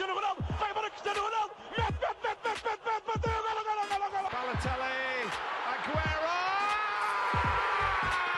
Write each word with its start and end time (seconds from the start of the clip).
Cristiano 0.00 0.18
Ronaldo, 0.18 0.42
vai 0.58 0.70
embora 0.70 0.90
Cristiano 0.90 1.20
Ronaldo, 1.20 1.54
mete, 1.76 1.92
mete, 1.92 2.16
mete, 2.24 2.40
mete, 2.44 2.62
mete, 2.64 2.80
mete, 2.86 3.04
bateu, 3.04 3.32
golo. 4.10 4.30
Balotelli, 4.32 5.28
Aguero! 5.72 6.36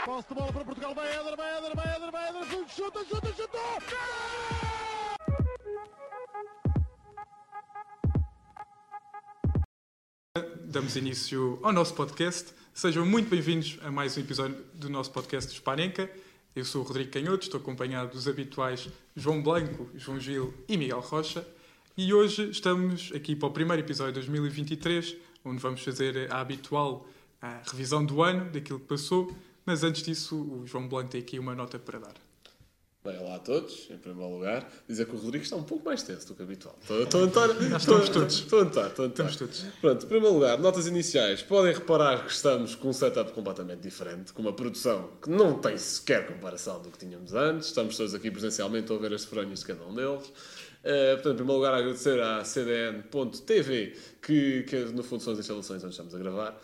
Posse 0.04 0.28
de 0.28 0.34
bola 0.34 0.52
para 0.52 0.64
Portugal, 0.64 0.92
vai 0.92 1.09
Éder, 1.09 1.36
vai 1.36 1.59
Éder, 1.59 1.77
vai 1.77 1.95
Éder, 1.95 2.10
vai 2.10 2.28
Éder, 2.30 2.68
chuta, 2.68 3.04
chuta, 3.04 3.32
chuta! 3.32 3.59
Damos 10.64 10.96
início 10.96 11.60
ao 11.62 11.72
nosso 11.72 11.94
podcast. 11.94 12.52
Sejam 12.74 13.06
muito 13.06 13.30
bem-vindos 13.30 13.79
a 13.82 13.90
mais 13.92 14.16
um 14.16 14.20
episódio 14.20 14.64
do 14.74 14.90
nosso 14.90 15.12
podcast 15.12 15.52
Hispanenca. 15.52 16.10
Eu 16.55 16.66
sou 16.66 16.83
o 16.83 16.84
Rodrigo 16.84 17.11
Canhoto, 17.11 17.45
estou 17.45 17.59
acompanhado 17.59 18.11
dos 18.11 18.29
habituais 18.29 18.87
João 19.16 19.43
Blanco, 19.43 19.88
João 19.95 20.20
Gil 20.20 20.52
e 20.69 20.77
Miguel 20.77 21.01
Rocha. 21.01 21.47
E 21.97 22.12
hoje 22.12 22.51
estamos 22.51 23.10
aqui 23.15 23.34
para 23.34 23.48
o 23.48 23.51
primeiro 23.51 23.83
episódio 23.83 24.12
de 24.12 24.29
2023, 24.29 25.16
onde 25.46 25.62
vamos 25.62 25.83
fazer 25.83 26.30
a 26.30 26.41
habitual 26.41 27.09
a 27.41 27.62
revisão 27.70 28.05
do 28.05 28.23
ano, 28.23 28.51
daquilo 28.51 28.79
que 28.79 28.87
passou. 28.87 29.34
Mas 29.65 29.83
antes 29.83 30.02
disso, 30.02 30.37
o 30.37 30.66
João 30.66 30.87
Blanco 30.87 31.09
tem 31.09 31.23
aqui 31.23 31.38
uma 31.38 31.55
nota 31.55 31.79
para 31.79 31.98
dar. 31.98 32.31
Bem, 33.05 33.19
olá 33.19 33.34
a 33.34 33.38
todos, 33.41 33.88
em 33.91 33.98
primeiro 33.98 34.33
lugar. 34.33 34.73
Dizer 34.88 35.06
que 35.06 35.16
o 35.16 35.19
Rodrigo 35.19 35.43
está 35.43 35.56
um 35.56 35.65
pouco 35.65 35.84
mais 35.84 36.05
tenso 36.05 36.24
do 36.29 36.37
que 36.37 36.43
habitual. 36.45 36.79
Estou, 36.80 37.23
a 37.23 37.27
notar. 37.27 37.51
Estamos 37.51 38.09
todos. 38.09 38.34
Estou 38.34 38.60
a 38.60 38.65
notar, 38.65 38.87
estou 38.87 39.05
a 39.05 39.09
notar. 39.09 39.27
Estamos 39.29 39.37
todos. 39.37 39.74
Pronto, 39.80 40.06
em 40.06 40.09
primeiro 40.09 40.34
lugar, 40.34 40.56
notas 40.60 40.87
iniciais. 40.87 41.43
Podem 41.43 41.74
reparar 41.74 42.24
que 42.24 42.30
estamos 42.30 42.77
com 42.77 42.91
um 42.91 42.93
setup 42.93 43.33
completamente 43.33 43.80
diferente, 43.80 44.33
com 44.33 44.41
uma 44.41 44.52
produção 44.52 45.10
que 45.20 45.29
não 45.29 45.59
tem 45.59 45.77
sequer 45.79 46.29
comparação 46.29 46.80
do 46.80 46.91
que 46.91 46.99
tínhamos 46.99 47.35
antes. 47.35 47.66
Estamos 47.66 47.96
todos 47.96 48.15
aqui 48.15 48.30
presencialmente 48.30 48.93
a 48.93 48.96
ver 48.96 49.13
as 49.13 49.24
franjas 49.24 49.59
de 49.59 49.66
cada 49.66 49.85
um 49.85 49.93
deles. 49.93 50.29
Uh, 50.29 51.15
portanto, 51.15 51.32
em 51.32 51.37
primeiro 51.37 51.54
lugar, 51.54 51.74
agradecer 51.74 52.21
à 52.21 52.45
CDN.tv, 52.45 53.96
que, 54.23 54.63
que 54.63 54.76
no 54.76 55.02
fundo 55.02 55.24
são 55.24 55.32
as 55.32 55.41
instalações 55.41 55.82
onde 55.82 55.91
estamos 55.91 56.15
a 56.15 56.19
gravar 56.19 56.57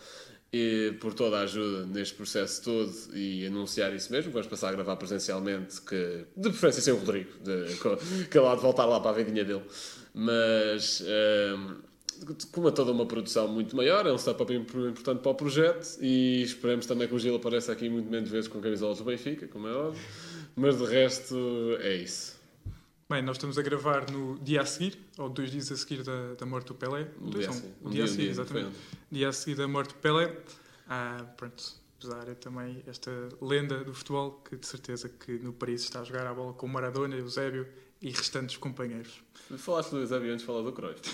e 0.53 0.97
por 1.01 1.13
toda 1.13 1.39
a 1.39 1.41
ajuda 1.43 1.87
neste 1.87 2.15
processo 2.15 2.63
todo 2.63 2.93
e 3.15 3.47
anunciar 3.47 3.95
isso 3.95 4.11
mesmo. 4.11 4.33
Vamos 4.33 4.47
passar 4.47 4.71
a 4.71 4.73
gravar 4.73 4.97
presencialmente, 4.97 5.81
que, 5.83 6.25
de 6.37 6.49
preferência 6.51 6.81
sem 6.81 6.95
o 6.95 6.97
Rodrigo, 6.97 7.31
de, 7.43 8.27
que 8.29 8.39
é 8.39 8.41
lá 8.41 8.55
de 8.55 8.63
voltar 8.63 8.87
lá 8.87 8.99
para 9.01 9.11
a 9.11 9.15
vendinha 9.15 9.45
dele. 9.45 9.63
Mas 10.15 11.03
um, 11.57 11.77
como 12.51 12.69
é 12.69 12.71
toda 12.71 12.91
uma 12.91 13.07
produção 13.07 13.47
muito 13.47 13.77
maior, 13.77 14.07
é 14.07 14.13
um 14.13 14.19
setup 14.19 14.53
importante 14.53 15.21
para 15.21 15.31
o 15.31 15.35
projeto 15.35 15.99
e 16.01 16.43
esperemos 16.43 16.87
também 16.87 17.07
que 17.07 17.15
o 17.15 17.19
Gil 17.19 17.37
apareça 17.37 17.73
aqui 17.73 17.89
muito 17.89 18.11
menos 18.11 18.31
vezes 18.31 18.49
com 18.49 18.61
camisolas 18.61 18.99
do 18.99 19.05
Benfica, 19.05 19.47
como 19.47 19.69
é 19.69 19.73
óbvio. 19.73 20.03
Mas 20.57 20.79
de 20.79 20.85
resto 20.85 21.37
é 21.81 21.95
isso. 21.97 22.38
Bem, 23.11 23.23
nós 23.23 23.37
estamos 23.37 23.56
a 23.56 23.62
gravar 23.62 24.11
no 24.11 24.39
dia 24.39 24.61
a 24.61 24.67
seguir, 24.67 24.98
ou 25.17 25.31
dois 25.31 25.51
dias 25.51 25.73
a 25.73 25.77
seguir 25.78 26.03
da, 26.03 26.34
da 26.34 26.45
morte 26.45 26.67
do 26.67 26.75
Pelé. 26.75 27.09
Um 27.19 27.31
Dois, 27.31 27.47
dia 27.47 27.48
a 27.48 27.55
não, 27.55 27.55
seguir. 27.55 27.75
um 27.83 27.89
Um 27.89 27.91
dia 27.91 28.03
a 28.03 28.06
dia, 28.06 28.15
seguir, 28.15 28.28
exatamente. 28.28 28.77
Dia 29.11 29.28
a 29.31 29.33
seguir 29.33 29.55
da 29.55 29.67
morte 29.67 29.89
do 29.89 29.95
Pelé. 29.95 30.37
Ah, 30.87 31.25
pronto, 31.34 31.65
apesar 31.98 32.28
é 32.28 32.34
também 32.34 32.83
esta 32.87 33.11
lenda 33.41 33.83
do 33.83 33.95
futebol, 33.95 34.42
que 34.47 34.56
de 34.56 34.67
certeza 34.67 35.09
que 35.09 35.39
no 35.39 35.55
Paris 35.55 35.84
está 35.84 36.00
a 36.00 36.05
jogar 36.05 36.27
a 36.27 36.34
bola 36.34 36.53
com 36.53 36.69
Maradona, 36.69 37.17
Eusébio 37.17 37.67
e 38.03 38.11
restantes 38.11 38.59
companheiros. 38.59 39.22
Falaste 39.56 39.91
do 39.93 40.00
Eusébio 40.00 40.28
antes 40.31 40.41
de 40.41 40.47
falar 40.47 40.61
do 40.61 40.72
Cruyff. 40.72 41.00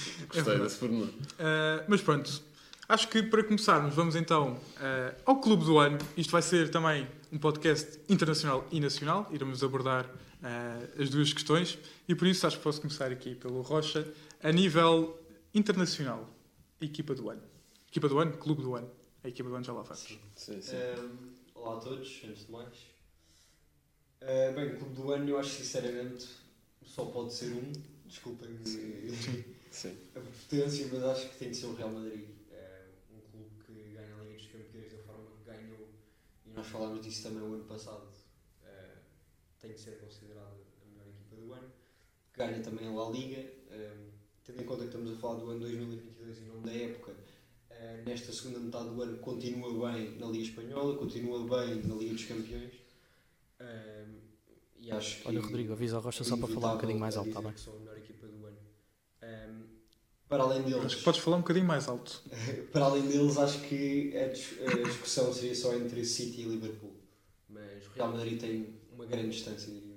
Gostei 0.26 0.42
verdade. 0.44 0.62
desse 0.62 0.78
pormenor. 0.78 1.08
Uh, 1.08 1.84
mas 1.86 2.00
pronto, 2.00 2.42
acho 2.88 3.06
que 3.08 3.22
para 3.22 3.44
começarmos, 3.44 3.94
vamos 3.94 4.16
então 4.16 4.54
uh, 4.54 5.14
ao 5.26 5.36
Clube 5.42 5.66
do 5.66 5.78
Ano. 5.78 5.98
Isto 6.16 6.30
vai 6.30 6.40
ser 6.40 6.70
também 6.70 7.06
um 7.30 7.36
podcast 7.36 8.00
internacional 8.08 8.66
e 8.72 8.80
nacional. 8.80 9.28
Iremos 9.30 9.62
abordar 9.62 10.08
uh, 10.44 11.02
as 11.02 11.10
duas 11.10 11.32
questões 11.32 11.78
e 12.06 12.14
por 12.14 12.28
isso 12.28 12.46
acho 12.46 12.58
que 12.58 12.62
posso 12.62 12.80
começar 12.80 13.10
aqui 13.10 13.34
pelo 13.34 13.62
Rocha. 13.62 14.06
A 14.42 14.52
nível 14.52 15.18
internacional, 15.54 16.28
a 16.80 16.84
equipa 16.84 17.14
do 17.14 17.30
ano. 17.30 17.42
Equipa 17.88 18.08
do 18.08 18.18
ano, 18.18 18.36
Clube 18.36 18.62
do 18.62 18.74
ano. 18.74 18.90
A 19.22 19.28
equipa 19.28 19.48
do 19.48 19.54
ano 19.54 19.64
já 19.64 19.72
lá 19.72 19.82
vai. 19.82 19.96
Sim, 19.96 20.18
sim. 20.36 20.76
Ehm, 20.76 21.34
olá 21.54 21.78
a 21.78 21.80
todos, 21.80 22.20
antes 22.28 22.46
de 22.46 22.52
mais. 22.52 22.74
Eh, 24.20 24.52
bem, 24.52 24.74
o 24.74 24.78
clube 24.78 24.94
do 24.94 25.12
ano 25.12 25.28
eu 25.28 25.38
acho 25.38 25.50
sinceramente 25.50 26.28
só 26.84 27.06
pode 27.06 27.32
ser 27.32 27.52
um. 27.52 27.72
Desculpem-me 28.04 28.66
sim. 29.70 29.96
a 30.14 30.20
potência, 30.20 30.88
mas 30.92 31.02
acho 31.04 31.30
que 31.30 31.38
tem 31.38 31.50
de 31.50 31.56
ser 31.56 31.66
o 31.66 31.74
Real 31.74 31.90
Madrid. 31.90 32.28
É 32.52 32.82
um 33.12 33.20
clube 33.30 33.50
que 33.64 33.94
ganha 33.94 34.14
a 34.14 34.22
Liga 34.22 34.36
dos 34.36 34.46
Campeões 34.46 34.92
da 34.92 34.98
forma 34.98 35.30
que 35.38 35.50
ganhou, 35.50 35.88
e 36.46 36.50
nós 36.50 36.66
falámos 36.66 37.00
disso 37.00 37.22
também 37.22 37.42
o 37.42 37.54
ano 37.54 37.64
passado. 37.64 38.13
Tem 39.64 39.74
de 39.74 39.80
ser 39.80 39.98
considerada 39.98 40.50
a 40.82 40.90
melhor 40.90 41.08
equipa 41.08 41.36
do 41.36 41.52
ano. 41.52 41.68
Ganha 42.36 42.60
também 42.60 42.86
a 42.88 42.92
La 42.92 43.10
Liga, 43.10 43.40
ehm, 43.70 44.10
tendo 44.44 44.60
em 44.62 44.64
conta 44.64 44.80
que 44.82 44.88
estamos 44.88 45.12
a 45.12 45.16
falar 45.16 45.40
do 45.40 45.50
ano 45.50 45.60
2022 45.60 46.38
e 46.38 46.40
não 46.42 46.60
da 46.62 46.72
época. 46.72 47.14
eh, 47.70 48.02
nesta 48.06 48.32
segunda 48.32 48.60
metade 48.60 48.88
do 48.90 49.02
ano 49.02 49.18
continua 49.18 49.90
bem 49.92 50.16
na 50.18 50.26
Liga 50.26 50.44
Espanhola, 50.44 50.96
continua 50.96 51.40
bem 51.40 51.82
na 51.82 51.94
Liga 51.96 52.14
dos 52.14 52.24
Campeões. 52.24 52.72
Ehm, 53.60 54.14
e 54.80 54.90
acho 54.92 55.22
que 55.22 55.28
Olha, 55.28 55.40
Rodrigo, 55.40 55.72
avisa 55.72 55.96
a 55.96 56.00
Rocha 56.00 56.22
só 56.24 56.36
para 56.36 56.46
falar 56.48 56.68
um 56.68 56.74
bocadinho 56.74 57.00
mais 57.00 57.16
alto, 57.16 57.28
está 57.28 57.40
bem? 57.42 57.52
Que 57.52 57.60
são 57.60 57.74
a 57.74 57.78
melhor 57.80 57.96
equipa 57.98 58.26
do 58.26 58.46
ano. 58.46 58.58
Ehm, 59.22 59.62
para 60.28 60.42
além 60.44 60.62
deles, 60.62 60.84
Acho 60.84 60.96
que 60.98 61.02
podes 61.04 61.20
falar 61.20 61.36
um 61.38 61.40
bocadinho 61.40 61.66
mais 61.66 61.88
alto. 61.88 62.22
para 62.72 62.84
além 62.84 63.06
deles, 63.08 63.36
acho 63.38 63.60
que 63.62 64.12
a 64.16 64.28
discussão 64.28 65.32
seria 65.32 65.54
só 65.54 65.74
entre 65.74 66.04
City 66.04 66.42
e 66.42 66.44
Liverpool. 66.44 66.94
Mas 67.48 67.86
o 67.86 67.90
Real 67.90 68.12
Madrid 68.12 68.40
tem 68.40 68.74
uma 69.06 69.16
grande 69.16 69.30
distância, 69.30 69.66
diria 69.72 69.82
eu. 69.90 69.94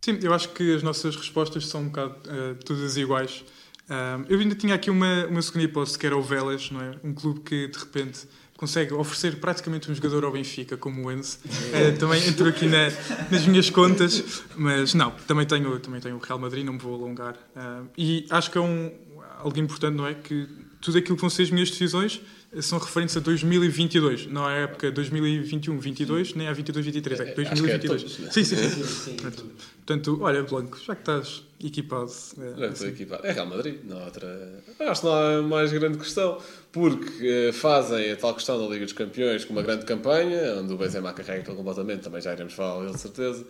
Sim, 0.00 0.18
eu 0.22 0.32
acho 0.32 0.48
que 0.50 0.74
as 0.74 0.82
nossas 0.82 1.16
respostas 1.16 1.66
são 1.66 1.82
um 1.82 1.86
bocado 1.88 2.14
eh, 2.26 2.54
todas 2.64 2.96
iguais. 2.96 3.44
Um, 3.90 4.24
eu 4.28 4.38
ainda 4.38 4.54
tinha 4.54 4.74
aqui 4.74 4.90
uma, 4.90 5.26
uma 5.26 5.40
segunda 5.42 5.64
hipótese, 5.64 5.98
que 5.98 6.06
era 6.06 6.16
o 6.16 6.22
Vélez, 6.22 6.70
não 6.70 6.80
é? 6.80 6.94
Um 7.02 7.14
clube 7.14 7.40
que, 7.40 7.68
de 7.68 7.78
repente, 7.78 8.20
consegue 8.56 8.92
oferecer 8.92 9.36
praticamente 9.40 9.90
um 9.90 9.94
jogador 9.94 10.24
ao 10.24 10.32
Benfica, 10.32 10.76
como 10.76 11.06
o 11.06 11.12
Enzo. 11.12 11.38
Eh, 11.72 11.92
também 11.92 12.26
entrou 12.28 12.48
aqui 12.48 12.66
na- 12.66 12.90
nas 13.30 13.46
minhas 13.46 13.70
contas, 13.70 14.42
mas 14.56 14.92
não, 14.94 15.10
também 15.26 15.46
tenho, 15.46 15.78
também 15.80 16.00
tenho 16.00 16.16
o 16.16 16.18
Real 16.18 16.38
Madrid, 16.38 16.64
não 16.66 16.74
me 16.74 16.78
vou 16.78 16.94
alongar. 16.94 17.36
Um, 17.56 17.86
e 17.96 18.26
acho 18.30 18.50
que 18.50 18.58
é 18.58 18.60
um, 18.60 18.92
algo 19.38 19.58
importante, 19.58 19.94
não 19.96 20.06
é? 20.06 20.14
Que 20.14 20.46
tudo 20.80 20.98
aquilo 20.98 21.16
que 21.16 21.20
vão 21.22 21.30
ser 21.30 21.42
as 21.44 21.50
minhas 21.50 21.70
decisões 21.70 22.20
são 22.60 22.78
referentes 22.78 23.16
a 23.16 23.20
2022, 23.20 24.26
não 24.26 24.44
à 24.46 24.52
época 24.52 24.90
2021-22, 24.92 26.34
nem 26.34 26.48
à 26.48 26.54
22-23, 26.54 26.56
é 26.56 27.10
É, 27.10 27.12
acho 27.12 27.24
que 27.24 27.30
é 27.30 27.34
2022. 27.34 28.02
todos, 28.02 28.18
né? 28.18 28.30
sim, 28.30 28.44
sim, 28.44 28.56
sim. 28.56 28.70
Sim, 28.70 28.84
sim, 28.84 29.16
tudo. 29.16 29.52
Portanto, 29.76 30.18
olha, 30.22 30.42
Blanco, 30.42 30.78
já 30.84 30.94
que 30.94 31.02
estás 31.02 31.42
equipado. 31.66 32.10
Já 32.56 32.66
assim, 32.66 32.88
equipado. 32.88 33.26
É 33.26 33.32
Real 33.32 33.46
Madrid, 33.46 33.80
não 33.84 33.98
há 33.98 34.04
outra. 34.04 34.62
Acho 34.78 35.00
que 35.00 35.06
não 35.06 35.14
há 35.14 35.42
mais 35.42 35.72
grande 35.72 35.98
questão, 35.98 36.38
porque 36.70 37.26
eh, 37.26 37.52
fazem 37.52 38.12
a 38.12 38.16
tal 38.16 38.34
questão 38.34 38.58
da 38.58 38.72
Liga 38.72 38.84
dos 38.84 38.92
Campeões 38.92 39.44
com 39.44 39.52
uma 39.52 39.62
grande 39.62 39.84
campanha, 39.84 40.56
onde 40.60 40.72
o 40.72 40.76
Benzema 40.76 41.12
carrega 41.12 41.40
aquilo 41.40 41.56
completamente, 41.56 42.02
também 42.02 42.20
já 42.20 42.32
iremos 42.32 42.52
falar 42.52 42.80
dele 42.80 42.92
de 42.92 43.00
certeza. 43.00 43.44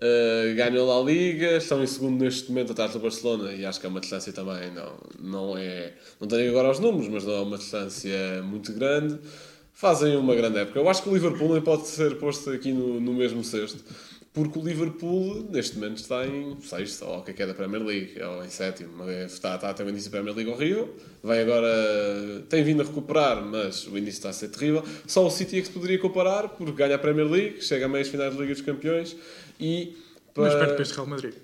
Eh, 0.00 0.54
ganham 0.56 0.86
lá 0.86 0.98
a 0.98 1.02
Liga, 1.02 1.56
estão 1.56 1.82
em 1.82 1.86
segundo 1.86 2.22
neste 2.22 2.48
momento 2.48 2.72
atrás 2.72 2.92
do 2.92 2.98
Barcelona 2.98 3.52
e 3.52 3.64
acho 3.64 3.80
que 3.80 3.86
é 3.86 3.88
uma 3.88 4.00
distância 4.00 4.32
também, 4.32 4.70
não, 4.72 4.98
não 5.18 5.58
é. 5.58 5.94
Não 6.20 6.28
tenho 6.28 6.50
agora 6.50 6.70
os 6.70 6.80
números, 6.80 7.08
mas 7.08 7.24
não 7.24 7.32
é 7.32 7.40
uma 7.40 7.58
distância 7.58 8.42
muito 8.42 8.72
grande. 8.72 9.18
Fazem 9.72 10.16
uma 10.16 10.34
grande 10.36 10.58
época. 10.58 10.78
Eu 10.78 10.88
acho 10.88 11.02
que 11.02 11.08
o 11.08 11.14
Liverpool 11.14 11.52
nem 11.52 11.60
pode 11.60 11.88
ser 11.88 12.16
posto 12.18 12.50
aqui 12.50 12.72
no, 12.72 13.00
no 13.00 13.12
mesmo 13.12 13.42
cesto. 13.42 13.82
Porque 14.34 14.58
o 14.58 14.62
Liverpool, 14.62 15.46
neste 15.48 15.76
momento, 15.78 15.98
está 15.98 16.26
em 16.26 16.60
sexto, 16.60 17.04
ou 17.04 17.18
o 17.20 17.22
que 17.22 17.30
é 17.30 17.34
que 17.34 17.42
é 17.44 17.46
da 17.46 17.54
Premier 17.54 17.80
League, 17.84 18.20
ou 18.20 18.44
em 18.44 18.48
sétimo. 18.50 19.08
Está, 19.08 19.54
está 19.54 19.70
a 19.70 19.74
ter 19.74 19.84
um 19.84 19.88
início 19.90 20.10
da 20.10 20.16
Premier 20.18 20.34
League 20.36 20.50
horrível. 20.50 20.92
Vai 21.22 21.40
agora... 21.40 22.44
Tem 22.48 22.64
vindo 22.64 22.82
a 22.82 22.84
recuperar, 22.84 23.40
mas 23.44 23.86
o 23.86 23.96
início 23.96 24.18
está 24.18 24.30
a 24.30 24.32
ser 24.32 24.48
terrível. 24.48 24.82
Só 25.06 25.24
o 25.24 25.30
City 25.30 25.58
é 25.58 25.60
que 25.60 25.68
se 25.68 25.72
poderia 25.72 26.00
comparar, 26.00 26.48
porque 26.48 26.72
ganha 26.72 26.96
a 26.96 26.98
Premier 26.98 27.30
League, 27.30 27.62
chega 27.62 27.86
a 27.86 27.88
meias 27.88 28.08
finais 28.08 28.34
da 28.34 28.40
Liga 28.40 28.52
dos 28.54 28.62
Campeões 28.62 29.16
e... 29.60 29.96
Mas 30.36 30.52
para- 30.52 30.58
perto 30.58 30.74
para 30.74 30.82
este 30.82 30.94
Real 30.96 31.06
Madrid. 31.06 31.34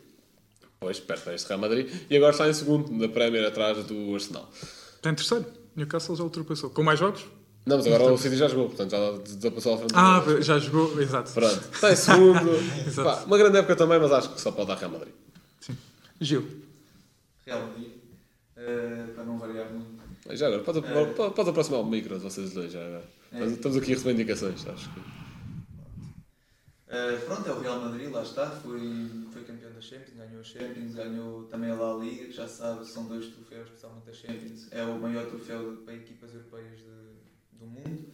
Pois, 0.81 0.99
perto 0.99 1.23
para 1.23 1.35
este 1.37 1.47
Real 1.49 1.61
Madrid. 1.61 1.89
E 2.11 2.17
agora 2.17 2.33
está 2.33 2.49
em 2.49 2.55
segundo 2.55 2.99
da 2.99 3.09
Premier, 3.09 3.47
atrás 3.47 3.85
do 3.87 4.13
Arsenal. 4.15 4.51
Está 4.97 5.11
em 5.11 5.15
terceiro. 5.15 5.47
Newcastle 5.77 6.17
já 6.17 6.25
ultrapassou. 6.25 6.71
Com 6.71 6.83
mais 6.83 6.99
jogos? 6.99 7.25
Não, 7.67 7.77
mas 7.77 7.87
agora 7.87 8.13
o 8.13 8.19
City 8.19 8.37
já 8.37 8.49
jogou, 8.49 8.69
portanto 8.69 8.91
já 8.91 9.13
desapassou 9.37 9.75
à 9.75 9.79
frente. 9.79 9.93
Ah, 9.95 10.21
do- 10.21 10.43
já 10.43 10.59
jogou. 10.59 11.01
Exato. 11.01 11.31
Pronto, 11.33 11.69
está 11.73 11.93
em 11.93 11.97
segundo. 11.97 12.51
Exato. 12.87 13.05
Pá, 13.21 13.25
uma 13.27 13.39
grande 13.39 13.59
época 13.59 13.77
também, 13.77 14.01
mas 14.01 14.11
acho 14.13 14.33
que 14.35 14.41
só 14.41 14.51
pode 14.51 14.69
dar 14.69 14.77
Real 14.77 14.91
Madrid. 14.91 15.13
Gil. 16.21 16.47
Real 17.47 17.61
Madrid, 17.67 17.93
eh, 18.57 19.07
para 19.15 19.25
não 19.25 19.39
variar 19.39 19.71
muito. 19.73 20.01
Já 20.37 20.47
agora, 20.47 20.63
pode, 20.63 20.79
É. 20.81 21.05
pode, 21.13 21.35
pode 21.35 21.51
aproximar 21.51 21.81
o 21.81 21.87
micro 21.87 22.17
de 22.19 22.23
vocês 22.25 22.53
dois. 22.53 22.73
Já 22.73 22.81
agora. 22.85 23.05
É. 23.33 23.45
Estamos 23.45 23.77
aqui 23.79 23.93
a 23.93 23.95
receber 23.95 24.13
indicações, 24.15 24.67
acho 24.67 24.93
que. 24.95 25.01
Eh, 26.89 27.17
pronto, 27.25 27.49
é 27.49 27.53
o 27.53 27.61
Real 27.61 27.81
Madrid, 27.81 28.11
lá 28.11 28.23
está, 28.23 28.47
foi, 28.51 28.81
foi 29.33 29.43
campeão 29.45 29.71
da 29.73 29.81
Champions, 29.81 30.17
ganhou 30.17 30.41
a 30.41 30.45
Champions, 30.45 30.95
ganhou 30.95 31.45
também 31.45 31.71
a 31.71 31.75
La 31.75 31.97
Liga, 32.03 32.25
que 32.27 32.33
já 32.33 32.49
se 32.49 32.59
sabe, 32.59 32.85
são 32.87 33.05
dois 33.07 33.27
troféus, 33.27 33.67
especialmente 33.67 34.11
a 34.11 34.13
Champions, 34.13 34.67
é 34.73 34.83
o 34.83 34.99
maior 34.99 35.25
troféu 35.27 35.77
para 35.85 35.95
equipas 35.95 36.35
europeias 36.35 36.79
de- 36.79 37.10
do 37.61 37.67
mundo. 37.67 38.07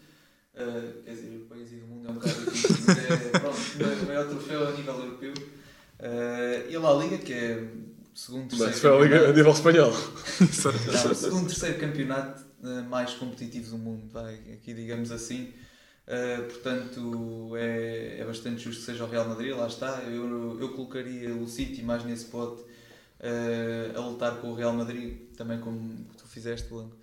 Eh, 0.54 0.92
quer 1.04 1.10
dizer, 1.14 1.32
europeias 1.34 1.72
e 1.72 1.76
do 1.76 1.86
mundo 1.86 2.08
é 2.08 2.10
um 2.10 2.14
bocado 2.14 2.50
difícil, 2.50 2.84
mas 2.86 2.98
é 2.98 3.38
pronto, 3.38 4.02
o 4.02 4.06
maior 4.06 4.28
troféu 4.28 4.68
a 4.68 4.72
nível 4.72 4.94
europeu. 4.94 5.34
Eh, 5.98 6.66
e 6.70 6.76
a 6.76 6.80
La 6.80 6.94
Liga, 7.02 7.18
que 7.18 7.32
é 7.32 7.68
segundo, 8.14 8.48
Mas 8.56 8.58
terceiro 8.58 8.80
foi 8.80 8.90
a 8.90 9.02
Liga 9.02 9.16
a 9.16 9.18
campeonato. 9.18 9.36
nível 9.36 9.52
espanhol. 9.52 9.92
Não, 11.04 11.10
o 11.10 11.14
segundo, 11.14 11.46
terceiro 11.48 11.78
campeonato 11.78 12.44
eh, 12.64 12.80
mais 12.82 13.12
competitivo 13.14 13.70
do 13.70 13.78
mundo, 13.78 14.08
vai, 14.10 14.34
aqui 14.52 14.72
digamos 14.74 15.10
assim. 15.12 15.52
Eh, 16.06 16.36
portanto, 16.42 17.52
é, 17.56 18.20
é 18.20 18.24
bastante 18.24 18.62
justo 18.62 18.80
que 18.80 18.86
seja 18.86 19.04
o 19.04 19.08
Real 19.10 19.28
Madrid, 19.28 19.54
lá 19.54 19.66
está. 19.66 20.02
Eu, 20.04 20.58
eu 20.60 20.68
colocaria 20.70 21.34
o 21.34 21.46
City 21.48 21.82
mais 21.82 22.04
nesse 22.04 22.26
pote 22.26 22.62
eh, 23.20 23.90
a 23.94 24.00
lutar 24.00 24.36
com 24.40 24.52
o 24.52 24.54
Real 24.54 24.72
Madrid, 24.72 25.18
também 25.36 25.58
como 25.60 26.06
tu 26.16 26.26
fizeste, 26.26 26.68
Blanco. 26.68 26.96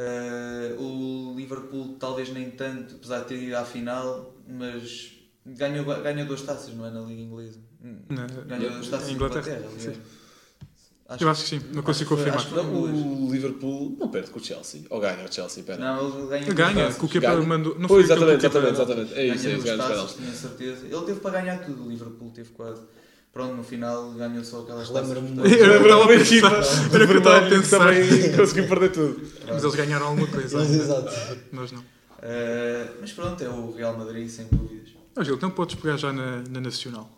Eh, 0.00 0.76
o 0.78 1.34
Liverpool 1.36 1.96
talvez 1.98 2.32
nem 2.32 2.50
tanto, 2.52 2.94
apesar 2.94 3.18
de 3.20 3.24
ter 3.26 3.42
ido 3.42 3.56
à 3.56 3.64
final, 3.64 4.32
mas 4.46 5.10
ganhou, 5.44 5.84
ganhou 5.84 6.24
duas 6.26 6.42
taças, 6.42 6.72
não 6.72 6.86
é? 6.86 6.90
Na 6.90 7.00
Liga 7.00 7.20
Inglesa. 7.20 7.58
Na- 8.08 8.26
Ganhou 8.26 8.70
duas 8.70 8.86
taças 8.88 9.08
em 9.08 9.12
em 9.12 9.14
Inglaterra, 9.16 9.56
aliás. 9.56 9.98
Eu 11.20 11.28
acho 11.30 11.42
que 11.42 11.48
sim, 11.48 11.60
não 11.72 11.82
consigo 11.82 12.14
acho 12.14 12.22
foi- 12.22 12.30
confirmar. 12.32 12.36
acho 12.36 12.48
que 12.48 12.54
foi- 12.54 12.62
Não, 12.64 13.24
o 13.24 13.32
Liverpool 13.32 13.96
não 13.98 14.08
perde 14.08 14.30
com 14.30 14.38
o 14.38 14.44
Chelsea. 14.44 14.82
Ou 14.90 15.00
ganha 15.00 15.24
o 15.24 15.32
Chelsea, 15.32 15.64
pera. 15.64 15.78
Não, 15.80 16.06
ele 16.20 16.28
ganha 16.28 16.52
Ganha, 16.52 16.92
que 16.92 17.04
o 17.04 17.08
Kepa 17.08 17.34
Ganha. 17.34 17.46
mandou. 17.46 17.78
Não 17.78 17.88
foi 17.88 18.02
exatamente, 18.02 18.40
que 18.40 18.46
o 18.46 18.50
Kepa- 18.50 18.68
exatamente, 18.68 19.12
exatamente. 19.12 19.14
É 19.14 19.34
isso, 19.34 19.46
é 19.46 19.48
ganha 19.48 19.56
isso, 19.56 19.64
ganha 19.64 19.76
os 19.76 19.82
taças, 19.82 19.94
penaltis. 19.96 20.16
tinha 20.16 20.32
certeza. 20.32 20.86
Ele 20.96 21.06
teve 21.06 21.20
para 21.20 21.40
ganhar 21.40 21.58
tudo, 21.64 21.84
o 21.86 21.88
Liverpool 21.88 22.30
teve 22.30 22.50
quase. 22.50 22.82
Pronto, 23.38 23.54
no 23.54 23.62
final 23.62 24.10
ganhou 24.14 24.42
só 24.42 24.62
aquelas 24.62 24.90
taças. 24.90 25.16
Portanto, 25.16 25.46
Era 25.46 25.96
uma 25.96 26.12
equipa 26.12 26.46
Era 26.48 27.04
o 27.04 27.06
que 27.08 27.14
eu 27.14 27.18
estava 27.18 27.38
a 27.46 27.48
pensar. 27.48 27.78
também 27.94 28.36
conseguiu 28.36 28.66
perder 28.68 28.90
tudo. 28.90 29.20
Mas 29.46 29.62
eles 29.62 29.74
ganharam 29.76 30.06
alguma 30.08 30.26
coisa. 30.26 30.58
Mas 30.58 30.70
exato. 30.72 31.38
Nós 31.52 31.70
não. 31.70 31.84
eh, 32.20 32.88
mas 33.00 33.12
pronto, 33.12 33.40
é 33.44 33.48
o 33.48 33.70
Real 33.70 33.96
Madrid, 33.96 34.28
sem 34.28 34.46
dúvidas. 34.46 34.88
Ó 35.16 35.22
Gil, 35.22 35.36
então 35.36 35.50
podes 35.50 35.76
pegar 35.76 35.96
já 35.96 36.12
na, 36.12 36.42
na 36.50 36.60
Nacional. 36.60 37.08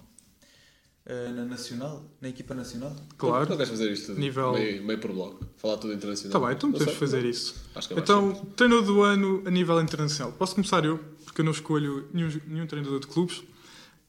Eh, 1.07 1.29
na 1.35 1.45
Nacional, 1.47 2.05
na 2.21 2.29
equipa 2.29 2.55
nacional. 2.55 2.91
Não 2.91 2.99
Claro. 3.17 3.47
queres 3.47 3.71
fazer 3.71 3.91
isto 3.91 4.07
tudo? 4.09 4.21
Nível- 4.21 4.53
Meio, 4.53 4.85
meio 4.85 4.99
por 5.01 5.13
bloco. 5.13 5.43
Falar 5.57 5.79
tudo 5.79 5.95
internacional. 5.95 6.37
Está 6.37 6.47
bem, 6.47 6.55
então 6.55 6.69
Não 6.69 6.79
podemos 6.79 6.99
fazer 6.99 7.25
isso. 7.25 7.55
Acho 7.75 7.89
que 7.89 7.95
é 7.95 7.99
Então, 7.99 8.35
simples. 8.35 8.55
treinador 8.57 8.85
do 8.85 9.03
ano 9.03 9.43
a 9.47 9.51
nível 9.51 9.81
internacional. 9.81 10.33
Posso 10.33 10.55
começar 10.55 10.85
eu, 10.85 11.01
porque 11.25 11.41
eu 11.41 11.45
não 11.47 11.53
escolho 11.53 12.07
nenhum, 12.13 12.31
nenhum 12.47 12.67
treinador 12.67 13.01
de 13.01 13.07
clubes. 13.07 13.43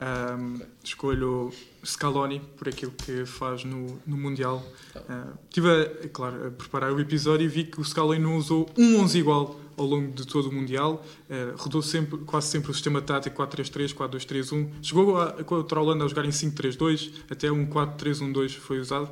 Ahm, 0.02 0.60
Escolho 0.84 1.54
Scaloni 1.86 2.42
por 2.58 2.68
aquilo 2.68 2.92
que 2.92 3.24
faz 3.24 3.64
no, 3.64 4.00
no 4.06 4.18
Mundial. 4.18 4.66
Ah, 5.08 5.28
estive, 5.44 5.70
a, 5.70 6.06
é 6.06 6.08
claro, 6.12 6.48
a 6.48 6.50
preparar 6.50 6.92
o 6.92 7.00
episódio 7.00 7.46
e 7.46 7.48
vi 7.48 7.66
que 7.66 7.80
o 7.80 7.86
Scaloni 7.86 8.20
não 8.20 8.36
usou 8.36 8.68
um 8.76 9.00
11 9.00 9.20
igual 9.20 9.60
ao 9.78 9.86
longo 9.86 10.12
de 10.12 10.26
todo 10.26 10.50
o 10.50 10.52
Mundial. 10.52 11.06
Ah, 11.30 11.54
rodou 11.56 11.84
sempre, 11.84 12.18
quase 12.26 12.48
sempre 12.48 12.72
o 12.72 12.74
sistema 12.74 13.00
tático 13.00 13.44
4-3-3, 13.44 13.94
4-2-3-1. 13.94 14.70
Chegou 14.82 15.22
a, 15.22 15.44
contra 15.44 15.80
a 15.80 15.84
Holanda 15.84 16.04
a 16.04 16.08
jogar 16.08 16.26
em 16.26 16.30
5-3-2, 16.30 17.14
até 17.30 17.52
um 17.52 17.68
4-3-1-2 17.68 18.58
foi 18.58 18.80
usado 18.80 19.08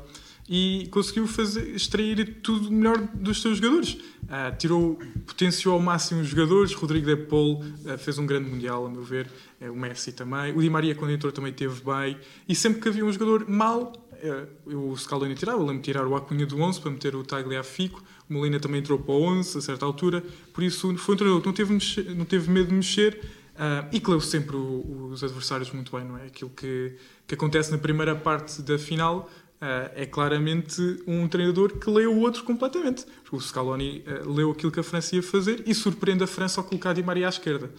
e 0.50 0.88
conseguiu 0.90 1.28
fazer, 1.28 1.76
extrair 1.76 2.40
tudo 2.42 2.72
melhor 2.72 2.98
dos 3.14 3.40
seus 3.42 3.58
jogadores. 3.60 3.98
Ah, 4.28 4.52
tirou, 4.52 4.98
potenciou 5.28 5.76
ao 5.76 5.80
máximo 5.82 6.22
os 6.22 6.28
jogadores. 6.28 6.74
Rodrigo 6.74 7.06
De 7.06 7.16
Paul 7.16 7.64
ah, 7.86 7.98
fez 8.00 8.18
um 8.18 8.26
grande 8.26 8.50
mundial, 8.50 8.86
a 8.86 8.90
meu 8.90 9.04
ver. 9.04 9.30
Eh, 9.62 9.70
o 9.70 9.76
Messi 9.76 10.12
também. 10.12 10.52
O 10.56 10.62
Di 10.62 10.70
Maria, 10.70 10.96
quando 10.96 11.12
entrou, 11.12 11.32
também 11.32 11.54
teve 11.54 11.82
bem. 11.84 12.18
E 12.48 12.56
sempre 12.56 12.82
que 12.82 12.90
havia 12.90 13.06
um 13.06 13.12
jogador 13.12 13.48
mal, 13.48 13.94
eh, 14.14 14.46
o 14.66 14.96
Scaloni 14.98 15.36
tirava. 15.36 15.60
Eu 15.60 15.66
lembro 15.66 15.78
de 15.82 15.84
tirar 15.86 16.08
o 16.08 16.16
Acunha 16.16 16.46
do 16.48 16.60
11 16.60 16.82
para 16.82 16.92
meter 16.92 17.16
o 17.16 17.24
Tagliafico. 17.24 18.04
O 18.28 18.34
Molina 18.34 18.60
também 18.60 18.80
entrou 18.82 18.98
para 18.98 19.14
o 19.14 19.22
11 19.22 19.58
a 19.58 19.62
certa 19.62 19.86
altura. 19.86 20.24
Por 20.54 20.64
isso, 20.64 20.96
foi 20.98 21.14
um 21.14 21.18
treinador 21.18 21.42
que 21.42 21.48
não 21.48 21.54
teve, 21.54 21.74
mexe- 21.74 22.04
não 22.16 22.26
teve 22.26 22.50
medo 22.52 22.70
de 22.70 22.74
mexer. 22.76 23.22
ah, 23.62 23.86
e 23.92 24.00
que 24.00 24.10
leu 24.10 24.22
sempre 24.22 24.56
o- 24.56 25.10
os 25.12 25.22
adversários 25.24 25.70
muito 25.72 25.92
bem, 25.96 26.06
não 26.06 26.18
é? 26.18 26.28
Aquilo 26.28 26.50
que, 26.50 26.96
que 27.28 27.34
acontece 27.36 27.70
na 27.72 27.78
primeira 27.78 28.16
parte 28.16 28.62
da 28.62 28.80
final 28.80 29.30
ah, 29.62 29.92
é 29.96 30.06
claramente 30.06 30.82
um 31.08 31.28
treinador 31.28 31.78
que 31.80 31.90
lê 31.90 32.06
o 32.06 32.18
outro 32.20 32.44
completamente. 32.44 33.06
O 33.32 33.40
Scaloni 33.40 34.04
ah, 34.08 34.28
leu 34.30 34.52
aquilo 34.52 34.72
que 34.72 34.80
a 34.80 34.84
França 34.84 35.16
ia 35.16 35.24
fazer 35.24 35.64
e 35.68 35.74
surpreende 35.76 36.24
a 36.24 36.28
França 36.28 36.60
ao 36.62 36.66
colocar 36.68 36.94
Di 36.94 37.04
Maria 37.04 37.28
à 37.28 37.30
esquerda. 37.30 37.70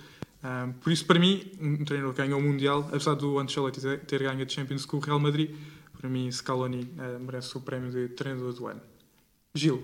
Ah, 0.43 0.73
por 0.81 0.93
isso, 0.93 1.05
para 1.05 1.19
mim, 1.19 1.51
um 1.61 1.85
treinador 1.85 2.15
que 2.15 2.23
ganhou 2.23 2.41
o 2.41 2.43
Mundial, 2.43 2.81
apesar 2.89 3.15
do 3.15 3.39
Ancelotti 3.39 3.81
ter- 3.81 4.01
ter 4.01 4.23
ganho 4.23 4.43
a 4.45 4.49
Champions 4.49 4.85
com 4.87 4.97
o 4.97 5.01
Real 5.01 5.19
Madrid, 5.21 5.55
para 5.99 6.09
mim, 6.09 6.31
Scaloni 6.33 6.91
merece 7.21 7.57
o 7.59 7.61
prémio 7.61 7.91
de 7.91 8.09
treinador 8.09 8.55
do 8.55 8.67
ano. 8.67 8.81
Gil, 9.55 9.83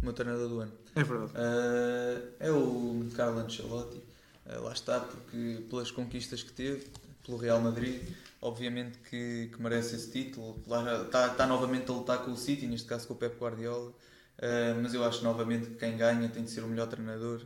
O 0.00 0.04
meu 0.04 0.12
treinador 0.12 0.48
do 0.48 0.60
ano. 0.60 0.72
é 0.94 1.02
verdade. 1.04 1.32
É 2.40 2.50
o 2.50 3.06
Carlo 3.16 3.38
Ancelotti. 3.38 4.02
Lá 4.60 4.72
está, 4.72 5.00
porque 5.00 5.62
pelas 5.70 5.90
conquistas 5.90 6.42
que 6.42 6.52
teve, 6.52 6.86
pelo 7.24 7.38
Real 7.38 7.60
Madrid, 7.60 8.02
obviamente 8.42 8.98
que, 8.98 9.50
que 9.52 9.62
merece 9.62 9.96
esse 9.96 10.10
título. 10.10 10.60
Lá 10.66 11.02
está, 11.02 11.28
está 11.28 11.46
novamente 11.46 11.90
a 11.90 11.94
lutar 11.94 12.18
com 12.18 12.32
o 12.32 12.36
City, 12.36 12.66
neste 12.66 12.86
caso 12.86 13.06
com 13.06 13.14
o 13.14 13.16
Pep 13.16 13.38
Guardiola. 13.38 13.92
Eh, 14.38 14.74
mas 14.82 14.92
eu 14.92 15.04
acho 15.04 15.22
novamente 15.22 15.68
que 15.68 15.76
quem 15.76 15.96
ganha 15.96 16.28
tem 16.28 16.44
de 16.44 16.50
ser 16.50 16.62
o 16.62 16.66
melhor 16.66 16.88
treinador. 16.88 17.40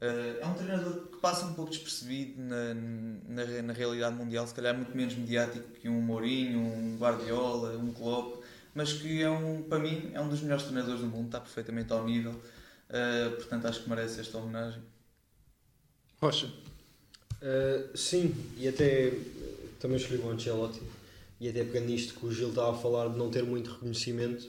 Eh, 0.00 0.38
é 0.40 0.46
um 0.46 0.54
treinador 0.54 1.08
que 1.08 1.18
passa 1.18 1.44
um 1.46 1.54
pouco 1.54 1.70
despercebido 1.72 2.40
na, 2.40 2.74
na, 2.74 3.62
na 3.62 3.72
realidade 3.72 4.14
mundial, 4.14 4.46
se 4.46 4.54
calhar 4.54 4.74
muito 4.74 4.96
menos 4.96 5.14
mediático 5.16 5.68
que 5.72 5.88
um 5.88 6.00
Mourinho, 6.00 6.60
um 6.60 6.96
Guardiola, 6.98 7.76
um 7.76 7.92
Klopp, 7.92 8.44
mas 8.74 8.92
que 8.92 9.22
é 9.22 9.30
um, 9.30 9.62
para 9.62 9.78
mim 9.78 10.10
é 10.14 10.20
um 10.20 10.28
dos 10.28 10.40
melhores 10.40 10.64
treinadores 10.64 11.00
do 11.00 11.06
mundo, 11.08 11.26
está 11.26 11.40
perfeitamente 11.40 11.92
ao 11.92 12.04
nível. 12.04 12.32
Uh, 12.88 13.34
portanto, 13.36 13.66
acho 13.66 13.82
que 13.82 13.88
merece 13.90 14.20
esta 14.20 14.38
homenagem. 14.38 14.80
Rocha, 16.20 16.48
Uh, 17.36 17.96
sim, 17.96 18.34
e 18.56 18.66
até 18.66 19.08
uh, 19.08 19.55
também 19.78 19.96
escolhi 19.96 20.20
o 20.20 20.30
Ancelotti. 20.30 20.80
E 21.40 21.48
até 21.48 21.64
pegando 21.64 21.86
nisto 21.86 22.14
que 22.18 22.26
o 22.26 22.32
Gil 22.32 22.48
estava 22.48 22.70
a 22.70 22.78
falar 22.78 23.08
de 23.08 23.18
não 23.18 23.30
ter 23.30 23.42
muito 23.42 23.70
reconhecimento, 23.70 24.48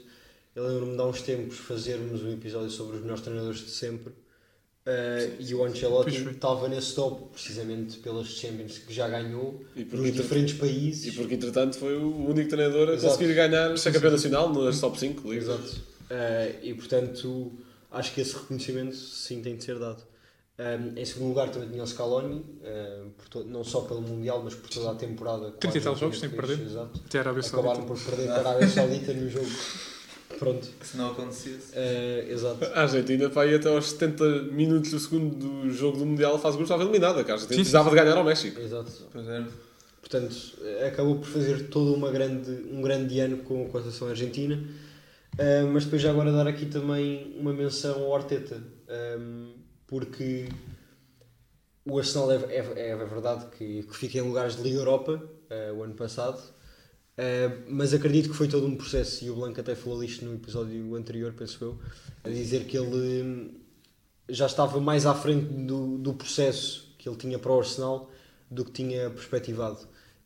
eu 0.56 0.66
lembro-me 0.66 0.94
de 0.94 1.00
há 1.00 1.04
uns 1.04 1.20
tempos 1.22 1.58
fazermos 1.58 2.22
um 2.22 2.32
episódio 2.32 2.70
sobre 2.70 2.96
os 2.96 3.02
melhores 3.02 3.22
treinadores 3.22 3.60
de 3.60 3.70
sempre. 3.70 4.12
Uh, 4.86 5.36
e 5.38 5.54
o 5.54 5.62
Ancelotti 5.64 6.16
estava 6.30 6.66
nesse 6.66 6.94
top 6.94 7.26
precisamente 7.32 7.98
pelas 7.98 8.26
Champions 8.28 8.78
que 8.78 8.90
já 8.94 9.06
ganhou 9.06 9.62
E 9.76 9.84
porque, 9.84 9.96
nos 9.98 10.06
entre- 10.08 10.22
diferentes 10.22 10.54
países. 10.54 11.12
e 11.12 11.16
porque, 11.16 11.34
entretanto, 11.34 11.76
foi 11.76 11.94
o 11.98 12.26
único 12.26 12.48
treinador 12.48 12.88
a 12.88 12.94
Exato. 12.94 13.12
conseguir 13.18 13.34
ganhar 13.34 13.76
ser 13.76 13.92
campeão 13.92 14.12
nacional 14.12 14.50
nas 14.50 14.80
top 14.80 14.98
5 14.98 15.30
ligas. 15.30 15.48
Exato. 15.48 15.82
Uh, 16.10 16.58
e 16.64 16.72
portanto, 16.72 17.52
acho 17.90 18.14
que 18.14 18.22
esse 18.22 18.32
reconhecimento 18.34 18.96
sim 18.96 19.42
tem 19.42 19.56
de 19.56 19.64
ser 19.64 19.78
dado. 19.78 20.02
Um, 20.58 20.98
em 20.98 21.04
segundo 21.04 21.28
lugar 21.28 21.50
também 21.50 21.68
tinha 21.68 21.84
o 21.84 21.86
Scaloni, 21.86 22.34
uh, 22.40 23.10
por 23.16 23.28
to- 23.28 23.44
não 23.44 23.62
só 23.62 23.82
pelo 23.82 24.00
Mundial, 24.02 24.40
mas 24.42 24.54
por 24.56 24.68
toda 24.68 24.90
a 24.90 24.94
temporada. 24.96 25.52
que 25.52 25.58
30 25.58 25.78
e 25.78 25.80
tal 25.80 25.94
jogos 25.94 26.18
sem 26.18 26.28
perder. 26.30 26.60
Exato. 26.60 27.00
até 27.06 27.18
a 27.18 27.20
Arábia 27.20 27.42
Acabaram 27.46 27.74
Saudita. 27.76 27.86
por 27.94 28.02
perder 28.10 28.26
para 28.26 28.36
a 28.36 28.50
Arábia 28.50 28.68
Saudita 28.68 29.12
no 29.12 29.30
jogo. 29.30 29.46
Pronto. 30.38 30.68
Que 30.80 30.86
se 30.86 30.96
não 30.96 31.10
acontecesse. 31.12 31.72
Uh, 31.76 32.32
exato. 32.32 32.64
A 32.74 32.82
Argentina, 32.82 33.30
aí 33.36 33.54
até 33.54 33.68
aos 33.68 33.90
70 33.90 34.24
minutos 34.52 34.90
do 34.90 34.98
segundo 34.98 35.34
do 35.36 35.70
jogo 35.70 35.98
do 35.98 36.04
Mundial, 36.06 36.34
a 36.34 36.38
fase 36.38 36.56
de 36.56 36.64
grupos 36.64 36.70
estava 36.74 36.82
eliminada. 36.82 37.22
Que 37.24 37.30
a 37.30 37.34
Argentina 37.34 37.56
precisava 37.56 37.90
de 37.90 37.96
ganhar 37.96 38.16
ao 38.16 38.24
México. 38.24 38.60
Exato. 38.60 38.90
Pois 39.12 39.28
é. 39.28 39.44
Portanto, 40.00 40.36
acabou 40.86 41.16
por 41.16 41.26
fazer 41.28 41.68
todo 41.68 41.94
uma 41.94 42.10
grande, 42.10 42.50
um 42.72 42.80
grande 42.82 43.18
ano 43.20 43.38
com, 43.38 43.68
com 43.68 43.78
a 43.78 43.80
seleção 43.80 44.08
argentina. 44.08 44.56
Uh, 45.34 45.66
mas 45.72 45.84
depois 45.84 46.02
já 46.02 46.10
agora 46.10 46.32
dar 46.32 46.48
aqui 46.48 46.66
também 46.66 47.36
uma 47.38 47.52
menção 47.52 48.02
ao 48.02 48.16
Arteta. 48.16 48.60
Um, 49.18 49.52
porque 49.88 50.48
o 51.84 51.98
Arsenal 51.98 52.30
é, 52.30 52.36
é, 52.36 52.90
é 52.90 52.96
verdade 52.96 53.46
que, 53.56 53.82
que 53.82 53.96
fica 53.96 54.18
em 54.18 54.20
lugares 54.20 54.54
de 54.54 54.62
Liga 54.62 54.78
Europa 54.78 55.20
uh, 55.50 55.74
o 55.74 55.82
ano 55.82 55.94
passado. 55.94 56.38
Uh, 56.38 57.64
mas 57.66 57.92
acredito 57.92 58.28
que 58.28 58.36
foi 58.36 58.46
todo 58.46 58.64
um 58.64 58.76
processo 58.76 59.24
e 59.24 59.30
o 59.30 59.34
Blanco 59.34 59.58
até 59.58 59.74
falou 59.74 60.00
disto 60.00 60.24
no 60.24 60.34
episódio 60.34 60.94
anterior, 60.94 61.32
penso 61.32 61.64
eu, 61.64 61.78
a 62.22 62.28
dizer 62.28 62.64
que 62.66 62.76
ele 62.76 63.22
hum, 63.22 63.60
já 64.28 64.46
estava 64.46 64.78
mais 64.78 65.04
à 65.04 65.14
frente 65.14 65.46
do, 65.46 65.98
do 65.98 66.14
processo 66.14 66.94
que 66.96 67.08
ele 67.08 67.16
tinha 67.16 67.38
para 67.38 67.50
o 67.50 67.58
Arsenal 67.58 68.08
do 68.48 68.64
que 68.64 68.70
tinha 68.70 69.10
perspectivado. 69.10 69.80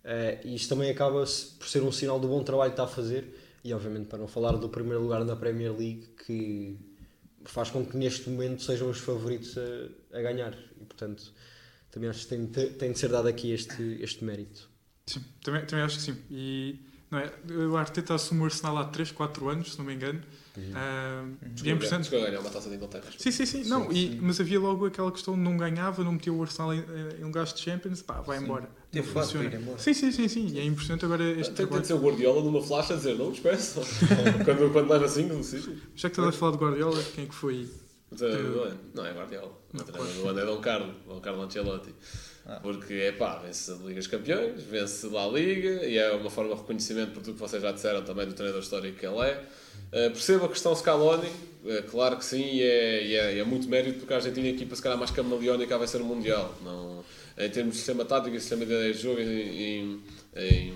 Uh, 0.05 0.45
e 0.45 0.57
isto 0.57 0.69
também 0.69 0.91
acaba 0.91 1.25
por 1.59 1.69
ser 1.69 1.83
um 1.83 1.93
sinal 1.93 2.19
do 2.19 2.29
bom 2.29 2.43
trabalho 2.43 2.73
que 2.73 2.75
está 2.75 2.85
a 2.85 2.95
fazer 2.95 3.39
e 3.65 3.73
obviamente 3.73 4.07
para 4.07 4.19
não 4.19 4.27
falar 4.27 4.53
do 4.53 4.69
primeiro 4.69 5.01
lugar 5.01 5.25
na 5.25 5.37
Premier 5.37 5.71
League 5.71 6.09
que 6.27 6.77
faz 7.51 7.71
com 7.71 7.85
que 7.85 7.97
neste 7.97 8.29
momento 8.31 8.63
sejam 8.63 8.89
os 8.91 8.99
favoritos 8.99 9.57
a, 9.59 10.19
a 10.19 10.23
ganhar 10.23 10.55
e 10.81 10.85
portanto 10.85 11.33
também 11.91 12.09
acho 12.09 12.21
que 12.23 12.29
tem, 12.29 12.47
de- 12.47 12.71
tem 12.71 12.93
de 12.93 12.99
ser 12.99 13.09
dado 13.09 13.29
aqui 13.29 13.51
este, 13.53 13.99
este 14.01 14.25
mérito. 14.25 14.69
Sim, 15.07 15.23
também, 15.43 15.65
também 15.67 15.85
acho 15.85 15.97
que 15.97 16.03
sim. 16.03 16.17
E 16.31 16.81
não 17.11 17.19
é, 17.19 17.31
o 17.69 17.77
Arteta 17.77 18.15
assumiu 18.15 18.45
o 18.45 18.47
Arsenal 18.47 18.79
há 18.79 18.85
3, 18.87 19.11
4 19.13 19.49
anos, 19.49 19.73
se 19.73 19.79
não 19.79 19.85
me 19.85 19.95
engano. 19.95 20.23
Ah, 20.75 21.25
e 21.65 21.71
é 21.71 21.73
importante. 21.73 22.05
Chegou 22.09 22.23
a 22.23 22.29
ganhar 22.29 22.41
uma 22.41 22.51
taça 22.51 22.69
de 22.69 22.77
Inglaterra. 22.77 23.05
Sim, 23.17 23.31
sim, 23.31 23.47
sim. 23.47 23.65
Não, 23.65 23.91
e, 23.91 24.19
mas 24.21 24.41
havia 24.41 24.61
logo 24.61 24.87
aquela 24.87 25.11
questão 25.11 25.35
de 25.35 25.41
não 25.41 25.57
ganhava, 25.57 26.05
não 26.05 26.13
metia 26.13 26.33
o 26.33 26.43
Arsenal 26.43 26.75
em, 26.75 26.85
em 27.19 27.25
lugares 27.25 27.55
de 27.55 27.61
Champions, 27.61 28.03
pá, 28.03 28.21
vai 28.21 28.39
embora. 28.39 28.69
Teve 28.91 29.07
Não 29.07 29.15
fácil 29.15 29.41
para 29.41 29.49
ir 29.49 29.61
embora. 29.61 29.79
Sim, 29.79 29.95
sim, 29.95 30.13
sim, 30.13 30.29
sim. 30.29 30.47
E 30.49 30.59
é 30.59 30.65
importante 30.65 31.05
agora 31.05 31.25
este 31.25 31.55
Tem, 31.55 31.67
tem 31.67 31.81
de 31.81 31.87
ser 31.87 31.95
o 31.95 31.99
Guardiola 31.99 32.43
numa 32.43 32.63
flash 32.63 32.91
a 32.91 32.97
dizer, 32.97 33.17
não 33.17 33.27
me 33.27 33.33
despeçam. 33.33 33.83
quando, 34.45 34.73
quando 34.73 34.91
leva 34.91 35.09
5 35.09 35.35
do 35.35 35.43
sítio. 35.43 35.81
Já 35.95 36.11
que 36.11 36.21
estás 36.21 36.29
a 36.29 36.33
falar 36.33 36.53
de 36.53 36.59
Guardiola, 36.59 37.03
quem 37.15 37.25
é 37.25 37.27
que 37.27 37.35
foi 37.35 37.69
O 38.11 38.15
do 38.15 38.25
ano? 38.27 38.79
Não, 38.93 39.07
é 39.07 39.13
Guardiola. 39.13 39.59
O 39.73 39.83
treinador 39.83 40.15
do 40.15 40.29
ano 40.29 40.41
é 40.41 40.45
Dom 40.45 40.61
Carlo, 40.61 40.95
Dom 41.07 41.21
Carlo 41.21 41.43
Ancelotti. 41.43 41.95
Porque, 42.61 42.95
é 42.95 43.13
pá, 43.13 43.39
vence 43.39 43.71
a 43.71 43.77
Liga 43.77 44.01
dos 44.01 44.09
Campeões, 44.09 44.63
vence 44.65 45.07
lá 45.07 45.25
a 45.25 45.29
Liga 45.29 45.87
e 45.87 45.97
é 45.97 46.13
uma 46.13 46.29
forma 46.29 46.55
de 46.55 46.61
reconhecimento 46.61 47.13
por 47.13 47.23
tudo 47.23 47.35
que 47.35 47.41
vocês 47.41 47.63
já 47.63 47.73
disseram 47.73 48.03
também 48.03 48.27
do 48.27 48.35
treinador 48.35 48.63
histórico 48.63 48.99
que 48.99 49.07
ele 49.07 49.21
é. 49.21 49.43
Uh, 49.93 50.11
percebo 50.11 50.47
a 50.47 50.49
questão 50.49 50.75
Scaloni, 50.75 51.29
uh, 51.29 51.83
claro 51.91 52.17
que 52.17 52.25
sim, 52.25 52.43
e 52.43 52.63
é, 52.63 53.05
e 53.07 53.15
é, 53.15 53.39
é 53.41 53.45
muito 53.45 53.69
mérito 53.69 53.99
porque 53.99 54.13
a 54.15 54.17
Argentina 54.17 54.47
é 54.47 54.51
a 54.51 54.55
equipa 54.55 54.75
se 54.75 54.81
calhar 54.81 54.97
mais 54.99 55.11
camaleónica 55.11 55.77
vai 55.77 55.87
ser 55.87 56.01
o 56.01 56.05
Mundial. 56.05 56.55
Não, 56.65 57.05
em 57.39 57.49
termos 57.51 57.73
de 57.75 57.79
sistema 57.79 58.05
tático 58.05 58.35
e 58.37 58.41
sistema 58.41 58.65
de 58.65 58.73
ideia 58.73 58.93
de 58.93 58.99
jogo, 58.99 59.21
em, 59.21 59.25
em, 59.27 60.01
em, 60.37 60.75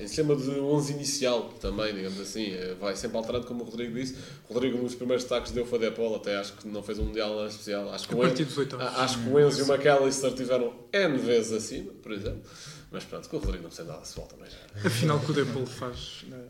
em 0.00 0.06
sistema 0.06 0.34
de 0.36 0.50
11 0.50 0.92
inicial 0.92 1.52
também, 1.60 1.92
digamos 1.94 2.20
assim, 2.20 2.52
eh, 2.52 2.74
vai 2.80 2.94
sempre 2.96 3.16
alterando, 3.16 3.46
como 3.46 3.62
o 3.62 3.66
Rodrigo 3.66 3.94
disse. 3.94 4.16
O 4.48 4.54
Rodrigo, 4.54 4.78
nos 4.78 4.94
primeiros 4.94 5.24
destaques, 5.24 5.50
deu 5.52 5.66
foi 5.66 5.78
de 5.80 5.90
Paul, 5.90 6.14
até 6.16 6.36
acho 6.36 6.52
que 6.54 6.68
não 6.68 6.82
fez 6.84 6.98
um 7.00 7.04
Mundial 7.06 7.46
especial. 7.46 7.92
Acho 7.92 8.06
que, 8.08 8.14
o 8.14 8.18
Enzo, 8.42 8.52
a- 8.80 9.02
acho 9.04 9.18
que 9.18 9.28
o 9.28 9.40
Enzo 9.40 9.60
e 9.60 9.62
o 9.62 9.66
McAllister 9.74 10.32
tiveram 10.34 10.72
N 10.92 11.18
vezes 11.18 11.52
acima, 11.52 11.92
por 12.02 12.12
exemplo. 12.12 12.42
Mas 12.92 13.04
pronto, 13.04 13.28
com 13.28 13.36
o 13.38 13.40
Rodrigo 13.40 13.62
não 13.62 13.70
precisa 13.70 13.90
nada 13.90 14.04
se 14.04 14.14
volta, 14.14 14.36
mas 14.38 14.52
já. 14.52 14.86
Afinal, 14.86 15.16
o 15.16 15.20
que 15.20 15.30
o 15.30 15.34
Depol 15.34 15.66
faz. 15.66 16.24
né? 16.28 16.44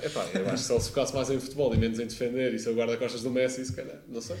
É, 0.00 0.08
pá, 0.10 0.28
eu 0.34 0.46
acho 0.46 0.54
que 0.54 0.58
se 0.58 0.72
ele 0.72 0.80
se 0.80 0.88
focasse 0.88 1.14
mais 1.14 1.30
em 1.30 1.40
futebol 1.40 1.74
e 1.74 1.78
menos 1.78 1.98
em 1.98 2.06
defender 2.06 2.54
e 2.54 2.58
ser 2.58 2.70
o 2.70 2.74
guarda-costas 2.74 3.22
do 3.22 3.30
Messi, 3.30 3.64
se 3.64 3.72
calhar, 3.72 4.02
não 4.06 4.20
sei. 4.20 4.36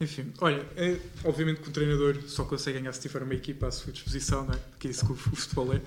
Enfim, 0.00 0.32
olha, 0.40 0.66
é, 0.76 0.98
obviamente 1.24 1.60
que 1.60 1.68
o 1.68 1.72
treinador 1.72 2.22
só 2.26 2.44
consegue 2.44 2.78
ganhar 2.78 2.92
se 2.92 3.00
tiver 3.00 3.22
uma 3.22 3.34
equipa 3.34 3.66
à 3.66 3.70
sua 3.70 3.92
disposição, 3.92 4.44
não 4.46 4.54
é? 4.54 4.56
Porque 4.56 4.88
é 4.88 4.90
isso 4.90 5.04
que 5.04 5.12
o, 5.12 5.14
o 5.14 5.36
futebol 5.36 5.72
é. 5.74 5.80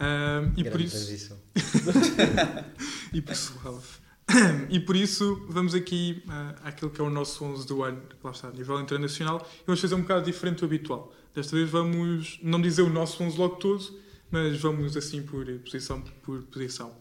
Ahm, 0.00 0.52
e 0.56 0.64
por 0.64 0.80
isso. 0.80 0.96
transição. 0.96 1.38
e 3.14 3.22
por 3.22 3.36
suave. 3.36 3.86
E 4.70 4.78
por 4.78 4.94
isso 4.94 5.44
vamos 5.48 5.74
aqui 5.74 6.22
ah, 6.28 6.54
àquilo 6.64 6.90
que 6.90 7.00
é 7.00 7.04
o 7.04 7.10
nosso 7.10 7.44
11 7.44 7.66
do 7.66 7.82
ano, 7.82 8.00
lá 8.22 8.30
está, 8.30 8.48
a 8.48 8.52
nível 8.52 8.80
internacional, 8.80 9.44
e 9.62 9.66
vamos 9.66 9.80
fazer 9.80 9.94
um 9.96 10.02
bocado 10.02 10.24
diferente 10.24 10.60
do 10.60 10.66
habitual. 10.66 11.12
Desta 11.34 11.56
vez 11.56 11.68
vamos 11.68 12.38
não 12.42 12.60
dizer 12.60 12.82
o 12.82 12.90
nosso 12.90 13.22
11 13.22 13.36
logo 13.36 13.56
todo, 13.56 13.84
mas 14.30 14.60
vamos 14.60 14.96
assim 14.96 15.22
por 15.22 15.46
posição 15.60 16.00
por 16.22 16.42
posição. 16.44 16.94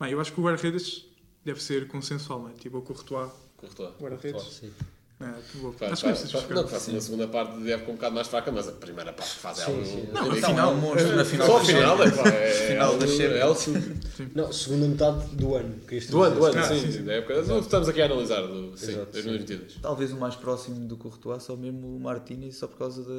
Bem, 0.00 0.12
eu 0.12 0.20
acho 0.20 0.32
que 0.32 0.40
o 0.40 0.44
guarda-redes 0.44 1.04
deve 1.44 1.62
ser 1.62 1.86
consensual, 1.88 2.42
não 2.42 2.50
é? 2.50 2.52
Tipo 2.54 2.78
o 2.78 2.82
Courtois, 2.82 3.30
Courtois. 3.56 3.94
guarda-redes. 4.00 4.62
Boa. 5.54 5.72
Faz, 5.74 5.92
Acho 5.92 6.46
que 6.46 6.54
não, 6.54 6.66
faz 6.68 6.88
uma 6.88 7.00
segunda 7.00 7.28
parte 7.28 7.58
de 7.60 7.72
época 7.72 7.90
um 7.90 7.94
bocado 7.94 8.14
mais 8.14 8.26
fraca, 8.28 8.50
mas 8.52 8.68
a 8.68 8.72
primeira 8.72 9.12
parte 9.12 9.30
faz 9.36 9.58
é 9.60 9.64
Sim, 9.66 9.84
sim. 9.84 10.08
Não, 10.12 10.32
é 10.58 10.66
um 10.66 10.76
monstro 10.76 11.16
na 11.16 11.24
final 11.24 11.46
Só 11.46 11.56
a 11.58 11.64
final, 11.64 12.02
é 12.02 12.10
pá, 12.10 12.28
é, 12.28 12.50
Final 12.68 12.98
da 12.98 13.06
é 13.06 14.28
Não, 14.34 14.52
segunda 14.52 14.86
metade 14.88 15.36
do 15.36 15.54
ano. 15.54 15.74
querias 15.86 16.06
Do 16.06 16.22
ano, 16.22 16.36
do 16.36 16.44
ano, 16.44 16.58
Ah, 16.58 16.62
sim, 16.64 16.80
sim, 16.80 16.92
sim, 16.92 17.04
da 17.04 17.12
época. 17.14 17.34
Estamos 17.60 17.88
aqui 17.88 18.02
a 18.02 18.04
analisar 18.06 18.42
do 18.42 18.76
sim, 18.76 18.92
Exato, 18.92 19.12
2022. 19.12 19.74
Talvez 19.82 20.12
o 20.12 20.16
mais 20.16 20.34
próximo 20.36 20.86
do 20.86 20.96
Courtois, 20.96 21.42
só 21.42 21.56
mesmo 21.56 21.96
o 21.96 22.00
Martínez, 22.00 22.56
só 22.56 22.66
por 22.66 22.78
causa 22.78 23.02
da, 23.02 23.10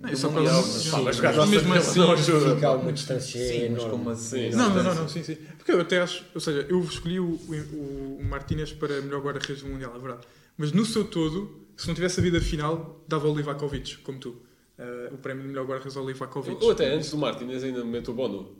Não, 0.00 0.10
do 0.10 0.16
só 0.16 0.28
por 0.28 0.44
causa- 0.44 1.12
jogar 1.12 1.46
mesmo 1.46 1.74
assim- 1.74 1.98
não 2.00 2.12
ajuda. 2.12 2.54
Fica 2.54 2.68
a 2.68 2.72
pá. 2.72 2.76
uma 2.76 2.92
distância 2.92 3.40
Sim, 3.40 3.68
mas 3.70 3.82
enorme. 3.82 3.90
como 3.90 4.10
assim? 4.10 4.50
Sim, 4.50 4.56
Não, 4.56 4.70
não, 4.70 4.94
não, 4.94 5.08
sim, 5.08 5.22
sim. 5.22 5.36
Porque 5.56 5.72
eu 5.72 5.80
até 5.80 6.00
acho, 6.00 6.24
ou 6.34 6.40
seja, 6.40 6.66
eu 6.68 6.80
escolhi 6.82 7.20
o 7.20 8.18
Martínez 8.22 8.72
para 8.72 9.00
melhor 9.00 9.20
guarda-redes 9.22 9.62
do 9.62 9.68
Mundial, 9.68 9.92
é 9.94 9.98
verdade. 9.98 10.22
Mas 10.56 10.72
no 10.72 10.84
seu 10.84 11.04
todo, 11.04 11.66
se 11.76 11.88
não 11.88 11.94
tivesse 11.94 12.20
havido 12.20 12.36
a 12.36 12.40
final, 12.40 13.04
dava 13.08 13.26
ao 13.26 13.34
Livakovic, 13.34 13.98
como 13.98 14.18
tu. 14.18 14.42
Eh, 14.78 15.10
o 15.12 15.18
prémio 15.18 15.42
de 15.42 15.48
melhor 15.48 15.66
guarda-redes 15.66 15.96
ao 15.96 16.06
Livakovic. 16.06 16.62
Ou 16.62 16.70
até 16.70 16.94
antes 16.94 17.10
do 17.10 17.16
Martínez 17.16 17.62
ainda 17.62 17.84
meto 17.84 18.10
o 18.10 18.14
Bono. 18.14 18.56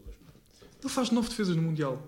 Ele 0.81 0.93
faz 0.93 1.11
nove 1.11 1.29
defesas 1.29 1.57
no 1.57 1.63
Mundial. 1.63 2.07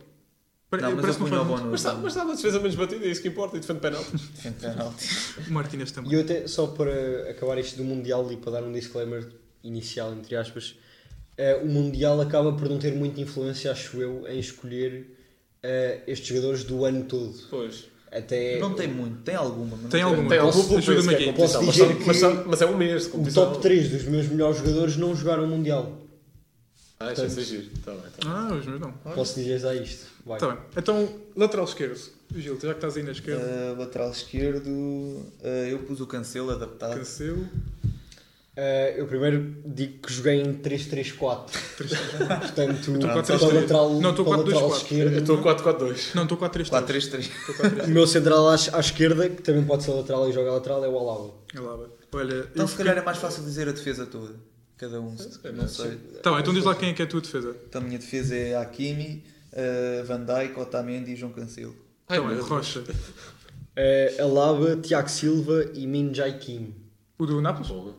Não, 0.73 0.81
mas 0.81 0.91
eu 0.91 0.97
parece 0.97 1.19
que 1.19 1.25
punha 1.25 1.41
o 1.41 1.45
faz 1.45 1.61
Bono. 1.61 1.71
Mas 1.71 1.81
está 1.81 1.95
mas 1.95 2.17
está 2.17 2.23
a 2.23 2.35
defesa 2.35 2.59
menos 2.59 2.75
batida, 2.75 3.05
é 3.05 3.09
isso 3.09 3.23
que 3.23 3.29
importa, 3.29 3.57
e 3.57 3.61
defende 3.61 3.81
penalti. 3.81 4.11
Defende 4.35 4.61
penalti. 4.61 5.09
muito. 5.37 5.50
O 5.50 5.53
Martínez 5.53 5.93
também. 5.93 6.12
E 6.12 6.14
eu 6.14 6.21
até, 6.21 6.47
só 6.47 6.67
para 6.67 7.31
acabar 7.31 7.59
isto 7.59 7.76
do 7.76 7.85
Mundial 7.85 8.31
e 8.33 8.37
para 8.37 8.53
dar 8.53 8.62
um 8.64 8.73
disclaimer 8.73 9.29
inicial, 9.62 10.12
entre 10.12 10.37
aspas, 10.37 10.76
eh, 11.37 11.57
o 11.62 11.67
Mundial 11.67 12.21
acaba 12.21 12.53
por 12.53 12.69
não 12.69 12.79
ter 12.79 12.95
muita 12.95 13.21
influência, 13.21 13.71
acho 13.71 14.00
eu, 14.00 14.26
em 14.26 14.38
escolher 14.38 15.17
eh, 15.62 16.03
estes 16.07 16.29
jogadores 16.29 16.64
do 16.64 16.85
ano 16.85 17.05
todo. 17.05 17.35
Pois. 17.49 17.88
Até 18.14 18.61
Não 18.61 18.75
tem 18.75 18.87
muito, 18.87 19.23
tem 19.23 19.35
alguma. 19.35 19.76
mas 19.76 19.90
Tem 19.90 20.02
não 20.02 20.11
alguma. 20.11 20.28
Tem 20.28 20.38
Posso- 20.40 20.59
algum 20.61 20.75
peso 20.76 20.92
ajuda-me 20.92 21.14
aqui. 21.14 21.33
Posso 21.33 21.56
mas, 21.62 21.66
dizer 21.75 21.87
são- 21.87 21.97
que 21.97 22.06
mas, 22.06 22.47
mas 22.47 22.62
é 22.62 22.66
um 22.66 22.76
mês 22.76 23.11
o 23.12 23.33
top 23.35 23.61
3 23.61 23.90
dos 23.90 24.04
meus 24.04 24.28
melhores 24.28 24.59
jogadores 24.59 24.97
não 24.97 25.16
jogaram 25.16 25.44
o 25.44 25.49
Mundial. 25.49 26.00
Ah, 27.00 27.12
isso 27.12 27.23
é 27.40 27.42
giro. 27.42 27.66
Tá 27.85 27.90
bem, 27.90 28.00
tá 28.02 28.09
bem. 28.23 28.33
Ah, 28.33 28.54
os 28.59 28.66
meus 28.66 28.80
não. 28.80 28.92
Posso 28.92 29.35
dizer 29.35 29.59
já 29.59 29.75
isto? 29.75 30.06
Vai. 30.25 30.38
Tá 30.38 30.49
bem. 30.49 30.59
Então, 30.76 31.09
lateral 31.37 31.64
esquerdo. 31.64 31.99
Gil, 32.37 32.54
já 32.54 32.68
que 32.71 32.75
estás 32.78 32.97
aí 32.97 33.02
na 33.02 33.11
esquerda. 33.12 33.42
Uh, 33.75 33.78
lateral 33.80 34.11
esquerdo, 34.11 34.68
uh, 34.68 35.33
eu 35.68 35.80
pus 35.80 36.00
o 36.00 36.06
Cancelo 36.06 36.50
adaptado. 36.52 36.97
Cancelo. 36.97 37.47
Eh, 38.57 38.95
eu 38.99 39.07
primeiro 39.09 39.57
digo 39.67 39.99
que 39.99 40.13
joguei 40.13 40.41
em 40.41 40.55
3-3-4. 40.55 41.17
Portanto, 41.17 42.93
Estou 42.93 42.99
para 43.01 43.23
4-3-3. 43.23 43.43
o 43.43 43.55
lateral, 43.55 44.01
Não, 44.01 44.11
estou 44.11 44.25
para 44.25 44.35
o 44.35 44.41
lateral 44.43 44.71
4-2-4. 44.71 44.71
Eu 44.71 44.77
esquerdo. 44.77 45.19
estou 45.19 45.43
4-4-2. 45.43 46.15
Não, 46.15 46.23
estou 46.23 46.39
4-3-3. 46.39 46.71
4-3-3. 46.71 47.19
Estou 47.19 47.55
4-3-3. 47.57 47.85
O 47.85 47.91
meu 47.91 48.07
central 48.07 48.49
à, 48.49 48.55
à 48.55 48.81
esquerda, 48.81 49.29
que 49.29 49.43
também 49.43 49.65
pode 49.65 49.83
ser 49.83 49.91
lateral 49.91 50.29
e 50.29 50.33
joga 50.33 50.53
lateral, 50.53 50.85
é 50.85 50.89
o 50.89 50.97
Alaba. 50.99 51.35
É 51.53 51.61
vai. 51.61 51.87
Olha, 52.13 52.49
Então 52.53 52.67
se 52.69 52.77
calhar 52.77 52.97
é 52.97 53.03
mais 53.03 53.19
fácil 53.19 53.43
dizer 53.43 53.69
a 53.69 53.73
defesa 53.73 54.07
toda. 54.07 54.35
Cada 54.77 55.01
um, 55.01 55.17
calhar, 55.43 55.57
não 55.57 55.69
sei. 55.69 55.97
Tá 56.23 56.31
bem, 56.31 56.41
então 56.41 56.53
diz 56.55 56.65
lá 56.65 56.75
quem 56.75 56.91
é 56.91 56.93
que 56.93 57.03
é 57.03 57.05
a 57.05 57.09
tua 57.09 57.21
defesa. 57.21 57.57
Então 57.69 57.81
a 57.81 57.85
minha 57.85 57.99
defesa 57.99 58.37
é 58.37 58.57
Hakimi, 58.57 59.25
uh, 59.53 60.05
Van 60.05 60.25
Dijk, 60.25 60.59
Otamendi 60.59 61.13
e 61.13 61.17
João 61.17 61.33
Cancelo. 61.33 61.75
Ai, 62.09 62.21
bem, 62.21 62.29
meu 62.37 62.45
Rocha. 62.45 62.85
Eh, 63.77 64.17
Alaba, 64.21 64.77
Tiago 64.77 65.09
Silva 65.09 65.71
e 65.75 65.87
Min 65.87 66.13
Jae 66.15 66.35
Kim. 66.39 66.75
O 67.18 67.26
do 67.26 67.40
Nápoles? 67.40 67.68
Bom. 67.68 67.94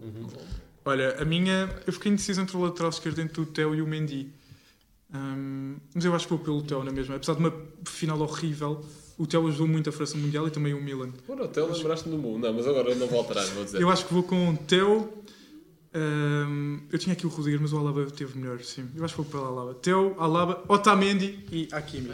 Olha, 0.85 1.15
a 1.19 1.25
minha. 1.25 1.69
Eu 1.87 1.93
fiquei 1.93 2.11
indeciso 2.11 2.41
entre 2.41 2.55
o 2.55 2.61
lateral 2.61 2.89
esquerdo 2.89 3.19
entre 3.19 3.41
o 3.41 3.45
Theo 3.45 3.73
e 3.73 3.81
o 3.81 3.87
Mendy. 3.87 4.31
Hum, 5.13 5.77
mas 5.93 6.03
eu 6.03 6.13
acho 6.13 6.27
que 6.27 6.33
vou 6.33 6.43
pelo 6.43 6.61
Theo 6.61 6.83
na 6.83 6.91
mesma. 6.91 7.15
Apesar 7.15 7.33
de 7.33 7.39
uma 7.39 7.53
final 7.85 8.19
horrível, 8.19 8.83
o 9.17 9.25
Theo 9.25 9.47
ajudou 9.47 9.67
muito 9.67 9.89
a 9.89 9.91
França 9.91 10.17
Mundial 10.17 10.47
e 10.47 10.51
também 10.51 10.73
o 10.73 10.81
Milan. 10.81 11.11
Bom, 11.27 11.41
até 11.41 11.61
lembraste-me 11.61 12.15
do 12.15 12.21
mundo. 12.21 12.45
Não, 12.45 12.53
mas 12.53 12.67
agora 12.67 12.89
eu 12.89 12.95
não 12.97 13.07
vou 13.07 13.19
alterar, 13.19 13.45
vou 13.47 13.63
dizer. 13.63 13.81
Eu 13.81 13.89
acho 13.89 14.05
que 14.05 14.13
vou 14.13 14.23
com 14.23 14.51
o 14.51 14.57
Theo. 14.57 15.09
Hum, 15.95 16.79
eu 16.91 16.99
tinha 16.99 17.13
aqui 17.13 17.25
o 17.25 17.29
Rudiger, 17.29 17.59
mas 17.61 17.71
o 17.73 17.77
Alaba 17.77 18.05
teve 18.11 18.37
melhor, 18.37 18.59
sim. 18.61 18.85
Eu 18.95 19.05
acho 19.05 19.15
que 19.15 19.21
vou 19.21 19.31
pelo 19.31 19.45
Alaba. 19.45 19.73
Theo, 19.75 20.15
Alaba, 20.19 20.61
Otamendi 20.67 21.39
e 21.51 21.67
Hakimi. 21.71 22.11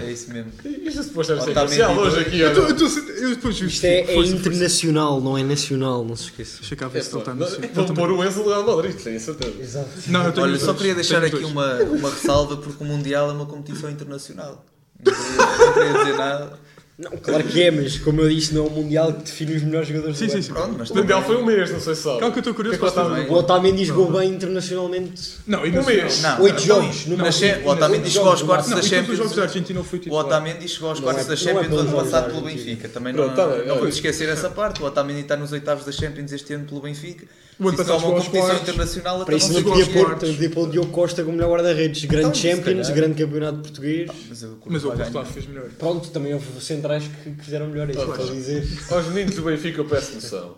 É 0.00 0.10
isso 0.10 0.32
mesmo. 0.32 0.52
Isto 0.64 1.04
depois 1.04 1.26
deve 1.28 1.42
ser 1.42 1.50
Otamendi 1.50 1.54
parcial 1.78 1.96
hoje 1.98 2.20
aqui, 2.20 2.40
Eu, 2.40 2.48
eu, 2.52 2.76
tô- 2.76 2.86
eu 2.86 3.28
depois 3.34 3.60
Isto 3.60 3.84
é, 3.84 4.00
é 4.00 4.16
internacional, 4.26 5.20
não 5.20 5.36
é 5.36 5.42
nacional, 5.42 6.04
não 6.04 6.16
se 6.16 6.24
esqueça. 6.24 6.58
Deixa 6.60 6.76
cá 6.76 6.88
ver 6.88 6.98
É, 6.98 7.02
se 7.02 7.10
ele 7.12 7.18
está 7.20 7.32
Vão 7.34 7.84
também- 7.86 7.94
pôr 7.94 8.10
o 8.12 8.24
Enzo 8.24 8.42
Real 8.44 8.64
Madrid, 8.66 8.96
tenho 8.96 9.20
certeza. 9.20 9.60
Exato. 9.60 9.88
Não, 10.08 10.24
eu 10.24 10.32
tenho 10.32 10.46
Olha, 10.46 10.58
só 10.58 10.72
queria 10.74 10.94
deixar 10.94 11.22
aqui 11.22 11.44
uma, 11.44 11.74
uma 11.82 12.10
ressalva 12.10 12.56
porque 12.56 12.82
o 12.82 12.86
Mundial 12.86 13.30
é 13.30 13.32
uma 13.32 13.46
competição 13.46 13.90
internacional. 13.90 14.64
Não 15.04 15.12
queria, 15.12 15.66
não 15.66 15.72
queria 15.74 15.92
dizer 15.92 16.16
nada. 16.16 16.58
Não, 16.98 17.12
claro 17.12 17.44
que 17.44 17.62
é, 17.62 17.70
mas 17.70 17.96
como 17.98 18.20
eu 18.22 18.28
disse, 18.28 18.52
não 18.52 18.64
é 18.64 18.66
o 18.66 18.70
Mundial 18.70 19.12
que 19.12 19.22
define 19.22 19.54
os 19.54 19.62
melhores 19.62 19.86
jogadores 19.86 20.18
Sim, 20.18 20.26
do 20.26 20.32
sim, 20.32 20.42
sim. 20.42 20.52
Pronto, 20.52 20.74
mas 20.76 20.90
O 20.90 20.96
Mundial 20.96 21.22
foi 21.22 21.36
um 21.36 21.44
mês, 21.44 21.70
não 21.70 21.78
sei 21.78 21.94
se 21.94 22.02
sabe. 22.02 22.18
Calma 22.18 22.32
que 22.32 22.38
eu 22.38 22.40
estou 22.40 22.54
curioso 22.54 22.74
é 22.74 22.78
para 22.80 22.88
o 22.88 22.92
saber. 22.92 23.30
O 23.30 23.34
Otamendi 23.34 23.84
jogou 23.84 24.10
bem 24.10 24.30
internacionalmente. 24.30 25.34
Não, 25.46 25.64
e 25.64 25.70
Um 25.70 25.74
no 25.74 25.84
mês. 25.84 26.20
Não, 26.22 26.42
Oito 26.42 26.54
não, 26.54 26.60
jogos, 26.60 27.06
não, 27.06 27.16
no 27.16 27.22
mas 27.22 27.40
máximo. 27.40 27.66
o 27.68 27.70
Otamendi 27.70 28.02
Oito 28.02 28.10
chegou 28.10 28.28
aos 28.30 28.40
jogos, 28.40 28.48
quartos 28.54 28.70
no 28.70 28.76
da 28.76 28.82
Não, 28.82 28.88
em 28.88 28.90
todos 28.90 29.10
os 29.10 29.16
jogos 29.16 29.30
da 29.30 29.36
Champions. 29.36 29.48
Argentina 29.54 29.78
ele 29.80 29.88
foi 29.88 29.98
O 29.98 30.02
titular. 30.02 30.26
Otamendi 30.26 30.68
chegou 30.68 30.88
aos 30.88 30.98
Não 30.98 31.04
quartos 31.04 31.24
é- 31.24 31.28
da 31.28 31.34
não 31.34 31.40
é 31.40 31.44
Champions 31.44 31.68
pelos 31.68 31.80
ano 31.92 31.96
passado 32.04 32.24
pelo 32.26 32.38
Argentina. 32.46 32.64
Benfica. 32.66 32.88
Também 32.88 33.14
Pronto, 33.14 33.28
não, 33.28 33.36
tá 33.36 33.46
bem, 33.46 33.58
não 33.58 33.64
olha. 33.72 33.74
vamos 33.80 33.94
esquecer 33.94 34.28
essa 34.28 34.50
parte. 34.50 34.82
O 34.82 34.86
Otamendi 34.86 35.20
está 35.20 35.36
nos 35.36 35.52
oitavos 35.52 35.84
da 35.84 35.92
Champions 35.92 36.32
este 36.32 36.52
ano 36.54 36.64
pelo 36.64 36.80
Benfica. 36.80 37.26
O 37.60 37.66
ano 37.68 37.76
Se 37.76 37.82
isso 37.82 37.90
é 37.90 37.94
passado 37.94 37.96
uma 37.96 38.00
chegou 38.00 38.14
aos 38.16 38.24
competição 38.26 38.46
quartos. 38.48 38.68
internacional, 38.68 39.24
Para 39.24 39.36
isso 39.36 39.46
não 39.48 39.52
não 39.54 39.58
chegou 39.60 39.72
podia 39.72 39.84
aos 39.86 39.92
pôr, 39.94 40.06
quartos. 40.06 40.30
podia 40.30 40.50
pôr 40.50 40.68
o 40.68 40.70
Diogo 40.70 40.90
Costa 40.92 41.24
como 41.24 41.36
melhor 41.36 41.50
guarda-redes. 41.50 42.04
Grande 42.04 42.26
Então, 42.26 42.34
se 42.34 42.40
Champions, 42.42 42.86
calhar. 42.86 42.94
grande 42.94 43.14
campeonato 43.24 43.58
português. 43.58 44.10
Mas 44.28 44.42
o 44.44 44.58
Mas 44.66 44.84
o 44.84 44.86
Courtois 44.88 45.12
ganhar. 45.12 45.24
fez 45.26 45.46
melhor. 45.48 45.64
Pronto, 45.76 46.08
também 46.10 46.34
houve 46.34 46.46
centrais 46.88 47.08
que 47.24 47.30
que 47.34 47.44
fizeram 47.44 47.66
melhor 47.68 47.88
isso, 47.90 48.00
estou 48.00 48.14
a 48.14 48.30
dizer. 48.32 48.66
Aos 48.90 49.06
meninos 49.06 49.34
do 49.36 49.42
Benfica 49.42 49.80
eu 49.80 49.84
peço 49.84 50.14
noção. 50.14 50.56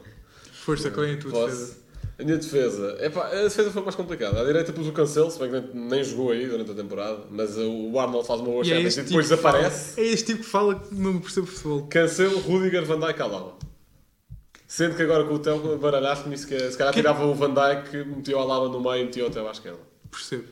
Força, 0.52 0.90
qual 0.90 1.04
é 1.06 1.12
a 1.14 1.16
tua 1.18 1.30
defesa? 1.32 1.66
Posso? 1.66 1.80
A 2.18 2.22
minha 2.22 2.36
defesa. 2.36 2.98
Epá, 3.00 3.26
a 3.28 3.42
defesa 3.44 3.70
foi 3.70 3.82
mais 3.82 3.94
complicada. 3.94 4.40
À 4.40 4.44
direita 4.44 4.72
pus 4.74 4.86
o 4.86 4.92
Cancelo, 4.92 5.30
se 5.30 5.38
bem 5.38 5.50
que 5.50 5.74
nem, 5.76 6.04
jogou 6.04 6.30
aí 6.32 6.46
durante 6.46 6.70
a 6.70 6.74
temporada. 6.74 7.20
Mas 7.30 7.56
o 7.56 7.98
Arnold 7.98 8.26
faz 8.26 8.40
uma 8.40 8.50
boa 8.50 8.64
E 8.66 8.72
é 8.72 8.74
e 8.74 8.76
depois 8.84 8.94
tipo 8.94 9.06
que 9.06 9.12
fala- 9.12 9.22
desaparece. 9.22 10.00
É 10.00 10.04
este 10.04 10.26
tipo 10.26 10.40
que 10.40 10.48
fala 10.50 10.74
que 10.74 10.94
não 10.94 11.18
percebe 11.18 11.46
futebol. 11.46 11.86
Cancelo, 11.88 12.38
Rudiger, 12.40 12.84
Van 12.84 13.00
Dijk, 13.00 13.22
Alaba. 13.22 13.54
Sendo 14.68 14.94
que 14.96 15.02
agora 15.02 15.24
com 15.24 15.34
o 15.34 15.38
Theo 15.38 15.78
baralhaste-me, 15.78 16.36
se 16.36 16.46
calhar 16.46 16.70
se 16.70 16.76
calhar 16.76 16.92
tirava 16.94 17.24
o 17.24 17.34
Van 17.34 17.54
Dijk, 17.54 18.04
metia 18.04 18.36
o 18.36 18.40
Alaba 18.40 18.68
no 18.68 18.80
meio 18.80 19.02
e 19.02 19.04
metia 19.06 19.26
o 19.26 19.30
Theo 19.30 19.48
à 19.48 19.50
esquerda. 19.52 19.80
Percebo. 20.10 20.44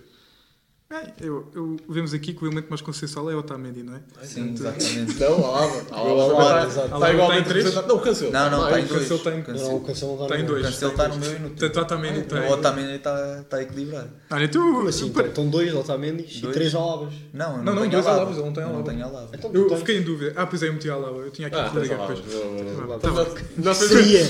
É, 0.91 1.13
eu, 1.21 1.47
eu- 1.55 1.77
vemos 1.87 2.15
aqui 2.15 2.33
que 2.33 2.43
o 2.43 2.47
elemento 2.47 2.69
mais 2.71 2.81
consensual 2.81 3.31
é 3.31 3.35
o 3.35 3.41
Otamendi, 3.41 3.83
não 3.83 3.95
é? 3.97 4.01
Sim, 4.25 4.55
exatamente. 4.55 5.21
Não, 5.21 5.45
Alaba. 5.45 5.83
Alaba, 5.93 6.67
está 6.67 7.13
igualmente 7.13 7.13
está 7.13 7.37
em 7.37 7.43
três? 7.45 7.65
representado. 7.67 7.89
Não, 7.89 7.99
cancelo. 8.01 8.33
Não, 8.33 8.51
não, 8.51 8.63
Ah, 8.65 8.67
está 8.69 8.79
é 8.79 8.81
em 8.81 8.85
que 8.87 8.89
dois. 8.95 9.03
Cancelo 9.03 9.21
tem- 9.21 9.55
Não, 9.55 9.77
o 9.77 9.81
Cancelo. 9.81 10.17
Não 10.17 10.23
está 10.25 10.35
Tem 10.35 10.45
no- 10.45 10.49
dois. 10.51 10.65
Cancelo 10.67 10.91
está 10.93 11.09
no 11.09 11.17
meu 11.19 11.31
e 11.31 11.39
no 11.41 11.51
teu. 11.51 11.71
Portanto, 11.71 11.77
o 11.77 11.81
Otamendi 11.83 12.23
tem. 12.23 12.39
O 12.41 12.51
Otamendi 12.53 12.93
está 12.95 13.41
está 13.41 13.63
equilibrado. 13.63 14.09
Olha, 14.31 14.49
tu. 14.49 14.59
Como 14.61 14.89
assim? 14.89 15.07
Então, 15.09 15.27
estão 15.27 15.49
dois 15.51 15.75
Otamendi 15.75 16.27
e 16.39 16.47
três 16.53 16.75
Alabas. 16.75 17.13
Não, 17.35 17.63
Não, 17.63 17.75
não, 17.75 17.87
dois 17.87 17.95
Alaba. 18.07 18.11
Alabas, 18.23 18.37
ele 18.39 18.47
não 18.47 18.53
tem 18.83 19.03
Alaba. 19.03 19.29
Então, 19.35 19.51
tu 19.51 19.57
Eu 19.59 19.69
tens. 19.69 19.79
fiquei 19.81 19.99
em 19.99 20.03
dúvida. 20.03 20.33
Ah, 20.37 20.47
pois 20.47 20.63
é, 20.63 20.69
eu 20.69 20.73
meti 20.73 20.89
a 20.89 20.95
Alaba. 20.95 21.19
Eu 21.19 21.31
tinha 21.31 21.49
aqui 21.49 21.57
Ah, 21.59 21.67
o 21.67 21.69
Rudiger 21.75 21.99
Alaba. 21.99 22.15
depois. 22.15 23.03
Tá. 23.03 23.43
Nós 23.59 23.77
Seria, 23.77 24.25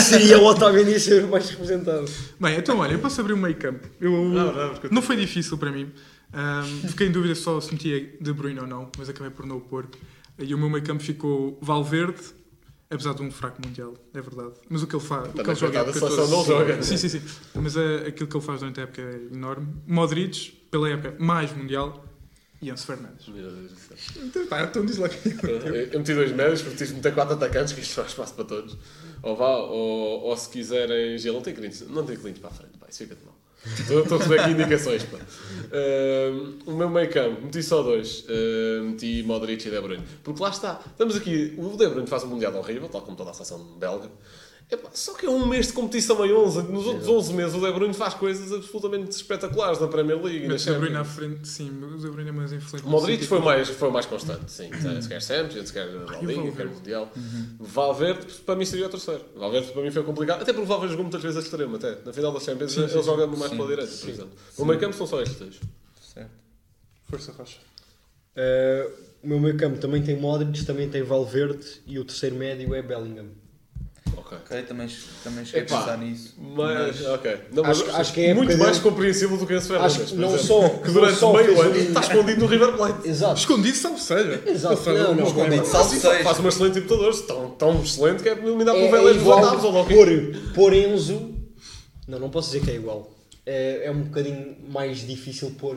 seria 0.00 0.38
o 0.38 0.44
Otamendi 0.46 0.94
a 0.94 1.00
ser 1.00 1.26
mais 1.26 1.50
representado. 1.50 2.04
Bem, 2.38 2.56
então 2.56 2.78
olha, 2.78 2.92
eu 2.92 3.00
posso 3.00 3.20
abrir 3.20 3.32
o 3.32 3.36
meio 3.36 3.56
campo. 3.56 3.88
Não, 4.00 4.28
não, 4.28 4.72
não 4.92 5.02
foi 5.02 5.16
difícil 5.16 5.58
para 5.58 5.72
mim. 5.72 5.87
Ahm, 6.32 6.88
fiquei 6.88 7.06
em 7.08 7.12
dúvida 7.12 7.34
só 7.34 7.60
se 7.60 7.72
metia 7.72 8.16
De 8.20 8.32
Bruyne 8.32 8.60
ou 8.60 8.66
não, 8.66 8.90
mas 8.98 9.08
acabei 9.08 9.30
por 9.30 9.46
não 9.46 9.56
o 9.56 9.60
pôr. 9.60 9.86
E 10.38 10.54
o 10.54 10.58
meu 10.58 10.68
meio 10.70 10.84
campo 10.84 11.02
ficou 11.02 11.58
Valverde, 11.60 12.20
apesar 12.90 13.14
de 13.14 13.22
um 13.22 13.30
fraco 13.30 13.60
mundial, 13.66 13.94
é 14.14 14.20
verdade. 14.20 14.52
Mas 14.68 14.82
o 14.82 14.86
que 14.86 14.94
ele 14.94 15.04
faz, 15.04 15.28
o 15.28 15.32
que 15.32 15.40
ele 15.40 15.54
joga 15.54 15.78
época 15.80 15.98
a 15.98 16.00
toda- 16.08 16.26
não 16.28 16.44
joga. 16.44 16.82
Sim, 16.82 16.96
sim, 16.96 17.08
sim. 17.08 17.22
Mas 17.54 17.76
eh, 17.76 18.06
aquilo 18.08 18.28
que 18.28 18.36
ele 18.36 18.44
faz 18.44 18.60
durante 18.60 18.78
a 18.80 18.82
época 18.84 19.00
é 19.02 19.34
enorme. 19.34 19.68
Modric, 19.86 20.52
pela 20.70 20.88
época 20.90 21.16
mais 21.18 21.52
mundial, 21.52 22.04
e 22.60 22.70
Enzo 22.70 22.86
Fernandes. 22.86 23.26
Meu 23.28 23.50
Deus 23.50 23.70
do 23.72 23.76
céu. 23.78 24.24
Então, 24.24 24.46
pá, 24.48 24.62
então 24.64 24.84
diz 24.84 24.96
lá 24.98 25.08
quem 25.08 25.32
Eu 25.32 25.74
eu 25.92 25.98
meti 26.00 26.12
dois 26.14 26.32
médios 26.32 26.60
porque 26.60 26.76
tive 26.76 26.90
de 26.90 26.96
meter 26.96 27.14
quatro 27.14 27.34
atacantes, 27.34 27.72
que 27.72 27.80
isto 27.80 27.94
faz 27.94 28.08
espaço 28.08 28.34
para 28.34 28.44
todos. 28.44 28.76
Ou 29.22 29.36
vá, 29.36 29.56
ou, 29.58 30.22
ou 30.24 30.36
se 30.36 30.48
quiserem. 30.48 31.16
Gil, 31.18 31.32
não 31.34 31.40
tem 31.40 31.54
clientes, 31.54 31.88
não 31.88 32.04
tem 32.04 32.16
clientes 32.16 32.40
para 32.40 32.50
a 32.50 32.52
frente, 32.52 32.76
pá, 32.78 32.86
isso 32.90 32.98
fica-te 32.98 33.24
mal. 33.24 33.37
Estou 33.66 34.16
a 34.16 34.18
receber 34.18 34.40
aqui 34.40 34.50
indicações, 34.52 35.02
pá. 35.04 35.18
Ahm, 35.18 36.58
o 36.66 36.72
meu 36.72 36.88
meio 36.88 37.10
campo, 37.10 37.42
meti 37.42 37.62
só 37.62 37.82
dois. 37.82 38.24
Ahm, 38.28 38.90
meti 38.90 39.22
Modric 39.24 39.66
e 39.66 39.70
De 39.70 39.80
Bruyne. 39.80 40.04
Porque 40.22 40.42
lá 40.42 40.50
está, 40.50 40.80
estamos 40.86 41.16
aqui. 41.16 41.54
O 41.58 41.76
De 41.76 41.88
Bruyne 41.88 42.06
faz 42.06 42.24
um 42.24 42.28
mundial 42.28 42.54
horrível, 42.54 42.88
tal 42.88 43.02
como 43.02 43.16
toda 43.16 43.30
a 43.30 43.34
seleção 43.34 43.58
belga. 43.78 44.10
Só 44.92 45.14
que 45.14 45.24
é 45.24 45.30
um 45.30 45.46
mês 45.46 45.68
de 45.68 45.72
competição 45.72 46.24
em 46.26 46.32
11. 46.32 46.62
Nos 46.64 46.86
outros 46.86 47.08
11 47.08 47.32
meses 47.32 47.54
o 47.54 47.60
De 47.60 47.72
Bruyne 47.72 47.94
faz 47.94 48.12
coisas 48.12 48.52
absolutamente 48.52 49.12
espetaculares 49.12 49.80
na 49.80 49.88
Premier 49.88 50.22
League. 50.22 50.46
na 50.46 50.54
Mas 50.54 50.64
De 50.64 50.72
Bruyne 50.74 50.96
à 50.96 51.04
frente, 51.04 51.48
sim, 51.48 51.70
o 51.70 51.96
De 51.96 52.10
Bruyne 52.10 52.28
é 52.28 52.32
mais 52.32 52.52
influente. 52.52 52.86
O 52.86 52.90
Modric 52.90 53.24
foi 53.24 53.40
mais, 53.40 53.68
foi 53.70 53.90
mais 53.90 54.04
constante, 54.04 54.50
sim. 54.50 54.70
Se 55.00 55.08
quer 55.08 55.22
Champions, 55.22 55.68
se 55.68 55.72
quer 55.72 55.86
o 55.88 56.00
Liga, 56.00 56.42
quer 56.42 56.42
Valverde? 56.42 56.74
Mundial. 56.74 57.12
Valverde, 57.58 58.26
para 58.44 58.56
mim, 58.56 58.64
seria 58.66 58.86
o 58.86 58.90
terceiro. 58.90 59.24
Valverde, 59.36 59.72
para 59.72 59.82
mim, 59.82 59.90
foi 59.90 60.02
complicado. 60.02 60.42
Até 60.42 60.52
porque 60.52 60.64
o 60.64 60.68
Valverde 60.68 60.92
jogou 60.92 61.04
muitas 61.04 61.22
vezes 61.22 61.38
a 61.38 61.40
extremo, 61.40 61.76
até. 61.76 61.98
Na 62.04 62.12
final 62.12 62.32
da 62.32 62.40
Champions, 62.40 62.72
Sim, 62.72 62.80
ele 62.82 62.90
sim, 62.90 63.02
joga 63.02 63.26
mais 63.26 63.50
sim. 63.50 63.56
pela 63.56 63.68
direita, 63.68 63.92
por 63.96 64.08
exemplo. 64.10 64.30
No 64.58 64.64
meio 64.66 64.80
campo 64.80 64.94
são 64.96 65.06
só 65.06 65.22
estes 65.22 65.38
dois. 65.38 65.60
Certo. 66.02 66.30
Força 67.08 67.32
Rocha. 67.32 67.56
Uh, 68.36 68.92
o 69.22 69.28
meu 69.28 69.40
meio 69.40 69.56
campo 69.56 69.78
também 69.78 70.02
tem 70.02 70.16
Modric, 70.16 70.64
também 70.64 70.88
tem 70.88 71.02
Valverde 71.02 71.66
e 71.86 71.98
o 71.98 72.04
terceiro 72.04 72.36
médio 72.36 72.74
é 72.74 72.82
Bellingham. 72.82 73.26
Ok. 74.30 74.38
Ok, 74.44 74.62
também, 74.64 74.86
também 75.24 75.44
cheguei 75.46 75.60
a 75.62 75.64
Epá, 75.64 75.78
pensar 75.78 75.96
nisso. 75.98 76.34
Mas, 76.38 77.02
ok. 77.06 77.36
Não, 77.50 77.62
mas 77.62 77.80
Acho- 77.80 77.96
acho 77.96 78.12
que 78.12 78.20
é 78.26 78.30
a 78.32 78.34
muito 78.34 78.58
mais 78.58 78.72
dele- 78.78 78.80
compreensível 78.90 79.36
do 79.38 79.46
que 79.46 79.54
esse 79.54 79.68
Fernandes. 79.68 79.96
Acho 79.96 80.04
que 80.04 80.10
por 80.10 80.18
não 80.20 80.28
exemplo. 80.34 80.44
só- 80.46 80.68
Que 80.68 80.86
não 80.88 80.92
durante 80.94 81.18
só 81.18 81.32
meio 81.32 81.60
ano 81.62 81.70
um- 81.70 81.76
está 81.76 82.00
escondido 82.02 82.40
no 82.40 82.46
River 82.46 82.72
Plate. 82.76 83.08
Exato. 83.08 83.40
Escondido, 83.40 83.76
salve 83.78 84.00
seja. 84.02 84.42
Exato. 84.46 84.90
Não, 84.90 84.92
um 84.92 84.98
não, 84.98 85.14
bom 85.14 85.28
escondido, 85.28 85.64
Sim, 85.64 86.00
seja. 86.00 86.22
Faz 86.24 86.38
uma 86.40 86.48
excelente 86.50 86.74
Libertadores, 86.74 87.20
tão, 87.22 87.50
tão 87.52 87.80
excelente 87.82 88.22
que 88.22 88.28
é 88.28 88.32
eliminado 88.32 88.76
É, 88.76 88.84
pelo 88.90 88.96
é 88.96 89.00
Vélez 89.00 89.16
igual 89.22 89.38
oitavos 89.40 89.64
ou 89.64 89.70
logo. 89.70 89.88
por, 89.88 90.08
por 90.54 90.72
Enzo. 90.74 91.34
Não, 92.06 92.18
não 92.18 92.28
posso 92.28 92.50
dizer 92.52 92.64
que 92.64 92.70
é 92.70 92.74
igual. 92.74 93.10
É, 93.46 93.86
é 93.86 93.90
um 93.90 94.02
bocadinho 94.02 94.56
mais 94.70 95.06
difícil 95.06 95.52
por, 95.58 95.74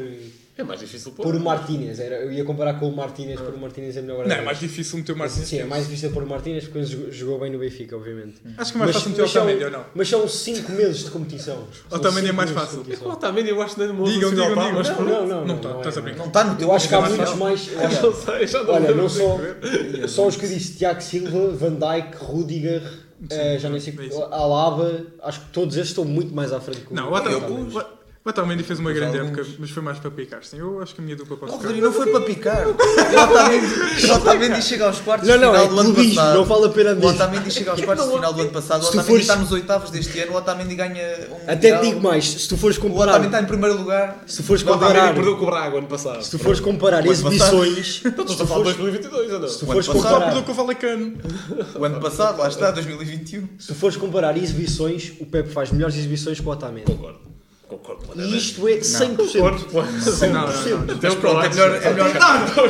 É 0.62 0.64
mais 0.64 0.80
difícil 0.80 1.12
pôr. 1.12 1.24
por 1.24 1.40
Martínez. 1.40 2.00
Era, 2.00 2.16
eu 2.24 2.32
ia 2.32 2.44
comparar 2.46 2.76
com 2.76 2.88
o 2.88 2.96
Martínez, 2.96 3.40
por 3.40 3.54
o 3.54 3.58
Martínez 3.58 3.98
é 3.98 4.02
melhor 4.02 4.28
Não, 4.28 4.36
é 4.36 4.42
mais 4.42 4.60
difícil 4.60 4.98
meter 5.00 5.14
o 5.14 5.18
Martins. 5.18 5.48
Sim, 5.48 5.60
é 5.60 5.66
mais 5.66 5.86
difícil 5.86 6.12
por 6.12 6.26
Martínez 6.26 6.66
porque 6.66 6.80
o 6.80 7.12
jogou- 7.12 7.40
bem 7.40 7.52
no 7.52 7.58
Benfica, 7.60 7.96
obviamente. 7.98 8.36
Acho 8.58 8.72
que 8.72 8.78
é 8.78 8.80
mais 8.82 8.96
fácil 8.96 9.10
meter 9.10 9.22
o 9.24 9.26
Otamendi 9.26 9.64
ou 9.66 9.72
não? 9.72 9.86
mas 9.96 10.08
são 10.10 10.28
5 10.28 10.72
meses 10.74 11.04
de 11.06 11.12
competição. 11.12 11.68
São 11.90 11.98
Otamendi 12.00 12.30
é 12.30 12.32
mais 12.32 12.52
fácil. 12.52 12.78
competição. 12.80 13.08
O 13.08 13.12
Otamendi 13.12 13.50
eu 13.50 13.62
acho 13.62 13.76
que 13.76 13.82
no 13.86 13.94
mundo 13.94 14.12
Digam, 14.12 14.30
digam, 14.30 14.50
digam. 14.50 14.84
Não, 14.84 15.06
não, 15.06 15.06
não. 15.06 15.28
Não 15.28 15.46
não, 15.48 15.58
tá, 15.60 15.70
não 15.70 15.76
é, 15.76 15.80
estás 15.80 15.98
a 15.98 16.02
não 16.02 16.08
é. 16.08 16.12
brincar. 16.12 16.20
Não 16.24 16.28
está 16.28 16.44
no 16.44 16.56
teu 16.56 16.68
Eu 16.68 16.76
acho 16.76 16.88
que 16.88 16.96
há 16.96 17.02
muitos 17.02 17.36
mais. 17.36 17.70
Não 18.02 18.14
sei, 18.14 18.48
já 18.48 18.64
não 18.64 18.74
olha, 18.74 18.94
não 18.96 19.10
só, 19.10 19.38
só 20.08 20.28
os 20.28 20.36
que 20.36 20.46
eu 20.46 20.50
disse: 20.50 20.76
Tiago 20.78 21.02
Silva, 21.02 21.50
Van 21.52 21.74
Dijk, 21.74 22.16
Rudiger, 22.18 22.82
eh, 23.30 23.58
já 23.60 23.70
nem 23.70 23.80
sei, 23.80 23.94
é. 24.00 24.16
Alaba. 24.34 25.02
Acho 25.24 25.42
que 25.42 25.46
todos 25.48 25.76
estes 25.76 25.90
estão 25.90 26.06
muito 26.06 26.34
mais 26.34 26.52
à 26.54 26.60
frente 26.62 26.82
que 26.82 26.94
o 26.94 26.96
Não, 26.96 27.10
o 27.12 27.14
Otamendi. 27.16 27.74
O- 28.24 28.28
o 28.28 28.30
Otamendi 28.30 28.64
fez 28.64 28.80
uma 28.80 28.90
Mas 28.90 29.00
grande 29.00 29.20
alguns- 29.20 29.38
época, 29.40 29.56
mas 29.60 29.70
foi 29.72 29.84
mais 29.84 30.00
para 30.00 30.12
picar. 30.12 30.44
Sim, 30.44 30.60
eu 30.60 30.82
acho 30.82 30.94
que 30.96 31.02
a 31.02 31.04
minha 31.04 31.16
dupla 31.16 31.38
pode 31.38 31.52
Não. 31.52 31.58
Rodrigo, 31.60 31.86
não 31.86 31.94
foi 31.94 32.08
para 32.12 32.22
picar. 32.22 32.66
O 32.72 34.14
Otamendi, 34.16 34.60
o 34.60 34.62
chega 34.62 34.86
aos 34.86 35.00
quartos 35.00 35.28
Não, 35.28 35.36
de 35.38 35.42
não, 35.44 35.52
final 35.54 35.66
é 35.66 35.70
do 35.70 35.80
ano 35.80 35.96
passado. 35.96 36.36
não 36.38 36.46
vale 36.46 36.66
a 36.66 36.70
pena 36.70 36.92
O 36.92 36.96
dizer. 36.96 37.08
Otamendi 37.08 37.52
chega 37.52 37.72
aos 37.72 37.82
quartos 37.82 38.06
de 38.08 38.14
final 38.14 38.34
do 38.34 38.42
ano 38.42 38.50
passado. 38.52 38.84
O 38.84 38.88
Otamendi 38.88 39.08
fores- 39.08 39.22
está 39.24 39.36
nos 39.36 39.52
oitavos 39.52 39.90
deste 39.92 40.20
ano. 40.20 40.32
O 40.34 40.36
Otamendi 40.36 40.76
ganha 40.76 41.28
um 41.32 41.36
Até 41.52 41.56
te 41.56 41.74
mundial. 41.76 41.82
digo 41.84 42.02
mais: 42.02 42.26
se 42.30 42.48
tu 42.50 42.58
fores 42.58 42.78
O 42.78 42.80
Otamendi 42.80 43.00
comparar, 43.00 43.26
está 43.26 43.42
em 43.42 43.46
primeiro 43.46 43.78
lugar. 43.78 44.24
se 44.28 44.38
tu 44.38 44.44
fores 44.44 44.62
O 44.62 44.66
Otamendi 44.66 44.86
comparar, 44.94 45.14
perdeu 45.14 45.38
com 45.38 45.44
o 45.44 45.46
Braga 45.46 45.78
ano 45.78 45.88
passado. 45.88 46.24
se 46.24 46.32
tu 46.32 46.40
fores 46.40 46.60
comparar 46.60 46.98
O 47.06 47.12
ano 47.12 47.24
passado. 47.24 47.34
exibições, 47.66 48.02
Então 48.06 48.26
estou 48.26 48.44
a 48.44 48.48
falar 48.48 48.60
de 48.60 48.78
2022 48.78 49.34
ou 49.34 49.40
não? 49.40 49.48
se 49.48 49.60
tu 49.60 49.64
O 49.64 49.68
fores 49.68 49.88
O 49.88 49.92
comparar, 49.94 50.22
perdeu 50.26 50.44
com 50.44 50.52
o 50.52 50.56
Valecano. 50.56 51.14
O 51.80 51.84
ano 51.86 52.00
passado, 52.00 52.40
lá 52.40 52.48
está, 52.48 52.72
2021. 52.72 53.48
se 53.60 53.68
tu 53.68 53.76
fores 53.76 53.98
comparar 53.98 54.38
exibições, 54.38 55.14
o 55.20 55.26
Pepe 55.26 55.50
faz 55.50 55.72
melhores 55.72 55.96
exibições 55.96 56.40
que 56.40 56.46
o 56.48 56.50
Otamendi. 56.52 56.86
Concordo. 56.86 57.31
Concordo. 57.78 58.22
E 58.22 58.38
isto 58.38 58.68
é 58.68 58.78
100%. 58.80 59.16
Concordo. 59.16 59.66
Não, 59.72 60.34
não, 60.34 60.86
não. 60.88 60.96
Então, 60.96 61.16
Pronto, 61.16 61.46
é 61.46 61.50
melhor. 61.50 61.76
É 61.82 61.90
melhor, 61.94 62.14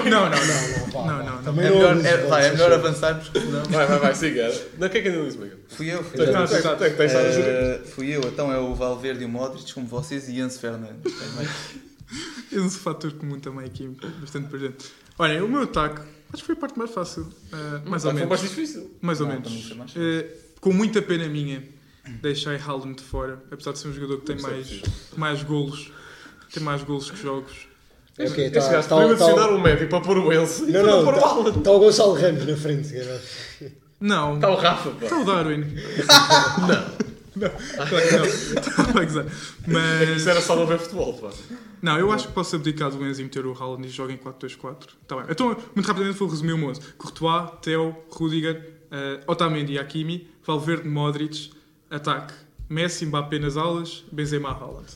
Não, 0.05 0.29
não, 0.29 0.29
não. 0.29 0.91
Não, 0.91 1.05
não, 1.05 1.23
não. 1.25 1.39
É 1.39 1.43
não 1.43 1.53
melhor, 1.53 2.05
é, 2.05 2.17
vai, 2.27 2.45
é 2.47 2.51
melhor 2.51 2.71
avançarmos, 2.71 3.29
porque 3.29 3.39
senão. 3.47 3.63
Vai, 3.63 3.87
vai, 3.87 3.99
vai, 3.99 4.13
siga. 4.15 4.53
Não, 4.77 4.87
quem 4.89 4.99
é 4.99 5.03
que 5.03 5.09
ainda 5.09 5.25
disse, 5.25 5.37
Miguel? 5.39 5.57
Fui 5.69 5.87
eu. 5.91 5.99
A 5.99 7.31
gerir. 7.31 7.45
Eh, 7.47 7.81
fui 7.95 8.15
eu, 8.15 8.21
então 8.21 8.53
é 8.53 8.59
o 8.59 8.75
Valverde 8.75 9.23
e 9.23 9.25
o 9.25 9.29
Modric, 9.29 9.73
como 9.73 9.87
vocês, 9.87 10.29
e 10.29 10.39
Enzo 10.39 10.59
Fernandes. 10.59 11.11
Esse 12.51 12.77
fator 12.77 13.11
comum 13.13 13.39
também 13.39 13.65
aqui, 13.65 13.89
bastante 14.19 14.49
presente. 14.49 14.91
Olha, 15.17 15.43
o 15.43 15.47
meu 15.49 15.61
ataque, 15.63 16.01
acho 16.33 16.43
que 16.43 16.45
foi 16.47 16.55
a 16.55 16.59
parte 16.59 16.77
mais 16.77 16.91
fácil. 16.91 17.23
Uh, 17.23 17.89
mais 17.89 18.03
ou 18.05 18.11
Foi 18.11 18.19
menos. 18.19 18.29
mais 18.29 18.41
difícil. 18.41 18.91
Mais 19.01 19.21
ou 19.21 19.27
Não, 19.27 19.35
menos. 19.35 19.93
foi 19.93 20.19
Eh, 20.19 20.27
com 20.59 20.73
muita 20.73 21.01
pena 21.01 21.27
minha, 21.27 21.63
deixei 22.21 22.55
Haaland 22.57 22.95
de 22.95 23.03
fora, 23.03 23.41
apesar 23.51 23.71
de 23.73 23.79
ser 23.79 23.87
um 23.89 23.93
jogador 23.93 24.17
que 24.21 24.25
tem 24.25 24.37
é 24.37 24.41
mais, 24.41 24.81
mais 25.17 25.43
golos, 25.43 25.91
tem 26.53 26.63
mais 26.63 26.83
golos 26.83 27.09
que 27.11 27.21
jogos. 27.21 27.67
É 28.17 28.27
ok, 28.27 28.45
Este 28.45 28.59
tá- 28.59 28.71
gajo 28.71 28.87
tá- 28.89 28.95
preferiu 28.97 29.17
tá- 29.17 29.25
adicionar 29.25 29.49
um 29.55 29.61
médico 29.61 29.89
para 29.89 30.01
pôr 30.01 30.17
o 30.17 30.33
Enzo 30.33 30.67
e 30.69 30.71
Não, 30.71 30.81
para 30.83 30.91
não, 30.91 31.03
pôr 31.05 31.13
o 31.15 31.25
Alan. 31.25 31.49
está 31.57 31.71
o 31.71 31.79
Gonçalo 31.79 32.13
Ramos 32.13 32.45
na 32.45 32.57
frente. 32.57 32.93
cara. 32.93 33.21
Não, 33.99 34.35
Está 34.35 34.49
o 34.49 34.55
Rafa, 34.55 34.89
pá. 34.91 35.03
está 35.05 35.19
o 35.19 35.25
Darwin. 35.25 35.63
Não. 36.67 37.01
Não. 37.33 37.49
Claro 37.49 39.07
que 39.07 39.13
não. 39.13 39.25
Mas, 39.67 40.17
Isso 40.17 40.29
era 40.29 40.41
só 40.41 40.53
não 40.55 40.65
ver 40.67 40.79
futebol, 40.79 41.13
pá. 41.13 41.29
não, 41.81 41.97
eu 41.97 42.11
acho 42.11 42.27
que 42.27 42.33
posso 42.33 42.55
abdicar 42.57 42.91
do 42.91 43.05
Enzo 43.05 43.21
e 43.21 43.23
meter 43.23 43.45
o 43.45 43.53
Haaland 43.53 43.87
e 43.87 43.89
joga 43.89 44.11
em 44.11 44.17
4-2-4. 44.17 44.75
Tá 45.07 45.15
bem. 45.15 45.25
Então, 45.29 45.55
muito 45.73 45.85
rapidamente 45.87 46.19
vou 46.19 46.27
resumir 46.27 46.51
o 46.53 46.57
meu 46.57 46.69
11. 46.69 46.81
Courtois, 46.97 47.49
Theo, 47.61 47.95
Rudiger, 48.09 48.73
eh, 48.91 49.21
Otamendi 49.27 49.73
e 49.73 49.79
Hakimi, 49.79 50.29
Valverde, 50.45 50.87
Modric, 50.89 51.51
ataque. 51.91 52.33
Messi, 52.69 53.05
Mbappé 53.05 53.37
nas 53.39 53.57
aulas, 53.57 54.03
Benzema, 54.11 54.49
Haaland. 54.51 54.87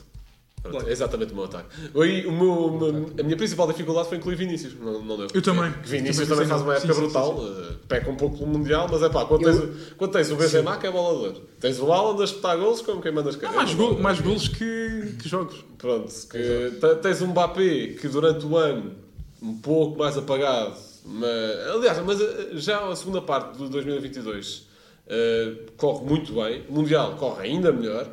Pronto, 0.64 0.88
é 0.88 0.92
exatamente 0.92 1.32
o 1.32 1.36
meu 1.36 1.44
ataque. 1.44 1.68
Aí, 2.02 2.26
o 2.26 2.32
meu, 2.32 2.52
o 2.52 2.80
meu- 2.80 3.12
a 3.20 3.24
minha 3.24 3.38
principal 3.38 3.68
dificuldade 3.68 4.08
foi 4.10 4.18
incluir 4.18 4.36
Vinícius. 4.36 4.74
Não, 4.80 5.00
não 5.04 5.16
deu. 5.18 5.28
Eu 5.32 5.42
também. 5.42 5.70
Vinícius 5.84 6.28
Também 6.28 6.48
também 6.48 6.48
faz 6.48 6.62
uma 6.64 6.74
época. 6.76 6.88
Sim, 6.88 7.00
sim, 7.00 7.06
brutal. 7.06 7.40
eh, 7.48 7.74
Peca 7.88 8.10
um 8.10 8.16
pouco 8.16 8.38
pelo 8.40 8.50
Mundial, 8.50 8.88
mas 8.90 9.04
é 9.04 9.10
pá, 9.10 9.26
quando, 9.26 9.48
Eu- 9.48 9.68
tens, 9.68 9.94
quando 9.96 10.12
tens 10.14 10.32
o 10.32 10.36
Benzema 10.36 10.76
que 10.78 10.88
é 10.88 10.92
bolador. 10.92 11.40
Tens 11.60 11.80
o 11.80 11.94
Alan 11.94 12.20
a 12.20 12.24
espetar 12.24 12.58
golos 12.58 12.82
como 12.82 13.00
quem 13.00 13.12
manda 13.12 13.30
as 13.30 13.44
Há 13.44 13.52
mais, 13.52 13.76
gol, 13.76 14.00
mais 14.00 14.20
golos 14.20 14.48
que, 14.48 15.16
que 15.22 15.30
jogos. 15.30 15.64
Pronto, 15.78 16.12
que 16.32 16.72
te- 16.82 16.96
tens 17.04 17.22
um 17.22 17.28
Mbappé 17.28 17.88
que 18.02 18.08
durante 18.08 18.44
o 18.48 18.58
ano 18.58 18.92
um 19.44 19.58
pouco 19.58 20.00
mais 20.00 20.18
apagado, 20.18 20.74
mas, 21.06 21.60
aliás, 21.76 22.00
mas 22.04 22.20
eh, 22.20 22.50
já 22.54 22.88
a 22.90 22.96
segunda 22.96 23.22
parte 23.22 23.56
de 23.60 23.70
2022 23.70 24.65
eh, 25.08 25.54
corre 25.78 26.06
muito 26.06 26.34
bem, 26.34 26.64
o 26.70 26.74
Mundial 26.74 27.16
corre 27.16 27.48
ainda 27.48 27.72
melhor, 27.72 28.10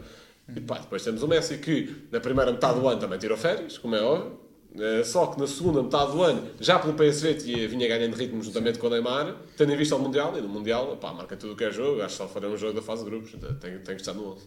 e 0.54 0.60
pá, 0.60 0.78
depois 0.78 1.02
temos 1.02 1.22
o 1.22 1.28
Messi 1.28 1.58
que 1.58 1.94
na 2.10 2.20
primeira 2.20 2.50
metade 2.52 2.78
do 2.78 2.86
ano 2.88 3.00
também 3.00 3.18
tirou 3.18 3.36
férias, 3.36 3.78
como 3.78 3.94
é 3.94 4.02
óbvio, 4.02 4.38
eh, 4.78 5.02
só 5.04 5.26
que 5.26 5.40
na 5.40 5.46
segunda 5.46 5.82
metade 5.82 6.12
do 6.12 6.22
ano, 6.22 6.46
já 6.60 6.78
pelo 6.78 6.94
PSG, 6.94 7.34
tinha- 7.34 7.68
vinha 7.68 7.88
ganhando 7.88 8.14
ritmo 8.14 8.42
juntamente 8.42 8.78
com 8.78 8.86
o 8.86 8.90
Neymar, 8.90 9.36
tendo 9.56 9.72
em 9.72 9.76
vista 9.76 9.96
o 9.96 9.98
Mundial, 9.98 10.36
e 10.36 10.40
no 10.40 10.48
Mundial, 10.48 10.96
pá, 11.00 11.12
marca 11.12 11.36
tudo 11.36 11.52
o 11.54 11.56
que 11.56 11.64
é 11.64 11.70
jogo, 11.70 12.02
acho 12.02 12.16
que 12.16 12.22
só 12.22 12.28
fará 12.28 12.48
um 12.48 12.56
jogo 12.56 12.74
da 12.74 12.82
fase 12.82 13.04
de 13.04 13.10
grupos, 13.10 13.32
então 13.34 13.54
tem, 13.54 13.72
tem 13.78 13.94
que 13.94 14.02
estar 14.02 14.12
no 14.14 14.32
11. 14.32 14.42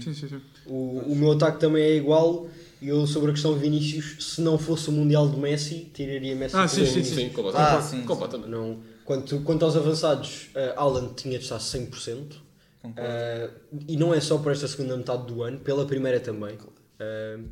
Sim, 0.00 0.12
sim, 0.12 0.28
sim. 0.28 0.40
O, 0.66 0.98
o 1.12 1.16
meu 1.16 1.32
ataque 1.32 1.58
também 1.58 1.82
é 1.82 1.94
igual. 1.96 2.48
Eu, 2.82 3.06
sobre 3.06 3.30
a 3.30 3.32
questão 3.32 3.54
de 3.54 3.60
Vinícius, 3.60 4.16
se 4.34 4.40
não 4.42 4.58
fosse 4.58 4.88
o 4.88 4.92
Mundial 4.92 5.28
de 5.28 5.38
Messi, 5.38 5.90
tiraria 5.94 6.34
Messi. 6.34 6.56
Ah, 6.56 6.62
por 6.62 6.68
sim, 6.68 6.80
ele. 6.82 6.90
sim, 6.90 7.02
Sim, 7.04 7.28
completamente. 7.30 7.74
Ah, 7.74 7.80
sim, 7.80 8.00
sim. 8.00 8.04
completamente. 8.06 8.48
Não, 8.50 8.78
quanto, 9.10 9.40
quanto 9.40 9.64
aos 9.64 9.76
avançados, 9.76 10.50
uh, 10.54 10.78
Alan 10.78 11.12
tinha 11.14 11.36
de 11.36 11.42
estar 11.42 11.58
100%. 11.58 12.36
Concordo. 12.80 13.10
Uh, 13.10 13.78
e 13.88 13.96
não 13.96 14.14
é 14.14 14.20
só 14.20 14.38
por 14.38 14.52
esta 14.52 14.68
segunda 14.68 14.96
metade 14.96 15.26
do 15.26 15.42
ano, 15.42 15.58
pela 15.58 15.84
primeira 15.84 16.20
também. 16.20 16.54
Uh, 16.54 17.50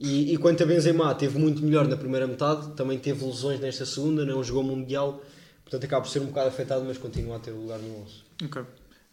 E, 0.00 0.32
e 0.32 0.36
quanto 0.38 0.62
a 0.62 0.66
Benzema, 0.66 1.12
teve 1.14 1.38
muito 1.40 1.60
melhor 1.60 1.88
na 1.88 1.96
primeira 1.96 2.24
metade, 2.24 2.70
também 2.76 2.98
teve 3.00 3.24
lesões 3.24 3.58
nesta 3.58 3.84
segunda, 3.84 4.24
não 4.24 4.44
jogou 4.44 4.62
Mundial, 4.62 5.20
portanto 5.64 5.84
acaba 5.84 6.02
por 6.02 6.08
ser 6.08 6.20
um 6.20 6.26
bocado 6.26 6.48
afetado, 6.48 6.84
mas 6.84 6.96
continua 6.98 7.36
a 7.36 7.40
ter 7.40 7.50
lugar 7.50 7.80
no 7.80 8.02
11. 8.02 8.12
Ok. 8.44 8.62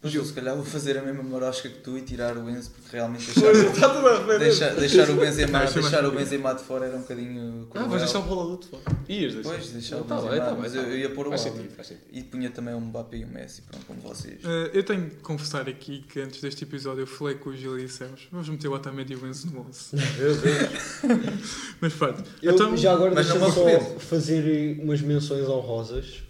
Mas 0.02 0.14
eu 0.14 0.24
se 0.24 0.32
calhar 0.34 0.54
vou 0.54 0.64
fazer 0.64 0.96
a 0.98 1.02
mesma 1.02 1.22
marosca 1.22 1.68
que 1.68 1.78
tu 1.78 1.96
e 1.98 2.02
tirar 2.02 2.36
o 2.36 2.48
Enzo 2.50 2.70
porque 2.70 2.94
realmente 2.96 3.24
Pois, 3.32 3.56
deixar, 3.58 3.86
arrepender. 3.90 4.38
deixar, 4.38 4.74
deixar 4.74 5.10
o 5.10 5.16
Benzema, 5.16 5.64
deixar 5.64 6.04
o 6.04 6.10
Benzema 6.12 6.54
de 6.54 6.62
fora 6.62 6.86
era 6.86 6.96
um 6.96 7.00
bocadinho 7.00 7.66
Ah, 7.74 7.84
vais 7.84 8.02
deixar 8.02 8.18
o 8.20 8.22
bola 8.22 8.56
de 8.58 8.66
fora. 8.68 8.82
Ias 9.08 9.34
deixar. 9.34 9.48
Pois, 9.50 9.68
deixar 9.70 9.96
o 9.96 10.04
Tá 10.04 10.14
Benzema, 10.16 10.30
bem, 10.32 10.40
tá 10.40 10.54
mas 10.54 10.72
tá 10.72 10.78
eu, 10.78 10.84
bem. 10.84 10.92
eu 10.92 10.98
ia 10.98 11.10
pôr 11.10 11.26
o 11.26 11.30
Faz 11.30 11.46
Alba. 11.46 11.56
sentido, 11.56 11.74
faz 11.74 11.88
sentido. 11.88 12.06
E 12.12 12.22
punha 12.22 12.50
também 12.50 12.74
o 12.74 12.80
Mbappé 12.80 13.16
e 13.16 13.24
o 13.24 13.28
Messi, 13.28 13.62
pronto, 13.62 13.86
como 13.86 14.00
vocês. 14.02 14.38
Eh, 14.44 14.70
eu 14.74 14.82
tenho 14.84 15.08
que 15.10 15.16
confessar 15.16 15.66
aqui 15.68 16.04
que 16.08 16.20
antes 16.20 16.40
deste 16.42 16.62
episódio 16.64 17.00
eu 17.02 17.06
falei 17.06 17.36
com 17.36 17.50
o 17.50 17.56
Gil 17.56 17.78
e 17.78 17.86
dissemos 17.86 18.28
vamos 18.30 18.48
meter 18.50 18.68
o 18.68 18.74
Otamendi 18.74 19.14
e 19.14 19.16
o 19.16 19.26
Enzo 19.26 19.48
no 19.50 19.60
11. 19.66 19.96
Mas 21.80 21.92
pronto. 21.94 22.22
Eu, 22.42 22.54
então, 22.54 22.76
já 22.76 22.92
agora 22.92 23.14
deixa-me 23.14 23.44
me 23.46 23.50
só 23.52 23.80
fazer 23.98 24.78
umas 24.80 25.00
menções 25.00 25.48
honrosas. 25.48 26.22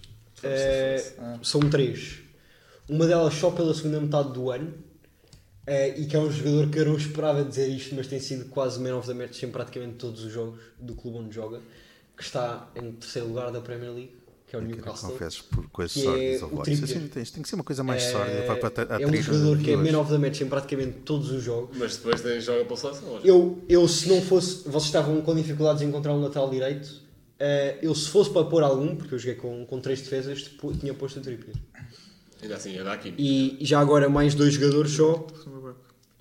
Ah. 1.18 1.38
são 1.42 1.60
três. 1.60 2.18
Uma 2.88 3.06
delas 3.06 3.34
só 3.34 3.50
pela 3.50 3.74
segunda 3.74 4.00
metade 4.00 4.32
do 4.32 4.50
ano. 4.50 4.72
eh, 5.66 5.98
e 5.98 6.06
que 6.06 6.14
é 6.14 6.18
um 6.20 6.30
jogador 6.30 6.68
que 6.70 6.78
eu 6.78 6.86
não 6.86 6.96
esperava 6.96 7.42
dizer 7.44 7.66
isto, 7.68 7.94
mas 7.96 8.06
tem 8.06 8.20
sido 8.20 8.44
quase 8.50 8.78
man 8.80 8.96
of 8.96 9.06
the 9.08 9.14
match 9.14 9.42
em 9.42 9.50
praticamente 9.50 9.94
todos 9.96 10.22
os 10.24 10.32
jogos 10.32 10.60
do 10.80 10.94
clube 10.94 11.18
onde 11.18 11.34
joga. 11.34 11.60
Que 12.16 12.22
está 12.22 12.70
em 12.76 12.92
terceiro 12.92 13.26
lugar 13.28 13.50
da 13.50 13.60
Premier 13.60 13.90
League, 13.92 14.12
que 14.46 14.54
é 14.54 14.58
o 14.58 14.62
Newcastle. 14.62 15.10
Confesses 15.10 15.42
por 15.42 15.68
coisas 15.70 15.92
sórdidas 16.00 16.40
é 16.40 16.44
ou 16.44 16.52
o 16.52 16.54
votos. 16.56 16.64
Trippier. 16.78 16.98
Assim, 16.98 17.08
tem, 17.08 17.24
tem 17.24 17.42
que 17.42 17.48
ser 17.48 17.54
uma 17.56 17.64
coisa 17.64 17.82
mais 17.82 18.04
Eh, 18.04 18.10
sórdida. 18.12 18.42
Para 18.44 18.94
a, 18.94 18.96
a 18.96 19.02
é 19.02 19.06
um 19.06 19.14
jogador 19.20 19.58
que 19.58 19.70
é 19.72 19.76
man 19.76 19.98
of 19.98 20.10
the 20.10 20.18
match 20.18 20.40
em 20.40 20.48
praticamente 20.48 20.98
todos 21.00 21.30
os 21.32 21.42
jogos. 21.42 21.76
Mas 21.76 21.96
depois 21.96 22.20
tem 22.22 22.40
joga 22.40 22.64
para 22.64 22.74
a 22.74 22.76
seleção. 22.76 23.08
hoje. 23.08 23.26
Eu, 23.28 23.62
eu, 23.68 23.88
se 23.88 24.08
não 24.08 24.22
fosse. 24.22 24.62
Vocês 24.64 24.84
estavam 24.84 25.20
com 25.20 25.34
dificuldades 25.34 25.82
em 25.82 25.86
encontrar 25.88 26.14
um 26.14 26.22
lateral 26.22 26.48
direito. 26.48 27.02
eh, 27.40 27.76
eu, 27.82 27.92
se 27.94 28.08
fosse 28.08 28.30
para 28.30 28.44
pôr 28.46 28.62
algum, 28.62 28.94
porque 28.96 29.14
eu 29.14 29.18
joguei 29.18 29.34
com, 29.34 29.66
com 29.66 29.78
três 29.80 30.00
defesas, 30.00 30.42
pô- 30.44 30.72
tinha 30.72 30.94
posto 30.94 31.18
o 31.18 31.22
Trippier. 31.22 31.56
Ainda 32.42 32.56
assim, 32.56 32.76
é 32.78 32.84
daqui. 32.84 33.14
E 33.18 33.58
já 33.62 33.80
agora 33.80 34.08
mais 34.08 34.34
dois 34.34 34.54
jogadores 34.54 34.92
só. 34.92 35.26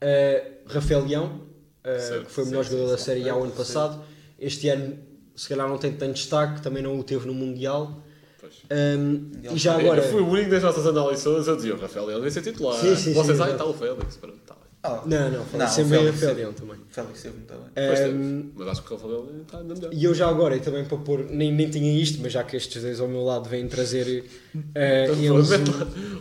eh, 0.01 0.51
Rafael 0.67 1.05
Leão, 1.05 1.41
Certo, 1.83 2.25
que 2.25 2.31
foi 2.31 2.43
o 2.45 2.47
melhor 2.47 2.63
sim, 2.63 2.71
jogador 2.71 2.87
sim, 2.87 2.95
da 2.95 2.97
Série 2.97 3.29
A 3.29 3.35
o 3.35 3.43
ano 3.43 3.51
passado. 3.51 4.01
Este 4.39 4.69
ano, 4.69 4.97
se 5.35 5.47
calhar, 5.47 5.67
não 5.69 5.77
tem 5.77 5.93
tanto 5.93 6.13
destaque, 6.13 6.61
também 6.61 6.81
não 6.81 6.99
o 6.99 7.03
teve 7.03 7.27
no 7.27 7.33
Mundial. 7.33 8.01
Pois. 8.39 8.53
Um, 8.71 9.31
e 9.53 9.57
já 9.57 9.73
Eu- 9.73 9.79
agora. 9.81 10.01
Eu 10.01 10.11
fui 10.11 10.21
o 10.21 10.27
único 10.27 10.49
das 10.49 10.63
nossas 10.63 10.85
análises 10.87 11.23
todas 11.23 11.47
a 11.47 11.55
dizer 11.55 11.73
o 11.73 11.77
Rafael 11.79 12.05
Leão 12.07 12.19
devia 12.19 12.31
ser 12.31 12.41
titular. 12.41 12.79
Sim, 12.79 12.95
sim, 12.95 13.13
Vocês, 13.13 13.37
sim, 13.37 13.43
ah, 13.43 13.49
está 13.51 13.65
o 13.65 13.73
Félix. 13.73 14.17
Pronto. 14.17 14.44
Ah, 14.85 15.03
Não, 15.05 15.31
não, 15.31 15.67
sempre 15.67 15.97
Félix 15.97 16.13
Rafael 16.13 16.13
teve- 16.13 16.33
Leão 16.33 16.53
também. 16.53 16.75
Félix 16.89 17.15
esteve 17.17 17.35
muito 17.37 17.53
bem. 17.53 17.59
Pois 17.87 17.99
Um, 17.99 18.03
teve. 18.03 18.49
Mas 18.55 18.67
acho 18.67 18.83
que 18.83 18.93
o 18.93 18.95
Rafael 18.97 19.29
está 19.41 19.57
ainda 19.59 19.73
melhor. 19.75 19.93
E 19.93 20.03
eu 20.03 20.13
já 20.13 20.27
agora, 20.29 20.55
e 20.55 20.59
também 20.59 20.85
para 20.85 20.97
pôr, 20.97 21.25
nem, 21.29 21.51
nem 21.51 21.69
tinha 21.69 21.91
isto, 22.01 22.19
mas 22.21 22.31
já 22.33 22.43
que 22.43 22.55
estes 22.55 22.81
dois 22.81 22.99
ao 22.99 23.07
meu 23.07 23.23
lado 23.23 23.49
vêm 23.49 23.67
trazer 23.67 24.23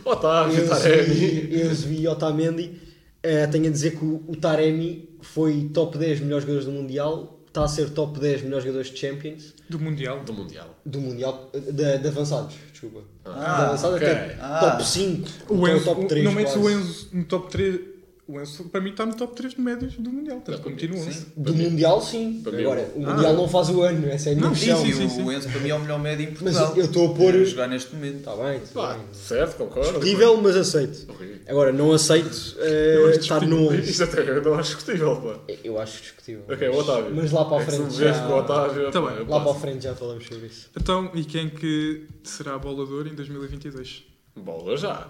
Otávio, 0.05 0.61
Enzo, 0.63 0.69
Taremi. 0.69 1.15
e- 1.15 1.61
Enzo 1.63 1.89
e 1.91 2.07
Otamendi, 2.07 2.81
eh, 3.23 3.47
tenho 3.47 3.67
a 3.67 3.69
dizer 3.71 3.97
que 3.97 4.05
o, 4.05 4.23
o 4.27 4.35
Taremi 4.35 5.09
foi 5.21 5.69
top 5.73 5.97
10 5.97 6.19
melhores 6.21 6.43
jogadores 6.45 6.65
do 6.65 6.71
Mundial, 6.71 7.39
está 7.47 7.63
a 7.63 7.67
ser 7.67 7.89
top 7.91 8.19
10 8.19 8.41
melhores 8.43 8.63
jogadores 8.65 8.91
de 8.91 8.97
Champions, 8.99 9.53
do 9.69 9.79
Mundial. 9.79 10.21
Do 10.23 10.33
Mundial. 10.33 10.75
do 10.85 10.99
Mundial, 11.01 11.49
de, 11.53 11.97
de 11.97 12.07
avançados, 12.07 12.55
desculpa. 12.71 13.01
Ah, 13.25 13.31
de 13.57 13.63
avançados 13.65 13.95
ok. 13.97 14.07
até 14.07 14.37
Ah. 14.39 14.59
top 14.71 14.85
5, 14.85 15.29
O 15.49 15.67
Enzo, 15.67 15.85
top 15.85 16.05
3 16.07 16.25
não 16.25 16.31
metes 16.33 16.55
o. 16.55 16.69
Enzo 16.69 17.07
no 17.13 17.23
top 17.25 17.49
3. 17.51 17.79
O 18.27 18.41
Enzo, 18.41 18.63
para 18.69 18.81
mim, 18.81 18.89
está 18.89 19.05
no 19.05 19.13
top 19.13 19.35
3 19.35 19.53
de 19.53 19.61
médios 19.61 19.93
do 19.97 20.09
Mundial. 20.09 20.41
Sim. 20.47 20.91
11. 20.95 21.25
Do 21.37 21.53
Mundial 21.53 22.01
sim, 22.01 22.41
Para 22.43 22.57
agora 22.59 22.91
o- 22.95 22.99
o 22.99 23.05
Mundial 23.05 23.33
não 23.35 23.47
faz 23.47 23.69
o 23.69 23.83
ano, 23.83 24.07
essa 24.09 24.29
é 24.29 24.31
a 24.31 24.35
minha 24.35 24.47
Não, 24.47 24.55
sim, 24.55 24.65
questão. 24.65 24.83
Sim, 24.83 24.93
sim, 24.93 25.05
o, 25.05 25.09
sim. 25.11 25.23
o 25.25 25.31
Enzo 25.31 25.49
para 25.49 25.59
mim 25.61 25.69
é 25.69 25.75
o 25.75 25.79
melhor 25.79 25.99
médio 25.99 26.23
em 26.23 26.29
Mas 26.31 26.39
Portugal. 26.39 26.73
eu 26.75 26.85
estou 26.85 27.11
a 27.11 27.15
pôr- 27.15 27.35
A 27.35 27.43
jogar 27.43 27.67
neste 27.67 27.93
momento. 27.93 28.17
Está 28.17 28.35
bem, 28.35 28.57
está 28.63 28.81
Pá, 28.81 28.93
bem. 28.95 29.03
certo, 29.13 29.57
concordo. 29.57 29.89
Discutível, 29.91 30.37
mas 30.41 30.55
aceito. 30.55 31.11
Horrível. 31.11 31.35
Agora, 31.47 31.71
não 31.71 31.91
aceito 31.91 32.55
eh, 32.57 33.11
estar 33.19 33.45
no 33.45 33.67
11. 33.69 33.91
Isto 33.91 34.03
até 34.05 34.21
eu 34.27 34.41
não 34.43 34.53
acho 34.55 34.75
discutível, 34.75 35.15
pá. 35.21 35.53
Eu 35.63 35.79
acho 35.79 36.01
discutível. 36.01 36.43
Ok, 36.49 36.67
mas- 36.67 36.77
o 36.77 36.79
Otávio. 36.79 37.15
Mas 37.15 37.31
lá 37.31 37.45
para 37.45 37.57
a 37.57 37.61
É 37.61 37.65
se 37.65 37.65
frente 37.77 37.81
me 37.91 37.97
vês 37.97 38.15
já... 38.17 38.27
com 38.27 38.33
o 38.33 38.37
Otávio, 38.39 38.91
Tá 38.91 39.01
bem. 39.01 39.27
Lá 39.27 39.39
para 39.39 39.51
a 39.51 39.55
frente 39.55 39.83
já 39.83 39.93
falamos 39.93 40.25
sobre 40.25 40.47
isso. 40.47 40.67
Então, 40.75 41.11
e 41.13 41.23
quem 41.25 41.47
que 41.49 42.07
será 42.23 42.57
bolador 42.57 43.05
em 43.05 43.13
2022? 43.13 44.03
Bola 44.35 44.75
já. 44.77 45.07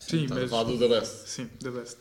Sim, 0.00 0.26
a 0.32 0.34
mas. 0.34 0.50
falar 0.50 0.64
do 0.64 0.76
The 0.76 0.88
Best. 0.88 1.28
Sim, 1.28 1.48
the 1.62 1.70
best. 1.70 1.98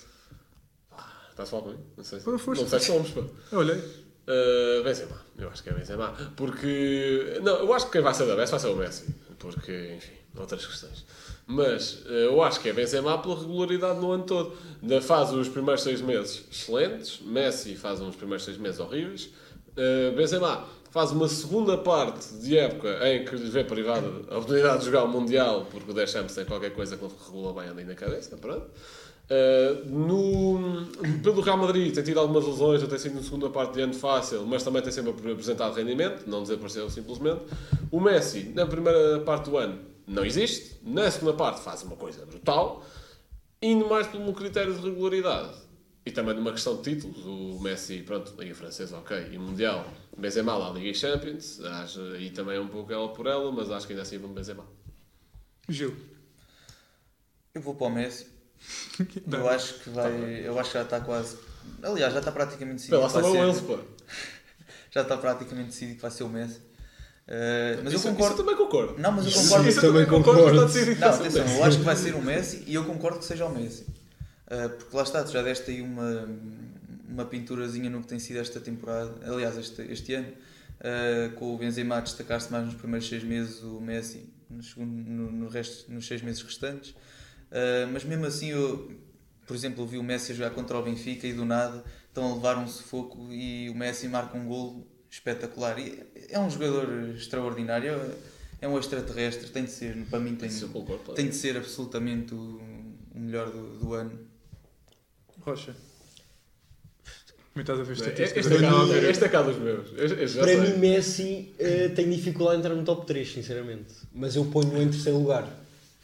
Estás 1.36 1.50
a 1.50 1.52
falar 1.52 1.63
comigo? 1.63 1.84
Não 1.98 2.04
sei 2.06 2.19
se. 2.19 2.26
Não 2.30 2.38
sei 2.69 2.80
se 2.80 2.86
somos, 2.86 3.12
pá. 3.12 3.21
Olha, 3.52 3.84
Uh, 4.28 4.84
Benzema, 4.84 5.21
eu 5.38 5.48
acho 5.50 5.62
que 5.62 5.69
é 5.69 5.74
Benzema, 5.74 6.12
porque 6.36 7.39
não, 7.43 7.58
eu 7.58 7.71
acho 7.76 7.86
que 7.86 7.91
quem 7.91 8.02
vai 8.02 8.12
ser 8.12 8.26
da 8.26 8.36
Best 8.36 8.50
vai 8.50 8.60
ser 8.60 8.67
o 8.69 8.76
Messi, 8.76 9.06
porque 9.38 9.93
enfim, 9.98 10.13
outras 10.36 10.65
questões. 10.65 11.06
Mas 11.45 12.04
uh, 12.06 12.10
eu 12.10 12.41
acho 12.41 12.60
que 12.60 12.69
é 12.69 12.74
Benzema 12.74 13.19
pela 13.19 13.39
regularidade 13.39 14.00
no 14.00 14.12
ano 14.12 14.24
todo. 14.24 14.58
Ainda 14.82 15.00
faz 15.00 15.32
os 15.32 15.48
primeiros 15.48 15.84
seis 15.84 16.02
meses 16.02 16.43
excelentes, 16.52 17.19
Messi 17.21 17.76
faz 17.76 18.02
uns 18.02 18.15
primeiros 18.15 18.43
seis 18.43 18.58
meses 18.58 18.80
horríveis, 18.80 19.30
uh, 19.78 20.15
Benzema 20.15 20.65
faz 20.89 21.12
uma 21.12 21.28
segunda 21.28 21.78
parte 21.78 22.34
de 22.38 22.58
época 22.58 23.08
em 23.08 23.26
que 23.26 23.36
lhe 23.36 23.50
vê 23.52 23.63
privada 23.63 24.08
a 24.08 24.38
oportunidade 24.38 24.80
de 24.80 24.86
jogar 24.86 25.04
o 25.04 25.08
Mundial, 25.08 25.67
porque 25.69 25.91
o 25.91 25.93
Deschamps 25.93 26.34
tem 26.34 26.45
qualquer 26.45 26.71
coisa 26.71 26.98
que 26.98 27.06
ele 27.06 27.13
regula 27.28 27.62
bem 27.62 27.69
ali 27.69 27.84
na 27.84 27.93
cabeça, 27.93 28.36
pronto. 28.38 28.71
Uh, 29.25 29.89
no, 29.89 30.85
pelo 31.23 31.41
Real 31.41 31.57
Madrid 31.57 31.91
tem 31.93 32.03
tido 32.03 32.19
algumas 32.19 32.45
lesões, 32.45 32.81
não 32.81 32.88
tem 32.88 32.99
sido 32.99 33.15
na 33.15 33.23
segunda 33.23 33.49
parte 33.49 33.73
de 33.73 33.81
ano 33.81 33.93
fácil, 33.93 34.45
mas 34.45 34.63
também 34.63 34.83
tem 34.83 34.91
sempre 34.91 35.11
apresentado 35.31 35.75
rendimento, 35.75 36.29
não 36.29 36.43
desapareceu 36.43 36.89
simplesmente. 36.89 37.41
O 37.91 37.99
Messi, 37.99 38.51
na 38.53 38.67
primeira 38.67 39.19
parte 39.21 39.49
do 39.49 39.57
ano, 39.57 39.79
não 40.05 40.23
existe, 40.23 40.79
na 40.83 41.09
segunda 41.09 41.33
parte 41.33 41.61
faz 41.61 41.81
uma 41.81 41.95
coisa 41.95 42.23
brutal, 42.25 42.85
indo 43.59 43.88
mais 43.89 44.05
por 44.05 44.21
um 44.21 44.31
critério 44.31 44.75
de 44.75 44.81
regularidade 44.81 45.55
e 46.05 46.11
também 46.11 46.35
numa 46.35 46.51
questão 46.51 46.79
de 46.79 46.83
títulos. 46.83 47.25
O 47.25 47.59
Messi, 47.59 48.03
pronto, 48.03 48.31
Liga 48.39 48.53
Francesa, 48.53 48.95
ok, 48.97 49.29
e 49.31 49.39
Mundial, 49.39 49.88
Benzema 50.15 50.55
lá, 50.55 50.69
Liga 50.69 50.89
e 50.89 50.93
Champions, 50.93 51.59
acho, 51.61 52.15
e 52.17 52.29
também 52.29 52.59
um 52.59 52.67
pouco 52.67 52.93
ela 52.93 53.09
por 53.09 53.25
ela, 53.25 53.51
mas 53.51 53.71
acho 53.71 53.88
que 53.88 53.93
ainda 53.93 54.03
assim 54.03 54.19
vamos 54.19 54.35
Benzema. 54.35 54.65
Gil. 55.67 55.95
Eu 57.55 57.61
vou 57.61 57.73
para 57.73 57.88
o 57.88 57.89
Messi. 57.89 58.35
Dá. 59.28 59.38
Eu 59.39 59.49
acho 59.49 59.73
que 59.75 59.89
vai. 59.89 60.12
Eu 60.45 60.60
acho 60.60 60.71
que 60.71 60.78
já 60.78 60.84
está 60.84 60.99
quase. 61.01 61.38
Aliás, 61.84 62.13
já 62.13 62.19
está 62.19 62.32
praticamente 62.32 62.75
decidido. 62.88 63.08
que 63.08 63.13
vai 63.13 63.23
ser- 63.32 63.47
Enzo, 63.47 63.63
pá. 63.63 63.80
Já 64.91 65.01
está 65.01 65.17
praticamente 65.17 65.67
decidido 65.71 65.95
que 65.97 66.01
vai 66.04 66.12
ser 66.12 66.23
o 66.23 66.30
Messi. 66.30 66.56
Uh, 67.28 67.82
mas 67.84 67.91
Isso- 67.93 68.08
eu 68.08 68.12
concordo. 68.12 68.34
Isso 68.36 68.43
também 68.43 68.56
concordo. 68.56 68.95
Não, 69.01 69.12
mas 69.12 69.25
eu 69.25 69.30
Isso- 69.32 69.41
concordo. 69.41 69.67
isso 69.67 69.80
eu 69.86 69.91
Também 69.91 70.06
concordo. 70.06 70.39
concordo. 70.39 70.56
está 70.56 70.65
decidido 70.67 70.95
que 70.95 71.01
Não, 71.01 71.10
atenção, 71.10 71.47
eu 71.58 71.63
acho 71.65 71.78
que 71.80 71.84
vai 71.84 71.95
ser 71.97 72.15
o 72.15 72.21
Messi 72.21 72.63
e 72.65 72.75
eu 72.75 72.86
concordo 72.86 73.19
que 73.19 73.25
seja 73.25 73.45
o 73.45 73.54
Messi. 73.54 73.82
Uh, 74.47 74.69
porque 74.69 74.95
lá 74.95 75.04
está, 75.04 75.21
tu 75.23 75.32
já 75.34 75.41
deste 75.41 75.69
aí 75.71 75.82
uma, 75.82 76.30
uma 77.10 77.25
pinturazinha 77.25 77.89
no 77.89 77.99
que 78.01 78.08
tem 78.08 78.19
sido 78.19 78.39
esta 78.39 78.60
temporada, 78.62 79.12
aliás, 79.30 79.58
este, 79.58 79.82
este 79.91 80.13
ano, 80.13 80.28
uh, 80.30 81.36
com 81.36 81.54
o 81.56 81.58
Benzema 81.58 81.97
a 81.97 81.99
destacar-se 81.99 82.49
mais 82.51 82.65
nos 82.65 82.75
primeiros 82.75 83.10
seis 83.10 83.23
meses, 83.23 83.62
o 83.63 83.82
Messi 83.82 84.30
no, 84.49 84.63
segundo, 84.63 84.91
no, 85.10 85.32
no 85.32 85.49
resto, 85.49 85.91
nos 85.91 86.08
seis 86.08 86.21
meses 86.21 86.41
restantes. 86.41 86.95
Uh, 87.51 87.88
mas 87.93 88.03
mesmo 88.03 88.25
assim, 88.25 88.49
eu, 88.49 88.91
por 89.45 89.55
exemplo, 89.55 89.84
eu 89.84 89.88
vi 89.88 89.97
o 89.97 90.03
Messi 90.03 90.31
a 90.31 90.36
jogar 90.36 90.49
contra 90.51 90.77
o 90.77 90.81
Benfica 90.84 91.25
e 91.27 91.34
do 91.34 91.45
nada 91.45 91.84
estão 92.08 92.31
a 92.31 92.36
levar 92.36 92.58
um 92.58 92.67
sufoco 92.67 93.31
e 93.31 93.69
o 93.69 93.75
Messi 93.75 94.08
marca 94.08 94.38
um 94.38 94.45
golo 94.47 94.86
espetacular. 95.10 95.77
E 95.79 96.03
é 96.29 96.39
um 96.39 96.49
jogador 96.49 97.10
extraordinário, 97.15 97.91
é- 97.91 98.12
é 98.62 98.67
um 98.67 98.77
extraterrestre, 98.79 99.49
tem 99.49 99.65
de 99.65 99.71
ser, 99.71 99.95
para 100.10 100.19
mim 100.19 100.36
tem, 100.36 100.49
tem 101.15 101.29
de 101.29 101.36
ser 101.36 101.58
absolutamente 101.58 102.34
o, 102.34 102.60
o 103.13 103.19
melhor 103.19 103.49
do, 103.51 103.77
do 103.79 103.93
ano. 103.93 104.19
Rocha. 105.41 105.75
Como 107.53 107.62
estás 107.62 107.79
a 107.79 107.84
ver 107.84 107.93
Este 107.93 108.03
estatísticas? 108.10 108.45
este 108.47 109.23
é 109.23 109.29
cá, 109.29 109.39
é 109.39 109.43
dos 109.43 109.58
meus. 109.58 109.88
Este- 109.97 110.23
este 110.23 110.36
já 110.38 110.41
Para 110.43 110.51
sei. 110.62 110.71
mim, 110.73 110.77
Messi 110.77 111.55
eh, 111.58 111.88
tem 111.89 112.10
dificuldade 112.10 112.58
em 112.58 112.60
entrar 112.60 112.75
no 112.75 112.84
top 112.84 113.05
3, 113.05 113.31
sinceramente. 113.31 113.93
Mas 114.13 114.36
eu 114.36 114.43
ponho-o 114.45 114.81
em 114.81 114.89
terceiro 114.89 115.19
lugar. 115.19 115.47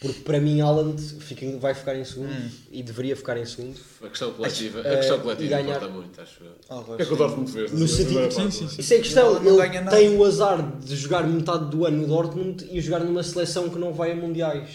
Porque 0.02 0.22
para 0.22 0.40
mim, 0.42 0.60
Haaland 0.62 1.00
fica, 1.20 1.46
vai 1.60 1.76
ficar 1.76 1.96
em 1.96 2.04
segundo 2.04 2.32
Hum. 2.32 2.50
e 2.72 2.82
deveria 2.82 3.16
ficar 3.16 3.38
em 3.38 3.46
segundo. 3.46 3.76
A 4.04 4.08
questão 4.08 4.34
coletiva, 4.34 4.82
a 4.82 4.88
Eh, 4.88 4.98
questão 4.98 5.18
e 5.18 5.22
coletiva 5.22 5.50
ganhar- 5.50 5.76
importa 5.76 5.88
muito, 5.90 6.20
acho 6.22 6.44
eu. 6.44 6.96
Que 6.96 7.04
é 7.04 7.06
que 7.06 7.14
o 7.14 7.16
Dortmund 7.16 7.52
fez? 7.52 7.72
No 7.72 7.88
sentido- 7.88 8.06
primeira 8.08 8.32
sim, 8.32 8.38
parte? 8.42 8.56
sim, 8.56 8.68
sim. 8.68 8.82
Isso 8.82 8.94
é 8.94 8.98
a 8.98 9.00
questão. 9.00 9.34
Não- 9.36 9.44
não 9.44 9.64
Ele 9.64 9.90
tem 9.92 10.18
o 10.18 10.24
azar 10.26 10.72
de 10.84 10.96
jogar 10.96 11.28
metade 11.28 11.70
do 11.70 11.86
ano 11.86 11.98
no 12.02 12.08
Dortmund 12.08 12.68
e 12.72 12.82
jogar 12.82 13.02
numa 13.02 13.22
seleção 13.22 13.70
que 13.70 13.78
não 13.78 13.94
vai 13.94 14.12
a 14.12 14.16
mundiais. 14.16 14.70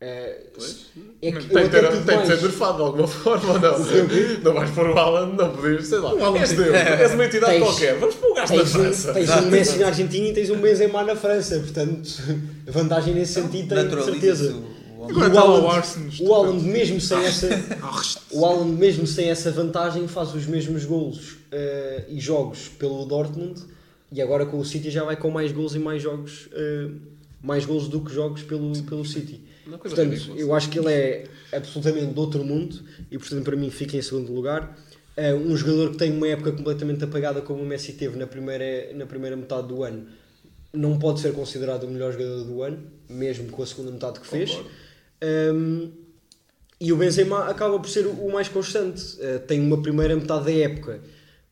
É, 0.00 0.42
Pois. 0.54 0.86
é 1.20 1.32
que 1.32 1.38
Tem 1.48 1.64
que, 1.64 1.70
ter, 1.70 1.88
que 2.20 2.26
ser 2.26 2.40
nerfado 2.42 2.76
de 2.76 2.82
alguma 2.84 3.08
forma, 3.08 3.52
ou 3.54 3.58
não? 3.58 3.78
Não 4.44 4.54
vais 4.54 4.70
pôr 4.70 4.90
o 4.90 4.96
Alan, 4.98 5.26
não 5.34 5.50
podias, 5.56 5.86
sei 5.88 5.98
lá. 5.98 6.10
Alan 6.10 6.38
És 6.38 6.50
tem- 6.50 6.58
Deus, 6.58 6.74
és 6.76 7.14
uma 7.14 7.24
entidade 7.26 7.52
Tens- 7.54 7.64
qualquer. 7.64 7.98
Vamos 7.98 8.14
pôr 8.14 8.30
o 8.30 8.34
gajo 8.34 8.54
na 8.54 8.60
Tens, 8.62 8.74
um, 8.76 8.78
França. 8.78 9.12
tens 9.12 9.30
um 9.30 9.50
Messi 9.50 9.78
na 9.78 9.86
Argentina 9.88 10.28
e 10.28 10.32
tens 10.32 10.50
um 10.50 10.56
Benzema 10.60 11.02
na 11.02 11.16
França. 11.16 11.58
Portanto, 11.58 12.08
vantagem 12.68 13.12
nesse 13.12 13.32
sentido 13.34 13.74
tem 13.74 13.88
de 13.88 14.04
certeza. 14.04 14.52
o- 14.54 14.78
o 15.00 15.04
Agora 15.10 15.28
o 15.30 15.34
o 15.34 15.38
Haaland- 15.38 15.76
Arsenal. 15.78 16.10
o 16.20 16.34
Haaland 16.34 16.64
mesmo 16.64 17.00
sem 17.00 17.18
essa 17.24 17.48
o 18.30 18.44
Haaland 18.46 18.72
mesmo 18.72 19.04
sem 19.06 19.30
essa 19.30 19.50
vantagem 19.50 20.06
faz 20.06 20.32
os 20.34 20.46
mesmos 20.46 20.84
golos 20.84 21.38
eh, 21.50 22.04
e 22.08 22.20
jogos 22.20 22.68
pelo 22.78 23.04
Dortmund 23.04 23.60
e 24.12 24.20
agora 24.22 24.44
com 24.46 24.58
o 24.58 24.64
City 24.64 24.90
já 24.90 25.02
vai 25.04 25.16
com 25.16 25.30
mais 25.30 25.50
golos 25.52 25.74
e 25.74 25.78
mais 25.78 26.02
jogos 26.02 26.48
eh, 26.52 26.88
mais 27.42 27.64
golos 27.64 27.88
do 27.88 28.00
que 28.00 28.12
jogos 28.12 28.42
pelo, 28.42 28.72
pelo 28.82 29.04
City 29.04 29.40
portanto 29.64 30.10
ridícula. 30.10 30.38
eu 30.38 30.54
acho 30.54 30.70
que 30.70 30.78
ele 30.78 30.92
é 30.92 31.24
absolutamente 31.52 32.12
de 32.12 32.18
outro 32.18 32.44
mundo 32.44 32.82
e 33.10 33.18
portanto 33.18 33.44
para 33.44 33.56
mim 33.56 33.70
fica 33.70 33.96
em 33.96 34.02
segundo 34.02 34.32
lugar 34.32 34.76
Eh, 35.18 35.34
um 35.34 35.56
jogador 35.56 35.90
que 35.90 35.96
tem 35.96 36.12
uma 36.12 36.28
época 36.28 36.52
completamente 36.52 37.02
apagada 37.02 37.42
como 37.42 37.60
o 37.60 37.66
Messi 37.66 37.92
teve 37.94 38.16
na 38.16 38.24
primeira, 38.28 38.92
na 38.94 39.04
primeira 39.04 39.36
metade 39.36 39.66
do 39.66 39.82
ano 39.82 40.06
não 40.72 40.96
pode 40.96 41.18
ser 41.18 41.32
considerado 41.32 41.84
o 41.84 41.90
melhor 41.90 42.12
jogador 42.12 42.44
do 42.44 42.62
ano 42.62 42.84
mesmo 43.08 43.50
com 43.50 43.60
a 43.60 43.66
segunda 43.66 43.90
metade 43.90 44.20
que 44.20 44.26
fez 44.28 44.56
um, 45.52 45.90
e 46.80 46.92
o 46.92 46.96
Benzema 46.96 47.48
acaba 47.48 47.80
por 47.80 47.88
ser 47.88 48.06
o 48.06 48.12
o 48.12 48.32
mais 48.32 48.48
constante. 48.48 49.02
Uh, 49.16 49.40
tem 49.40 49.60
uma 49.60 49.82
primeira 49.82 50.14
metade 50.14 50.44
da 50.44 50.52
época 50.52 51.00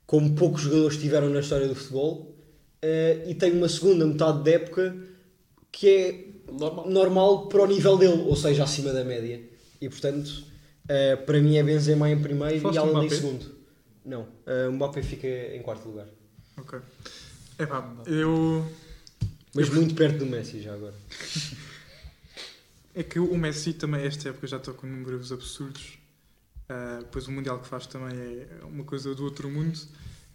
como 0.06 0.36
poucos 0.36 0.62
jogadores 0.62 0.96
tiveram 0.96 1.28
na 1.28 1.40
história 1.40 1.66
do 1.66 1.74
futebol 1.74 2.36
uh, 2.84 3.28
e 3.28 3.34
tem 3.34 3.50
uma 3.50 3.68
segunda 3.68 4.06
metade 4.06 4.44
da 4.44 4.50
época 4.52 4.96
que 5.76 5.88
é 5.88 6.52
Normal. 6.52 6.88
normal 6.88 7.48
para 7.48 7.62
o 7.62 7.66
nível 7.66 7.98
dele, 7.98 8.22
ou 8.22 8.34
seja, 8.34 8.64
acima 8.64 8.94
da 8.94 9.04
média. 9.04 9.42
E 9.78 9.88
portanto, 9.90 10.26
uh, 10.84 11.24
para 11.26 11.38
mim 11.38 11.56
é 11.56 11.62
Benzema 11.62 12.08
em 12.08 12.18
primeiro 12.18 12.60
Falaste 12.60 12.76
e 12.76 12.78
Haaland 12.78 13.06
em 13.06 13.10
segundo. 13.10 13.54
Não, 14.02 14.22
uh, 14.22 14.70
o 14.70 14.72
Mbappé 14.72 15.02
fica 15.02 15.26
em 15.26 15.60
quarto 15.60 15.86
lugar. 15.86 16.06
Ok. 16.56 16.78
Epá, 17.58 17.94
eu. 18.06 18.64
Mas 19.54 19.68
muito 19.68 19.94
perto 19.94 20.20
do 20.20 20.26
Messi 20.26 20.62
já 20.62 20.74
agora. 20.74 20.94
É 22.98 23.02
que 23.02 23.18
o 23.18 23.36
Messi 23.36 23.74
também, 23.74 24.06
esta 24.06 24.30
época, 24.30 24.46
já 24.46 24.56
está 24.56 24.72
com 24.72 24.86
números 24.86 25.30
absurdos. 25.30 25.98
Ah, 26.66 27.00
pois 27.12 27.28
o 27.28 27.30
Mundial 27.30 27.58
que 27.58 27.68
faz 27.68 27.86
também 27.86 28.16
é 28.16 28.64
uma 28.64 28.84
coisa 28.84 29.14
do 29.14 29.22
outro 29.22 29.50
mundo. 29.50 29.78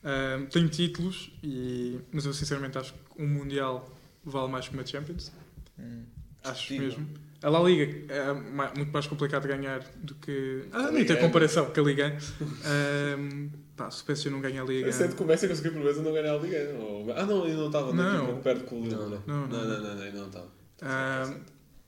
Ah, 0.04 0.45
tem 0.51 0.67
títulos, 0.67 1.32
e... 1.41 1.99
mas 2.12 2.23
eu 2.23 2.32
sinceramente 2.32 2.77
acho 2.77 2.93
que 2.93 2.99
um 3.17 3.27
Mundial 3.27 3.91
vale 4.24 4.52
mais 4.52 4.68
que 4.68 4.74
uma 4.74 4.86
Champions. 4.86 5.32
Hum, 5.80 6.04
Acho 6.44 6.74
mesmo. 6.74 7.08
A 7.44 7.50
La 7.50 7.60
Liga 7.62 8.14
é 8.14 8.34
muito 8.76 8.92
mais 8.94 9.08
complicado 9.08 9.44
de 9.44 9.48
ganhar 9.48 9.80
do 10.04 10.14
que. 10.16 10.66
Ah, 10.72 10.92
nem 10.92 11.04
tem 11.06 11.16
Liga. 11.16 11.18
comparação 11.28 11.66
com 11.72 11.80
a 11.80 11.84
Liga. 11.84 12.18
Ah, 12.64 13.86
pá, 13.86 13.90
se 13.90 14.04
o 14.04 14.06
PSG 14.06 14.30
não 14.30 14.42
ganha 14.42 14.62
a 14.62 14.66
Liga. 14.66 14.90
Eu 14.90 15.16
que 15.16 15.24
o 15.24 15.26
Messi 15.26 15.48
conseguiu 15.48 15.74
por 15.74 15.82
vezes 15.82 16.04
não 16.04 16.14
ganhar 16.14 16.36
a 16.36 16.38
Liga. 16.38 16.58
Ou- 16.80 17.12
Ah, 17.14 17.26
não, 17.26 17.44
ainda 17.44 17.58
não 17.58 17.66
estava 17.68 17.92
Não. 17.94 18.26
muito 18.28 18.44
perto 18.44 18.64
com 18.66 18.80
o 18.82 18.84
Lille. 18.84 18.96
Não, 18.96 19.10
não. 19.10 19.24
Não, 19.26 19.48
Não, 19.48 19.48
não. 19.48 19.68
não, 19.68 19.82
não, 19.82 19.96
não, 20.06 20.12
não 20.14 20.28
estava. 20.28 20.48
Ah, 20.84 21.34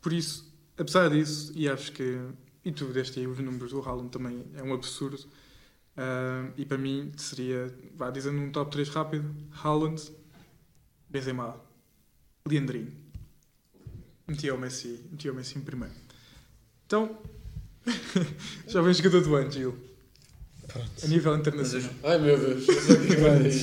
por 0.01 0.11
isso, 0.11 0.51
apesar 0.77 1.09
disso, 1.09 1.51
e 1.55 1.69
acho 1.69 1.91
que. 1.91 2.19
E 2.65 2.71
tu 2.71 2.85
deste 2.85 3.19
aí 3.19 3.27
os 3.27 3.37
números 3.39 3.71
do 3.71 3.81
Haaland 3.81 4.09
também 4.09 4.43
é 4.55 4.63
um 4.63 4.73
absurdo. 4.73 5.19
Ah, 5.95 6.47
e 6.57 6.65
para 6.65 6.77
mim 6.79 7.11
seria, 7.15 7.71
vá 7.95 8.09
dizendo 8.09 8.39
um 8.39 8.51
top 8.51 8.71
3 8.71 8.89
rápido: 8.89 9.35
Haaland, 9.63 10.01
Benzema, 11.09 11.57
Leandrinho. 12.47 12.91
Metia 14.27 14.53
o 14.53 14.57
Messi, 14.57 14.99
metia 15.11 15.31
o 15.31 15.35
Messi 15.35 15.57
em 15.57 15.61
primeiro. 15.61 15.93
Então, 16.85 17.17
já 18.67 18.81
vem 18.81 18.93
jogador 18.93 19.21
do 19.21 19.35
ano, 19.35 19.51
Gil. 19.51 19.75
A 21.03 21.07
nível 21.07 21.35
internacional. 21.37 21.91
Ai 22.03 22.17
meu 22.17 22.37
Deus. 22.37 22.65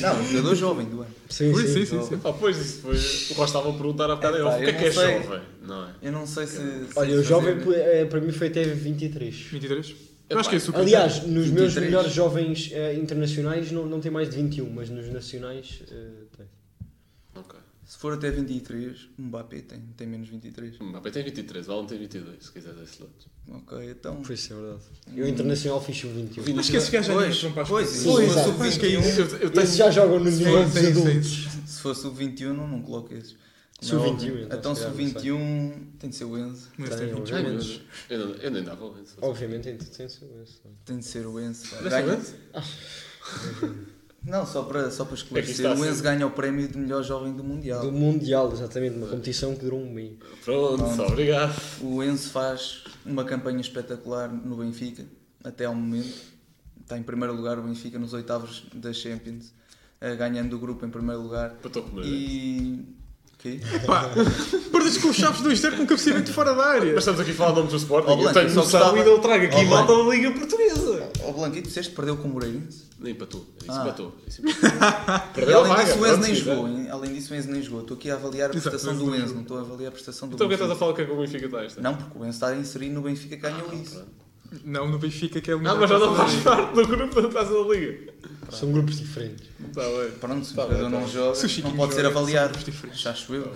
Não, 0.00 0.24
jogador 0.28 0.54
jovem 0.54 0.86
do 0.86 1.00
ano. 1.00 1.10
Sim, 1.28 1.52
Sim, 1.54 1.66
sim. 1.66 1.86
sim, 1.86 2.02
sim. 2.04 2.20
Ah, 2.24 2.32
pois 2.32 2.56
isso 2.58 2.82
foi. 2.82 2.94
O 2.96 3.38
Rocha 3.38 3.44
estava 3.58 3.70
a 3.70 3.72
perguntar 3.72 4.10
há 4.10 4.16
bocado 4.16 4.46
off. 4.46 4.56
O 4.56 4.64
que 4.64 4.70
é 4.70 4.72
que 4.74 4.84
é 4.84 4.92
sei. 4.92 5.22
jovem? 5.22 5.42
Não 5.62 5.88
é? 5.88 5.94
Eu 6.02 6.12
não 6.12 6.26
sei 6.26 6.46
se. 6.46 6.56
se 6.56 6.62
Olha, 6.96 7.10
o 7.14 7.16
fazer- 7.16 7.22
jovem 7.24 7.56
eh, 7.74 8.04
para 8.04 8.20
mim 8.20 8.30
foi 8.32 8.46
até 8.48 8.62
23. 8.64 9.34
23? 9.34 9.94
Eu 10.28 10.38
acho 10.38 10.48
que 10.50 10.56
é 10.56 10.58
super. 10.60 10.80
Aliás, 10.80 11.16
nos 11.26 11.48
meus 11.50 11.72
23. 11.74 11.86
melhores 11.86 12.12
jovens 12.12 12.70
eh, 12.72 12.94
internacionais 12.94 13.72
não, 13.72 13.86
não 13.86 13.98
tem 14.00 14.10
mais 14.12 14.30
de 14.30 14.36
21, 14.36 14.70
mas 14.70 14.88
nos 14.88 15.08
nacionais 15.08 15.82
eh, 15.90 16.10
tem. 16.36 16.46
Se 17.90 17.98
for 17.98 18.12
até 18.12 18.30
23, 18.30 19.08
o 19.18 19.22
Mbappé 19.22 19.62
tem, 19.62 19.80
tem 19.96 20.06
menos 20.06 20.28
23. 20.28 20.78
O 20.78 20.84
Mbappé 20.84 21.10
tem 21.10 21.24
23, 21.24 21.66
o 21.66 21.72
Alan 21.72 21.86
tem 21.86 21.98
22, 21.98 22.44
se 22.44 22.52
quiser 22.52 22.72
desse 22.74 23.02
lado. 23.02 23.12
Ok, 23.48 23.90
então. 23.90 24.22
Foi 24.22 24.36
isso, 24.36 24.52
é 24.52 24.56
verdade. 24.56 24.82
Eu 25.16 25.26
internacional 25.28 25.82
fiz 25.82 26.04
o 26.04 26.08
21. 26.08 26.60
Acho 26.60 26.70
que 26.70 26.76
esses 26.76 26.88
gajos 26.88 27.08
já 27.08 27.14
Pois, 27.14 27.36
entram 27.36 27.52
para 27.52 27.62
as 27.64 27.68
pois, 27.68 27.88
Pois, 27.88 28.04
fosse 28.04 28.24
exato. 28.30 28.50
o 28.50 28.62
Acho 28.62 28.78
que 28.78 28.86
é 28.86 28.88
21, 28.90 29.00
isso. 29.08 29.20
Eu, 29.20 29.26
eu 29.38 29.50
tenho. 29.50 29.64
Esses 29.64 29.76
já 29.76 29.90
jogam 29.90 30.20
no 30.20 30.30
nível 30.30 30.62
dos 30.64 30.72
sim, 30.72 30.80
sim. 30.94 31.00
adultos. 31.00 31.48
se 31.66 31.80
fosse 31.82 32.06
o 32.06 32.10
21, 32.12 32.54
não 32.54 32.80
coloco 32.80 33.12
esses. 33.12 33.34
Se 33.80 33.92
o 33.96 33.98
Não, 33.98 34.16
21, 34.16 34.38
então, 34.44 34.58
Então, 34.58 34.72
o 34.72 34.74
calhar, 34.76 34.90
não 34.90 34.96
21 34.96 35.86
tem 35.98 36.10
de 36.10 36.16
ser 36.16 36.24
o 36.26 36.38
Enzo. 36.38 36.68
Mas 36.78 36.90
Tem, 36.90 36.98
tem 36.98 37.08
21 37.16 37.34
Ai, 37.34 37.42
meu 37.42 37.50
anos. 37.50 37.66
Deus. 37.66 37.80
Eu, 38.08 38.18
não, 38.20 38.34
eu 38.36 38.50
nem 38.52 38.62
dava 38.62 38.84
o 38.84 38.98
Enzo. 39.00 39.14
Obviamente 39.20 39.64
tem 39.64 39.76
tem 39.76 40.06
esse- 40.06 40.24
esse- 40.24 40.60
Tem 40.84 40.98
de 41.00 41.04
ser 41.04 41.26
o 41.26 41.40
Enzo. 41.40 41.64
Dessa 41.82 42.02
Ganha- 42.02 42.14
vez? 42.16 42.34
Não, 44.24 44.46
só 44.46 44.62
para, 44.64 44.90
só 44.90 45.04
para 45.04 45.14
É 45.14 45.16
que 45.16 45.22
esclarecer, 45.22 45.70
o 45.72 45.76
ser- 45.78 45.88
Enzo 45.90 46.02
ganha 46.02 46.26
o 46.26 46.30
prémio 46.30 46.68
de 46.68 46.76
melhor 46.76 47.02
jovem 47.02 47.32
do 47.32 47.42
Mundial. 47.42 47.80
Do 47.80 47.90
Mundial, 47.90 48.52
exatamente, 48.52 48.96
uma 48.96 49.06
competição 49.06 49.54
que 49.54 49.64
durou 49.64 49.80
um 49.80 49.90
mês. 49.92 50.12
Pronto, 50.44 50.76
Pronto. 50.84 51.02
obrigado. 51.04 51.54
O 51.80 52.02
Enzo 52.02 52.28
faz 52.30 52.84
uma 53.06 53.24
campanha 53.24 53.60
espetacular 53.60 54.28
no 54.28 54.56
Benfica, 54.56 55.04
até 55.42 55.64
ao 55.64 55.74
momento. 55.74 56.14
Está 56.82 56.98
em 56.98 57.02
primeiro 57.02 57.34
lugar 57.34 57.58
o 57.58 57.62
Benfica 57.62 57.98
nos 57.98 58.12
oitavos 58.12 58.66
da 58.74 58.92
Champions, 58.92 59.52
eh, 60.00 60.14
ganhando 60.16 60.54
o 60.54 60.58
grupo 60.58 60.84
em 60.84 60.90
primeiro 60.90 61.22
lugar. 61.22 61.50
Para 61.54 61.68
estou. 61.68 61.88
E. 62.04 62.84
Quê? 63.38 63.58
Pá, 63.86 64.10
perdeste 64.90 65.00
com 65.00 65.08
os 65.08 65.16
chaves 65.16 65.40
do 65.40 65.52
Inter 65.52 65.76
com 65.76 65.82
um 65.82 65.86
cabeceamento 65.86 66.32
fora 66.32 66.54
da 66.54 66.64
área. 66.66 66.90
Mas 66.94 66.98
estamos 66.98 67.20
aqui 67.20 67.30
a 67.30 67.34
falar 67.34 67.50
de 67.50 67.56
nomes 67.56 67.72
do 67.72 67.76
Sporting. 67.78 68.08
Ó, 68.08 68.12
eu 68.12 68.16
Blanco, 68.18 68.34
tenho 68.34 68.48
só 68.50 68.54
noção 68.56 68.80
gostava- 68.80 68.98
e 68.98 69.10
ele 69.12 69.18
traga 69.20 69.44
aqui 69.46 69.56
Ó, 69.56 69.64
malta 69.64 69.86
Blanco. 69.92 70.10
da 70.10 70.16
Liga 70.16 70.30
Portuguesa. 70.32 71.10
O 71.24 71.32
Blanquito, 71.32 71.68
disseste 71.68 71.90
que 71.90 71.96
perdeu 71.96 72.16
com 72.16 72.28
o 72.28 72.30
Moreirense? 72.32 72.84
Nem 72.98 73.14
para 73.14 73.26
tu. 73.26 73.46
Isso 73.62 73.70
Ah. 73.70 73.92
tu. 73.96 74.12
Isso 74.28 74.42
E 74.46 75.34
Perdeu 75.34 75.60
a 75.64 75.68
além 75.68 75.84
disso, 75.86 75.98
o 75.98 76.06
Enzo 76.06 76.20
nem 76.20 76.34
jogou. 76.34 76.68
hein? 76.68 76.88
Além 76.90 77.14
disso, 77.14 77.32
o 77.32 77.36
Enzo 77.36 77.50
nem 77.50 77.62
jogou. 77.62 77.80
Estou 77.80 77.96
aqui 77.96 78.10
a 78.10 78.14
avaliar 78.14 78.46
a 78.48 78.52
prestação 78.52 78.94
o 78.94 78.98
do 78.98 79.14
Enzo, 79.16 79.34
não 79.34 79.42
estou 79.42 79.58
a 79.58 79.60
avaliar 79.60 79.88
a 79.88 79.92
prestação 79.92 80.28
do 80.28 80.34
Então 80.34 80.46
o 80.46 80.48
que 80.50 80.54
é 80.54 80.56
que 80.58 80.62
estás 80.64 80.70
a 80.70 80.74
Benfica. 80.74 80.78
falar 80.78 80.94
que 80.94 81.02
é 81.02 81.04
que 81.06 81.12
o 81.12 81.16
Benfica 81.16 81.46
está 81.46 81.64
esta? 81.64 81.80
Não, 81.80 81.94
porque 81.94 82.18
o 82.18 82.22
Enzo 82.22 82.30
está 82.30 82.54
inserido 82.56 82.94
no 82.94 83.02
Benfica 83.02 83.36
ganhou 83.36 83.72
isso. 83.82 84.04
Não, 84.64 84.88
no 84.88 84.98
Benfica 84.98 85.40
que 85.40 85.50
é 85.50 85.54
o 85.54 85.58
Ah, 85.66 85.74
mas 85.76 85.88
já 85.88 85.98
não 85.98 86.14
faz 86.14 86.34
parte 86.42 86.74
do 86.74 86.86
grupo 86.86 87.22
da 87.22 87.28
Taça 87.28 87.52
da 87.52 87.60
Liga. 87.72 88.12
São 88.50 88.72
grupos 88.72 88.98
diferentes. 88.98 89.46
Está 89.68 89.82
bem. 89.82 90.10
Pronto, 90.20 90.44
se 90.44 90.52
o 90.52 90.56
Tá 90.56 90.62
jogador 90.62 90.82
bem, 90.82 90.90
não 90.90 91.00
tá 91.02 91.06
joga, 91.06 91.46
o 91.46 91.62
não 91.62 91.76
pode 91.76 91.94
ser 91.94 92.06
avaliado. 92.06 92.58
Já 92.92 93.10
acho 93.12 93.32
eu. 93.34 93.52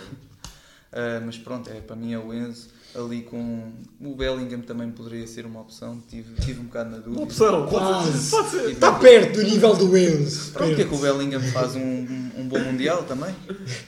Ah, 0.96 1.20
mas 1.24 1.36
pronto, 1.36 1.68
é, 1.70 1.80
para 1.80 1.96
mim 1.96 2.12
é 2.12 2.18
o 2.18 2.32
Enzo. 2.32 2.68
Ali 2.94 3.22
com 3.22 3.72
o 4.00 4.14
Bellingham 4.14 4.60
também 4.60 4.88
poderia 4.92 5.26
ser 5.26 5.44
uma 5.44 5.60
opção. 5.62 6.00
Tive, 6.08 6.32
tive 6.40 6.60
um 6.60 6.64
bocado 6.66 6.90
na 6.92 6.98
dúvida. 6.98 7.22
Opção. 7.24 7.66
Quase. 7.66 8.30
Pode 8.30 8.48
ser. 8.50 8.58
Tive- 8.60 8.72
Está 8.74 8.92
perto 9.00 9.32
do 9.34 9.42
nível 9.42 9.74
do 9.74 9.96
Enzo. 9.98 10.52
Pronto, 10.52 10.72
o 10.72 10.76
que 10.76 10.82
é 10.82 10.84
que 10.84 10.94
o 10.94 10.98
Bellingham 10.98 11.40
faz 11.40 11.74
um, 11.74 11.80
um, 11.80 12.30
um 12.38 12.48
bom 12.48 12.60
Mundial 12.60 13.02
também? 13.02 13.34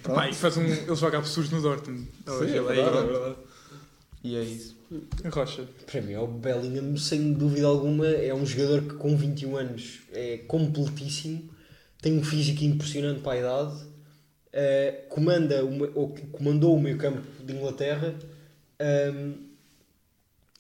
Pronto. 0.03 0.25
E 0.29 0.35
faz 0.35 0.57
um, 0.57 0.65
ele 0.65 0.97
joga 0.97 1.19
absurdos 1.19 1.53
no 1.53 1.63
Dortmund. 1.63 2.01
Sim, 2.27 2.33
é 2.33 2.47
verdade, 2.61 2.81
é 2.81 2.85
aí. 3.01 3.07
verdade. 3.07 3.37
E 4.25 4.37
é 4.37 4.43
isso. 4.43 4.75
Rocha. 5.33 5.65
Para 5.89 6.01
mim, 6.03 6.13
é 6.13 6.19
o 6.21 6.27
Bellingham, 6.27 6.97
sem 6.97 7.33
dúvida 7.33 7.69
alguma, 7.69 8.09
é 8.09 8.35
um 8.35 8.45
jogador 8.45 8.83
que 8.83 8.95
com 8.95 9.17
21 9.17 9.57
anos 9.57 10.01
é 10.13 10.39
completíssimo, 10.49 11.49
tem 12.03 12.19
um 12.19 12.25
físico 12.25 12.65
impressionante 12.65 13.21
para 13.21 13.33
a 13.33 13.39
idade, 13.39 13.86
eh, 14.59 15.05
comanda 15.11 15.63
o 15.65 15.71
me- 15.71 15.91
ou 15.95 16.09
que 16.15 16.23
comandou 16.29 16.75
o 16.75 16.81
meio 16.81 16.97
campo 16.97 17.21
de 17.45 17.53
Inglaterra 17.53 18.15
ehm, 18.81 19.35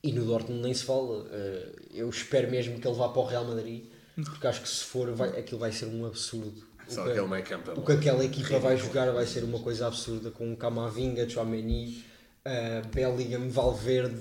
e 0.02 0.12
no 0.12 0.24
Dortmund 0.24 0.62
nem 0.62 0.74
se 0.74 0.84
fala. 0.84 1.26
Eh, 1.32 1.72
eu 1.94 2.08
espero 2.10 2.50
mesmo 2.50 2.78
que 2.78 2.86
ele 2.86 2.94
vá 2.96 3.08
para 3.08 3.22
o 3.22 3.26
Real 3.26 3.44
Madrid, 3.46 3.84
porque 4.14 4.46
acho 4.46 4.60
que 4.62 4.68
se 4.68 4.84
for, 4.84 5.10
vai, 5.12 5.30
aquilo 5.30 5.58
vai 5.60 5.72
ser 5.72 5.86
um 5.86 6.04
absurdo. 6.06 6.62
O 6.88 6.92
Só 6.92 7.04
que- 7.04 7.10
aquele 7.10 7.26
meio 7.26 7.42
campo. 7.44 7.70
é 7.70 7.74
o 7.74 7.82
que 7.82 7.92
aquela 7.92 8.24
equipa 8.24 8.58
vai 8.58 8.76
jogar 8.76 9.10
vai 9.12 9.26
ser 9.26 9.42
uma 9.44 9.58
coisa 9.58 9.86
absurda 9.86 10.30
com 10.30 10.54
Camavinga, 10.54 11.28
Chouameni, 11.28 12.04
uh, 12.46 12.86
Bellingham, 12.94 13.48
Valverde, 13.48 14.14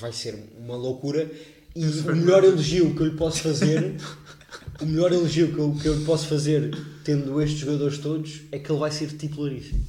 vai 0.00 0.12
ser 0.12 0.38
uma 0.58 0.76
loucura. 0.76 1.28
E 1.74 1.84
o 1.86 2.14
melhor 2.14 2.44
elogio 2.44 2.94
que 2.94 3.00
eu 3.00 3.06
lhe 3.06 3.16
posso 3.16 3.40
fazer, 3.44 3.96
o 4.82 4.86
melhor 4.86 5.12
elogio 5.12 5.52
que 5.52 5.58
eu, 5.58 5.74
que 5.80 5.86
eu 5.88 5.94
lhe 5.94 6.04
posso 6.04 6.26
fazer 6.26 6.70
tendo 7.04 7.40
estes 7.40 7.60
jogadores 7.60 7.98
todos 7.98 8.42
é 8.50 8.58
que 8.58 8.70
ele 8.70 8.78
vai 8.78 8.90
ser 8.90 9.08
titularíssimo. 9.16 9.86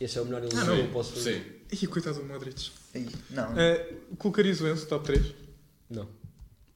Esse 0.00 0.18
é 0.18 0.22
o 0.22 0.24
melhor 0.24 0.42
elogio 0.42 0.64
não. 0.64 0.74
que 0.76 0.80
eu 0.82 0.88
posso 0.88 1.12
fazer. 1.12 1.34
Sim. 1.70 1.76
Ih, 1.84 1.86
coitado 1.86 2.18
do 2.18 2.24
Modric. 2.26 2.70
Aí, 2.94 3.06
não, 3.30 3.52
Uh, 3.52 4.16
colocarias 4.16 4.60
o 4.60 4.66
Enzo 4.68 4.86
top 4.86 5.04
3? 5.04 5.24
Não. 5.90 6.08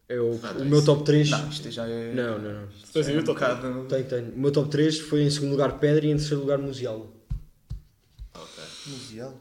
Eu, 0.08 0.38
Ah, 0.42 0.50
o 0.52 0.58
não, 0.60 0.64
meu 0.66 0.84
top 0.84 1.02
3. 1.04 1.30
não, 1.30 1.48
isto 1.48 1.70
já 1.70 1.86
é. 1.88 2.12
Não, 2.14 2.38
não, 2.38 2.52
não. 2.52 2.60
Aí 2.94 3.12
é 3.12 3.16
o 3.16 3.20
um 3.20 3.24
toque. 3.24 3.40
bocado. 3.40 3.84
Tenho, 3.88 4.04
tenho. 4.04 4.32
O 4.34 4.38
meu 4.38 4.52
top 4.52 4.68
3 4.70 4.98
foi 5.00 5.22
em 5.22 5.30
segundo 5.30 5.50
lugar 5.52 5.78
Pedri 5.78 6.08
e 6.08 6.10
em 6.10 6.16
terceiro 6.16 6.40
lugar 6.40 6.58
Musiala. 6.58 7.06
Ok. 8.34 8.64
Mundial. 8.86 9.40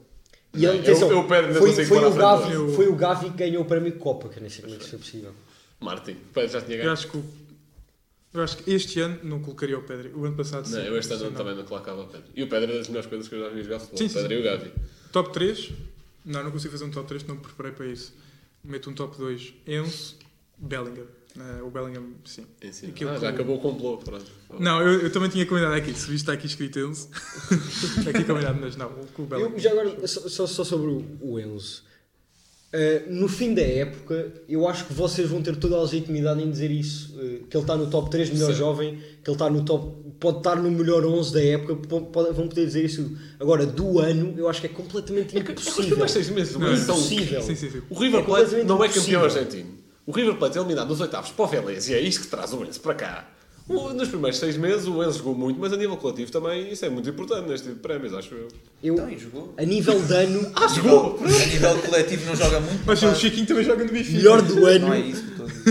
E 0.53 0.61
Não, 0.61 0.69
ele, 0.73 0.79
atenção, 0.79 1.09
eu- 1.11 1.17
eu 1.17 1.23
Pedri 1.27 1.47
ainda 1.47 1.59
foi, 1.59 1.69
consigo 1.69 1.87
foi, 1.87 1.97
pôr 1.99 2.05
à 2.05 2.09
o 2.09 2.11
frente 2.11 2.23
Gavi, 2.23 2.57
dele. 2.57 2.75
foi 2.75 2.87
o 2.87 2.95
Gavi 2.95 3.29
que 3.31 3.37
ganhou 3.37 3.63
o 3.63 3.65
prémio 3.65 3.95
Copa, 3.97 4.29
que 4.29 4.37
eu 4.37 4.41
nem 4.41 4.49
sei 4.49 4.61
como 4.63 4.73
é 4.73 4.77
que 4.77 4.83
isso 4.83 4.91
foi 4.91 4.99
possível. 4.99 5.31
Martin. 5.79 6.15
Pedro 6.33 6.49
já 6.51 6.61
tinha 6.61 6.77
Eu 6.77 6.81
ganho. 6.81 6.93
acho 6.93 7.07
que 7.09 7.17
o- 7.17 7.25
eu 8.33 8.41
acho 8.41 8.57
que 8.57 8.71
este 8.71 8.99
ano 8.99 9.19
não 9.23 9.39
colocaria 9.41 9.77
o 9.77 9.83
Pedri. 9.83 10.09
O 10.15 10.25
ano 10.25 10.35
passado 10.35 10.67
Não, 10.69 10.81
sim. 10.81 10.87
eu 10.87 10.97
este 10.97 11.11
ano 11.13 11.21
Sim, 11.23 11.29
não. 11.29 11.33
também 11.35 11.55
não 11.55 11.63
colocava 11.65 12.01
o 12.03 12.07
Pedro. 12.07 12.27
E 12.35 12.43
o 12.43 12.47
Pedro 12.49 12.71
é 12.71 12.77
das 12.77 12.87
melhores 12.87 13.07
coisas 13.09 13.27
que 13.27 13.35
eu 13.35 13.39
já 13.41 13.49
vi 13.49 13.63
jogar 13.63 13.79
futebol. 13.79 13.97
Sim, 13.99 14.05
O 14.05 14.13
Pedro 14.13 14.27
sim. 14.29 14.33
e 14.35 14.39
o 14.39 14.43
Gavi. 14.43 14.71
Top 15.11 15.33
3? 15.33 15.71
Não, 16.25 16.43
não 16.43 16.51
consigo 16.51 16.71
fazer 16.71 16.85
um 16.85 16.89
top 16.91 17.07
3, 17.07 17.25
não 17.25 17.35
me 17.35 17.41
preparei 17.41 17.71
para 17.73 17.85
isso. 17.85 18.13
meto 18.63 18.89
um 18.89 18.93
top 18.93 19.17
2 19.17 19.53
Enzo, 19.67 20.15
Bellingham. 20.57 21.05
Eh, 21.35 21.61
o 21.63 21.69
Bellingham, 21.71 22.11
sim. 22.25 22.45
Cima. 22.71 22.91
Aquilo 22.93 23.09
Ah, 23.11 23.17
já 23.17 23.27
o- 23.27 23.29
acabou 23.31 23.57
o 23.57 23.59
complô. 23.59 23.97
Pronto. 23.97 24.25
Não, 24.59 24.81
eu, 24.81 25.01
eu 25.01 25.11
também 25.11 25.29
tinha 25.29 25.45
combinado 25.45 25.73
aqui. 25.73 25.91
Se 25.93 26.01
viste 26.07 26.23
está 26.23 26.33
aqui 26.33 26.45
escrito 26.45 26.79
Enzo. 26.79 27.09
aqui 28.07 28.23
combinado, 28.23 28.59
mas 28.61 28.75
não. 28.75 28.87
O, 28.89 29.21
o 29.21 29.25
Bellingham. 29.25 29.51
Eu, 29.53 29.59
já 29.59 29.71
agora, 29.71 30.07
só, 30.07 30.45
só- 30.47 30.63
sobre 30.63 30.87
o 31.21 31.39
Enzo. 31.39 31.83
Uh, 32.73 33.13
no 33.13 33.27
fim 33.27 33.53
da 33.53 33.61
época, 33.61 34.33
eu 34.49 34.67
acho 34.67 34.85
que 34.87 34.93
vocês 34.93 35.29
vão 35.29 35.43
ter 35.43 35.55
toda 35.57 35.75
a 35.75 35.81
legitimidade 35.83 36.41
em 36.41 36.49
dizer 36.49 36.71
isso. 36.71 37.13
uh, 37.13 37.45
que 37.47 37.55
ele 37.55 37.63
está 37.63 37.77
no 37.77 37.85
top 37.87 38.09
3 38.09 38.31
melhor 38.31 38.51
Sim. 38.51 38.57
jovem, 38.57 38.97
que 39.23 39.29
ele 39.29 39.35
está 39.35 39.47
no 39.49 39.63
top. 39.63 40.01
pode 40.19 40.37
estar 40.37 40.55
no 40.55 40.71
melhor 40.71 41.05
11 41.05 41.33
da 41.33 41.43
época, 41.43 41.75
po- 41.75 42.01
pode- 42.07 42.31
vão 42.33 42.47
poder 42.47 42.65
dizer 42.65 42.83
isso. 42.85 43.15
Agora, 43.39 43.65
do 43.65 43.99
ano, 43.99 44.33
eu 44.37 44.47
acho 44.49 44.59
que 44.61 44.67
é 44.67 44.69
completamente 44.69 45.35
Os 45.35 45.41
impossível. 45.41 45.83
primeiros 45.85 46.11
seis 46.11 46.29
meses 46.29 46.55
Não, 46.55 46.67
é 46.67 46.73
impossível. 46.73 47.41
Sim, 47.43 47.55
sim, 47.55 47.69
sim. 47.69 47.81
O 47.89 47.95
River 47.99 48.21
É 48.21 48.23
Plate 48.23 48.51
não 48.63 48.83
é 48.83 48.87
campeão 48.87 48.87
impossível. 48.87 49.23
argentino. 49.25 49.69
O 50.07 50.11
River 50.11 50.35
Plate 50.35 50.57
é 50.57 50.61
eliminado 50.61 50.87
nos 50.89 50.99
oitavos 51.01 51.29
para 51.31 51.45
o 51.45 51.47
Vélez 51.47 51.89
e 51.89 51.93
é 51.93 51.99
isto 52.01 52.21
que 52.21 52.27
traz 52.27 52.51
o 52.53 52.63
Enzo 52.63 52.79
para 52.81 52.95
cá. 52.95 53.29
Nos 53.67 54.09
primeiros 54.09 54.39
seis 54.39 54.57
meses 54.57 54.87
o 54.87 55.01
Enzo 55.01 55.19
jogou 55.19 55.33
muito, 55.35 55.57
mas 55.57 55.71
a 55.71 55.77
nível 55.77 55.95
coletivo 55.95 56.29
também 56.31 56.71
isso 56.73 56.83
é 56.85 56.89
muito 56.89 57.09
importante 57.09 57.47
neste 57.47 57.63
tipo 57.67 57.75
de 57.77 57.81
prémios, 57.81 58.13
acho 58.13 58.35
eu. 58.35 58.47
Eu, 58.83 58.93
Então, 58.95 59.09
e 59.09 59.17
jogou. 59.17 59.53
a 59.57 59.63
nível 59.63 60.01
de 60.01 60.13
ano, 60.13 60.51
Ah, 60.53 60.67
jogou! 60.67 61.17
A 61.23 61.45
nível 61.45 61.77
coletivo 61.79 62.25
não 62.25 62.35
joga 62.35 62.59
muito. 62.59 62.81
Mas 62.85 63.01
o 63.01 63.15
Chiquinho 63.15 63.45
também 63.47 63.63
joga 63.63 63.85
no 63.85 63.91
Benfica. 63.91 64.17
melhor 64.17 64.41
do 64.41 64.65
ano, 64.65 64.87
Não 64.87 64.93
é 64.93 64.99
isso 64.99 65.23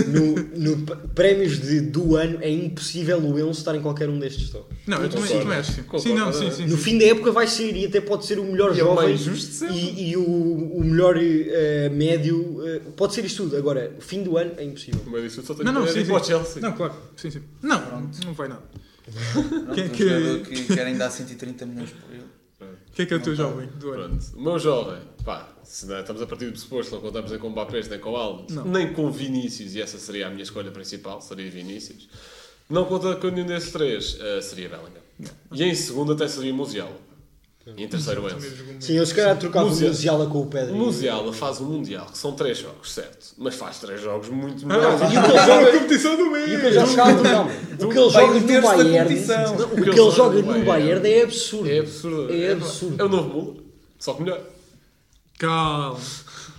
no, 0.07 0.75
no 0.75 0.85
prémios 1.15 1.59
de, 1.59 1.81
do 1.81 2.15
ano, 2.15 2.37
é 2.41 2.49
impossível 2.49 3.19
o 3.19 3.39
Enzo 3.39 3.59
estar 3.59 3.75
em 3.75 3.81
qualquer 3.81 4.09
um 4.09 4.19
destes 4.19 4.49
tops. 4.49 4.73
Não, 4.85 5.01
eu 5.01 5.09
também, 5.09 5.29
também 5.39 5.57
acho 5.57 5.71
sim. 5.71 6.13
Não, 6.13 6.33
sim, 6.33 6.51
sim. 6.51 6.65
No 6.67 6.77
fim 6.77 6.97
da 6.97 7.05
época 7.05 7.31
vai 7.31 7.47
ser 7.47 7.75
e 7.75 7.85
até 7.85 8.01
pode 8.01 8.25
ser 8.25 8.37
o 8.39 8.43
melhor 8.43 8.71
E 8.71 8.73
é 8.73 8.77
jovem 8.79 9.17
sempre. 9.17 9.75
e, 9.77 10.09
e 10.11 10.17
o, 10.17 10.23
o 10.23 10.83
melhor 10.83 11.15
eh, 11.17 11.89
médio. 11.89 12.61
eh, 12.67 12.81
pode 12.97 13.13
ser 13.13 13.23
isto 13.23 13.43
tudo. 13.43 13.55
Agora, 13.57 13.95
fim 13.99 14.23
do 14.23 14.37
ano 14.37 14.51
é 14.57 14.63
impossível. 14.63 15.01
Disse, 15.21 15.37
eu 15.37 15.43
só 15.45 15.53
tenho 15.53 15.65
Não, 15.71 15.81
não, 15.81 15.87
sim, 15.87 15.99
ir 15.99 16.05
sim. 16.05 16.23
Chelsea. 16.23 16.61
Não, 16.61 16.73
claro. 16.73 16.93
Sim, 17.15 17.31
sim. 17.31 17.41
Não, 17.61 18.09
não 18.25 18.33
vai 18.33 18.47
nada. 18.49 18.61
Pronto, 19.03 19.73
Quem- 19.73 19.89
que- 19.89 20.07
jogador 20.09 20.39
que 20.47 20.63
querem 20.73 20.97
dar 20.97 21.09
130 21.09 21.65
milhões 21.65 21.89
por 21.91 22.13
ele. 22.13 22.23
O 22.89 22.95
que 22.95 23.01
é 23.01 23.05
que 23.05 23.13
é 23.13 23.17
o 23.17 23.19
teu 23.21 23.35
jovem 23.35 23.67
do 23.79 23.91
ano? 23.91 24.09
Pronto. 24.09 24.25
O 24.37 24.41
meu 24.41 24.59
jovem, 24.59 24.99
pá, 25.25 25.49
se 25.63 25.85
não, 25.85 25.99
estamos 25.99 26.21
a 26.21 26.27
partir 26.27 26.49
do 26.49 26.57
suposto, 26.59 26.93
não 26.93 27.01
contamos 27.01 27.31
nem 27.31 27.39
com 27.39 27.49
Mbappé, 27.49 27.81
nem 27.89 27.99
com 27.99 28.15
Alves, 28.15 28.55
Não. 28.55 28.65
nem 28.65 28.93
com 28.93 29.09
Vinícius, 29.11 29.75
e 29.75 29.81
essa 29.81 29.97
seria 29.97 30.27
a 30.27 30.29
minha 30.29 30.43
escolha 30.43 30.71
principal, 30.71 31.21
seria 31.21 31.49
Vinícius. 31.49 32.07
Não 32.69 32.85
conta 32.85 33.15
com 33.15 33.27
nenhum 33.29 33.45
desses 33.47 33.71
três, 33.71 34.17
eh, 34.19 34.41
seria 34.41 34.69
Bellingham. 34.69 35.03
E 35.51 35.63
em 35.63 35.75
segundo 35.75 36.13
até 36.13 36.27
seria 36.27 36.53
Musiala. 36.53 36.95
E 37.77 37.81
em 37.83 37.87
terceiro 37.87 38.25
Enzo. 38.27 38.45
Sim, 38.81 38.95
eu 38.97 39.05
se 39.05 39.15
calhar 39.15 39.37
trocava 39.39 39.67
o 39.67 39.69
Musiala. 39.69 39.93
Musiala 39.93 40.25
com 40.27 40.41
o 40.41 40.45
Pedro. 40.47 40.73
O 40.73 40.77
Musiala 40.77 41.31
faz 41.31 41.61
um 41.61 41.65
Mundial, 41.65 42.07
que 42.07 42.17
são 42.17 42.33
três 42.33 42.57
jogos, 42.57 42.91
certo? 42.91 43.33
Mas 43.37 43.55
faz 43.55 43.79
três 43.79 44.01
jogos 44.01 44.27
muito 44.27 44.65
Ah, 44.65 44.67
melhores. 44.67 45.01
E 45.01 45.05
o 45.05 45.21
que 45.23 45.29
ele 45.31 45.39
joga, 45.47 45.71
competição 45.71 46.17
do 46.17 46.23
e 46.37 46.55
o 46.55 46.59
que 46.59 46.65
ele 46.65 46.73
joga, 46.73 46.95
calma, 46.95 47.21
calma. 47.23 47.51
O 47.79 47.87
que 47.89 47.99
ele 47.99 48.09
joga 48.09 48.33
um 48.33 48.39
no 48.39 48.61
Bayern, 48.61 49.15
o 49.15 49.83
que 49.83 49.89
ele 49.99 50.11
joga 50.11 50.41
no 50.41 50.65
Bayern 50.65 51.09
é 51.09 51.23
absurdo. 51.23 51.69
É 51.69 51.79
absurdo. 51.79 52.33
É 52.33 52.51
absurdo. 52.51 53.01
É 53.01 53.05
o 53.05 53.09
novo 53.09 53.29
Muller, 53.29 53.61
só 53.97 54.13
que 54.13 54.23
melhor. 54.23 54.41
Calma. 55.37 55.99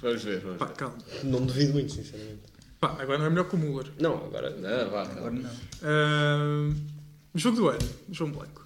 Vamos 0.02 0.22
ver, 0.22 0.40
vamos 0.40 0.58
Pá, 0.58 0.66
ver. 0.66 0.74
calma. 0.74 0.98
Não 1.22 1.42
duvido 1.46 1.72
muito, 1.72 1.92
sinceramente. 1.92 2.40
Pá, 2.80 2.96
agora 2.98 3.18
não 3.18 3.26
é 3.26 3.30
melhor 3.30 3.48
que 3.48 3.54
o 3.54 3.58
Muller. 3.58 3.86
Não, 3.98 4.14
agora. 4.16 4.50
Não, 4.50 4.90
vá, 4.90 5.02
Agora 5.02 5.14
calma. 5.14 5.30
não. 5.40 5.50
Ah, 5.82 6.74
jogo 7.34 7.56
do 7.56 7.68
ano, 7.68 7.88
João 8.10 8.30
Blanco. 8.30 8.64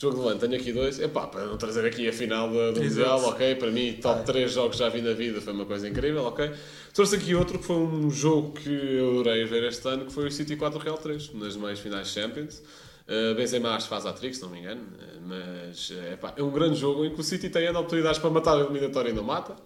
Jogo 0.00 0.16
do 0.16 0.28
ano, 0.28 0.38
tenho 0.38 0.54
aqui 0.54 0.72
dois. 0.72 0.98
Epá, 1.00 1.26
para 1.26 1.44
não 1.44 1.56
trazer 1.58 1.84
aqui 1.84 2.08
a 2.08 2.12
final 2.12 2.48
do, 2.48 2.72
do 2.72 2.82
Exato. 2.82 3.10
Mundial, 3.10 3.24
ok? 3.30 3.54
Para 3.56 3.70
mim, 3.72 3.98
top 4.00 4.24
3 4.24 4.52
jogos 4.52 4.76
já 4.76 4.88
vi 4.88 5.02
na 5.02 5.12
vida, 5.12 5.40
foi 5.40 5.52
uma 5.52 5.66
coisa 5.66 5.88
incrível, 5.88 6.22
ok? 6.24 6.50
Trouxe 6.94 7.16
aqui 7.16 7.34
outro 7.34 7.58
que 7.58 7.64
foi 7.64 7.76
um 7.76 8.08
jogo 8.10 8.52
que 8.52 8.70
eu 8.70 9.10
adorei 9.20 9.44
ver 9.44 9.64
este 9.64 9.86
ano, 9.88 10.06
que 10.06 10.12
foi 10.12 10.28
o 10.28 10.30
City 10.30 10.54
4 10.56 10.78
Real 10.78 10.96
3, 10.98 11.34
nas 11.34 11.56
meias 11.56 11.80
finais 11.80 12.08
Champions. 12.08 12.62
Uh, 13.08 13.34
Benzema 13.34 13.70
acho 13.70 13.84
que 13.86 13.90
faz 13.90 14.04
a 14.04 14.12
trick, 14.12 14.36
se 14.36 14.42
não 14.42 14.50
me 14.50 14.58
engano, 14.58 14.82
uh, 14.82 15.20
mas 15.26 15.88
uh, 15.90 16.12
epá, 16.12 16.34
é 16.36 16.42
um 16.42 16.50
grande 16.50 16.78
jogo 16.78 17.04
em 17.06 17.14
que 17.14 17.18
o 17.20 17.24
City 17.24 17.48
tem 17.48 17.66
ainda 17.66 17.78
oportunidades 17.78 18.18
para 18.20 18.28
matar 18.28 18.56
a 18.56 18.60
eliminatória 18.60 19.08
e 19.10 19.12
não 19.14 19.22
mata, 19.24 19.56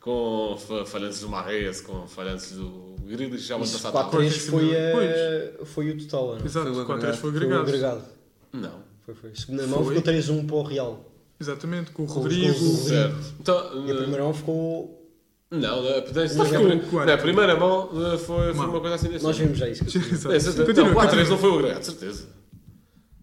com 0.00 0.56
fa- 0.58 0.84
falhanças 0.84 1.20
do 1.20 1.28
Marrez, 1.28 1.80
com 1.80 2.08
falhanças 2.08 2.56
do 2.58 2.96
Grealish, 3.04 3.46
já 3.46 3.54
o 3.54 3.58
ano 3.58 3.64
Isso, 3.66 3.74
passado 3.74 3.92
4 3.92 4.22
estava- 4.24 4.28
3 4.28 4.46
foi, 4.48 4.76
a, 4.76 5.64
foi 5.66 5.90
o 5.90 5.98
total, 5.98 6.36
não? 6.38 6.44
Exato, 6.44 6.72
Foi 6.74 6.82
o 6.82 6.86
4 6.86 7.00
3 7.02 7.16
foi 7.18 7.30
Foi 7.30 7.30
o 7.30 7.42
agregado. 7.42 7.62
agregado. 7.68 8.02
Não. 8.52 8.88
Foi, 9.06 9.14
foi. 9.14 9.30
Segunda 9.34 9.66
mão 9.68 9.84
Foi. 9.84 9.94
ficou 9.96 10.12
3-1 10.12 10.46
para 10.46 10.56
o 10.56 10.62
Real. 10.62 11.04
Exatamente, 11.40 11.90
com 11.92 12.02
o 12.02 12.06
Com 12.06 12.14
Rodrigo. 12.14 12.46
gols 12.46 12.58
do 12.58 12.64
Rodrigo. 12.66 12.88
Certo. 12.88 13.34
Então, 13.40 13.86
E 13.86 13.92
a 13.92 13.94
primeira 13.94 14.24
mão 14.24 14.34
ficou. 14.34 15.08
Não, 15.50 15.78
o 15.80 16.90
quarto. 16.90 17.06
na 17.08 17.16
primeira 17.16 17.56
mão 17.56 17.88
foi, 18.18 18.52
foi 18.52 18.66
uma 18.66 18.80
coisa 18.80 18.96
assim 18.96 19.08
desse 19.08 19.24
Nós 19.24 19.38
vimos 19.38 19.56
já 19.56 19.68
isso. 19.68 19.84
É. 19.84 19.86
Continua, 20.66 20.86
Não, 20.88 20.94
4 20.94 21.10
3 21.12 21.28
continua. 21.28 21.30
não 21.30 21.38
foi 21.38 21.50
o 21.50 21.58
agregado, 21.58 21.84
certeza. 21.84 22.37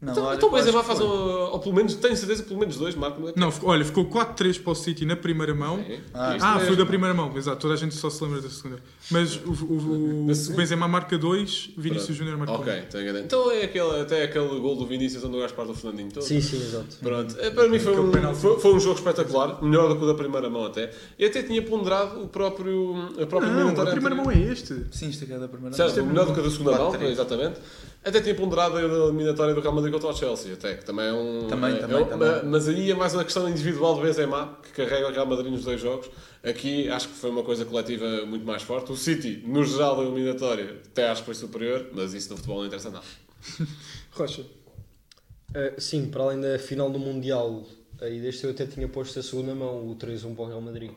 Não, 0.02 0.12
Então, 0.12 0.26
olha, 0.26 0.36
então 0.36 0.50
o 0.50 0.52
Benzema 0.52 0.84
faz 0.84 1.00
um, 1.00 1.06
ou 1.08 1.58
pelo 1.60 1.74
menos, 1.74 1.96
tenho 1.96 2.16
certeza 2.18 2.44
pelo 2.44 2.60
menos 2.60 2.76
dois 2.78 2.94
marcam. 2.96 3.32
Não, 3.36 3.50
ficou- 3.50 3.70
olha, 3.70 3.84
ficou 3.84 4.06
4-3 4.06 4.58
para 4.62 4.72
o 4.72 4.76
City 4.76 5.06
na 5.06 5.16
primeira 5.16 5.56
mão. 5.56 5.84
Ah, 6.14 6.36
Ah, 6.42 6.60
foi 6.60 6.76
da 6.76 6.86
primeira 6.86 7.14
mão, 7.14 7.36
exato. 7.36 7.62
Toda 7.62 7.74
a 7.74 7.78
gente 7.78 7.96
só 7.96 8.10
se 8.10 8.22
lembra 8.24 8.42
da 8.42 8.50
segunda. 8.50 8.78
Mas 9.10 9.36
o, 9.38 9.50
o, 9.50 9.54
o, 9.54 10.30
o? 10.30 10.56
Benzema 10.56 10.88
marca 10.88 11.18
2, 11.18 11.72
Vinícius. 11.78 12.16
Júnior 12.18 12.38
marca 12.38 12.54
1. 12.54 12.56
Ok, 12.56 12.82
tenho 12.92 13.04
enganado. 13.04 13.26
Então 13.26 13.50
é 13.52 13.64
aquele, 13.64 14.02
até 14.02 14.24
aquele 14.24 14.60
gol 14.60 14.76
do 14.76 14.86
Vinícius 14.86 15.24
onde 15.24 15.38
o 15.38 15.40
gajo 15.40 15.54
parte 15.54 15.70
do 15.70 15.74
Fernandinho 15.76 16.12
todo. 16.12 16.24
Sim, 16.24 16.42
sim, 16.42 16.58
exato. 16.58 16.98
Pronto, 17.02 17.36
É, 17.40 17.50
para 17.50 17.68
mim 17.70 17.80
foi 17.80 17.98
um, 18.00 18.36
foi, 18.36 18.60
foi 18.60 18.74
um 18.76 18.80
jogo 18.80 18.96
espetacular, 19.00 19.64
melhor 19.64 19.88
do 19.90 19.96
que 19.96 20.04
o 20.04 20.08
da 20.08 20.14
primeira 20.14 20.50
mão 20.50 20.66
até. 20.66 20.92
E 21.18 21.26
até 21.26 21.42
tinha 21.42 21.62
ponderado 21.64 22.22
o 22.22 22.28
próprio, 22.28 22.96
a 23.20 23.26
própria 23.26 23.50
Não, 23.52 23.70
a 23.70 23.72
primeira 23.74 23.92
anterior. 23.92 24.16
mão 24.16 24.30
é 24.32 24.38
este. 24.52 24.76
Sim, 24.92 25.10
isto 25.10 25.24
é 25.24 25.28
que 25.28 25.34
é 25.34 25.40
da 25.40 25.48
primeira 25.48 25.76
Certo, 25.76 25.98
mão. 25.98 26.08
melhor 26.08 26.26
do 26.28 26.34
que 26.34 26.40
a 26.42 26.44
da 26.44 26.52
segunda 26.52 26.72
mão, 26.78 26.92
4-3. 26.92 27.04
exatamente. 27.12 27.60
Até 28.06 28.22
tinha 28.22 28.36
ponderado 28.36 28.78
a 28.78 28.82
eliminatória 28.82 29.56
do 29.56 29.62
Real 29.62 29.74
Madrid 29.74 29.92
contra 29.92 30.10
o 30.10 30.16
Chelsea, 30.16 30.54
até 30.54 30.76
que 30.76 30.86
também 30.86 31.08
é 31.08 31.14
um. 31.14 31.48
Também, 31.48 31.74
é- 31.74 31.78
também, 31.80 31.98
é 31.98 32.02
um- 32.02 32.06
também. 32.08 32.44
Mas 32.46 32.68
aí 32.70 32.92
é 32.92 32.94
mais 32.96 33.16
uma 33.16 33.24
questão 33.24 33.50
individual 33.50 33.96
do 33.96 34.02
Benzema, 34.02 34.60
que 34.62 34.72
carrega 34.74 35.08
o 35.10 35.12
Real 35.12 35.26
Madrid 35.26 35.52
nos 35.52 35.64
dois 35.66 35.82
jogos. 35.82 36.12
Aqui 36.44 36.88
acho 36.90 37.08
que 37.10 37.16
foi 37.16 37.32
uma 37.32 37.42
coisa 37.44 37.66
coletiva 37.66 38.24
muito 38.28 38.46
mais 38.46 38.62
forte. 38.62 38.92
O 38.92 38.96
City, 38.96 39.42
no 39.48 39.64
geral 39.66 39.96
da 39.98 40.04
eliminatória, 40.04 40.80
até 40.86 41.10
acho 41.10 41.22
que 41.22 41.26
foi 41.26 41.34
superior, 41.36 41.88
mas 41.94 42.14
isso 42.14 42.30
no 42.30 42.36
futebol 42.38 42.60
não 42.60 42.68
interessa 42.68 42.92
nada. 42.92 43.06
Rocha. 44.12 44.42
Uh, 44.44 45.80
sim, 45.82 46.06
para 46.08 46.22
além 46.24 46.42
da 46.42 46.60
final 46.60 46.92
do 46.92 47.00
Mundial, 47.00 47.66
aí 48.02 48.20
deste 48.22 48.44
eu 48.44 48.52
até 48.52 48.68
tinha 48.68 48.88
posto 48.88 49.18
a 49.18 49.24
segunda 49.24 49.56
mão, 49.56 49.88
o 49.90 49.96
3-1 49.96 50.36
para 50.36 50.44
o 50.44 50.48
Real 50.48 50.62
Madrid. 50.62 50.92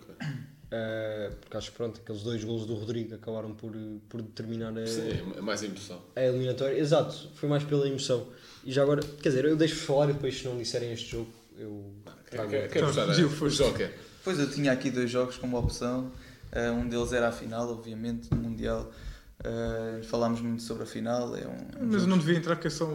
Uh, 0.70 1.34
porque 1.40 1.56
acho 1.56 1.70
que 1.70 1.76
pronto, 1.78 1.98
aqueles 2.02 2.22
dois 2.22 2.44
golos 2.44 2.66
do 2.66 2.74
Rodrigo 2.74 3.14
acabaram 3.14 3.52
por, 3.54 3.72
por 4.08 4.20
determinar 4.20 4.76
a, 4.78 4.86
Sim, 4.86 5.08
é 5.36 5.40
mais 5.40 5.62
emoção. 5.62 5.98
a 6.14 6.22
eliminatória. 6.22 6.78
Exato, 6.78 7.30
foi 7.36 7.48
mais 7.48 7.64
pela 7.64 7.88
emoção. 7.88 8.26
E 8.64 8.70
já 8.72 8.82
agora, 8.82 9.00
quer 9.22 9.30
dizer, 9.30 9.44
eu 9.46 9.56
deixo-vos 9.56 9.84
falar 9.84 10.10
e 10.10 10.12
depois 10.12 10.38
se 10.38 10.44
não 10.44 10.58
disserem 10.58 10.92
este 10.92 11.12
jogo, 11.12 11.28
eu 11.58 11.90
trago 12.30 12.50
Quer, 12.50 12.68
quer 12.68 12.84
o 12.84 13.30
força. 13.30 13.64
Joker? 13.64 13.94
Pois 14.22 14.38
eu 14.38 14.50
tinha 14.50 14.70
aqui 14.72 14.90
dois 14.90 15.10
jogos 15.10 15.38
como 15.38 15.58
opção. 15.58 16.12
Uh, 16.52 16.72
um 16.72 16.86
deles 16.86 17.12
era 17.14 17.28
a 17.28 17.32
final, 17.32 17.70
obviamente, 17.70 18.28
do 18.28 18.36
Mundial. 18.36 18.92
Uh, 19.40 20.02
falámos 20.04 20.40
muito 20.42 20.62
sobre 20.62 20.82
a 20.82 20.86
final. 20.86 21.34
É 21.34 21.46
um, 21.46 21.84
um 21.84 21.86
Mas 21.86 22.00
jogo- 22.02 22.06
não 22.08 22.18
devia 22.18 22.36
entrar 22.36 22.56
que 22.56 22.66
é 22.66 22.70
só 22.70 22.86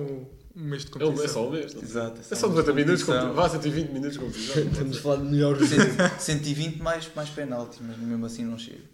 um 0.56 0.64
mês 0.66 0.86
de 0.86 0.92
É, 0.92 0.96
um- 0.98 1.02
é 1.02 1.06
competição. 1.12 1.34
só 1.34 1.48
um 1.48 1.52
mês. 1.52 1.74
não? 1.74 1.82
Exato, 1.82 2.22
É 2.32 2.36
só 2.36 2.48
90 2.48 2.74
minutos, 2.74 3.04
competição. 3.04 3.34
competição. 3.34 3.34
vá 3.36 3.50
120 3.50 3.90
minutos 3.92 4.14
de 4.14 4.20
competição. 4.20 4.64
Estamos 4.72 4.98
a 4.98 5.02
falar 5.02 5.16
de 5.18 5.24
melhores 5.24 5.70
Cento- 5.70 6.20
120 6.20 6.78
mais, 6.84 7.10
mais 7.16 7.30
penaltis, 7.30 7.80
mas 7.82 7.98
mesmo 7.98 8.26
assim 8.26 8.46
não 8.46 8.58
chega. 8.58 8.94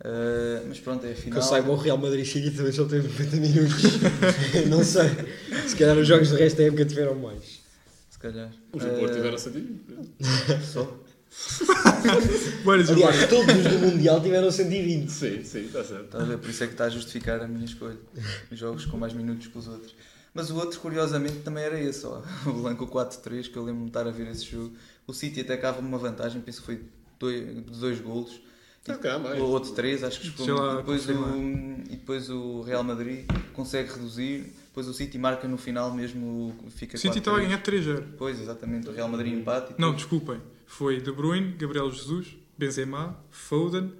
Uh, 0.00 0.66
mas 0.68 0.80
pronto, 0.80 1.06
é 1.06 1.10
a 1.12 1.14
Que 1.14 1.22
final. 1.22 1.38
eu 1.38 1.42
saiba, 1.42 1.70
o 1.70 1.76
Real 1.76 1.96
Madrid 1.96 2.26
City 2.26 2.50
também 2.50 2.72
só 2.72 2.84
teve 2.84 3.06
90 3.08 3.36
minutos. 3.36 3.82
não 4.68 4.82
sei. 4.84 5.08
Se 5.68 5.76
calhar 5.76 5.96
os 5.96 6.06
jogos 6.06 6.30
do 6.30 6.36
resto 6.36 6.56
da 6.58 6.64
época 6.64 6.84
tiveram 6.84 7.14
mais. 7.14 7.60
Se 8.10 8.18
calhar. 8.18 8.50
Os 8.72 8.82
do 8.82 8.90
Porto 8.90 9.12
Uh, 9.12 9.16
tiveram 9.16 9.38
120. 9.38 9.80
só. 10.72 11.00
Aliás, 12.66 13.28
todos 13.28 13.54
os 13.56 13.62
do 13.64 13.78
Mundial 13.78 14.20
tiveram 14.20 14.50
120. 14.50 15.08
Sim, 15.10 15.44
sim, 15.44 15.66
está 15.66 15.84
certo. 15.84 16.04
Estás 16.04 16.22
a 16.24 16.26
ver? 16.26 16.38
Por 16.38 16.50
isso 16.50 16.64
é 16.64 16.66
que 16.66 16.72
está 16.74 16.84
a 16.84 16.88
justificar 16.90 17.40
a 17.40 17.48
minha 17.48 17.64
escolha. 17.64 17.96
Os 18.50 18.58
jogos 18.58 18.84
com 18.86 18.96
mais 18.96 19.12
minutos 19.12 19.46
que 19.46 19.56
os 19.58 19.68
outros. 19.68 19.94
Mas 20.34 20.50
o 20.50 20.56
outro, 20.56 20.80
curiosamente, 20.80 21.36
também 21.38 21.62
era 21.64 21.80
esse, 21.80 22.04
ó. 22.04 22.20
o 22.46 22.52
Blanco 22.52 22.86
4-3, 22.88 23.50
que 23.50 23.56
eu 23.56 23.62
lembro-me 23.62 23.84
de 23.84 23.90
estar 23.90 24.06
a 24.06 24.10
ver 24.10 24.26
esse 24.28 24.44
jogo. 24.44 24.72
O 25.06 25.12
City 25.12 25.40
até 25.42 25.54
acaba 25.54 25.78
uma 25.78 25.96
vantagem, 25.96 26.42
penso 26.42 26.60
que 26.60 26.66
foi 26.66 26.82
dois, 27.18 27.62
dois 27.78 28.00
golos. 28.00 28.40
Mais. 28.86 29.40
O 29.40 29.44
outro 29.46 29.72
3, 29.72 30.04
acho 30.04 30.20
que 30.20 30.42
Sei 30.44 30.52
lá, 30.52 30.74
e 30.74 30.76
depois, 30.76 31.08
o, 31.08 31.12
e 31.88 31.96
depois 31.96 32.28
o 32.28 32.60
Real 32.60 32.84
Madrid 32.84 33.24
consegue 33.54 33.90
reduzir. 33.90 34.52
Depois 34.66 34.86
o 34.88 34.92
City 34.92 35.16
marca 35.16 35.48
no 35.48 35.56
final 35.56 35.90
mesmo, 35.94 36.54
fica 36.68 36.96
O 36.96 36.98
City 36.98 37.14
4-3. 37.14 37.18
estava 37.18 37.36
a 37.38 37.40
ganhar 37.40 37.62
3-0. 37.62 38.04
Pois, 38.18 38.38
exatamente. 38.40 38.88
O 38.88 38.92
Real 38.92 39.08
Madrid 39.08 39.32
empate. 39.32 39.72
e 39.72 39.80
Não, 39.80 39.92
depois- 39.92 39.96
desculpem. 39.96 40.42
Foi 40.66 41.00
De 41.00 41.10
Bruyne, 41.12 41.52
Gabriel 41.52 41.90
Jesus, 41.90 42.36
Benzema, 42.58 43.16
Foden, 43.30 43.90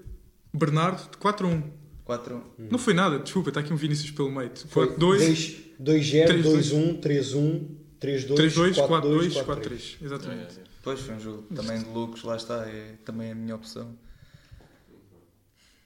Bernardo, 0.52 1.10
de 1.10 1.16
4-1. 1.16 1.62
4 2.04 2.42
Não 2.58 2.78
foi 2.78 2.92
nada, 2.92 3.18
desculpa, 3.18 3.48
está 3.48 3.60
aqui 3.60 3.72
um 3.72 3.76
Vinícius 3.76 4.10
pelo 4.10 4.30
meio. 4.30 4.50
Foi 4.68 4.94
4-2, 4.94 5.56
2-0, 5.80 6.26
3-2, 6.28 6.42
2-1, 6.42 7.00
3-1, 7.00 7.66
3-2, 8.00 8.34
3-2, 8.34 8.74
4-2, 8.74 8.74
4-2, 8.74 9.32
4-3. 9.32 9.44
4-3. 9.44 9.96
Exatamente. 10.02 10.60
Depois 10.76 11.00
foi 11.00 11.14
um 11.14 11.20
jogo 11.20 11.42
também 11.54 11.82
de 11.82 11.88
loucos, 11.88 12.22
lá 12.22 12.36
está, 12.36 12.66
é 12.68 12.96
também 13.04 13.32
a 13.32 13.34
minha 13.34 13.54
opção. 13.54 13.96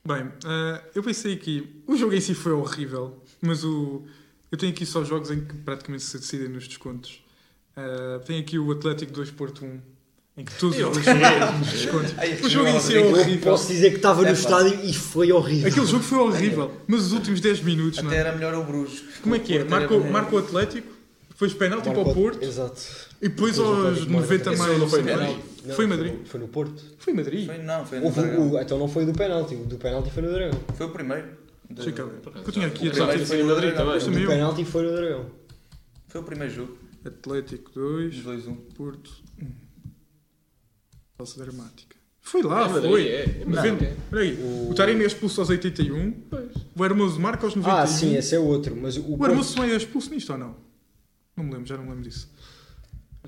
Bem, 0.05 0.33
ah, 0.45 0.83
eu 0.95 1.03
pensei 1.03 1.35
aqui, 1.35 1.83
o 1.87 1.97
jogo 1.97 2.15
em 2.15 2.21
si 2.21 2.35
foi 2.35 2.53
horrível, 2.53 3.23
mas 3.41 3.63
o, 3.63 4.05
eu 4.51 4.59
tenho 4.59 4.73
aqui 4.73 4.85
só 4.85 5.05
jogos 5.05 5.31
em 5.31 5.45
que 5.45 5.55
praticamente 5.59 6.03
se 6.03 6.19
decidem 6.19 6.49
nos 6.49 6.67
descontos. 6.67 7.23
Ah, 7.77 8.21
tenho 8.27 8.41
aqui 8.41 8.59
o 8.59 8.73
Atlético 8.73 9.13
2 9.13 9.31
Porto 9.31 9.65
1, 9.65 9.81
em 10.39 10.45
que 10.45 10.65
os 10.65 10.79
nos 10.79 11.73
descontos. 11.73 12.15
Ai, 12.17 12.39
O 12.43 12.49
jogo 12.49 12.69
em 12.69 12.79
si 12.81 12.95
é 12.95 12.97
eu 12.99 13.07
Eu 13.07 13.13
horrível. 13.13 13.51
posso 13.51 13.67
dizer 13.69 13.91
que 13.91 13.97
estava 13.97 14.23
no 14.23 14.29
É, 14.29 14.33
estádio 14.33 14.79
e 14.85 14.95
foi 14.95 15.33
horrível. 15.33 15.69
Aquele 15.69 15.87
jogo 15.87 16.03
foi 16.05 16.19
horrível, 16.19 16.71
mas 16.87 17.03
os 17.07 17.13
últimos 17.13 17.41
10 17.41 17.61
minutos, 17.63 17.99
não 18.01 18.07
Até 18.09 18.17
é? 18.17 18.21
era 18.21 18.33
melhor 18.35 18.55
o 18.55 18.63
Bruges. 18.63 19.03
Como 19.23 19.35
é 19.35 19.39
que 19.41 19.59
é? 19.59 19.63
O 19.65 19.69
Marca, 19.71 19.95
o- 19.95 20.37
o 20.37 20.39
Atlético, 20.39 20.93
depois 21.29 21.53
penalti 21.55 21.85
para 21.85 21.93
o 21.93 21.97
Marcou- 22.05 22.15
Porto, 22.15 22.43
Exato. 22.45 22.81
e 23.21 23.29
depois 23.29 23.57
Depois 23.57 23.59
o 23.59 23.63
aos 23.65 23.79
Atlético 23.89 24.13
marca 24.13 24.21
90 24.23 24.45
também. 24.45 24.59
mais. 24.59 24.79
não 24.79 24.89
foi 24.89 25.01
em 25.01 25.03
Foi 25.05 25.13
Madrid? 25.17 25.37
Não, 25.65 25.75
Foi 25.75 25.85
em 25.85 25.89
Madrid. 25.89 26.13
no- 26.21 26.27
Foi 26.27 26.41
no 26.41 26.49
Porto. 26.49 26.83
Foi 26.99 27.13
em 27.13 27.17
Madrid. 27.17 27.47
Foi, 27.47 27.59
não, 27.59 27.87
foi 27.87 27.99
no 27.99 28.07
o- 28.55 28.61
então 28.61 28.79
não 28.79 28.89
foi 28.89 29.03
o 29.03 29.07
do 29.07 29.13
penalti. 29.13 29.55
O 29.57 29.65
do 29.65 29.77
penalti 29.77 30.11
foi 30.11 30.23
no 30.23 30.31
Dragão. 30.33 30.61
Foi 30.75 30.87
o 30.87 30.91
primeiro. 30.91 31.27
Ver. 31.71 31.95
Eu 32.47 32.53
tinha 32.53 32.67
aqui 32.67 32.87
Já 32.87 32.93
primeiro 33.07 33.27
foi 33.27 33.41
em 33.41 33.45
Madrid 33.45 33.75
também. 33.75 33.97
O 33.97 34.01
do 34.11 34.19
eu. 34.19 34.27
penalti 34.29 34.65
foi 34.65 34.83
no 34.85 34.93
Dragão. 34.97 35.27
Foi 36.09 36.21
o 36.21 36.25
primeiro 36.25 36.55
jogo. 36.55 36.79
Atlético 37.05 37.71
2, 37.75 38.15
2-1. 38.23 38.57
Porto 38.75 39.11
1. 41.19 41.25
Falsa 41.27 41.45
dramática. 41.45 41.97
Foi 42.21 42.43
lá, 42.43 42.67
É 42.67 42.69
foi. 42.69 43.09
é, 43.09 43.21
é 43.23 43.43
Mas 43.47 43.57
Madrid. 43.57 43.75
vendo- 43.79 43.97
Olha 44.13 44.21
aí, 44.23 44.69
o 44.71 44.75
Taremi 44.75 45.03
é 45.03 45.07
expulso 45.07 45.41
aos 45.41 45.49
81, 45.51 46.15
o 46.77 46.85
Hermoso 46.85 47.19
marca 47.19 47.47
aos 47.47 47.55
91. 47.55 47.83
Ah, 47.83 47.87
sim, 47.87 48.17
esse 48.17 48.35
é 48.35 48.39
outro. 48.39 48.77
Mas 48.77 48.97
o 48.97 49.01
O 49.01 49.17
Porto- 49.19 49.31
Hermoso 49.31 49.55
também 49.57 49.73
é 49.73 49.77
expulso 49.77 50.11
nisto 50.11 50.31
ou 50.33 50.39
não? 50.39 50.55
Não 51.37 51.45
me 51.45 51.53
lembro, 51.53 51.67
já 51.67 51.77
não 51.77 51.85
me 51.85 51.91
lembro 51.91 52.05
disso. 52.05 52.29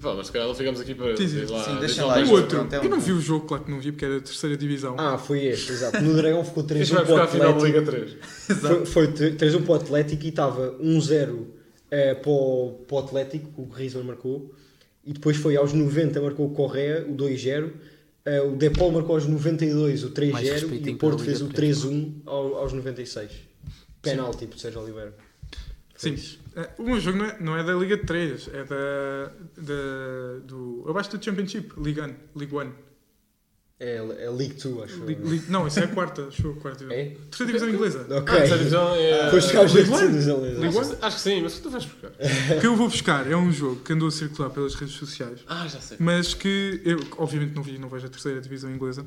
Pá, 0.00 0.14
mas 0.14 0.26
se 0.26 0.32
calhar 0.32 0.48
não 0.48 0.54
ficamos 0.54 0.80
aqui 0.80 0.94
para. 0.94 1.16
Sim, 1.16 1.44
lá, 1.46 1.64
Sim, 1.64 1.76
deixa 1.78 2.06
lá 2.06 2.18
o 2.18 2.24
O 2.26 2.30
outro, 2.32 2.58
pronto, 2.58 2.72
é 2.74 2.80
um 2.80 2.82
eu 2.84 2.90
não 2.90 2.96
ponto. 2.98 3.06
vi 3.06 3.12
o 3.12 3.20
jogo, 3.20 3.46
claro 3.46 3.64
que 3.64 3.70
não 3.70 3.80
vi, 3.80 3.92
porque 3.92 4.04
era 4.04 4.16
a 4.18 4.20
terceira 4.20 4.56
divisão. 4.56 4.96
Ah, 4.98 5.18
foi 5.18 5.44
este, 5.46 5.72
exato. 5.72 6.00
No 6.02 6.14
Dragão 6.14 6.44
ficou 6.44 6.62
3-1 6.64 6.80
Este 6.82 6.94
vai 6.94 7.04
para 7.04 7.14
o 7.14 7.18
buscar 7.18 7.24
a 7.24 7.28
final 7.28 7.52
da 7.52 7.66
Atlético. 7.66 7.90
Liga 7.90 8.16
3. 8.50 8.60
Foi, 8.60 8.86
foi 8.86 9.06
3-1 9.12 9.62
para 9.62 9.72
o 9.72 9.74
Atlético 9.74 10.24
e 10.24 10.28
estava 10.28 10.72
1-0 10.80 11.46
eh, 11.90 12.14
para, 12.14 12.30
o, 12.30 12.84
para 12.86 12.94
o 12.96 12.98
Atlético, 12.98 13.62
o 13.62 13.66
Griezmann 13.66 14.04
marcou. 14.06 14.54
E 15.10 15.12
depois 15.12 15.36
foi 15.36 15.56
aos 15.56 15.72
90, 15.72 16.20
marcou 16.22 16.46
o 16.46 16.50
Correa, 16.54 17.04
o 17.04 17.12
2-0. 17.16 17.72
Eh, 18.24 18.40
o 18.42 18.54
Depol 18.54 18.92
marcou 18.92 19.16
aos 19.16 19.26
92, 19.26 20.04
o 20.04 20.06
Mais 20.30 20.48
3-0. 20.48 20.86
E 20.86 20.90
o 20.90 20.96
Porto 20.98 21.24
fez 21.24 21.40
o 21.40 21.46
Liga 21.46 21.56
3. 21.56 21.78
3-1 21.78 22.22
ao- 22.26 22.54
aos 22.58 22.72
96. 22.72 23.28
Penalti 24.00 24.46
por 24.46 24.56
Sérgio 24.60 24.80
Oliveira. 24.80 25.12
Sim. 25.96 26.14
Eh, 26.54 26.68
O 26.78 26.84
meu 26.84 27.00
jogo 27.00 27.18
não 27.18 27.24
é, 27.26 27.36
não 27.40 27.56
é 27.56 27.64
da 27.64 27.74
Liga 27.74 27.98
3, 27.98 28.48
é 28.54 28.62
da, 28.64 29.32
da 29.58 30.38
do 30.46 30.84
abaixo 30.88 31.16
do 31.16 31.24
Championship, 31.24 31.72
Liga 31.76 32.06
1. 32.06 32.38
League 32.38 32.54
One. 32.54 32.70
É, 33.82 33.96
é 33.96 34.30
League 34.30 34.54
2, 34.62 34.82
acho. 34.84 35.04
League- 35.04 35.22
League- 35.24 35.44
não, 35.48 35.66
isso 35.66 35.80
é 35.80 35.84
a 35.84 35.88
quarta, 35.88 36.26
acho 36.26 36.46
eu, 36.46 36.52
a 36.52 36.56
quarta 36.56 36.84
divisão. 36.84 36.98
É? 37.02 37.04
Terceira 37.30 37.46
divisão 37.52 37.68
inglesa. 37.70 38.00
Ok. 38.02 38.14
Ah, 38.18 38.24
terceira 38.36 38.58
divisão 38.58 38.94
é. 38.94 39.30
Foi 39.30 39.40
buscar 39.40 39.64
os 39.64 39.72
League 39.72 39.90
One? 39.90 40.06
League? 40.58 40.96
Acho 41.00 41.16
que 41.16 41.22
sim, 41.22 41.40
mas 41.42 41.58
tu 41.60 41.70
vais 41.70 41.84
buscar. 41.86 42.10
O 42.10 42.60
que 42.60 42.66
eu 42.66 42.76
vou 42.76 42.88
buscar 42.90 43.30
é 43.30 43.34
um 43.34 43.50
jogo 43.50 43.76
que 43.80 43.92
andou 43.94 44.08
a 44.08 44.10
circular 44.10 44.50
pelas 44.50 44.74
redes 44.74 44.94
sociais, 44.96 45.40
Ah, 45.46 45.66
já 45.66 45.80
sei. 45.80 45.96
mas 45.98 46.34
que 46.34 46.82
eu 46.84 47.00
obviamente 47.16 47.54
não 47.54 47.62
vi, 47.62 47.78
não 47.78 47.88
vejo 47.88 48.06
a 48.06 48.10
terceira 48.10 48.38
divisão 48.40 48.70
inglesa, 48.70 49.06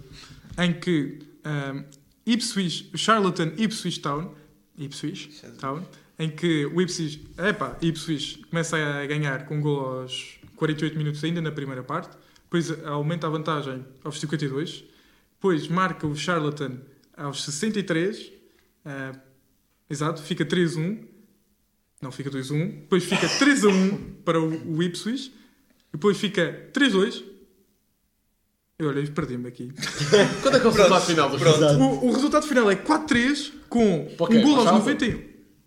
em 0.57 0.73
que 0.73 1.19
um, 1.45 1.83
Ipswich, 2.25 2.89
Charlatan 2.95 3.51
Ipswich 3.57 3.99
Town, 3.99 4.33
Ipswich 4.75 5.39
Town, 5.59 5.83
em 6.17 6.31
que 6.31 6.65
o 6.65 6.81
Ipswich, 6.81 7.27
epá, 7.37 7.77
Ipswich 7.79 8.39
começa 8.49 8.75
a 8.77 9.05
ganhar 9.05 9.45
com 9.45 9.57
um 9.57 9.61
gol 9.61 9.99
aos 10.01 10.39
48 10.55 10.97
minutos 10.97 11.23
ainda 11.23 11.41
na 11.41 11.51
primeira 11.51 11.83
parte, 11.83 12.17
depois 12.53 12.85
aumenta 12.85 13.25
a 13.25 13.29
vantagem 13.31 13.83
aos 14.03 14.19
52, 14.19 14.83
depois 15.33 15.67
marca 15.67 16.05
o 16.05 16.15
Charlatan 16.15 16.77
aos 17.17 17.43
63, 17.45 18.31
ah, 18.85 19.11
exato, 19.89 20.21
fica 20.21 20.45
3-1, 20.45 21.03
não 21.99 22.11
fica 22.11 22.29
2-1, 22.29 22.81
depois 22.81 23.05
fica 23.05 23.27
3-1 23.27 23.97
para 24.23 24.39
o, 24.39 24.75
o 24.75 24.83
Ipswich, 24.83 25.33
depois 25.91 26.17
fica 26.17 26.69
3-2. 26.71 27.23
Eu 28.77 28.89
olha, 28.89 29.07
perdi-me 29.11 29.47
aqui. 29.47 29.71
Quando 30.43 30.57
é 30.57 30.59
que 30.59 30.65
é 30.65 30.69
o 30.69 30.73
resultado 30.73 31.05
final? 31.05 31.31
O, 31.31 32.05
o 32.07 32.11
resultado 32.11 32.47
final 32.47 32.69
é 32.69 32.75
4-3 32.75 33.51
com 33.67 34.05
um 34.05 34.15
gol 34.15 34.55
aos 34.57 34.63
Charlton? 34.63 34.89
91. 34.91 35.23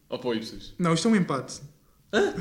Ou 0.08 0.18
para 0.20 0.28
o 0.28 0.34
Ipsis? 0.34 0.74
Não, 0.78 0.94
isto 0.94 1.08
é 1.08 1.10
um 1.10 1.16
empate. 1.16 1.60
Hã? 2.12 2.34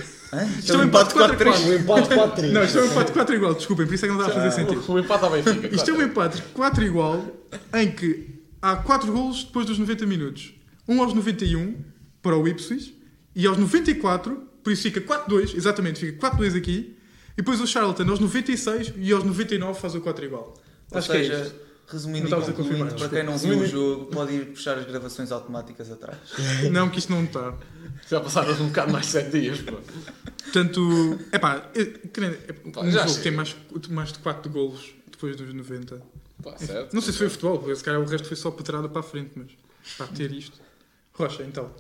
Isto 0.60 0.74
é 0.74 0.78
um 0.78 0.84
empate 0.84 1.14
4-3. 1.16 1.68
O 1.68 1.74
empate 1.74 2.10
4-3. 2.10 2.52
Não, 2.52 2.64
isto 2.64 2.78
é 2.78 2.82
um 2.82 2.86
empate 2.86 3.12
4 3.12 3.36
igual, 3.36 3.54
desculpem, 3.56 3.86
por 3.86 3.94
isso 3.94 4.06
é 4.06 4.08
que 4.08 4.14
não 4.14 4.22
dá 4.22 4.28
a 4.28 4.34
fazer 4.34 4.52
sentido. 4.52 4.84
O 4.92 5.00
empate 5.00 5.26
à 5.26 5.30
Benfica. 5.30 5.76
Isto 5.76 5.92
é 5.92 5.94
um 5.94 6.02
empate 6.02 6.42
4 6.54 6.84
igual 6.84 7.26
em 7.74 7.92
que 7.92 8.42
há 8.62 8.76
4 8.76 9.12
golos 9.12 9.44
depois 9.44 9.66
dos 9.66 9.78
90 9.78 10.06
minutos. 10.06 10.54
Um 10.88 11.02
aos 11.02 11.14
91 11.14 11.76
para 12.22 12.38
o 12.38 12.48
Ipswich 12.48 12.96
e 13.36 13.46
aos 13.48 13.58
94, 13.58 14.36
por 14.64 14.72
isso 14.72 14.84
fica 14.84 15.02
4-2, 15.02 15.56
exatamente, 15.56 16.00
fica 16.00 16.30
4-2 16.30 16.58
aqui. 16.58 16.98
E 17.34 17.38
depois 17.38 17.60
o 17.60 17.68
Charlton 17.68 18.10
aos 18.10 18.20
96 18.20 18.94
e 18.98 19.12
aos 19.12 19.24
99 19.24 19.80
faz 19.80 19.94
o 19.94 20.02
4 20.02 20.26
igual. 20.26 20.54
Ou 20.92 20.98
Acho 20.98 21.12
que 21.12 21.18
é 21.18 21.24
seja, 21.24 21.42
isto. 21.44 21.65
Resumindo 21.88 22.30
Não 22.30 22.42
e 22.42 22.54
concluindo, 22.54 22.96
para 22.96 23.10
quem 23.10 23.24
não 23.24 23.38
viu 23.38 23.60
o 23.60 23.66
jogo, 23.66 24.06
pode 24.08 24.34
ir 24.34 24.46
puxar 24.48 24.78
as 24.78 24.86
gravações 24.86 25.32
automáticas 25.32 25.92
atrás. 25.92 26.18
Não, 26.72 26.90
que 26.90 27.00
isto 27.00 27.12
não 27.12 27.24
está. 27.24 27.54
Já 28.10 28.20
passaram 28.20 28.54
um 28.54 28.68
bocado 28.68 28.92
mais 28.92 29.06
de 29.06 29.12
7 29.12 29.40
dias, 29.40 29.62
pô. 29.62 29.78
Portanto, 30.44 31.20
é 31.32 31.40
pá, 31.40 31.70
um 32.76 32.92
já 32.92 33.06
jogo 33.06 33.18
que 33.18 33.24
tem 33.24 33.32
mais, 33.32 33.56
mais 33.90 34.12
de 34.12 34.20
4 34.20 34.52
golos 34.52 34.94
depois 35.12 35.36
dos 35.36 35.54
90. 35.54 36.02
Pá, 36.44 36.58
certo. 36.58 36.94
Não 36.94 37.02
sei 37.02 37.12
se 37.14 37.20
foi 37.20 37.30
futebol, 37.30 37.60
porque 37.60 37.76
se 37.76 37.84
calhar 37.84 38.02
o 38.02 38.06
resto 38.06 38.28
foi 38.28 38.38
só 38.38 38.52
petrada 38.52 38.90
para 38.90 39.00
a 39.00 39.04
frente, 39.04 39.32
mas 39.36 39.52
para 39.98 40.08
ter 40.08 40.32
isto. 40.32 40.60
Rocha, 41.14 41.44
então. 41.44 41.72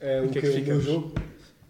É, 0.00 0.20
o 0.22 0.28
que 0.28 0.40
que 0.40 0.46
é 0.46 0.50
é 0.50 0.52
que 0.52 0.60
o 0.60 0.64
meu 0.64 0.80
ficamos? 0.80 0.84
jogo? 0.84 1.14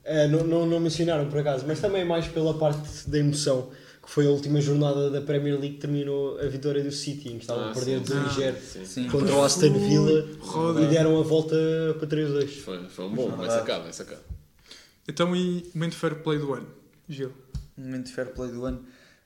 É, 0.04 0.28
não, 0.28 0.44
não, 0.44 0.66
não 0.66 0.78
mencionaram 0.80 1.28
por 1.28 1.40
acaso, 1.40 1.64
mas 1.66 1.80
também 1.80 2.04
mais 2.04 2.28
pela 2.28 2.54
parte 2.56 3.08
da 3.08 3.18
emoção, 3.18 3.70
que 4.06 4.10
foi 4.12 4.26
a 4.26 4.30
última 4.30 4.60
jornada 4.60 5.10
da 5.10 5.20
Premier 5.20 5.58
League 5.58 5.74
que 5.74 5.80
terminou 5.80 6.38
a 6.40 6.46
vitória 6.46 6.82
do 6.82 6.92
City, 6.92 7.28
em 7.28 7.32
que 7.38 7.40
estavam 7.42 7.64
Ah, 7.64 7.70
a 7.70 7.74
perder 7.74 8.00
sim, 8.06 8.14
2-0 8.14 8.54
Sim. 8.60 8.84
Sim. 8.86 9.08
contra 9.10 9.34
o 9.34 9.42
Aston 9.42 9.72
Villa 9.72 10.26
Roda. 10.40 10.80
e 10.82 10.86
deram 10.86 11.18
a 11.18 11.22
volta 11.24 11.56
para 11.98 12.06
3-2. 12.08 12.48
Foi, 12.62 12.88
foi 12.88 13.04
um 13.04 13.14
bom, 13.14 13.30
bem 13.36 13.50
sacado, 13.50 13.82
bem 13.82 13.92
sacado. 13.92 14.20
Então, 15.08 15.34
e 15.36 15.68
momento 15.74 15.96
fair 15.96 16.14
play 16.22 16.38
do 16.38 16.54
ano? 16.54 16.66
Gil. 17.08 17.32
Momento 17.76 18.06
de 18.06 18.12
fair 18.12 18.28
play 18.32 18.50
do 18.50 18.64
ano. 18.64 18.78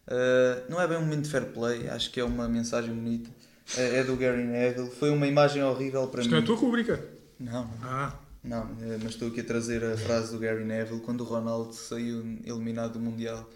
Uh, 0.09 0.68
não 0.70 0.81
é 0.81 0.89
bem 0.89 0.97
um 0.97 1.03
momento 1.03 1.24
de 1.24 1.31
fair 1.31 1.45
play, 1.53 1.87
acho 1.89 2.11
que 2.11 2.18
é 2.18 2.24
uma 2.24 2.49
mensagem 2.49 2.93
bonita. 2.95 3.31
É, 3.76 3.99
é 3.99 4.05
do 4.05 4.16
Gary 4.16 4.45
Neville. 4.45 4.91
Foi 4.91 5.11
uma 5.11 5.26
imagem 5.26 5.62
horrível 5.62 6.07
para 6.09 6.22
Isto 6.22 6.31
mim. 6.31 6.37
não 6.37 6.41
é 6.41 6.43
a 6.43 6.47
tua 6.47 6.57
rubrica? 6.57 7.05
Não, 7.39 7.53
não. 7.64 7.70
Ah, 7.83 8.18
Não, 8.43 8.62
eh, 8.83 8.99
mas 9.03 9.12
estou 9.12 9.28
aqui 9.28 9.41
a 9.41 9.45
trazer 9.45 9.85
a 9.85 9.97
frase 9.97 10.33
do 10.33 10.39
Gary 10.39 10.64
Neville 10.64 11.01
quando 11.01 11.20
o 11.20 11.24
Ronaldo 11.24 11.72
saiu 11.74 12.24
eliminado 12.45 12.95
do 12.95 12.99
Mundial 13.01 13.49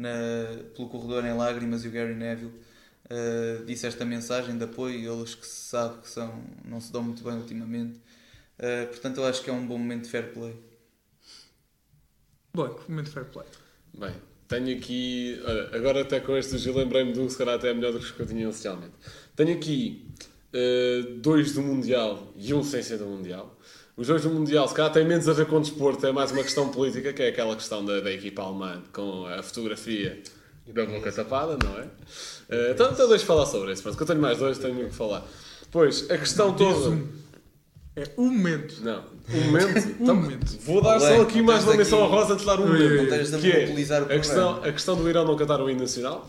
na, 0.00 0.10
pelo 0.74 0.88
corredor 0.88 1.24
em 1.24 1.34
lágrimas 1.34 1.84
e 1.84 1.88
o 1.88 1.90
Gary 1.90 2.14
Neville 2.14 2.52
eh, 3.10 3.62
disse 3.66 3.86
esta 3.86 4.04
mensagem 4.04 4.56
de 4.56 4.64
apoio, 4.64 5.12
eles 5.12 5.34
que 5.34 5.44
se 5.44 5.68
sabe 5.68 6.00
que 6.00 6.08
são, 6.08 6.44
não 6.64 6.80
se 6.80 6.92
dão 6.92 7.02
muito 7.02 7.24
bem 7.24 7.34
ultimamente. 7.34 8.00
Eh, 8.56 8.86
portanto, 8.86 9.18
eu 9.18 9.26
acho 9.26 9.42
que 9.42 9.50
é 9.50 9.52
um 9.52 9.66
bom 9.66 9.76
momento 9.76 10.04
de 10.04 10.10
fair 10.10 10.32
play. 10.32 10.54
Blanco, 12.54 12.84
momento 12.88 13.10
fair 13.10 13.26
play. 13.26 13.46
Bem, 13.92 14.14
tenho 14.46 14.76
aqui. 14.78 15.40
Olha, 15.44 15.76
agora 15.76 16.02
até 16.02 16.20
com 16.20 16.36
este 16.36 16.56
Gil 16.56 16.74
lembrei-me 16.76 17.12
de 17.12 17.20
um, 17.20 17.28
se 17.28 17.36
calhar 17.36 17.56
até 17.56 17.70
é 17.70 17.74
melhor 17.74 17.92
do 17.92 17.98
que 17.98 18.04
os 18.04 18.10
que 18.12 18.20
eu 18.20 18.26
tinha 18.26 18.44
inicialmente. 18.44 18.94
Tenho 19.34 19.56
aqui 19.56 20.08
eh, 20.52 21.02
dois 21.18 21.52
do 21.52 21.62
Mundial 21.62 22.32
e 22.36 22.54
um 22.54 22.62
sem 22.62 22.82
ser 22.82 22.98
do 22.98 23.06
Mundial. 23.06 23.58
Os 24.00 24.06
dois 24.06 24.22
do 24.22 24.30
Mundial, 24.30 24.66
se 24.66 24.72
calhar, 24.72 24.90
têm 24.90 25.04
menos 25.04 25.28
a 25.28 25.34
ver 25.34 25.44
com 25.44 25.60
desporto, 25.60 26.06
é 26.06 26.10
mais 26.10 26.32
uma 26.32 26.42
questão 26.42 26.70
política, 26.70 27.12
que 27.12 27.22
é 27.22 27.28
aquela 27.28 27.54
questão 27.54 27.84
da, 27.84 28.00
da 28.00 28.10
equipa 28.10 28.40
alemã 28.40 28.82
com 28.94 29.26
a 29.26 29.42
fotografia 29.42 30.22
da 30.66 30.86
boca 30.86 31.12
tapada, 31.12 31.58
não 31.62 31.78
é? 31.78 31.86
Eh, 32.48 32.70
então, 32.70 32.90
então 32.92 33.06
deixa 33.10 33.26
falar 33.26 33.44
sobre 33.44 33.74
isso, 33.74 33.82
pronto, 33.82 33.98
que 33.98 34.02
eu 34.02 34.06
tenho 34.06 34.18
mais 34.22 34.38
dois, 34.38 34.56
tenho 34.56 34.72
muito 34.72 34.88
que 34.88 34.96
falar. 34.96 35.22
Depois, 35.60 36.10
a 36.10 36.16
questão 36.16 36.54
toda. 36.54 36.98
É 37.94 38.04
o 38.16 38.22
momento. 38.22 38.82
Não, 38.82 39.04
um 39.34 39.40
momento. 39.44 39.88
Então, 40.00 40.16
momento. 40.16 40.58
Vou 40.60 40.80
dar 40.80 40.98
Bem, 40.98 41.16
só 41.16 41.20
aqui 41.20 41.42
mais 41.42 41.64
uma 41.64 41.74
menção 41.76 42.02
aqui- 42.02 42.10
honrosa 42.14 42.36
de 42.36 42.46
dar 42.46 42.58
um 42.58 42.68
momento. 42.68 43.38
que 43.38 43.52
é 43.52 43.66
o 43.66 44.04
a 44.04 44.08
questão, 44.18 44.64
a 44.64 44.72
questão 44.72 44.96
do 44.96 45.10
Irão 45.10 45.26
não 45.26 45.36
cantar 45.36 45.60
o 45.60 45.68
hino 45.68 45.80
nacional, 45.80 46.26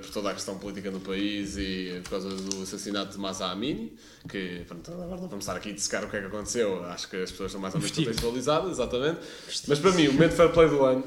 por 0.00 0.10
toda 0.10 0.30
a 0.30 0.34
questão 0.34 0.58
política 0.58 0.90
no 0.90 1.00
país 1.00 1.56
e 1.58 2.00
por 2.04 2.10
causa 2.10 2.28
do 2.28 2.62
assassinato 2.62 3.12
de 3.12 3.18
Masa 3.18 3.46
Amini, 3.46 3.92
que 4.28 4.62
pronto, 4.66 4.92
agora 4.92 5.20
não 5.20 5.28
vamos 5.28 5.44
estar 5.44 5.56
aqui 5.56 5.70
a 5.70 5.72
dissecar 5.72 6.04
o 6.04 6.08
que 6.08 6.16
é 6.16 6.20
que 6.20 6.26
aconteceu, 6.26 6.84
acho 6.84 7.08
que 7.10 7.16
as 7.16 7.30
pessoas 7.30 7.48
estão 7.48 7.60
mais 7.60 7.74
ou 7.74 7.80
menos 7.80 7.90
Vestido. 7.90 8.06
contextualizadas, 8.06 8.70
exatamente. 8.72 9.20
Mas 9.66 9.78
para 9.78 9.90
mim, 9.92 10.08
o 10.08 10.12
momento 10.12 10.32
fair 10.32 10.52
play 10.52 10.68
do 10.68 10.84
ano, 10.84 11.04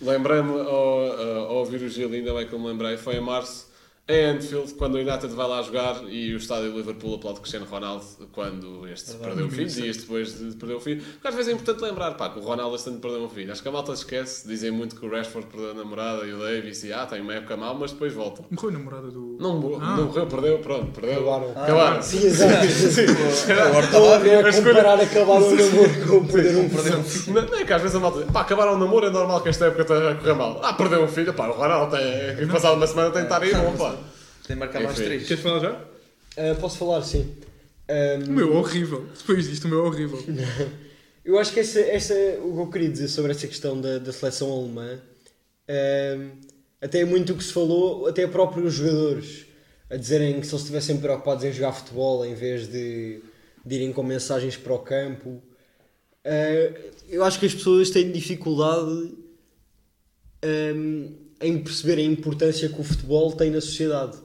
lembrei-me 0.00 0.50
ao, 0.60 1.46
ao 1.48 1.54
ouvir 1.56 1.82
o 1.82 1.88
Gil, 1.88 2.12
ainda 2.12 2.34
bem 2.34 2.46
que 2.48 2.52
eu 2.52 2.58
me 2.58 2.66
lembrei, 2.66 2.96
foi 2.96 3.16
em 3.16 3.20
março, 3.20 3.66
em 4.08 4.24
Anfield, 4.36 4.72
quando 4.74 4.94
o 4.94 4.98
United 4.98 5.26
vai 5.34 5.48
lá 5.48 5.60
jogar 5.62 6.00
e 6.08 6.32
o 6.32 6.36
estádio 6.36 6.70
do 6.70 6.76
Liverpool 6.76 7.16
aplaude 7.16 7.40
Cristiano 7.40 7.66
Ronaldo 7.66 8.04
quando 8.30 8.86
este 8.86 9.14
perdeu 9.16 9.46
o 9.46 9.50
filho, 9.50 9.68
dias 9.68 9.96
depois 9.96 10.38
de 10.38 10.54
perder 10.54 10.74
o 10.74 10.80
filho. 10.80 11.02
Porque 11.14 11.26
às 11.26 11.34
vezes 11.34 11.50
é 11.50 11.54
importante 11.56 11.82
lembrar 11.82 12.12
pá, 12.14 12.28
que 12.30 12.38
o 12.38 12.42
Ronaldo 12.42 12.76
este 12.76 12.88
ano 12.88 13.00
perdeu 13.00 13.24
um 13.24 13.28
filho. 13.28 13.50
Acho 13.50 13.60
que 13.62 13.68
a 13.68 13.72
malta 13.72 13.96
se 13.96 14.02
esquece, 14.02 14.46
dizem 14.46 14.70
muito 14.70 14.94
que 14.94 15.04
o 15.04 15.10
Rashford 15.10 15.48
perdeu 15.48 15.72
a 15.72 15.74
namorada 15.74 16.24
e 16.24 16.32
o 16.32 16.38
Davis 16.38 16.84
e 16.84 16.92
ah, 16.92 17.04
tem 17.04 17.20
uma 17.20 17.34
época 17.34 17.56
mal, 17.56 17.74
mas 17.74 17.90
depois 17.90 18.12
volta. 18.14 18.44
Morreu 18.48 18.70
a 18.70 18.72
namorada 18.74 19.08
do. 19.08 19.38
Não, 19.40 19.58
morreu, 19.58 19.78
Ah. 19.82 19.96
não 19.96 20.04
morreu, 20.04 20.26
perdeu, 20.28 20.58
pronto, 20.60 20.92
perdeu. 21.00 21.28
Acabaram. 21.28 21.50
Acabaram. 21.62 22.02
Sim, 22.02 22.26
exato. 22.26 22.54
Agora 22.54 23.86
Estão 23.86 24.12
a 24.12 24.18
ver 24.18 24.46
a 24.46 24.52
comparar 24.52 25.00
acabar 25.00 25.32
o 25.42 25.50
namoro 25.50 26.06
com 26.08 26.26
perder 26.28 26.56
um 26.58 26.70
filho. 26.70 27.34
Não, 27.34 27.42
não 27.42 27.58
é 27.58 27.64
que 27.64 27.72
às 27.72 27.82
vezes 27.82 27.96
a 27.96 27.98
malta 27.98 28.22
diz, 28.22 28.30
pá, 28.30 28.42
acabaram 28.42 28.74
o 28.74 28.78
namoro, 28.78 29.06
é 29.06 29.10
normal 29.10 29.40
que 29.40 29.48
esta 29.48 29.64
época 29.66 29.82
esteja 29.82 30.12
a 30.12 30.14
correr 30.14 30.34
mal. 30.34 30.60
Ah, 30.62 30.74
perdeu 30.74 31.02
um 31.02 31.08
filho, 31.08 31.34
pá, 31.34 31.48
o 31.48 31.52
Ronaldo 31.54 31.96
tem, 31.96 32.46
passado 32.46 32.76
uma 32.76 32.86
semana 32.86 33.10
tem 33.10 33.22
de 33.22 33.26
estar 33.26 33.42
aí, 33.42 33.52
bom, 33.52 33.76
pá. 33.76 33.95
Tem 34.46 34.56
marcar 34.56 34.82
mais 34.82 34.96
três. 34.96 35.26
Queres 35.26 35.42
falar 35.42 35.60
já? 35.60 35.84
Ah, 36.36 36.54
posso 36.60 36.78
falar, 36.78 37.02
sim. 37.02 37.34
Ahm, 37.88 38.28
O 38.28 38.32
meu 38.32 38.54
é 38.54 38.56
horrível. 38.56 39.06
Depois 39.16 39.48
disto, 39.48 39.64
o 39.64 39.68
meu 39.68 39.84
é 39.84 39.88
horrível. 39.88 40.22
Eu 41.24 41.38
acho 41.40 41.52
que 41.52 41.58
essa, 41.58 41.80
essa, 41.80 42.14
o 42.40 42.52
que 42.54 42.60
eu 42.60 42.70
queria 42.70 42.88
dizer 42.88 43.08
sobre 43.08 43.32
essa 43.32 43.48
questão 43.48 43.80
da, 43.80 43.98
da 43.98 44.12
seleção 44.12 44.48
alemã, 44.52 45.00
ehm, 45.66 46.30
até 46.80 47.00
é 47.00 47.04
muito 47.04 47.32
o 47.32 47.36
que 47.36 47.42
se 47.42 47.52
falou, 47.52 48.06
até 48.06 48.24
próprios 48.28 48.74
jogadores, 48.74 49.44
a 49.90 49.96
dizerem 49.96 50.40
que 50.40 50.46
se 50.46 50.52
eles 50.52 50.60
estivessem 50.62 50.98
preocupados 50.98 51.42
em 51.42 51.52
jogar 51.52 51.72
futebol 51.72 52.24
em 52.24 52.32
vez 52.36 52.68
de, 52.68 53.20
de 53.64 53.74
irem 53.74 53.92
com 53.92 54.04
mensagens 54.04 54.56
para 54.56 54.72
o 54.72 54.78
campo. 54.78 55.42
Eh, 56.22 56.90
eu 57.08 57.24
acho 57.24 57.40
que 57.40 57.46
as 57.46 57.54
pessoas 57.54 57.90
têm 57.90 58.12
dificuldade 58.12 59.12
ehm, 60.42 61.08
em 61.40 61.58
perceber 61.58 61.98
a 62.00 62.04
importância 62.04 62.68
que 62.68 62.80
o 62.80 62.84
futebol 62.84 63.32
tem 63.32 63.50
na 63.50 63.60
sociedade. 63.60 64.16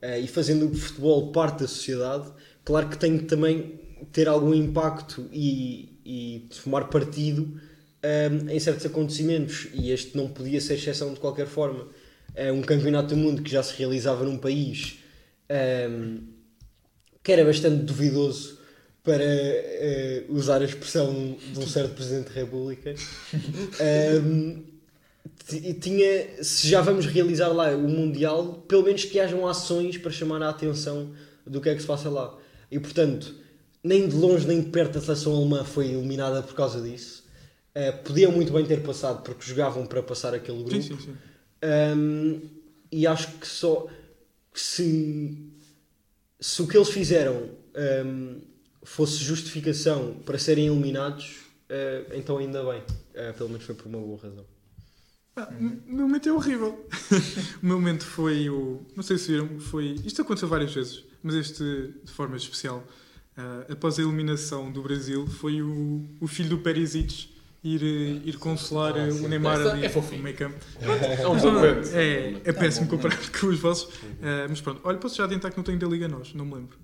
Eh, 0.00 0.20
e 0.20 0.28
fazendo 0.28 0.70
o 0.70 0.74
futebol 0.74 1.32
parte 1.32 1.60
da 1.60 1.68
sociedade, 1.68 2.30
claro 2.64 2.88
que 2.88 2.98
tem 2.98 3.18
que 3.18 3.24
também 3.24 3.80
ter 4.12 4.28
algum 4.28 4.54
impacto 4.54 5.28
e, 5.32 6.00
e 6.04 6.48
tomar 6.62 6.84
partido 6.84 7.60
ehm, 8.02 8.48
em 8.48 8.60
certos 8.60 8.86
acontecimentos. 8.86 9.68
E 9.74 9.90
este 9.90 10.16
não 10.16 10.28
podia 10.28 10.60
ser 10.60 10.74
exceção 10.74 11.12
de 11.12 11.20
qualquer 11.20 11.46
forma. 11.46 11.88
É 12.34 12.52
um 12.52 12.62
campeonato 12.62 13.08
do 13.08 13.16
mundo 13.16 13.42
que 13.42 13.50
já 13.50 13.62
se 13.62 13.74
realizava 13.76 14.24
num 14.24 14.38
país 14.38 14.98
ehm, 15.48 16.18
que 17.22 17.32
era 17.32 17.44
bastante 17.44 17.82
duvidoso 17.82 18.58
para 19.02 19.24
eh, 19.24 20.24
usar 20.28 20.60
a 20.60 20.64
expressão 20.64 21.36
de 21.52 21.58
um 21.58 21.66
certo 21.66 21.94
Presidente 21.94 22.28
da 22.28 22.34
República. 22.34 22.94
Ehm, 23.80 24.77
ti- 25.46 25.74
tinha, 25.74 26.42
se 26.42 26.68
já 26.68 26.80
vamos 26.80 27.06
realizar 27.06 27.48
lá 27.48 27.70
o 27.74 27.88
Mundial, 27.88 28.64
pelo 28.68 28.82
menos 28.84 29.04
que 29.04 29.18
hajam 29.20 29.46
ações 29.46 29.96
para 29.98 30.10
chamar 30.10 30.42
a 30.42 30.50
atenção 30.50 31.12
do 31.46 31.60
que 31.60 31.68
é 31.68 31.74
que 31.74 31.80
se 31.80 31.86
passa 31.86 32.08
lá. 32.10 32.36
E 32.70 32.78
portanto, 32.78 33.34
nem 33.82 34.08
de 34.08 34.14
longe 34.14 34.46
nem 34.46 34.60
de 34.60 34.68
perto 34.70 34.98
a 34.98 35.00
seleção 35.00 35.34
alemã 35.36 35.64
foi 35.64 35.86
eliminada 35.88 36.42
por 36.42 36.54
causa 36.54 36.80
disso. 36.80 37.24
Eh, 37.74 37.92
podiam 37.92 38.32
muito 38.32 38.52
bem 38.52 38.64
ter 38.66 38.82
passado 38.82 39.22
porque 39.22 39.44
jogavam 39.46 39.86
para 39.86 40.02
passar 40.02 40.34
aquele 40.34 40.62
grupo. 40.62 40.82
Sim, 40.82 40.96
sim, 40.96 40.98
sim. 40.98 41.16
Um, 41.96 42.40
e 42.90 43.06
acho 43.06 43.28
que 43.38 43.46
só 43.46 43.86
se, 44.54 45.38
se 46.40 46.62
o 46.62 46.66
que 46.66 46.76
eles 46.76 46.88
fizeram 46.88 47.50
um, 48.04 48.40
fosse 48.82 49.16
justificação 49.18 50.14
para 50.24 50.38
serem 50.38 50.66
eliminados, 50.66 51.36
uh, 51.70 52.14
então 52.14 52.38
ainda 52.38 52.62
bem. 52.64 52.80
Uh, 52.80 53.34
pelo 53.36 53.48
menos 53.50 53.64
foi 53.64 53.74
por 53.74 53.86
uma 53.86 53.98
boa 53.98 54.18
razão. 54.20 54.44
Ah, 55.38 55.48
O 55.88 55.94
meu 55.94 56.06
momento 56.08 56.28
é 56.28 56.32
horrível. 56.32 56.86
o 57.62 57.66
meu 57.66 57.78
momento 57.78 58.04
foi 58.04 58.50
o. 58.50 58.82
Não 58.96 59.02
sei 59.02 59.16
se 59.18 59.30
viram, 59.32 59.60
foi. 59.60 59.96
Isto 60.04 60.22
aconteceu 60.22 60.48
várias 60.48 60.74
vezes, 60.74 61.04
mas 61.22 61.34
este 61.36 61.62
de 62.04 62.12
forma 62.12 62.36
especial. 62.36 62.84
ah, 63.36 63.66
após 63.70 63.98
a 63.98 64.02
eliminação 64.02 64.70
do 64.72 64.82
Brasil, 64.82 65.26
foi 65.26 65.62
o, 65.62 66.04
o 66.20 66.26
filho 66.26 66.50
do 66.50 66.58
Perisic 66.58 67.28
ir, 67.62 67.82
eh, 67.82 68.28
ir 68.28 68.38
consolar 68.38 68.96
eh, 68.96 69.10
o 69.12 69.28
Neymar 69.28 69.60
Esta 69.60 69.72
ali 69.72 69.86
é 69.86 69.92
no 69.92 70.22
meio 70.22 70.36
campo. 70.36 70.56
É 70.80 71.28
um 71.28 71.36
bom 71.38 71.52
momento. 71.52 71.88
É, 71.92 72.40
é 72.44 72.52
péssimo 72.52 72.88
comparado 72.88 73.30
com 73.38 73.46
os 73.46 73.58
vossos. 73.58 73.92
Ah, 74.22 74.46
mas 74.48 74.60
pronto, 74.60 74.80
olha, 74.84 74.98
posso 74.98 75.16
já 75.16 75.24
adiantar 75.24 75.50
que 75.50 75.56
não 75.56 75.64
tenho 75.64 75.78
da 75.78 75.86
Liga 75.86 76.08
Nós, 76.08 76.34
não 76.34 76.44
me 76.44 76.54
lembro. 76.54 76.76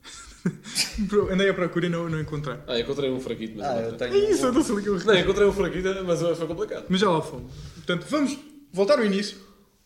Andei 1.33 1.49
à 1.49 1.55
procura 1.55 1.87
e 1.87 1.89
não, 1.89 2.09
não 2.09 2.21
encontrei. 2.21 2.57
Ah, 2.67 2.79
encontrei 2.79 3.11
um 3.11 3.21
fraquito, 3.21 3.57
mas 3.57 3.67
Ah, 3.67 3.75
não 3.75 3.81
eu 3.83 3.97
tenho. 3.97 4.15
É 4.15 4.31
isso, 4.31 4.47
eu 4.47 4.53
não 4.53 4.63
sei 4.63 4.75
o 4.75 4.83
que 4.83 4.89
eu 4.89 4.99
Não, 5.05 5.19
encontrei 5.19 5.47
um 5.49 5.53
fraquito, 5.53 5.89
mas 6.05 6.21
foi 6.39 6.47
complicado. 6.47 6.87
Mas 6.89 7.01
já 7.01 7.11
lá 7.11 7.23
fomos. 7.23 7.53
Portanto, 7.75 8.07
vamos 8.09 8.39
voltar 8.73 8.99
ao 8.99 9.05
início. 9.05 9.39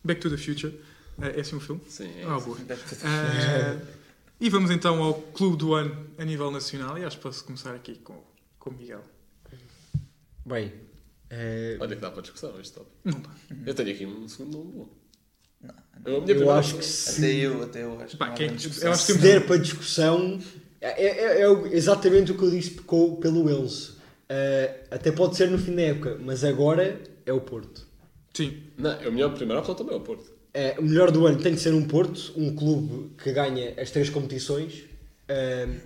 Back 0.03 0.19
to 0.21 0.29
the 0.29 0.37
Future. 0.37 0.79
Ah, 1.21 1.27
é 1.27 1.41
assim 1.41 1.55
o 1.55 1.59
filme? 1.59 1.81
Sim, 1.87 2.09
é 2.19 2.23
Ah, 2.25 2.39
boa. 2.39 2.57
Ah, 3.03 3.77
e 4.39 4.49
vamos 4.49 4.71
então 4.71 5.01
ao 5.03 5.13
Clube 5.15 5.57
do 5.57 5.73
Ano 5.73 6.07
a 6.17 6.23
nível 6.25 6.49
nacional. 6.51 6.97
E 6.97 7.03
acho 7.03 7.17
que 7.17 7.23
posso 7.23 7.43
começar 7.43 7.73
aqui 7.75 7.95
com, 7.95 8.21
com 8.57 8.69
o 8.69 8.73
Miguel. 8.73 9.03
Bem, 10.45 10.67
uh, 10.67 11.77
Olha 11.81 11.95
que 11.95 12.01
dá 12.01 12.09
para 12.09 12.21
discussão 12.21 12.59
este 12.59 12.73
top. 12.73 12.89
Não 13.03 13.19
dá. 13.19 13.29
Eu 13.65 13.73
tenho 13.75 13.91
aqui 13.91 14.05
um 14.05 14.27
segundo 14.27 14.57
nome 14.57 14.71
bom. 14.71 14.98
Não, 15.61 15.73
Eu, 16.05 16.11
minha 16.11 16.15
eu 16.19 16.25
primeira 16.25 16.53
acho 16.53 16.75
que 16.77 16.85
se, 16.85 17.19
Até 17.19 17.33
eu, 17.35 17.63
até 17.63 17.83
eu 17.83 17.99
acho 18.01 18.11
que 18.11 18.17
Pá, 18.17 18.27
não 18.27 18.35
quem 18.35 18.47
é 18.47 18.53
que- 18.53 18.85
eu 18.85 18.91
acho 18.91 19.05
que 19.05 19.11
se 19.13 19.17
der 19.19 19.45
para 19.45 19.57
discussão, 19.57 20.39
é, 20.79 21.05
é- 21.05 21.41
é 21.41 21.49
o- 21.49 21.67
exatamente 21.67 22.31
o 22.31 22.37
que 22.37 22.43
eu 22.43 22.51
disse 22.51 22.71
pelo 22.71 23.43
Wales. 23.45 23.89
Uh, 23.89 24.85
até 24.91 25.11
pode 25.11 25.35
ser 25.35 25.49
no 25.49 25.57
fim 25.57 25.75
da 25.75 25.81
época, 25.81 26.17
mas 26.23 26.43
agora 26.43 27.01
é 27.25 27.33
o 27.33 27.41
Porto. 27.41 27.87
Sim. 28.33 28.61
Não, 28.77 28.91
a 28.91 29.09
minha 29.11 29.27
primeira 29.29 29.59
opção 29.59 29.73
também 29.75 29.93
é 29.95 29.97
o 29.97 30.01
Porto. 30.01 30.31
É, 30.53 30.75
o 30.79 30.83
melhor 30.83 31.09
do 31.11 31.25
ano 31.25 31.37
tem 31.41 31.53
de 31.55 31.59
ser 31.59 31.73
um 31.73 31.83
Porto, 31.83 32.31
um 32.37 32.55
clube 32.55 33.11
que 33.21 33.31
ganha 33.31 33.73
as 33.77 33.89
três 33.91 34.09
competições. 34.09 34.83
Ahm, 35.27 35.79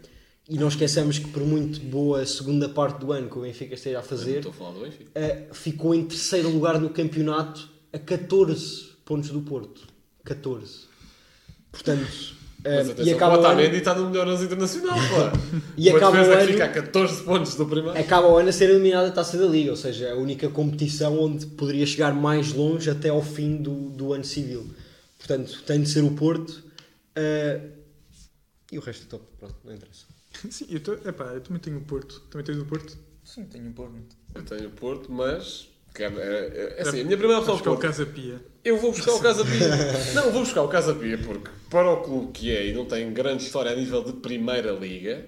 e 0.49 0.57
não 0.57 0.67
esqueçamos 0.67 1.17
que, 1.19 1.27
por 1.29 1.41
muito 1.41 1.79
boa 1.79 2.25
segunda 2.25 2.67
parte 2.67 2.99
do 2.99 3.11
ano 3.13 3.29
que 3.29 3.37
o 3.37 3.41
Benfica 3.41 3.73
esteja 3.75 3.99
a 3.99 4.01
Não 4.01 4.07
fazer, 4.07 4.37
Estou 4.37 4.51
a 4.51 4.55
falar 4.55 4.71
do 4.71 4.81
Benfica. 4.81 5.09
ah, 5.15 5.53
ficou 5.53 5.95
em 5.95 6.03
terceiro 6.05 6.49
lugar 6.49 6.79
no 6.81 6.89
campeonato 6.89 7.69
a 7.93 7.97
14 7.99 8.92
pontos 9.05 9.29
do 9.29 9.41
Porto. 9.41 9.87
14. 10.25 10.85
Portanto, 11.71 12.01
Mas 12.63 12.87
e 12.87 12.91
atenção, 12.91 13.15
acaba 13.15 13.33
o 13.33 13.37
o, 13.37 13.39
Otamendi 13.41 13.67
ano, 13.69 13.77
está 13.77 13.95
no 13.95 14.09
melhor 14.09 14.27
lance 14.27 14.43
internacional, 14.45 14.95
pá. 15.09 15.33
E 15.75 15.89
Uma 15.89 15.97
acaba 15.97 16.17
o 16.17 16.31
ano- 16.31 16.47
fica 16.47 16.65
a 16.65 16.69
14 16.69 17.23
pontos 17.23 17.55
do 17.55 17.65
primeiro. 17.65 17.97
acaba 17.99 18.27
o 18.27 18.37
ano 18.37 18.49
a 18.49 18.51
ser 18.53 18.69
eliminado 18.69 19.05
da 19.07 19.11
Taça 19.11 19.37
da 19.37 19.45
Liga, 19.45 19.71
ou 19.71 19.77
seja, 19.77 20.11
a 20.11 20.15
única 20.15 20.47
competição 20.49 21.19
onde 21.19 21.45
poderia 21.47 21.85
chegar 21.85 22.13
mais 22.13 22.53
longe 22.53 22.89
até 22.89 23.09
ao 23.09 23.21
fim 23.23 23.57
do, 23.57 23.89
do 23.89 24.13
ano 24.13 24.23
civil. 24.23 24.69
Portanto, 25.17 25.61
tem 25.65 25.81
de 25.81 25.89
ser 25.89 26.03
o 26.03 26.11
Porto. 26.11 26.63
ah, 27.15 27.59
e 28.71 28.77
o 28.77 28.81
resto 28.81 29.03
é 29.03 29.09
top, 29.09 29.25
pronto, 29.39 29.55
não 29.65 29.73
interessa. 29.73 30.05
Sim, 30.49 30.65
eu, 30.69 30.79
tô, 30.79 30.93
epá, 30.93 31.25
eu 31.33 31.41
também 31.41 31.59
tenho 31.61 31.77
o 31.77 31.81
Porto. 31.81 32.21
Também 32.29 32.45
tens 32.45 32.57
o 32.57 32.65
Porto? 32.65 32.97
Sim, 33.23 33.45
tenho 33.45 33.67
um 33.67 33.71
porno. 33.73 34.03
Eu 34.35 34.43
tenho 34.43 34.67
o 34.67 34.71
Porto, 34.71 35.11
mas. 35.11 35.67
Quero- 35.93 36.19
É, 36.19 36.75
é 36.77 36.81
assim, 36.81 37.01
a 37.01 37.03
minha 37.03 37.17
primeira 37.17 37.39
opção 37.41 37.59
é 37.63 37.69
o. 37.75 37.77
Casa 37.77 38.05
Pia. 38.05 38.41
Eu 38.63 38.77
vou 38.77 38.91
buscar 38.91 39.13
o 39.13 39.19
Casa 39.19 39.43
Pia. 39.45 39.67
não, 40.15 40.31
vou 40.31 40.41
buscar 40.41 40.61
o 40.63 40.67
Casa 40.67 40.93
Pia 40.95 41.17
porque, 41.17 41.49
para 41.69 41.91
o 41.91 41.97
clube 42.01 42.31
que 42.31 42.55
é 42.55 42.67
e 42.67 42.73
não 42.73 42.85
tem 42.85 43.11
grande 43.13 43.43
história 43.43 43.71
a 43.71 43.75
nível 43.75 44.03
de 44.03 44.13
Primeira 44.13 44.71
Liga, 44.71 45.25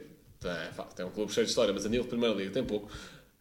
tem 0.95 1.05
um 1.05 1.09
clube 1.09 1.33
cheio 1.33 1.45
de 1.45 1.49
história, 1.51 1.73
mas 1.73 1.85
a 1.85 1.89
nível 1.89 2.03
de 2.03 2.09
Primeira 2.09 2.33
Liga 2.35 2.51
tem 2.51 2.63
pouco. 2.63 2.89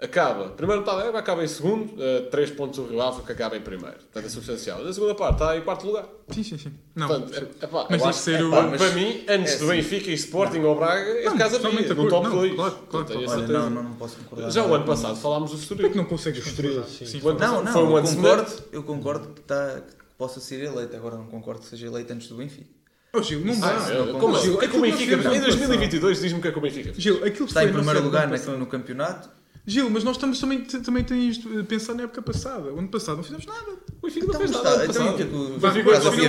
Acaba, 0.04 0.48
primeiro 0.50 0.82
metade 0.82 0.98
da 0.98 1.04
época 1.04 1.18
acaba 1.18 1.44
em 1.44 1.48
segundo, 1.48 1.94
3 2.30 2.50
pontos 2.50 2.78
do 2.78 2.86
Rio 2.90 3.00
Ave 3.00 3.22
que 3.22 3.32
acaba 3.32 3.56
em 3.56 3.60
primeiro. 3.60 3.96
Portanto, 3.96 4.26
é 4.26 4.28
substancial. 4.28 4.84
Na 4.84 4.92
segunda 4.92 5.14
parte 5.14 5.34
está 5.34 5.56
em 5.56 5.62
quarto 5.62 5.86
lugar. 5.86 6.06
Sim, 6.30 6.42
sim, 6.42 6.58
sim. 6.58 6.72
Não, 6.94 7.08
Portanto, 7.08 7.32
é, 7.60 7.64
é 7.64 7.66
pá, 7.66 7.86
mas 7.88 8.02
acho- 8.02 8.18
ser 8.18 8.40
é 8.40 8.44
o. 8.44 8.50
pá, 8.50 8.62
mas- 8.62 8.82
para 8.82 8.90
mim, 8.92 9.24
antes 9.28 9.54
é 9.54 9.56
do 9.58 9.64
assim. 9.64 9.76
Benfica 9.76 10.10
e 10.10 10.14
Sporting 10.14 10.58
ou 10.60 10.74
Braga, 10.76 11.00
é 11.10 11.24
Não, 11.24 11.38
Casa 11.38 11.58
de 11.58 11.64
no 11.64 12.08
top 12.08 12.26
acordo. 12.26 12.30
2. 12.36 12.50
Não, 12.50 12.56
claro, 12.56 12.78
claro, 12.90 13.06
tenho 13.06 13.18
a 13.18 13.22
Olha, 13.22 13.28
certeza. 13.30 13.58
não, 13.58 13.70
não, 13.70 13.82
não 13.82 13.92
posso 13.94 14.16
concordar. 14.16 14.50
Já 14.50 14.62
o 14.62 14.68
Não, 14.68 14.74
ano 14.74 14.84
não. 14.86 14.92
passado 14.94 15.16
falámos 15.16 15.50
do 15.52 15.56
Estoril. 15.56 15.90
que 15.90 15.96
não 15.96 16.04
consegues 16.04 16.46
Estoril, 16.46 16.70
concordar? 16.82 16.90
sim. 17.06 17.20
O 17.22 17.28
ano 17.30 17.38
Não, 17.38 17.64
não, 17.64 17.72
foi 17.72 17.82
um 17.82 17.90
eu 17.90 17.96
ano 17.96 18.08
concordo, 18.08 18.52
eu 18.72 18.82
concordo 18.82 19.28
que, 19.28 19.40
tá, 19.40 19.80
que 19.80 20.04
possa 20.18 20.40
ser 20.40 20.62
eleito, 20.62 20.94
agora 20.96 21.16
não 21.16 21.26
concordo 21.26 21.60
que 21.62 21.66
seja 21.68 21.86
eleito 21.86 22.12
antes 22.12 22.28
do 22.28 22.36
Benfica. 22.36 22.68
Oh, 23.16 23.22
Gil, 23.22 23.44
não 23.44 23.58
dá. 23.60 23.68
Ah, 23.68 23.90
é, 23.92 23.98
não, 24.12 24.18
como 24.18 24.36
não? 24.36 24.54
O 24.56 24.62
é 24.62 24.66
que 24.66 24.76
o 24.76 24.80
Benfica 24.80 25.14
Em 25.14 25.18
fizemos 25.18 25.40
2022 25.56 26.20
diz-me 26.20 26.38
o 26.40 26.42
que 26.42 26.48
é 26.48 26.52
que 26.52 26.58
o 26.58 26.60
Benfica 26.60 26.84
fez. 26.92 26.96
Gil, 27.02 27.16
aquilo 27.18 27.32
que 27.32 27.42
Está 27.44 27.60
foi 27.60 27.70
em 27.70 27.72
não 27.72 27.74
primeiro 27.76 28.02
lugar 28.04 28.28
no 28.58 28.66
campeonato. 28.66 29.30
Gil, 29.66 29.88
mas 29.88 30.04
nós 30.04 30.16
estamos 30.16 30.38
também, 30.38 30.60
também 30.60 31.02
tens 31.04 31.38
de 31.38 31.62
pensar 31.62 31.94
na 31.94 32.02
época 32.02 32.20
passada. 32.20 32.72
O 32.72 32.78
ano 32.78 32.88
passado 32.88 33.16
não 33.16 33.24
fizemos 33.24 33.46
nada. 33.46 33.70
O 34.02 34.06
Benfica 34.06 34.26
não 34.26 34.34
Então, 34.34 34.40
fez 34.40 34.50
nada. 34.50 34.84
então, 34.86 35.08
o 35.12 35.16
que 35.16 35.22
é 35.22 35.26
que 35.26 35.34
o 35.34 35.58
vai, 35.58 35.70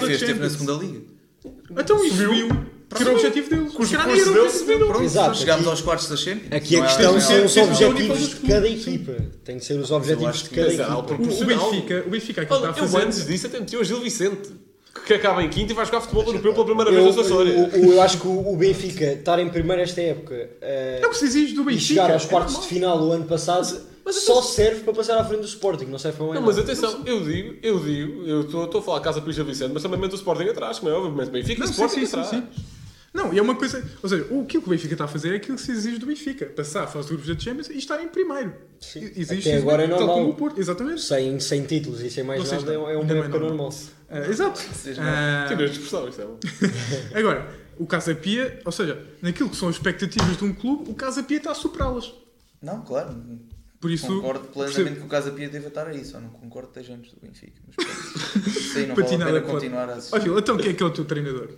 fez? 0.08 0.22
Esteve 0.22 0.40
na 0.40 0.50
segunda 0.50 0.74
liga. 0.74 1.02
Então 1.78 2.04
isso 2.06 2.16
Subiu. 2.18 2.48
Que 2.96 3.02
era 3.02 3.12
o 3.12 3.16
objetivo 3.16 3.50
deles. 3.50 3.74
Com 3.74 3.84
os 3.84 3.90
Se 3.90 3.96
calhar 3.98 4.08
recursos 4.16 4.32
era 4.32 4.42
o 4.42 4.46
deles. 5.26 5.38
Chegámos 5.40 5.62
aqui- 5.62 5.70
aos 5.70 5.82
quartos 5.82 6.08
da 6.08 6.16
Champions. 6.16 6.52
Aqui 6.54 6.76
a 6.76 6.80
é 6.80 6.82
questão 6.84 7.08
algo- 7.08 7.22
ser- 7.22 7.50
são 7.50 7.64
os 7.64 7.70
nível 7.72 7.90
objetivos 7.90 8.30
de 8.30 8.36
cada 8.48 8.70
equipa. 8.70 9.16
Tem 9.44 9.58
de 9.58 9.66
ser 9.66 9.80
os 9.80 9.90
eu 9.90 9.96
objetivos 9.98 10.44
de 10.44 10.50
cada 10.50 10.68
é 10.68 10.74
equipa. 10.74 10.84
O. 10.94 11.46
Benfica, 11.46 12.04
o 12.06 12.10
Benfica 12.10 12.42
Olha, 12.42 12.56
está 12.56 12.68
a 12.68 12.70
eu 12.70 12.74
fazer. 12.76 12.98
antes 13.06 13.26
disso 13.26 13.48
até 13.48 13.60
meti 13.60 13.76
o 13.76 13.84
Gil 13.84 14.00
Vicente, 14.02 14.50
que 15.06 15.14
acaba 15.14 15.44
em 15.44 15.50
quinto 15.50 15.72
e 15.72 15.76
vai 15.76 15.86
jogar 15.86 16.02
futebol 16.02 16.24
europeu 16.26 16.54
pela 16.54 16.66
primeira 16.66 16.90
Eu, 16.92 16.96
vez 17.04 17.08
na 17.08 17.14
sua 17.14 17.22
história. 17.24 17.54
o- 17.60 17.88
o- 17.90 17.94
eu 17.94 18.02
acho 18.02 18.20
que 18.20 18.28
o 18.28 18.56
Benfica 18.56 19.06
estar 19.14 19.40
em 19.40 19.50
primeiro 19.50 19.82
esta 19.82 20.02
época 20.02 20.50
É 20.62 21.02
o 21.06 21.10
que 21.10 21.18
se 21.18 21.26
exige 21.26 21.54
do 21.54 21.62
e 21.64 21.66
Benfica. 21.66 21.82
chegar 21.88 22.12
aos 22.12 22.26
É 22.26 22.28
quartos 22.28 22.54
de 22.54 22.60
normal. 22.80 22.98
final 22.98 23.08
o 23.08 23.12
ano 23.12 23.26
passado 23.26 23.82
só 24.12 24.42
serve 24.42 24.82
para 24.82 24.94
passar 24.94 25.18
à 25.20 25.24
frente 25.26 25.42
do 25.42 25.48
Sporting, 25.48 25.86
não 25.86 25.98
serve 26.00 26.18
para 26.18 26.28
mais 26.28 26.40
Não, 26.40 26.46
mas 26.48 26.58
atenção, 26.60 27.02
eu 27.06 27.24
digo, 27.24 27.56
eu 27.62 27.80
digo, 27.80 28.24
eu 28.28 28.42
estou 28.42 28.80
a 28.80 28.82
falar 28.82 29.00
Casa 29.02 29.20
Pisa 29.22 29.44
Vicente, 29.44 29.72
mas 29.74 29.84
também 29.84 30.00
meto 30.00 30.14
o 30.14 30.16
Sporting 30.16 30.44
atrás, 30.46 30.80
como 30.80 30.92
é 30.92 30.96
óbvio, 30.96 31.12
mas 31.16 31.28
Benfica 31.30 31.54
e 31.54 31.60
Não, 31.60 31.68
sim, 31.68 31.72
Sporting 31.74 32.00
sim, 32.00 32.06
sim, 32.06 32.20
atrás. 32.20 32.30
sim. 32.30 32.44
Não, 33.14 33.34
e 33.34 33.40
é 33.40 33.42
uma 33.42 33.56
coisa. 33.56 33.82
Ou 34.04 34.10
seja, 34.10 34.28
o 34.30 34.44
que 34.46 34.58
o 34.58 34.62
Benfica 34.62 34.94
está 34.94 35.06
a 35.06 35.08
fazer 35.08 35.32
é 35.32 35.36
aquilo 35.38 35.56
que 35.56 35.64
se 35.64 35.72
exige 35.72 35.98
do 36.00 36.06
Benfica: 36.06 36.48
passar 36.48 36.84
a 36.84 36.88
fase 36.88 37.08
de 37.08 37.14
grupos 37.16 37.34
da 37.34 37.40
Champions 37.42 37.70
e 37.70 37.78
estar 37.78 38.02
em 38.04 38.10
primeiro. 38.10 38.54
Sim. 38.82 39.10
Existe 39.16 39.48
Até 39.50 39.58
agora 39.60 39.84
é 39.84 39.88
tal 39.88 40.00
normal. 40.00 40.18
como 40.18 40.30
o 40.32 40.36
Porto, 40.36 40.60
exatamente. 40.60 41.02
Sem, 41.02 41.40
sem 41.40 41.64
títulos 41.64 42.02
e 42.02 42.10
sem 42.10 42.26
mais 42.26 42.44
nada, 42.44 42.56
é 42.56 42.58
estão- 42.58 42.90
é 42.90 42.94
mais 42.94 43.10
época 43.10 43.30
normal. 43.40 43.50
normal. 43.50 43.74
Ah, 44.10 44.20
exato. 44.28 44.60
Vocês 44.60 44.98
Ah, 45.00 45.46
Tirei 45.48 45.68
a 45.68 45.70
expressão, 45.70 46.08
isto 46.08 46.22
é 46.22 46.26
bom. 46.26 46.40
agora, 47.14 47.50
o 47.78 47.86
Casa 47.88 48.14
Pia, 48.16 48.60
ou 48.64 48.72
seja, 48.72 49.02
naquilo 49.22 49.50
que 49.50 49.56
são 49.56 49.68
as 49.70 49.76
expectativas 49.76 50.38
de 50.38 50.44
um 50.44 50.54
clube, 50.54 50.90
o 50.92 50.94
Casa 50.94 51.24
Pia 51.24 51.38
está 51.38 51.52
a 51.52 51.56
superá-las. 51.56 52.14
Não, 52.62 52.82
claro. 52.82 53.16
Por 53.80 53.92
isso, 53.92 54.08
Concordo 54.08 54.48
plenamente 54.48 54.76
percebo- 54.84 55.00
que 55.02 55.06
o 55.06 55.10
Casa 55.10 55.32
Pia 55.32 55.50
deve 55.50 55.68
estar 55.68 55.88
aí, 55.88 56.04
só 56.06 56.20
não 56.20 56.30
concordo 56.30 56.70
que 56.70 56.80
esteja 56.80 56.98
antes 56.98 57.12
do 57.14 57.20
Benfica. 57.22 57.62
Mas 57.68 57.76
não 58.88 58.96
Para 58.96 59.04
vale 59.04 59.16
a 59.16 59.26
pena 59.26 59.42
pode. 59.42 59.52
continuar 59.54 59.90
a 59.90 59.94
Ó, 59.94 59.98
assistir. 59.98 60.30
Então 60.38 60.58
quem 60.58 60.72
é 60.72 60.74
que 60.74 60.82
é 60.82 60.86
o 60.86 60.90
teu 60.92 61.06
treinador? 61.06 61.50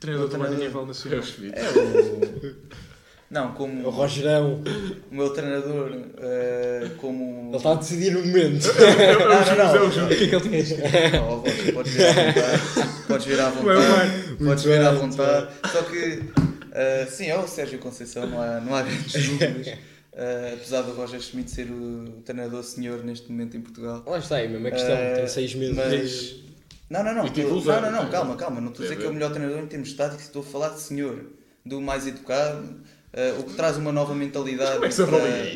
Treinador 0.00 0.28
O 0.28 0.30
também 0.30 0.54
a 0.54 0.58
nível 0.58 0.86
nacional. 0.86 1.20
É 1.20 1.68
o. 1.70 2.76
Não, 3.30 3.52
como 3.54 3.86
O 3.86 3.90
Rogerão, 3.90 4.62
o 5.10 5.14
meu 5.14 5.30
treinador, 5.30 5.90
eh, 6.18 6.90
como. 6.98 7.48
ele 7.48 7.56
está 7.56 7.72
a 7.72 7.74
decidir 7.74 8.12
no 8.12 8.20
momento. 8.20 8.66
Não, 8.78 9.56
não, 9.56 9.88
não. 9.88 10.04
o 10.06 10.08
que 10.08 10.14
é 10.14 10.28
que 10.28 10.34
ele 10.36 10.64
tinha 10.64 11.20
Roger, 11.20 11.74
podes 11.74 11.92
vir 11.94 12.06
à 12.06 12.10
vontade. 12.30 13.04
Podes 13.08 13.26
vir 13.26 13.40
à 13.40 13.50
vontade. 13.50 14.36
Podes 14.38 14.64
vir 14.64 14.80
à 14.80 14.92
vontade. 14.92 15.48
Só 15.72 15.82
que, 15.82 16.22
eh, 16.72 17.06
sim, 17.10 17.26
é 17.26 17.36
o 17.36 17.48
Sérgio 17.48 17.78
Conceição, 17.80 18.26
não 18.28 18.40
há, 18.40 18.60
não 18.60 18.74
há 18.74 18.82
grandes 18.82 19.12
dúvidas. 19.26 19.66
Eh, 20.12 20.52
apesar 20.54 20.82
do 20.82 20.92
Roger 20.94 21.20
Schmidt 21.20 21.50
ser 21.50 21.68
o 21.70 22.22
treinador 22.24 22.62
senhor 22.62 23.04
neste 23.04 23.30
momento 23.30 23.56
em 23.56 23.60
Portugal. 23.60 24.04
Lá 24.06 24.18
está 24.18 24.36
aí, 24.36 24.48
mesmo 24.48 24.68
a 24.68 24.70
questão. 24.70 24.96
Tem 25.16 25.26
seis 25.26 25.54
meses. 25.54 25.76
Mas... 25.76 26.36
Não, 26.88 27.02
não, 27.02 27.12
não. 27.12 27.24
Não, 27.24 27.74
é, 27.74 27.80
não, 27.80 27.90
não, 27.92 28.06
é. 28.06 28.10
calma, 28.10 28.36
calma. 28.36 28.60
Não 28.60 28.68
estou 28.68 28.86
a 28.86 28.88
dizer 28.88 28.94
É, 28.94 29.00
que 29.00 29.04
é 29.04 29.08
o 29.08 29.10
é. 29.10 29.14
melhor 29.14 29.32
treinador 29.32 29.60
em 29.62 29.66
termos 29.66 29.92
táticos, 29.92 30.24
estou 30.26 30.42
a 30.42 30.44
falar 30.44 30.68
de 30.70 30.80
senhor, 30.80 31.26
do 31.64 31.80
mais 31.80 32.06
educado, 32.06 32.76
eh, 33.12 33.34
o 33.38 33.44
que 33.44 33.54
traz 33.54 33.76
uma 33.76 33.92
nova 33.92 34.14
mentalidade 34.14 34.84
é 34.84 34.88
para, 34.88 35.06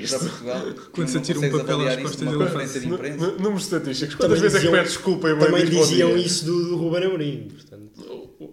para 0.08 0.18
Portugal. 0.18 0.62
Quando 0.92 1.08
se 1.08 1.18
atira 1.18 1.38
um 1.38 1.50
papel 1.50 1.80
às 1.88 1.96
costas 1.96 2.72
de 2.82 2.86
n- 2.86 3.32
Números 3.38 3.62
estatísticos. 3.64 4.16
Também 4.16 4.36
Quantas 4.38 4.40
vezes 4.40 4.56
é 4.58 4.60
que 4.66 4.70
pede 4.72 4.88
desculpa 4.88 5.28
e 5.30 5.38
Também 5.38 5.64
diziam 5.66 6.16
isso 6.16 6.44
do, 6.46 6.64
do 6.70 6.76
Ruben 6.76 7.04
Amorim, 7.04 7.48
portanto. 7.54 7.90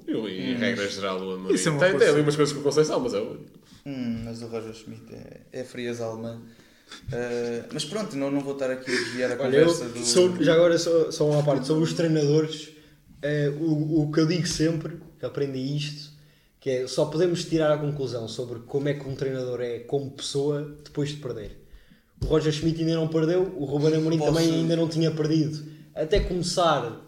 Eu, 0.05 0.27
em 0.27 0.55
regra 0.55 0.87
geral, 0.89 1.21
o 1.21 1.31
Amorim. 1.33 1.53
Isso 1.55 1.69
é 1.69 1.71
uma 1.71 1.79
tem, 1.79 1.97
tem 1.97 2.07
ali 2.09 2.21
umas 2.21 2.35
coisas 2.35 2.53
com 2.53 2.59
o 2.59 2.63
Conceição, 2.63 2.99
mas 2.99 3.13
é 3.13 3.19
o. 3.19 3.37
Hum, 3.85 4.21
mas 4.25 4.41
o 4.41 4.47
Roger 4.47 4.73
Schmidt 4.73 5.03
é, 5.13 5.41
é 5.53 5.63
frieza 5.63 6.03
alemã. 6.05 6.41
Eh, 7.11 7.63
mas 7.73 7.83
pronto, 7.85 8.15
não, 8.15 8.31
não 8.31 8.41
vou 8.41 8.53
estar 8.53 8.69
aqui 8.71 8.89
a 8.91 8.93
desviar 8.95 9.31
a 9.31 9.43
Olha, 9.43 9.57
eu, 9.57 9.65
conversa 9.67 9.85
do. 9.89 10.05
sou- 10.05 10.35
já 10.43 10.53
agora 10.53 10.77
só, 10.77 11.11
só 11.11 11.29
uma 11.29 11.43
parte 11.43 11.67
sobre 11.67 11.83
os 11.83 11.93
treinadores. 11.93 12.69
eh, 13.21 13.51
o, 13.59 14.03
o 14.03 14.11
que 14.11 14.19
eu 14.19 14.25
digo 14.27 14.45
sempre, 14.47 14.97
que 15.19 15.25
aprendi 15.25 15.59
isto, 15.75 16.06
que 16.67 16.71
é 16.71 16.85
só 16.87 17.05
podemos 17.05 17.45
tirar 17.45 17.71
a 17.71 17.77
conclusão 17.77 18.27
sobre 18.27 18.59
como 18.59 18.89
é 18.89 18.93
que 18.93 19.07
um 19.07 19.15
treinador 19.15 19.61
é 19.61 19.79
como 19.79 20.11
pessoa 20.11 20.75
depois 20.83 21.09
de 21.11 21.15
perder. 21.15 21.63
O 22.21 22.25
Roger 22.25 22.51
Schmidt 22.51 22.81
ainda 22.81 22.95
não 22.95 23.07
perdeu, 23.07 23.53
o 23.55 23.63
Ruben 23.63 23.95
Amorim 23.95 24.17
Posso- 24.17 24.33
também 24.33 24.53
ainda 24.53 24.75
não 24.75 24.89
tinha 24.89 25.09
perdido. 25.09 25.63
Até 25.95 26.19
começar 26.19 27.01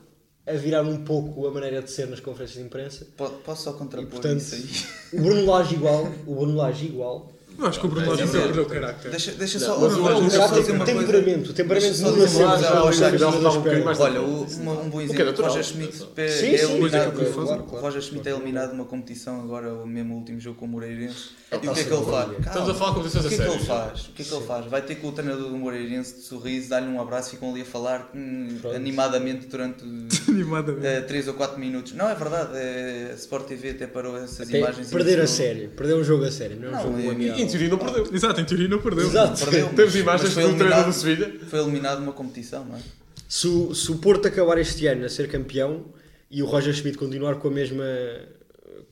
a 0.47 0.53
virar 0.53 0.83
um 0.83 1.03
pouco 1.03 1.45
a 1.45 1.51
maneira 1.51 1.81
de 1.81 1.91
ser 1.91 2.07
nas 2.07 2.21
conferências 2.21 2.57
de 2.57 2.65
imprensa. 2.65 3.05
Po- 3.17 3.29
Posso 3.43 3.63
só 3.65 3.73
contrapor 3.73 4.07
E, 4.07 4.09
portanto, 4.09 4.39
isso 4.39 4.55
aí? 4.55 5.19
O 5.19 5.23
Bruno 5.23 5.45
Lage 5.45 5.75
igual, 5.75 6.07
o 6.25 6.35
Bruno 6.35 6.55
Lage 6.55 6.85
igual. 6.85 7.29
Eu 7.59 7.67
acho 7.67 7.79
que 7.79 7.85
o 7.85 7.89
Bruno 7.89 8.09
Lage 8.09 8.27
perdeu 8.27 8.53
sim. 8.53 8.59
o 8.61 8.65
carácter. 8.65 9.11
Deixa, 9.11 9.31
deixa 9.33 9.59
só. 9.59 9.77
mas 9.79 9.93
oh, 9.93 9.97
o- 9.97 10.01
Roger, 10.03 10.17
o 10.17 10.21
deixa 10.21 10.25
eu 10.25 10.29
só 10.29 10.37
caráter, 10.47 10.59
dizer 10.61 10.71
o 10.71 10.75
uma 10.75 10.85
coisa. 10.85 10.99
temperamento, 11.01 11.49
o 11.49 11.53
temperamento 11.53 12.01
muda 12.01 12.27
sempre. 12.27 12.39
já 12.39 12.83
o 12.83 12.91
jogadores 12.91 13.21
estava 13.21 13.37
um 13.37 13.41
bocadinho 13.41 13.59
esperam. 13.59 13.85
mais- 13.85 13.99
Olha, 13.99 14.21
o- 14.21 14.43
um 14.85 14.89
bom 14.89 14.97
O 14.97 15.01
é 15.01 15.03
exemplo. 15.03 15.29
O 15.39 15.41
Roger 15.47 15.63
Schmidt 15.63 16.07
é, 16.17 16.25
é 16.25 16.63
eliminado. 16.63 17.19
o. 17.19 17.79
Roger 17.79 18.01
Schmidt 18.01 18.29
é 18.29 18.31
eliminado 18.31 18.69
de 18.69 18.75
uma 18.75 18.85
competição 18.85 19.41
agora, 19.41 19.73
o 19.73 19.85
mesmo 19.85 20.15
último 20.15 20.39
jogo 20.39 20.57
com 20.57 20.65
o 20.65 20.69
Moreirense. 20.69 21.29
E 21.51 21.55
o 21.55 21.59
que 21.59 21.67
é 21.67 21.83
que 21.83 21.93
ele 21.93 22.05
faz? 22.05 22.31
Estamos 22.39 22.69
a 22.69 22.73
falar 22.75 22.93
com 22.93 23.01
vocês 23.01 23.23
O 23.23 23.27
a 23.27 23.29
que 23.29 23.35
é 23.35 23.37
que 23.37 23.43
ele 23.43 23.51
sério, 23.51 23.65
faz? 23.65 24.01
O 24.01 24.11
que 24.11 24.21
é 24.21 24.25
que 24.25 24.33
ele 24.33 24.45
faz? 24.45 24.65
Vai 24.67 24.81
ter 24.83 24.95
com 24.95 25.07
o 25.07 25.11
treinador 25.11 25.49
do 25.49 25.57
Moreirense 25.57 26.15
de 26.15 26.21
sorriso, 26.21 26.69
dar-lhe 26.69 26.87
um 26.87 27.01
abraço 27.01 27.29
e 27.29 27.31
ficam 27.31 27.49
ali 27.51 27.61
a 27.61 27.65
falar 27.65 28.09
hum, 28.15 28.47
animadamente 28.75 29.47
durante 29.47 29.83
Animadamente. 30.29 31.07
3 31.07 31.27
ou 31.27 31.33
4 31.33 31.59
minutos. 31.59 31.93
Não, 31.93 32.07
é 32.09 32.15
verdade. 32.15 32.51
é, 32.53 33.09
a 33.11 33.15
Sport 33.15 33.47
TV 33.47 33.71
até 33.71 33.87
parou 33.87 34.15
essas 34.17 34.49
imagens. 34.49 34.89
e 34.89 34.93
perder 34.93 35.19
a 35.21 35.27
sério, 35.27 35.69
perder 35.69 35.95
um 35.95 36.03
jogo 36.03 36.23
a 36.25 36.31
sério, 36.31 36.57
não 36.59 36.69
é 36.69 36.81
um 36.81 36.83
jogo 36.83 37.11
amigável. 37.11 37.43
Em 37.49 37.57
teoria 37.57 37.69
não 37.69 37.77
perdeu. 37.77 38.09
Exato, 38.13 38.41
em 38.41 38.45
teoria 38.45 38.67
não 38.67 38.79
perdeu. 38.79 39.07
Exato. 39.07 39.39
Perdeu, 39.45 39.65
mas- 39.67 39.75
Temos 39.75 39.93
mas 39.93 40.01
imagens 40.01 40.29
do 40.29 40.33
treinador 40.35 40.59
eliminado- 40.61 40.85
do 40.87 40.93
Sevilha. 40.93 41.33
Foi 41.49 41.59
eliminado 41.59 41.97
de 41.97 42.03
uma 42.03 42.13
competição, 42.13 42.65
não 42.65 42.75
é? 42.75 42.79
Se 43.27 43.47
o, 43.47 43.75
se 43.75 43.91
o 43.91 43.95
Porto 43.95 44.27
acabar 44.27 44.57
este 44.57 44.87
ano 44.87 45.05
a 45.05 45.09
ser 45.09 45.27
campeão 45.29 45.85
e 46.31 46.41
o 46.41 46.45
Roger 46.45 46.73
Schmidt 46.73 46.97
continuar 46.97 47.35
com 47.35 47.47
a 47.47 47.51
mesma, 47.51 47.85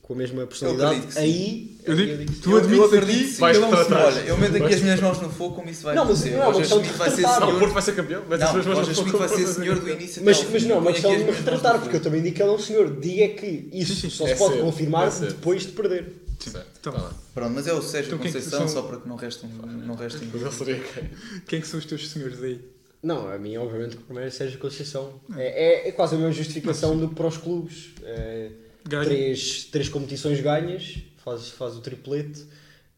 com 0.02 0.14
a 0.14 0.16
mesma 0.16 0.46
personalidade, 0.46 1.12
sim. 1.12 1.18
aí 1.18 1.76
Eu 1.84 1.94
digo, 1.96 2.32
sim. 2.32 2.40
tu 2.40 2.56
admites 2.56 2.92
aqui 2.94 3.24
vais 3.40 3.56
Ele 3.56 3.64
é 3.64 3.68
um 3.68 3.70
tratar. 3.70 3.84
senhor. 3.86 4.06
Olha, 4.06 4.20
eu 4.28 4.38
meto 4.38 4.56
aqui 4.64 4.74
as 4.74 4.80
minhas 4.80 5.00
mãos 5.00 5.20
no 5.20 5.28
fogo 5.28 5.56
como 5.56 5.68
isso 5.68 5.82
vai 5.82 5.94
Não, 5.94 6.04
mas 6.04 6.18
acontecer. 6.22 6.36
não 6.36 6.50
é 6.50 6.60
de 6.62 6.68
Schmidt 6.68 6.92
vai 6.94 7.10
ser 7.10 7.16
retratar. 7.16 7.40
Não, 7.40 7.46
o 7.46 7.50
senhor. 7.50 7.58
Porto 7.60 7.72
vai 7.72 7.82
ser 7.82 7.94
campeão. 7.96 8.22
Mete 8.28 8.42
as 8.42 8.54
Não, 8.54 8.74
mãos 8.74 8.88
no 8.88 8.94
Schmidt 8.94 9.10
fogo, 9.10 9.18
vai 9.18 9.28
ser 9.28 9.46
senhor 9.48 9.78
do 9.80 9.90
início 9.90 10.22
Mas, 10.24 10.46
mas 10.52 10.62
não, 10.64 10.82
Põe 10.82 10.92
questão 10.92 11.10
de 11.10 11.16
as 11.16 11.22
me 11.22 11.30
mãos 11.30 11.38
retratar, 11.38 11.80
porque 11.80 11.96
eu 11.96 12.00
também 12.00 12.22
digo 12.22 12.36
que 12.36 12.42
ele 12.42 12.50
é 12.50 12.54
um 12.54 12.58
senhor. 12.58 12.96
Diga 13.00 13.28
que 13.34 13.68
isso 13.72 14.10
só 14.10 14.24
é 14.26 14.32
se 14.34 14.38
pode 14.38 14.54
cedo, 14.54 14.64
confirmar 14.64 15.08
é 15.08 15.26
depois 15.26 15.62
de 15.62 15.72
perder. 15.72 16.12
Certo, 16.38 16.68
Então, 16.80 16.92
tá 16.92 17.02
lá. 17.02 17.14
Pronto, 17.34 17.52
mas 17.54 17.66
é 17.66 17.72
o 17.72 17.82
Sérgio 17.82 18.14
Então 18.14 18.18
que 18.18 18.32
Conceição, 18.32 18.60
são- 18.60 18.68
só 18.68 18.82
para 18.82 19.00
que 19.00 19.08
não 19.08 19.16
restem. 19.16 19.50
Não 19.50 19.94
restem 19.96 20.28
quem? 20.30 21.10
quem 21.46 21.58
é 21.58 21.62
que 21.62 21.68
são 21.68 21.78
os 21.78 21.86
teus 21.86 22.08
senhores 22.08 22.42
aí? 22.42 22.60
Não, 23.02 23.28
a 23.28 23.38
mim, 23.38 23.56
obviamente, 23.56 23.96
o 23.96 24.00
primeiro 24.00 24.28
é 24.28 24.30
Sérgio 24.30 24.58
Conceição. 24.58 25.20
É, 25.36 25.86
é, 25.86 25.88
é 25.88 25.92
quase 25.92 26.14
a 26.14 26.18
mesma 26.18 26.32
justificação 26.32 26.98
do 26.98 27.08
que 27.08 27.14
para 27.14 27.26
os 27.26 27.36
clubes. 27.36 27.90
É, 28.02 28.50
três, 28.88 29.64
três 29.64 29.88
competições 29.88 30.40
ganhas, 30.40 30.98
faz, 31.24 31.48
faz 31.50 31.76
o 31.76 31.80
triplete. 31.80 32.44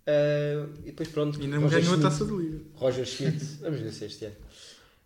é, 0.07 0.63
e 0.83 0.87
depois 0.87 1.09
pronto. 1.09 1.41
E 1.43 1.47
não 1.47 1.61
Roger 1.63 1.81
ganhou 1.81 1.95
a 1.97 1.99
taça 2.01 2.25
de 2.25 2.33
liga. 2.33 2.61
Roger 2.77 3.05
Schmidt, 3.07 3.45
vamos 3.61 3.81
ver 3.81 3.93
se 3.93 4.05
este 4.07 4.25
ano. 4.27 4.35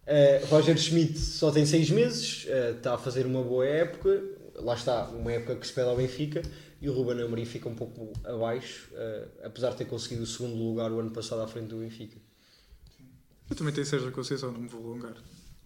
Uh, 0.07 0.47
Roger 0.49 0.77
Schmidt 0.77 1.19
só 1.19 1.51
tem 1.51 1.65
6 1.65 1.89
meses, 1.91 2.45
uh, 2.45 2.77
está 2.77 2.95
a 2.95 2.99
fazer 2.99 3.25
uma 3.25 3.43
boa 3.43 3.65
época, 3.67 4.23
lá 4.57 4.75
está, 4.75 5.05
uma 5.09 5.33
época 5.33 5.57
que 5.57 5.67
se 5.67 5.73
pede 5.73 5.89
ao 5.89 5.97
Benfica, 5.97 6.43
e 6.85 6.89
o 6.91 6.93
Ruben 6.93 7.23
Amorim 7.23 7.47
fica 7.47 7.67
um 7.67 7.75
pouco 7.75 8.13
abaixo, 8.25 8.91
uh, 8.93 9.27
apesar 9.43 9.71
de 9.71 9.79
ter 9.79 9.87
conseguido 9.87 10.23
o 10.23 10.27
segundo 10.27 10.55
lugar 10.55 10.93
o 10.93 11.01
ano 11.01 11.11
passado 11.11 11.41
à 11.41 11.47
frente 11.47 11.69
do 11.69 11.79
Benfica. 11.79 12.19
Eu 13.49 13.57
também 13.57 13.73
tenho 13.73 13.87
Sérgio 13.87 14.13
Conceição, 14.13 14.53
não 14.53 14.61
me 14.61 14.69
vou 14.69 14.85
alongar. 14.85 15.15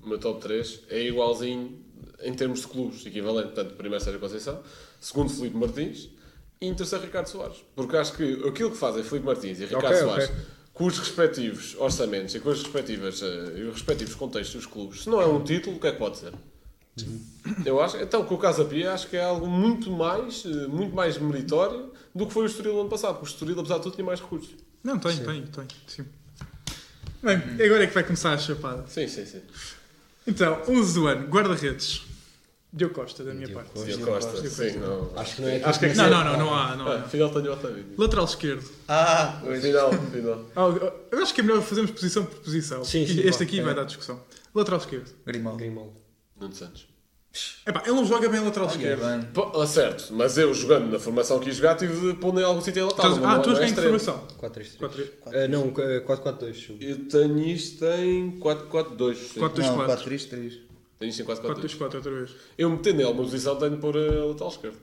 O 0.00 0.08
meu 0.08 0.18
top 0.20 0.40
3 0.40 0.84
é 0.88 1.08
igualzinho 1.08 1.84
em 2.22 2.32
termos 2.34 2.60
de 2.60 2.68
clubes, 2.68 3.04
equivalente. 3.04 3.48
Portanto, 3.48 3.74
primeiro 3.74 4.02
Sérgio 4.02 4.20
Conceição, 4.20 4.62
segundo 5.00 5.28
Filipe 5.28 5.56
Martins 5.56 6.08
e 6.60 6.66
em 6.68 6.74
terceiro 6.74 7.04
Ricardo 7.04 7.26
Soares. 7.26 7.64
Porque 7.74 7.96
acho 7.96 8.12
que 8.12 8.34
aquilo 8.46 8.70
que 8.70 8.76
fazem 8.76 9.02
Filipe 9.02 9.26
Martins 9.26 9.58
e 9.58 9.64
Ricardo 9.64 9.86
Ok, 9.86 9.98
Soares, 9.98 10.30
ok. 10.30 10.36
com 10.72 10.86
os 10.86 10.98
respectivos 11.00 11.74
orçamentos 11.80 12.32
e 12.32 12.38
com 12.38 12.50
os 12.50 12.62
respectivos, 12.62 13.22
eh, 13.22 13.58
e 13.58 13.62
os 13.64 13.74
respectivos 13.74 14.14
contextos 14.14 14.54
dos 14.54 14.66
clubes, 14.66 15.02
se 15.02 15.10
não 15.10 15.20
é 15.20 15.26
um 15.26 15.42
título, 15.42 15.78
o 15.78 15.80
que 15.80 15.88
é 15.88 15.92
que 15.92 15.98
pode 15.98 16.16
ser? 16.18 16.32
Eu 17.64 17.80
acho, 17.80 17.96
então, 17.98 18.24
com 18.24 18.34
o 18.34 18.38
Casa 18.38 18.64
Pia, 18.64 18.92
acho 18.92 19.08
que 19.08 19.16
é 19.16 19.24
algo 19.24 19.46
muito 19.46 19.90
mais, 19.90 20.44
eh, 20.44 20.66
muito 20.66 20.94
mais 20.94 21.16
meritório 21.18 21.90
do 22.14 22.26
que 22.26 22.32
foi 22.32 22.42
o 22.44 22.46
Estoril 22.46 22.74
no 22.74 22.80
ano 22.80 22.90
passado, 22.90 23.14
porque 23.14 23.26
o 23.26 23.30
Estoril, 23.32 23.58
apesar 23.58 23.76
de 23.78 23.82
tudo, 23.84 23.94
tinha 23.94 24.04
mais 24.04 24.20
recursos. 24.20 24.50
Não, 24.84 24.98
tem, 24.98 25.16
tem, 25.16 25.42
tem. 25.46 25.66
Sim. 25.86 26.04
Bem, 27.22 27.36
agora 27.66 27.84
é 27.84 27.86
que 27.86 27.94
vai 27.94 28.04
começar 28.04 28.32
a 28.32 28.38
chapada. 28.38 28.84
Sim, 28.88 29.08
sim, 29.08 29.24
sim. 29.26 29.40
Então, 30.26 30.60
11 30.68 30.94
do 30.94 31.06
ano, 31.06 31.26
guarda-redes. 31.28 32.02
Diogo 32.70 32.94
Costa, 32.94 33.24
da 33.24 33.32
minha 33.32 33.46
Diogo 33.46 33.62
parte. 33.64 33.72
Costa. 33.72 33.86
Diogo 33.96 34.12
Costa, 34.12 34.50
sim, 34.50 34.78
não. 34.78 35.10
Acho 35.16 35.36
que 35.36 35.42
não 35.42 35.48
é 35.48 35.64
Acho 35.64 35.78
que 35.78 35.86
é 35.86 35.88
que 35.88 35.96
Não, 35.96 36.04
sim. 36.04 36.10
não, 36.10 36.24
não, 36.24 36.36
não 36.36 36.54
há. 36.54 36.76
Não 36.76 36.86
Ah, 36.86 36.96
há. 36.96 37.02
Tenho 37.08 37.30
vida. 37.30 37.94
Lateral 37.96 38.24
esquerdo. 38.26 38.70
Ah, 38.86 39.40
pois. 39.42 39.62
Final, 39.62 39.90
final. 39.90 40.44
Ah, 40.54 40.92
Eu 41.10 41.22
acho 41.22 41.32
que 41.34 41.40
é 41.40 41.44
melhor 41.44 41.62
fazermos 41.62 41.90
posição 41.92 42.26
por 42.26 42.38
posição. 42.40 42.84
Sim, 42.84 43.06
sim, 43.06 43.20
este 43.20 43.38
vá, 43.38 43.44
aqui 43.44 43.60
é. 43.60 43.62
vai 43.62 43.74
dar 43.74 43.84
discussão. 43.84 44.22
Lateral 44.54 44.80
esquerdo. 44.80 45.10
Grimaldo. 45.24 45.58
Grimaldo. 45.58 45.92
Nuno 46.40 46.54
Santos. 46.54 46.86
Epá, 47.66 47.82
ele 47.84 47.94
não 47.94 48.06
joga 48.06 48.28
bem 48.28 48.40
lateral 48.40 48.68
Olha 48.68 48.74
esquerdo. 48.74 49.00
bem. 49.06 49.22
Pô, 49.32 49.60
ah, 49.60 49.66
certo, 49.66 50.12
mas 50.14 50.38
eu 50.38 50.52
jogando 50.54 50.90
na 50.90 50.98
formação 50.98 51.38
que 51.38 51.48
ia 51.48 51.54
jogar 51.54 51.76
tive 51.76 52.12
de 52.12 52.18
pôr 52.18 52.36
em 52.38 52.42
algum 52.42 52.60
sítio 52.60 52.84
a 52.84 52.86
lateral. 52.86 53.16
Não- 53.16 53.28
ah, 53.28 53.38
tu 53.38 53.50
é 53.50 53.52
és 53.52 53.60
em 53.60 53.64
extremo. 53.66 53.96
informação. 53.96 54.26
4-3-3. 54.38 54.76
4 54.78 55.02
Uh, 55.26 55.48
não, 55.48 55.68
uh, 55.68 56.00
4-4-2. 56.06 56.76
Eu 56.80 57.04
tenho 57.08 57.38
isto 57.46 57.84
em 57.84 58.38
4-4-2. 58.40 59.16
sim. 59.16 59.40
4 59.40 59.62
Não, 59.62 59.76
4 59.76 60.04
4-3-3. 60.10 60.58
Tenho 60.98 61.10
isto 61.10 61.22
em 61.22 61.24
4 61.24 61.44
4-4-2. 61.44 61.74
4 61.76 61.98
outra 61.98 62.12
vez. 62.12 62.30
Eu 62.56 62.70
metendo 62.70 63.02
em 63.02 63.04
alguma 63.04 63.24
posição 63.24 63.56
tenho 63.56 63.72
de 63.72 63.76
pôr 63.76 63.96
a 63.96 64.24
lateral 64.24 64.48
esquerdo. 64.48 64.78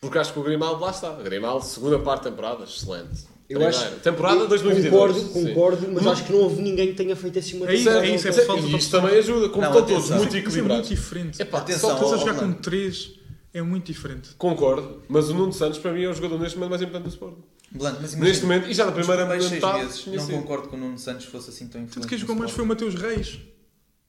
Porque 0.00 0.18
acho 0.18 0.32
que 0.32 0.38
o 0.38 0.42
Grimaldo 0.42 0.80
lá 0.80 0.90
está. 0.90 1.12
Grimaldo, 1.14 1.64
segunda 1.64 1.98
parte 2.00 2.24
da 2.24 2.30
temporada, 2.30 2.64
excelente. 2.64 3.26
Eu 3.48 3.66
acho. 3.66 3.90
Temporada 3.96 4.40
eu 4.40 4.48
2022. 4.48 4.92
Concordo, 4.92 5.20
sim. 5.20 5.32
concordo, 5.48 5.88
mas 5.92 6.06
acho 6.06 6.24
que 6.24 6.32
não 6.32 6.40
houve 6.40 6.60
ninguém 6.60 6.88
que 6.88 6.94
tenha 6.94 7.16
feito 7.16 7.38
assim 7.38 7.56
uma 7.56 7.70
É 7.70 7.74
isso, 7.74 7.88
é 7.88 8.14
isso, 8.14 8.28
é 8.28 8.32
falta 8.32 8.62
e 8.66 8.76
isto 8.76 8.90
também 8.90 9.16
ajuda, 9.18 9.48
como 9.48 9.64
estão 9.64 9.80
todos 9.86 9.92
atenção. 9.96 10.16
muito 10.18 10.28
Isso 10.36 10.36
é 10.36 10.40
muito 10.40 10.48
equilibrados. 10.48 10.88
diferente. 10.88 11.42
Epá, 11.42 11.58
Atenção, 11.58 11.90
só 11.90 11.94
Estás 11.96 12.12
a 12.12 12.16
jogar 12.18 12.34
com 12.34 12.52
3 12.52 13.10
é 13.54 13.62
muito 13.62 13.86
diferente. 13.86 14.30
Concordo, 14.36 15.02
mas 15.08 15.30
o 15.30 15.34
Nuno 15.34 15.52
Santos 15.52 15.78
para 15.78 15.92
mim 15.92 16.02
é 16.04 16.08
o 16.08 16.12
jogador 16.14 16.38
neste 16.38 16.56
momento 16.58 16.70
mais 16.70 16.82
importante 16.82 17.04
do 17.04 17.08
Sporting. 17.08 17.42
Blanco, 17.70 17.98
mas 18.02 18.14
Neste 18.14 18.42
momento, 18.44 18.68
e 18.68 18.74
já 18.74 18.84
na 18.86 18.92
primeira 18.92 19.26
metade, 19.26 19.78
meses, 19.84 20.06
não 20.06 20.18
sido. 20.24 20.38
concordo 20.38 20.68
que 20.68 20.74
o 20.74 20.78
Nuno 20.78 20.98
Santos 20.98 21.24
fosse 21.26 21.50
assim 21.50 21.66
tão 21.68 21.80
influente. 21.80 21.94
Tanto 21.94 22.08
quem 22.08 22.16
no 22.16 22.20
jogou 22.20 22.36
mais 22.36 22.50
foi 22.50 22.64
o. 22.64 22.66
Mateus 22.66 22.94
Reis. 22.94 23.38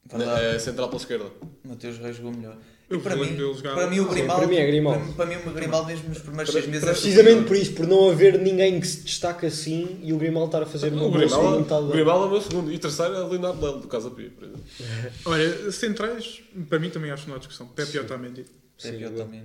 Verdade. 0.06 0.46
É, 0.46 0.60
central 0.60 0.88
pela 0.90 1.00
esquerda. 1.02 1.26
Mateus 1.64 1.98
Reis 1.98 2.18
jogou 2.18 2.32
melhor. 2.34 2.58
Eu 2.90 3.00
para 3.02 3.16
mim, 3.16 3.38
para 3.62 3.88
mim 3.88 4.00
o 4.00 4.06
Sim, 4.06 4.10
Grimaldo, 4.14 4.40
para 4.42 4.48
mim 4.48 4.56
é 4.56 4.66
Grimaldo. 4.66 5.06
Para, 5.14 5.14
para 5.14 5.26
mim 5.28 5.36
o 5.48 5.54
Grimaldo 5.54 5.88
mesmo 5.88 6.10
nos 6.10 6.18
primeiros 6.20 6.52
Para- 6.52 6.62
seis 6.62 6.72
meses 6.72 6.88
é 6.88 6.92
Precisamente 6.92 7.44
por 7.48 7.56
isso, 7.56 7.74
por 7.74 7.86
não 7.86 8.10
haver 8.10 8.40
ninguém 8.40 8.80
que 8.80 8.88
se 8.88 9.02
destaque 9.04 9.46
assim 9.46 10.00
e 10.02 10.12
o 10.12 10.18
Grimaldo 10.18 10.48
estar 10.48 10.64
a 10.64 10.66
fazer 10.66 10.92
uma 10.92 11.04
O 11.04 11.12
boa 11.12 11.20
segunda 11.22 11.38
Grimaldo, 11.38 11.60
metade 11.60 11.84
o 11.84 11.88
Grimaldo 11.90 12.24
é 12.24 12.28
o 12.28 12.32
meu 12.32 12.42
segundo. 12.42 12.72
E 12.74 12.80
terceiro 12.80 13.14
é 13.14 13.24
o 13.24 13.28
Leonardo 13.28 13.64
Lelo, 13.64 13.80
do 13.80 13.88
Casa 13.88 14.10
Pia, 14.10 14.32
por 14.36 14.44
exemplo. 14.44 14.64
Olha, 15.26 15.72
centrais, 15.72 16.42
para 16.68 16.80
mim 16.80 16.90
também 16.90 17.12
acho 17.12 17.24
que 17.24 17.30
não 17.30 17.36
há 17.36 17.40
discussão. 17.40 17.68
Pepe 17.68 17.98
e 17.98 18.00
Otamendi. 18.00 18.46
Pior 18.82 19.12
também. 19.12 19.42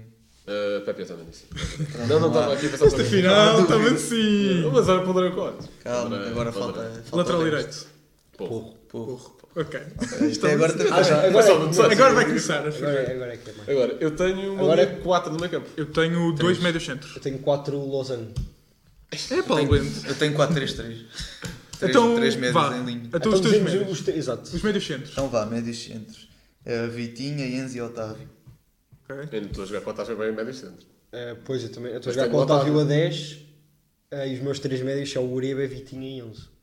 Uh, 0.47 0.81
Pepe 0.85 1.05
também 1.05 1.27
disse. 1.31 1.45
Pronto, 1.47 2.09
Não, 2.09 2.21
não 2.21 2.29
estava 2.29 2.53
aqui 2.55 2.67
a 2.67 2.69
pensar 2.71 2.91
sobre 2.91 3.07
Afinal, 3.07 3.61
estava 3.63 3.89
assim. 3.91 4.71
Mas 4.73 4.89
olha 4.89 5.01
para 5.03 5.11
o 5.11 5.15
Drake 5.15 5.35
Coates. 5.35 5.69
Calma, 5.83 6.17
agora 6.29 6.53
falta, 6.53 6.81
falta 6.83 7.17
Lateral 7.17 7.45
direito. 7.45 7.94
Porro. 8.37 8.75
Porro. 8.89 9.37
Ok. 9.57 9.81
Isto 10.29 10.47
é 10.49 10.53
agora. 10.55 10.75
Ah, 10.93 11.03
já, 11.03 11.31
Mas 11.31 11.47
agora, 11.49 11.65
não 11.67 11.73
sei. 11.73 11.85
Agora 11.85 12.15
vai 12.15 12.25
começar 12.25 12.67
agora, 12.67 13.13
agora 13.13 13.35
é 13.35 13.37
que 13.37 13.51
é 13.51 13.53
mais. 13.53 13.69
Agora, 13.69 13.97
eu 14.01 14.11
tenho 14.17 14.53
Agora- 14.59 14.83
linha 14.85 14.97
4 15.01 15.33
no 15.33 15.39
meio 15.39 15.51
campo. 15.51 15.69
Eu 15.77 15.87
tenho 15.87 16.33
dois 16.33 16.59
médios 16.59 16.85
centros. 16.85 17.15
Eu 17.15 17.23
tenho 17.23 17.39
4 17.39 17.91
Lausanne. 17.91 18.35
É 19.13 19.43
Bento. 19.43 20.07
Eu 20.09 20.15
tenho 20.17 20.35
4-3-3. 20.35 20.75
Três, 20.75 21.91
Então, 21.91 22.17
três 22.17 22.35
médios 22.35 22.53
vá. 22.55 22.77
em 22.77 22.85
linha. 22.85 23.11
Então 23.13 23.33
os 23.33 23.41
teus 23.41 23.61
médios. 23.61 23.91
os 23.91 24.01
te- 24.01 24.11
Exato. 24.11 24.43
Os 24.57 24.63
médios 24.63 24.87
centros. 24.87 25.11
Então 25.13 25.29
vá, 25.29 25.47
médios 25.47 25.83
centros. 25.85 26.29
Uh, 26.67 26.91
Vitinha, 26.91 27.47
Enzo 27.47 27.77
e 27.77 27.81
Otávio. 27.83 28.29
Ok. 29.09 29.29
Eu 29.33 29.41
não 29.43 29.49
estou 29.51 29.65
a 29.65 29.67
jogar 29.67 29.81
com 29.83 29.91
o 29.91 29.93
Otávio 29.93 30.17
bem 30.17 30.29
em 30.31 30.33
médio 30.35 30.55
centro. 30.55 30.87
Eh, 31.13 31.37
pois, 31.45 31.63
eu 31.63 31.69
também. 31.71 31.93
Eu 31.93 31.99
estou 31.99 32.11
a 32.11 32.15
jogar 32.15 32.29
com 32.29 32.37
o 32.39 32.41
Otávio 32.41 32.81
a 32.81 32.85
10 32.85 33.39
eh, 34.11 34.29
e 34.31 34.35
os 34.35 34.41
meus 34.41 34.59
3 34.59 34.81
médios 34.83 35.13
são 35.13 35.25
o 35.25 35.33
Uribe, 35.35 35.67
Vitinha 35.67 36.19
e 36.19 36.23
11. 36.23 36.54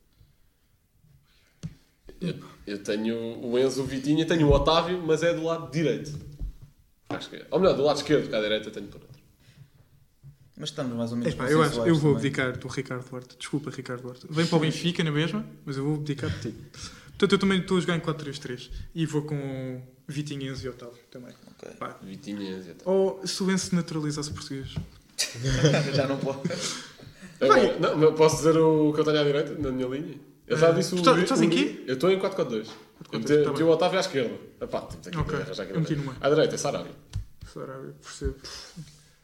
Eu, 2.22 2.34
eu 2.66 2.82
tenho 2.82 3.16
o 3.44 3.58
Enzo, 3.58 3.82
o 3.82 3.84
Vitinha, 3.84 4.24
tenho 4.26 4.48
o 4.48 4.52
Otávio, 4.52 5.02
mas 5.04 5.22
é 5.22 5.32
do 5.34 5.42
lado 5.44 5.70
direito. 5.70 6.18
Acho 7.08 7.28
que 7.28 7.36
é. 7.36 7.46
Ou 7.50 7.58
melhor, 7.58 7.76
do 7.76 7.82
lado 7.82 7.96
esquerdo, 7.96 8.22
porque 8.22 8.36
à 8.36 8.40
direita 8.40 8.70
tenho 8.70 8.86
por 8.86 9.00
outro. 9.00 9.22
Mas 10.56 10.68
estamos 10.68 10.96
mais 10.96 11.10
ou 11.10 11.16
menos 11.16 11.34
Epá, 11.34 11.50
eu, 11.50 11.62
acho, 11.62 11.80
eu 11.80 11.96
vou 11.96 12.14
abdicar 12.14 12.56
do 12.56 12.68
Ricardo 12.68 13.08
Duarte. 13.08 13.36
Desculpa, 13.36 13.70
Ricardo 13.70 14.02
Duarte. 14.02 14.26
Vem 14.28 14.46
para 14.46 14.56
o 14.56 14.60
Benfica 14.60 15.02
na 15.02 15.10
mesma, 15.10 15.44
mas 15.64 15.76
eu 15.76 15.84
vou 15.84 15.94
abdicar 15.94 16.30
de 16.30 16.50
ti. 16.50 16.54
Portanto, 17.08 17.32
eu 17.32 17.38
também 17.38 17.60
estou 17.60 17.78
a 17.78 17.80
jogar 17.80 17.96
em 17.96 18.00
4-3-3. 18.00 18.70
E 18.94 19.06
vou 19.06 19.22
com 19.22 19.82
Vitinho, 20.06 20.50
Enzo 20.50 20.66
e 20.66 20.68
Otávio 20.68 21.02
também. 21.10 21.34
Ok. 21.52 21.70
Pá. 21.78 21.98
Vitinha 22.02 22.40
e 22.40 22.54
Enzo. 22.54 22.68
e 22.68 22.72
Otávio. 22.72 22.92
Ou 22.92 23.26
se 23.26 23.42
o 23.42 23.50
Enzo 23.50 23.74
naturalizasse 23.74 24.30
português. 24.30 24.74
Já 25.94 26.06
não 26.06 26.18
pode. 26.18 26.40
Agora, 27.40 27.78
não, 27.78 28.14
posso 28.14 28.36
dizer 28.36 28.56
o 28.56 28.92
que 28.92 29.00
eu 29.00 29.04
tenho 29.04 29.20
à 29.20 29.24
direita, 29.24 29.54
na 29.58 29.70
minha 29.72 29.88
linha? 29.88 30.31
Eu 30.52 30.58
já 30.58 30.68
Eh, 30.68 30.72
disse 30.74 30.90
tu 30.90 30.96
o. 30.96 30.98
estás- 30.98 31.18
o- 31.18 31.22
estás 31.22 31.42
em 31.42 31.48
quê? 31.50 31.82
Eu 31.86 31.94
estou 31.94 32.10
em 32.10 32.18
4-4-2. 32.18 32.68
Eu 32.68 33.20
4-4-2, 33.20 33.24
tenho 33.26 33.44
tá 33.44 33.52
bem. 33.52 33.62
o 33.62 33.68
Otávio 33.70 33.98
à 33.98 34.00
esquerda. 34.00 34.34
Epá, 34.60 34.80
temos 34.82 35.06
aqui 35.08 35.18
Ok, 35.18 35.36
que 35.36 35.42
arranjar 35.42 35.62
aqui. 35.64 35.72
eu 35.74 35.80
meti 35.80 35.96
numa. 35.96 36.16
À 36.20 36.28
direita 36.28 36.54
é 36.54 36.58
Sarabia. 36.58 36.92
Sarabia, 37.52 37.94
percebo. 38.02 38.34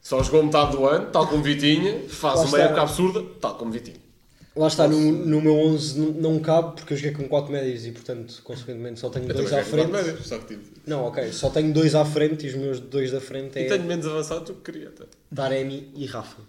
Só 0.02 0.22
jogou 0.22 0.42
metade 0.42 0.72
do 0.72 0.86
ano, 0.86 1.06
tal 1.10 1.26
como 1.26 1.42
Vitinha, 1.42 2.08
faz 2.08 2.40
uma 2.40 2.58
época 2.58 2.82
absurda, 2.82 3.22
tal 3.40 3.56
como 3.56 3.70
Vitinha. 3.70 4.08
Lá 4.56 4.66
está, 4.66 4.88
no, 4.88 4.98
no 4.98 5.40
meu 5.40 5.54
11 5.54 6.00
não, 6.00 6.40
cabe 6.40 6.74
porque 6.76 6.92
eu 6.94 6.96
joguei 6.96 7.12
com 7.12 7.28
4 7.28 7.52
médios 7.52 7.86
e 7.86 7.92
portanto, 7.92 8.40
consequentemente, 8.42 8.98
só 8.98 9.08
tenho 9.08 9.28
Eu 9.28 9.34
2 9.34 9.50
também 9.50 9.62
à 9.62 9.64
frente. 9.66 9.90
médios, 9.92 10.26
só 10.26 10.38
que 10.38 10.46
tive. 10.46 10.62
Não, 10.84 11.04
ok, 11.04 11.30
só 11.32 11.48
tenho 11.50 11.72
2 11.72 11.94
à 11.94 12.04
frente 12.04 12.44
e 12.46 12.48
os 12.48 12.54
meus 12.56 12.80
2 12.80 13.12
da 13.12 13.20
frente 13.20 13.56
E 13.58 13.62
é 13.62 13.68
tenho 13.68 13.84
menos 13.84 14.04
avançado 14.06 14.46
do 14.46 14.54
que 14.54 14.72
queria 14.72 14.88
até. 14.88 15.04
Taremi 15.32 15.92
e 15.94 16.06
Rafa. 16.06 16.42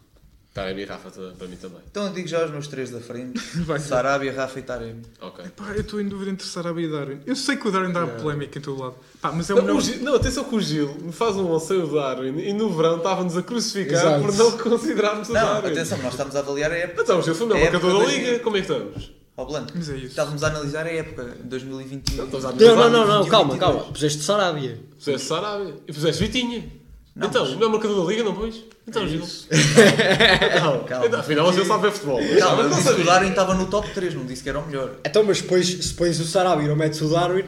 Taremi 0.59 0.81
e 0.81 0.85
Rafa 0.85 1.09
para 1.37 1.47
mim 1.47 1.55
também. 1.55 1.77
Então 1.89 2.05
eu 2.07 2.13
digo 2.13 2.27
já 2.27 2.43
os 2.45 2.51
meus 2.51 2.67
três 2.67 2.89
da 2.89 2.99
frente. 2.99 3.39
Sarabia, 3.79 4.33
Rafa 4.33 4.59
e 4.59 4.61
Taremi. 4.61 5.01
Ok. 5.21 5.45
Pá, 5.55 5.71
eu 5.73 5.81
estou 5.81 6.01
em 6.01 6.07
dúvida 6.07 6.31
entre 6.31 6.45
Sarabia 6.47 6.85
e 6.85 6.91
Darwin. 6.91 7.19
Eu 7.25 7.35
sei 7.35 7.55
que 7.55 7.67
o 7.67 7.71
Darwin 7.71 7.91
dá 7.93 8.05
polémica 8.05 8.57
em 8.59 8.61
todo 8.61 8.81
lado. 8.81 8.95
Pá, 9.21 9.31
mas 9.31 9.49
é 9.49 9.53
o 9.53 9.57
Não, 9.57 9.63
melhor. 9.63 9.77
o 9.77 9.81
Gil- 9.81 10.03
não, 10.03 10.15
atenção 10.15 10.43
que 10.43 10.55
o 10.55 10.61
Gil 10.61 10.93
me 11.01 11.11
faz 11.11 11.35
um 11.35 11.53
anseio 11.53 11.87
do 11.87 11.95
Darwin 11.95 12.39
e 12.39 12.53
no 12.53 12.69
verão 12.75 12.97
estava-nos 12.97 13.37
a 13.37 13.41
crucificar 13.43 13.99
Exato. 13.99 14.21
por 14.25 14.35
não 14.35 14.57
considerarmos 14.57 15.29
o 15.29 15.33
Não, 15.33 15.41
Darwin. 15.41 15.71
atenção, 15.71 15.97
nós 15.99 16.13
estamos 16.13 16.35
a 16.35 16.39
avaliar 16.39 16.71
a 16.71 16.75
época. 16.75 17.01
Então, 17.03 17.19
o 17.19 17.21
Gil 17.21 17.35
foi 17.35 17.45
o 17.47 17.49
melhor 17.49 17.71
marcador 17.71 17.99
da 18.05 18.11
Liga, 18.11 18.39
como 18.39 18.57
é 18.57 18.61
que 18.61 18.71
estamos? 18.71 19.11
Ó 19.37 19.45
Blanco, 19.45 19.71
Mas 19.73 19.89
é 19.89 19.95
isso. 19.95 20.07
estávamos 20.07 20.43
a 20.43 20.47
analisar 20.47 20.85
a 20.85 20.91
época, 20.91 21.37
2021. 21.45 22.25
Estamos 22.25 22.45
a 22.45 22.51
Não, 22.51 22.75
não, 22.75 22.89
não, 22.89 23.07
não, 23.07 23.17
21, 23.23 23.29
calma, 23.31 23.53
22. 23.53 23.59
calma. 23.59 23.93
Puseste 23.93 24.21
Sarabia. 24.23 24.79
Puseste 24.97 25.27
Sarabia 25.27 25.75
e 25.87 25.93
puseste 25.93 26.23
Vitinha. 26.25 26.69
Não, 27.15 27.27
então, 27.27 27.41
mas- 27.43 27.51
o 27.51 27.55
melhor 27.55 27.69
marcador 27.71 28.05
da 28.05 28.11
Liga 28.11 28.23
não 28.23 28.33
pôs? 28.35 28.63
Então, 28.87 29.07
Gil. 29.07 29.21
Não, 30.61 30.83
Calma. 30.85 31.05
então, 31.05 31.19
afinal, 31.19 31.47
o 31.49 31.53
Gil 31.53 31.65
sabe 31.65 31.83
ver 31.83 31.91
futebol. 31.91 32.19
Calma, 32.39 32.63
eu 32.63 32.69
não 32.69 32.77
o. 32.79 33.03
Darwin 33.03 33.29
estava 33.29 33.53
no 33.53 33.67
top 33.67 33.89
3, 33.93 34.13
não 34.15 34.25
disse 34.25 34.41
que 34.43 34.49
era 34.49 34.59
o 34.59 34.65
melhor. 34.65 34.95
Então, 35.05 35.23
mas 35.23 35.41
depois, 35.41 35.67
se 35.67 35.93
pões 35.93 36.19
o 36.19 36.25
Sarabia 36.25 36.65
e 36.65 36.67
não 36.67 36.75
metes 36.75 37.01
o 37.01 37.09
Darwin, 37.09 37.43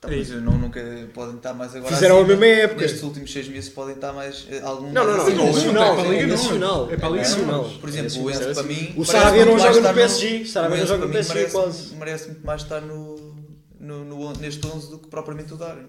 Tá, 0.00 0.06
mas 0.08 0.30
eu 0.30 0.40
não, 0.40 0.52
nunca 0.56 0.80
podem 1.12 1.34
estar 1.34 1.52
mais 1.54 1.74
agora. 1.74 1.92
Fizeram 1.92 2.18
a 2.18 2.22
acima. 2.22 2.36
mesma 2.36 2.46
época. 2.62 2.82
Nestes 2.82 3.02
últimos 3.02 3.32
6 3.32 3.48
meses 3.48 3.68
podem 3.70 3.96
estar 3.96 4.12
mais. 4.12 4.46
eh, 4.48 4.60
Algum 4.62 4.92
Não, 4.92 5.04
não, 5.04 5.16
não. 5.16 5.24
mais 5.24 5.28
É 5.28 5.32
acima. 5.32 5.50
nacional. 5.50 5.94
para 5.96 6.04
a 6.04 6.08
Liga 6.08 6.22
É 6.22 6.26
não. 6.26 6.36
nacional. 6.36 6.88
É 6.92 6.96
para 6.96 7.06
a 7.06 7.10
Liga 7.10 7.22
nacional. 7.24 7.70
Por 7.80 7.88
exemplo, 7.88 8.22
o 8.24 8.30
Enzo 8.30 8.54
para 8.54 8.62
mim. 8.62 8.94
O 8.96 9.04
Sarabia 9.04 9.44
não 9.44 9.58
joga 9.58 9.80
no 9.80 9.94
PSG. 9.94 10.44
Sarabia 10.44 10.74
o 10.74 10.78
não 10.78 10.84
Enzo 10.84 10.92
joga 10.94 11.06
no 11.06 11.12
PSG 11.12 11.34
merece- 11.34 11.52
quase. 11.52 11.94
Merece 11.96 12.26
muito 12.28 12.46
mais 12.46 12.62
estar 12.62 12.80
no, 12.80 13.34
no, 13.80 14.04
no- 14.04 14.32
neste 14.34 14.64
11 14.68 14.88
do 14.88 14.98
que 15.00 15.08
propriamente 15.08 15.52
o 15.52 15.56
Darwin. 15.56 15.86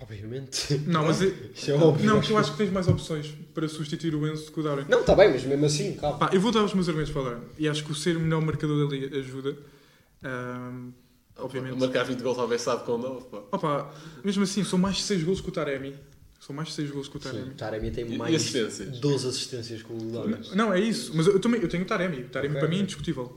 Obviamente. 0.00 0.78
Não, 0.86 1.04
mas. 1.06 1.22
é- 1.22 1.32
Isso 1.54 1.70
é 1.70 1.74
óbvio. 1.74 2.06
Não, 2.06 2.18
porque 2.20 2.32
eu 2.32 2.38
acho 2.38 2.52
que 2.52 2.58
tens 2.58 2.70
mais 2.70 2.86
opções 2.88 3.32
para 3.54 3.66
substituir 3.68 4.14
o 4.14 4.26
Enzo 4.30 4.46
do 4.46 4.52
que 4.52 4.60
o 4.60 4.62
Darwin. 4.62 4.84
Não, 4.88 5.00
está 5.00 5.14
bem, 5.14 5.30
mas 5.30 5.42
mesmo 5.44 5.64
assim, 5.64 5.94
calma. 5.94 6.18
Pá, 6.18 6.30
eu 6.32 6.40
vou 6.40 6.52
dar 6.52 6.62
os 6.64 6.74
meus 6.74 6.86
argumentos 6.88 7.12
para 7.12 7.22
o 7.22 7.24
Darwin. 7.24 7.44
E 7.58 7.68
acho 7.68 7.82
que 7.84 7.92
o 7.92 7.94
ser 7.94 8.16
o 8.16 8.20
melhor 8.20 8.42
marcador 8.42 8.86
da 8.86 8.94
Liga 8.94 9.16
ajuda. 9.18 9.56
Ahm, 10.22 10.90
obviamente. 11.38 11.78
Marcar 11.78 12.04
20 12.04 12.20
gols 12.20 12.38
ao 12.38 12.46
Bessado 12.48 12.84
com 12.84 12.98
9, 12.98 13.26
pá. 13.26 13.38
Opa, 13.52 13.94
mesmo 14.24 14.42
assim, 14.42 14.62
são 14.64 14.78
mais 14.78 14.96
de 14.96 15.02
6 15.04 15.22
gols 15.24 15.40
que 15.40 15.48
o 15.48 15.52
Taremi. 15.52 15.94
São 16.40 16.54
mais 16.54 16.68
de 16.68 16.74
6 16.74 16.90
gols 16.90 17.08
que 17.08 17.16
o 17.16 17.20
Sim, 17.20 17.28
Taremi. 17.30 17.50
o 17.50 17.54
Taremi 17.54 17.90
tem 17.90 18.04
mais 18.18 18.32
e 18.32 18.36
assistências? 18.36 18.98
12 19.00 19.28
assistências 19.28 19.82
com 19.82 19.94
o 19.96 20.12
Darwin. 20.12 20.36
Não, 20.54 20.72
é 20.72 20.78
isso. 20.80 21.12
Mas 21.14 21.26
eu, 21.26 21.40
também 21.40 21.60
eu 21.62 21.68
tenho 21.68 21.82
o 21.84 21.86
Taremi. 21.86 22.22
O 22.24 22.28
Taremi 22.28 22.54
Ok. 22.54 22.60
para 22.60 22.68
mim 22.68 22.78
é 22.78 22.82
indiscutível. 22.82 23.34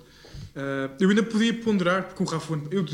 Ah, 0.56 0.90
eu 1.00 1.10
ainda 1.10 1.24
podia 1.24 1.54
ponderar, 1.54 2.04
porque 2.08 2.22
o 2.22 2.26
Rafa. 2.26 2.54
Eu, 2.70 2.86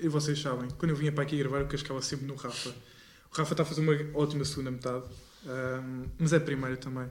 e 0.00 0.08
vocês 0.08 0.38
sabem, 0.40 0.68
quando 0.76 0.90
eu 0.90 0.96
vinha 0.96 1.10
para 1.10 1.22
aqui 1.24 1.36
gravar, 1.38 1.60
eu 1.60 1.66
cascava 1.66 2.02
sempre 2.02 2.26
no 2.26 2.34
Rafa. 2.34 2.74
O 3.32 3.36
Rafa 3.36 3.52
está 3.54 3.62
a 3.62 3.66
fazer 3.66 3.80
uma 3.80 3.94
ótima 4.14 4.44
segunda 4.44 4.70
metade. 4.70 5.04
Ah, 5.46 5.82
mas 6.18 6.32
é 6.32 6.36
a 6.36 6.40
primeira 6.40 6.76
também. 6.76 7.06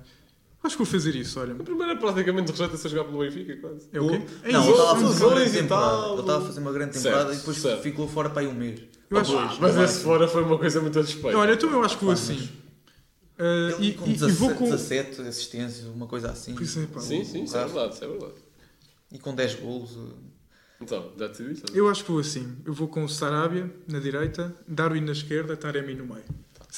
Acho 0.64 0.76
que 0.76 0.84
vou 0.84 0.92
fazer 0.92 1.16
isso, 1.16 1.40
olha. 1.40 1.54
A 1.54 1.64
primeira 1.64 1.96
praticamente 1.96 2.52
rejeita-se 2.52 2.88
a 2.88 2.90
jogar 2.90 3.06
pelo 3.06 3.20
Benfica, 3.20 3.56
quase. 3.58 3.88
É 3.94 4.02
o 4.02 4.10
quê? 4.10 4.22
É 4.44 4.52
Não, 4.52 4.62
isso. 4.62 4.70
ele 4.72 4.80
estava 4.80 4.92
a 4.92 4.96
fazer 5.08 5.24
uma 5.26 5.36
grande 5.36 5.52
temporada. 5.52 5.88
tal. 5.98 6.12
Ele 6.14 6.22
estava 6.22 6.44
a 6.44 6.48
fazer 6.48 6.60
uma 6.60 6.72
grande 6.74 6.92
temporada 6.94 7.22
Certo, 7.26 7.34
e 7.34 7.38
depois 7.40 7.58
certo. 7.58 7.82
ficou 7.84 8.08
fora 8.08 8.30
para 8.30 8.42
aí 8.42 8.48
um 8.48 8.54
mês. 8.54 8.82
Eu 9.10 9.18
acho- 9.20 9.38
Ah, 9.38 9.58
mas 9.62 9.78
esse 9.78 10.04
fora 10.04 10.28
foi 10.28 10.44
uma 10.44 10.58
coisa 10.58 10.82
muito 10.82 11.00
a 11.00 11.02
respeito. 11.04 11.38
Olha, 11.38 11.54
então 11.54 11.70
eu 11.72 11.84
acho 11.84 11.98
que 11.98 12.04
vou 12.04 12.14
assim. 12.14 12.50
Ele 13.40 13.90
e, 13.90 13.94
com 13.94 14.06
e- 14.08 14.10
e 14.10 14.14
17, 14.14 14.34
vou 14.40 14.56
com. 14.56 14.66
17 14.66 15.22
assistências, 15.22 15.86
uma 15.86 16.08
coisa 16.08 16.32
assim. 16.32 16.56
Pois 16.56 16.76
é, 16.76 16.86
pá. 16.88 17.00
Sim, 17.00 17.24
sim, 17.24 17.44
isso 17.44 17.56
é 17.56 17.64
verdade, 17.66 17.94
isso 17.94 18.04
é 18.04 18.08
verdade. 18.08 18.34
E 19.12 19.20
com 19.20 19.36
10 19.36 19.56
golos. 19.56 19.92
Então, 20.80 21.12
já 21.18 21.30
te 21.30 21.44
disse? 21.44 21.64
Eu 21.74 21.90
acho 21.90 22.04
que 22.04 22.12
vou 22.12 22.20
assim. 22.20 22.56
Eu 22.66 22.74
vou 22.74 22.88
com 22.88 23.04
o 23.04 23.10
Sarabia 23.10 23.74
na 23.88 24.00
direita, 24.00 24.56
Darwin 24.68 25.02
na 25.02 25.12
esquerda, 25.12 25.58
Taremi 25.58 25.96
no 25.96 26.06
meio. 26.06 26.24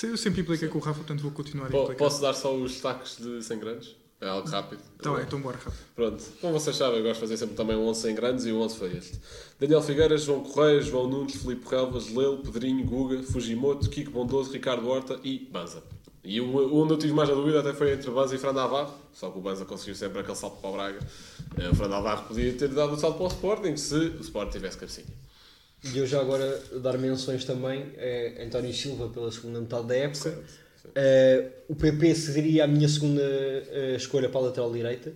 Eu 0.04 0.16
sempre 0.16 0.42
impliquei 0.42 0.70
com 0.70 0.78
o 0.78 0.82
Rafa, 0.82 1.00
portanto 1.00 1.22
vou 1.22 1.32
continuar 1.32 1.66
a 1.66 1.70
implicar. 1.70 1.98
Posso 1.98 2.22
dar 2.22 2.34
só 2.34 2.56
os 2.56 2.72
destaques 2.72 3.18
de 3.18 3.44
100 3.44 3.60
grandes? 3.60 3.96
É 4.22 4.28
algo 4.28 4.48
rápido. 4.50 4.82
Tá 5.02 5.14
bem, 5.14 5.24
então 5.24 5.40
bora, 5.42 5.58
Rafa. 5.58 5.78
Pronto, 5.96 6.22
como 6.42 6.54
vocês 6.54 6.76
sabem, 6.76 6.98
eu 6.98 7.04
gosto 7.04 7.16
de 7.16 7.20
fazer 7.22 7.38
sempre 7.38 7.56
também 7.56 7.76
um 7.78 7.88
11 7.88 8.12
em 8.12 8.16
grandes 8.16 8.46
e 8.46 8.52
o 8.52 8.60
11 8.60 8.78
foi 8.78 8.98
este. 8.98 9.20
Daniel 9.58 9.82
Figueiras, 9.82 10.24
João 10.24 10.44
Correia, 10.44 10.82
João 10.82 11.08
Nunes, 11.08 11.36
Filipe 11.36 11.66
Relvas, 11.70 12.10
Lelo, 12.14 12.40
Pedrinho, 12.40 12.86
Guga, 12.86 13.24
Fujimoto, 13.24 13.90
Kiko 13.90 14.12
Bondoso, 14.12 14.52
Ricardo 14.52 14.88
Horta 14.90 15.20
e 15.24 15.48
Banza. 15.52 15.82
E 16.30 16.40
o, 16.40 16.46
o 16.46 16.84
onde 16.84 16.94
eu 16.94 16.98
tive 17.00 17.12
mais 17.12 17.28
a 17.28 17.34
dúvida 17.34 17.60
até 17.60 17.74
foi 17.74 17.92
entre 17.92 18.12
Banza 18.12 18.36
e 18.36 18.38
Fran 18.38 18.54
Navarro, 18.54 18.94
só 19.12 19.32
que 19.32 19.40
o 19.40 19.42
Banza 19.42 19.66
conseguiu 19.66 19.96
sempre 19.96 20.20
aquele 20.20 20.36
salto 20.38 20.58
para 20.62 20.70
o 20.70 20.74
Braga. 20.74 21.00
Eh, 21.58 21.70
O 21.70 21.74
Fran 21.76 21.88
Navarro 21.88 22.28
podia 22.28 22.54
ter 22.54 22.68
dado 22.70 22.94
o 22.94 22.98
salto 23.00 23.16
para 23.18 23.26
o 23.26 23.28
Sporting 23.30 23.76
se 23.76 23.96
o 23.96 24.22
Sporting 24.22 24.52
tivesse 24.52 24.78
cabecinha. 24.78 25.08
E 25.92 25.98
eu 25.98 26.06
já 26.06 26.22
agora 26.22 26.62
dar 26.84 26.98
menções 27.00 27.46
também 27.46 27.94
é 27.98 28.44
António 28.46 28.72
Silva 28.74 29.10
pela 29.10 29.32
segunda 29.32 29.60
metade 29.60 29.88
da 29.88 29.96
época. 29.96 30.38
Eh, 30.94 31.50
o 31.68 31.76
PP 31.76 32.14
seria 32.14 32.66
a 32.66 32.68
minha 32.68 32.88
segunda 32.88 33.22
eh, 33.24 33.96
escolha 33.98 34.30
para 34.30 34.40
a 34.42 34.44
lateral 34.44 34.72
direita. 34.72 35.12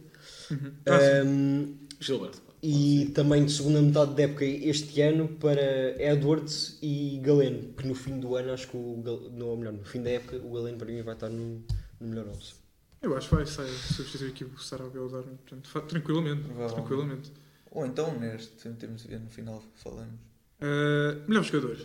Ehm, 0.88 1.76
Gilberto. 2.00 2.42
E 2.66 3.12
também 3.14 3.44
de 3.44 3.52
segunda 3.52 3.82
metade 3.82 4.16
da 4.16 4.24
época 4.24 4.46
este 4.46 5.02
ano 5.02 5.28
para 5.28 6.02
Edwards 6.02 6.78
e 6.82 7.20
Galeno, 7.22 7.74
que 7.74 7.86
no 7.86 7.94
fim 7.94 8.18
do 8.22 8.36
ano 8.38 8.54
acho 8.54 8.70
que 8.70 8.78
o 8.78 9.02
Gal- 9.04 9.30
não, 9.34 9.48
ou 9.48 9.58
melhor, 9.58 9.74
no 9.74 9.84
fim 9.84 10.02
da 10.02 10.12
época 10.12 10.38
o 10.38 10.54
Galeno 10.54 10.78
para 10.78 10.88
mim 10.88 11.02
vai 11.02 11.14
estar 11.14 11.28
no, 11.30 11.62
no 12.00 12.08
melhor 12.08 12.26
11. 12.30 12.54
Eu 13.02 13.18
acho 13.18 13.28
que 13.28 13.36
vai 13.36 13.46
sair, 13.46 13.68
substituir 13.70 14.30
aqui 14.30 14.46
o 14.46 14.58
Sarabia 14.58 15.02
ou 15.02 15.10
o. 15.10 15.36
Portanto, 15.46 15.88
tranquilamente. 15.90 16.44
Tranquilamente. 16.74 17.32
Ou 17.70 17.86
então 17.86 18.18
neste, 18.18 18.70
temos 18.76 19.02
de 19.02 19.10
ver 19.10 19.20
no 19.20 19.30
final 19.30 19.62
falamos. 19.76 20.14
Ah, 20.62 21.18
melhor 21.28 21.44
jogador. 21.44 21.78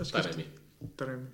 Acho 0.00 0.12
que 0.12 0.20
Taremi. 0.22 0.42
este- 0.42 0.90
Taremi. 0.96 1.26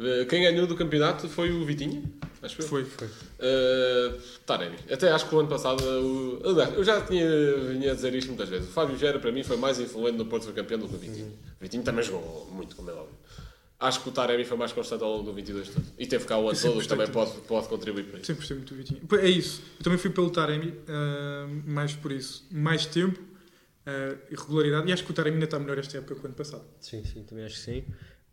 Eh, 0.00 0.24
Quem 0.24 0.42
ganhou 0.42 0.66
do 0.66 0.74
campeonato 0.74 1.28
foi 1.28 1.50
o 1.52 1.64
Vitinha, 1.66 2.02
acho 2.44 2.56
que 2.56 2.62
Foi, 2.62 2.84
foi. 2.84 3.06
Uh, 3.06 4.20
Taremi. 4.46 4.76
Até 4.90 5.10
acho 5.10 5.28
que 5.28 5.34
o 5.34 5.40
ano 5.40 5.48
passado. 5.48 5.82
O... 5.82 6.40
Eu 6.42 6.84
já 6.84 7.00
tinha, 7.00 7.26
vinha 7.70 7.92
a 7.92 7.94
dizer 7.94 8.14
isto 8.14 8.28
muitas 8.28 8.48
vezes. 8.48 8.68
O 8.68 8.72
Fábio 8.72 8.96
Gera, 8.96 9.18
para 9.18 9.32
mim, 9.32 9.42
foi 9.42 9.56
mais 9.56 9.80
influente 9.80 10.18
no 10.18 10.26
Porto 10.26 10.44
ser 10.44 10.52
campeão 10.52 10.78
do 10.78 10.88
que 10.88 10.94
o 10.94 10.98
Vitinho. 10.98 11.32
O 11.58 11.62
Vitinho 11.62 11.82
também 11.82 12.04
jogou 12.04 12.48
muito, 12.52 12.76
como 12.76 12.90
é 12.90 12.92
óbvio. 12.92 13.14
Acho 13.80 14.02
que 14.02 14.08
o 14.08 14.12
Taremi 14.12 14.44
foi 14.44 14.56
mais 14.56 14.72
constante 14.72 15.02
ao 15.02 15.10
longo 15.10 15.24
do 15.24 15.32
22 15.32 15.68
todo. 15.68 15.84
E 15.98 16.06
teve 16.06 16.24
cá 16.24 16.38
o 16.38 16.48
ano 16.48 16.58
todo, 16.58 16.80
que 16.80 16.88
também 16.88 17.08
pode, 17.08 17.32
pode 17.40 17.68
contribuir 17.68 18.04
para 18.04 18.18
isso. 18.18 18.26
Sempre 18.26 18.40
gostei 18.40 18.56
muito 18.56 18.72
do 18.72 18.76
Vitinho. 18.76 19.00
É 19.20 19.28
isso. 19.28 19.62
Eu 19.78 19.84
também 19.84 19.98
fui 19.98 20.10
pelo 20.10 20.30
Taremi, 20.30 20.74
ah, 20.88 21.46
mais 21.66 21.92
por 21.92 22.12
isso. 22.12 22.46
Mais 22.50 22.86
tempo 22.86 23.20
e 24.30 24.34
regularidade. 24.34 24.88
E 24.88 24.92
acho 24.92 25.04
que 25.04 25.10
o 25.10 25.14
Taremi 25.14 25.36
ainda 25.36 25.44
está 25.44 25.58
melhor 25.58 25.78
esta 25.78 25.98
época 25.98 26.14
que 26.14 26.20
o 26.22 26.26
ano 26.26 26.34
passado. 26.34 26.64
Sim, 26.80 27.04
sim, 27.04 27.22
também 27.24 27.44
acho 27.44 27.56
que 27.56 27.60
sim. 27.60 27.84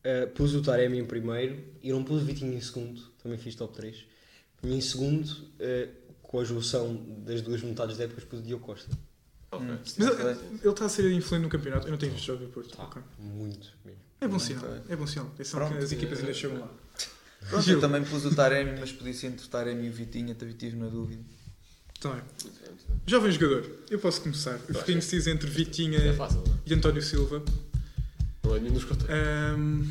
Uh, 0.04 0.28
pus 0.34 0.56
o 0.56 0.64
Taremi 0.64 0.98
em 0.98 1.06
primeiro 1.06 1.60
e 1.84 1.92
não 1.92 2.04
pus 2.04 2.24
o 2.24 2.26
Vitinho 2.26 2.54
em 2.54 2.62
segundo, 2.62 3.00
também 3.22 3.38
fiz 3.38 3.56
top 3.56 3.74
3. 3.76 4.06
E 4.64 4.74
em 4.74 4.82
segundo, 4.82 5.28
uh, 5.28 5.92
com 6.22 6.40
a 6.40 6.44
junção 6.44 6.96
das 7.26 7.42
duas 7.42 7.62
metades 7.62 7.98
da 7.98 8.06
época, 8.06 8.22
pus 8.22 8.40
o 8.40 8.42
Diogo 8.42 8.66
Costa. 8.66 8.98
Ok. 9.52 9.68
Mas 9.68 10.00
ele, 10.00 10.70
está 10.70 10.86
a 10.86 10.90
ser 10.90 11.12
influente 11.12 11.44
no 11.44 11.50
campeonato. 11.50 11.88
Eu 11.88 11.92
não 11.92 11.98
tenho 11.98 12.14
visto 12.14 12.26
jogos 12.26 12.48
do 12.48 12.54
Porto. 12.54 12.74
Ok. 12.80 13.02
Muito 13.20 13.68
mesmo. 13.84 14.00
É 14.22 14.28
bom 14.28 14.40
sinal. 14.40 14.64
É 14.88 14.96
bom 14.96 15.06
sinal. 15.06 15.28
Atenção 15.28 15.60
Pronto, 15.60 15.78
que 15.78 15.84
as 15.84 15.92
equipas 15.92 16.20
eh, 16.20 16.22
ainda 16.22 16.34
chegam 16.34 16.60
lá. 16.60 16.72
Pronto, 17.50 17.70
eu 17.70 17.82
também 17.82 18.04
pus 18.04 18.24
o 18.24 18.36
Taremi, 18.36 18.80
mas 18.80 18.92
podia 18.92 19.14
ser 19.14 19.28
entre 19.28 19.46
o 19.46 19.50
Taremi 19.50 19.88
e 19.88 19.90
o 19.90 19.94
Vitinha, 19.94 20.36
também 20.36 20.54
estive 20.54 20.78
na 20.78 20.88
dúvida. 20.88 21.22
Então 21.98 22.14
é. 22.14 22.22
Jovem 23.06 23.32
jogador. 23.32 23.70
Eu 23.90 24.00
posso 24.00 24.22
começar. 24.22 24.60
Eu 24.70 24.76
fiquei 24.76 24.96
indeciso 24.96 25.30
entre 25.30 25.50
Vitinha 25.50 25.98
É 25.98 26.14
fácil, 26.14 26.44
é? 26.48 26.70
e 26.70 26.74
António 26.74 27.02
Silva. 27.02 27.44
Não 28.44 28.56
é 28.56 28.60
nenhum 28.60 28.74
dos. 28.74 28.86
Ahm, 29.10 29.86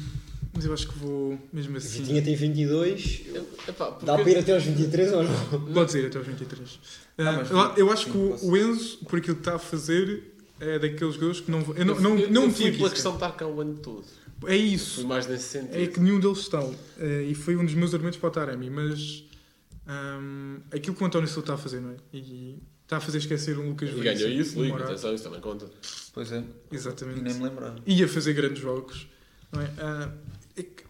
mas 0.60 0.66
eu 0.66 0.74
acho 0.74 0.88
que 0.88 0.98
vou 0.98 1.38
mesmo 1.50 1.74
assim. 1.78 2.00
Vitinha 2.02 2.22
tem 2.22 2.36
22, 2.36 3.22
Epá, 3.66 3.86
porque- 3.92 4.04
dá 4.04 4.18
para 4.18 4.30
ir 4.30 4.38
até 4.38 4.52
aos 4.52 4.62
23 4.62 5.10
ou 5.12 5.22
não? 5.24 5.72
Pode 5.72 5.90
ser 5.92 6.06
até 6.06 6.18
aos 6.18 6.26
23. 6.26 6.78
Ah, 7.16 7.28
Ah, 7.28 7.32
mas 7.32 7.50
eu, 7.50 7.86
eu 7.86 7.90
acho 7.92 8.04
sim, 8.04 8.12
que 8.12 8.18
o, 8.18 8.28
posso. 8.30 8.46
o 8.50 8.56
Enzo, 8.56 8.98
por 9.08 9.18
aquilo 9.18 9.36
que 9.36 9.40
está 9.40 9.54
a 9.54 9.58
fazer, 9.58 10.34
é 10.60 10.78
daqueles 10.78 11.14
jogadores 11.14 11.40
que 11.40 11.50
não. 11.50 11.60
Eu 11.74 11.84
não, 11.86 11.98
não, 12.00 12.18
eu, 12.18 12.30
não 12.30 12.44
eu 12.44 12.50
fui 12.50 12.70
pela 12.72 12.90
questão 12.90 13.12
de 13.12 13.16
estar 13.16 13.32
cá 13.32 13.46
o 13.46 13.60
ano 13.60 13.74
todo. 13.78 14.04
É 14.44 14.46
Fui 14.48 14.56
isso. 14.56 15.06
mais 15.06 15.26
nesse 15.26 15.44
sentido. 15.44 15.76
É 15.76 15.86
que 15.86 15.98
nenhum 16.00 16.20
deles 16.20 16.38
estão. 16.38 16.74
Eh, 16.98 17.28
e 17.30 17.34
foi 17.34 17.56
um 17.56 17.64
dos 17.64 17.74
meus 17.74 17.92
argumentos 17.94 18.18
para 18.18 18.28
o 18.28 18.32
Taremi. 18.32 18.68
Mas 18.70 19.24
ahm, 19.86 20.58
aquilo 20.70 20.94
que 20.96 21.02
o 21.02 21.06
António 21.06 21.26
Silva 21.28 21.40
está 21.42 21.54
a 21.54 21.58
fazer, 21.58 21.80
não 21.80 21.90
é? 21.90 21.96
E 22.12 22.58
está 22.84 22.96
a 22.98 23.00
fazer 23.00 23.18
esquecer 23.18 23.58
um 23.58 23.68
Lucas 23.68 23.88
E 23.88 23.92
Veríssimo, 23.92 24.28
ganhou 24.28 24.40
isso, 24.42 24.58
um 24.58 24.62
Liga, 24.62 24.72
Morato. 24.74 24.92
atenção, 24.92 25.14
isso 25.14 25.24
também 25.24 25.40
conta. 25.40 25.70
Pois 26.12 26.32
é, 26.32 26.42
Exatamente. 26.72 27.20
e 27.20 27.22
nem 27.22 27.34
me 27.34 27.44
lembrava. 27.44 27.76
ia 27.86 28.08
fazer 28.08 28.32
grandes 28.34 28.60
jogos. 28.62 29.06
Não 29.52 29.60
é? 29.60 29.70
Ah, 29.78 30.10
é 30.60 30.62
que 30.62 30.84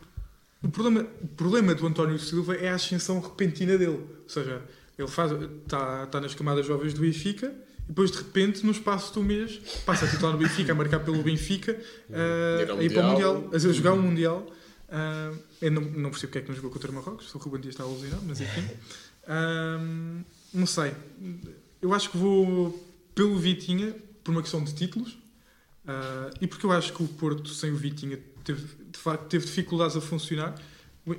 o, 0.63 0.69
problema, 0.69 1.07
o 1.23 1.29
problema 1.29 1.75
do 1.75 1.87
António 1.87 2.19
Silva 2.19 2.55
é 2.55 2.71
a 2.71 2.75
ascensão 2.75 3.21
repentina 3.21 3.77
dele. 3.79 4.07
Ou 4.23 4.29
seja, 4.29 4.63
ele 4.99 5.09
faz, 5.09 5.33
está, 5.33 6.05
está 6.05 6.21
nas 6.21 6.35
camadas 6.35 6.67
jovens 6.67 6.95
do 6.95 7.01
Benfica 7.01 7.55
e 7.85 7.89
depois 7.89 8.11
de 8.11 8.19
repente, 8.19 8.65
no 8.65 8.71
espaço 8.71 9.13
de 9.13 9.19
um 9.19 9.23
mês, 9.23 9.61
passa 9.85 10.05
a 10.05 10.09
titular 10.09 10.33
no 10.33 10.39
Benfica, 10.39 10.73
a 10.73 10.75
marcar 10.75 11.01
pelo 11.01 11.23
Benfica, 11.23 11.81
ao 12.69 12.79
a 12.79 12.85
ir 12.85 12.93
para 12.93 13.05
o 13.05 13.11
Mundial. 13.11 13.51
A 13.53 13.59
jogar 13.59 13.95
um 13.95 14.03
Mundial. 14.03 14.47
Ah, 14.89 15.33
eu 15.61 15.71
não, 15.71 15.83
não 15.83 16.11
percebo 16.11 16.29
porque 16.29 16.39
é 16.39 16.41
que 16.43 16.49
não 16.49 16.55
jogou 16.55 16.71
contra 16.71 16.91
o 16.91 16.95
Marrocos, 16.95 17.35
o 17.35 17.39
Ruben 17.39 17.61
Dias 17.61 17.75
está 17.75 17.85
alucinado, 17.85 18.23
mas 18.27 18.41
enfim. 18.41 18.69
Ah, 19.27 19.79
não 20.53 20.67
sei. 20.67 20.93
Eu 21.81 21.95
acho 21.95 22.11
que 22.11 22.17
vou 22.17 22.89
pelo 23.15 23.37
Vitinha, 23.37 23.95
por 24.23 24.33
uma 24.33 24.43
questão 24.43 24.63
de 24.63 24.75
títulos. 24.75 25.19
Ah, 25.87 26.31
e 26.41 26.47
porque 26.47 26.67
eu 26.67 26.73
acho 26.73 26.93
que 26.93 27.03
o 27.03 27.09
Porto, 27.09 27.49
sem 27.49 27.73
o 27.73 27.77
Vitinha, 27.77 28.19
teve, 28.45 28.67
de 28.91 28.99
facto 28.99 29.27
teve 29.29 29.45
dificuldades 29.47 29.97
a 29.97 30.01
funcionar. 30.01 30.55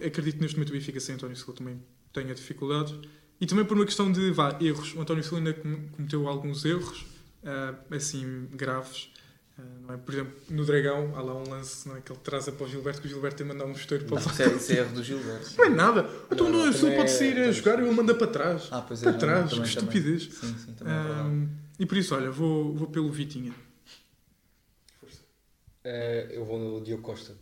Acredito 0.05 0.35
que 0.35 0.41
neste 0.41 0.55
momento 0.57 0.69
o 0.69 0.73
Benfica 0.73 0.99
sem 0.99 1.15
António 1.15 1.35
Silva 1.35 1.53
também 1.53 1.81
tenha 2.13 2.33
dificuldades. 2.33 2.93
E 3.39 3.45
também 3.45 3.65
por 3.65 3.75
uma 3.75 3.85
questão 3.85 4.11
de 4.11 4.31
vá, 4.31 4.55
erros. 4.61 4.93
O 4.95 5.01
António 5.01 5.23
Silva 5.23 5.37
ainda 5.37 5.53
com- 5.53 5.87
cometeu 5.89 6.27
alguns 6.27 6.63
erros, 6.63 7.05
ah, 7.43 7.73
assim, 7.91 8.47
graves. 8.53 9.09
Não 9.87 9.93
é? 9.93 9.97
Por 9.97 10.13
exemplo, 10.13 10.33
no 10.49 10.65
Dragão, 10.65 11.13
há 11.15 11.21
lá 11.21 11.35
um 11.35 11.47
lance 11.47 11.87
é? 11.91 12.01
que 12.01 12.11
ele 12.11 12.19
traz 12.23 12.49
para 12.49 12.65
o 12.65 12.69
Gilberto, 12.69 12.99
que 13.01 13.07
o 13.07 13.09
Gilberto 13.09 13.37
tem 13.37 13.45
mandado 13.45 13.69
um 13.69 13.73
esteiro 13.73 14.05
para 14.05 14.15
o 14.15 14.19
Isso 14.19 14.41
é, 14.41 14.47
isso 14.55 14.71
é 14.71 14.75
erro 14.77 14.93
do 14.95 15.03
Gilberto. 15.03 15.51
Não 15.57 15.65
é 15.65 15.69
nada. 15.69 16.09
Então 16.31 16.49
Não, 16.49 16.57
não, 16.59 16.65
não, 16.65 16.73
Silva 16.73 16.87
também 16.87 16.97
pode 16.97 17.11
é- 17.11 17.13
sair 17.13 17.37
a 17.39 17.51
jogar 17.51 17.79
e 17.79 17.83
ele 17.85 17.91
manda 17.93 18.15
para 18.15 18.27
trás. 18.27 18.67
Ah, 18.71 18.81
pois 18.81 19.01
é. 19.01 19.03
para 19.03 19.11
já- 19.13 19.17
trás, 19.19 19.49
também- 19.51 19.65
que 19.69 19.75
também. 19.75 19.97
estupidez. 19.97 20.23
Sim, 20.33 20.55
sim, 20.57 20.73
também 20.73 20.93
é. 20.93 20.97
Ah, 20.97 21.47
e 21.79 21.85
por 21.85 21.97
isso, 21.97 22.15
olha, 22.15 22.31
vou, 22.31 22.73
vou 22.75 22.87
pelo 22.87 23.11
Vitinha. 23.11 23.53
Uh, 25.83 26.31
eu 26.31 26.45
vou 26.45 26.59
no 26.59 26.81
Diogo 26.81 27.01
Costa. 27.03 27.33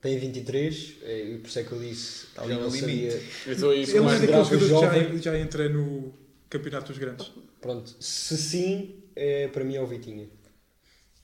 Tem 0.00 0.18
23, 0.18 0.96
eh, 1.02 1.30
e 1.34 1.38
por 1.38 1.46
isso 1.46 1.58
é 1.60 1.62
que 1.62 1.70
eu 1.70 1.78
disse 1.78 2.26
Está 2.26 2.42
ali 2.42 2.54
no 2.54 2.62
não 2.62 2.66
limite. 2.66 2.80
sabia. 3.12 3.22
Eu 3.46 3.52
estou 3.52 3.70
aí 3.70 3.82
Ele 3.84 3.96
é 3.98 4.02
daqueles 4.18 4.48
jogadores 4.68 5.06
que 5.12 5.18
já, 5.18 5.32
já 5.32 5.38
entra 5.38 5.68
no 5.68 6.12
Campeonato 6.50 6.88
dos 6.88 6.98
Grandes. 6.98 7.30
Pronto, 7.60 7.94
se 8.00 8.36
sim, 8.36 8.96
é, 9.14 9.46
para 9.46 9.62
mim 9.62 9.76
é 9.76 9.80
o 9.80 9.86
Vitinha. 9.86 10.28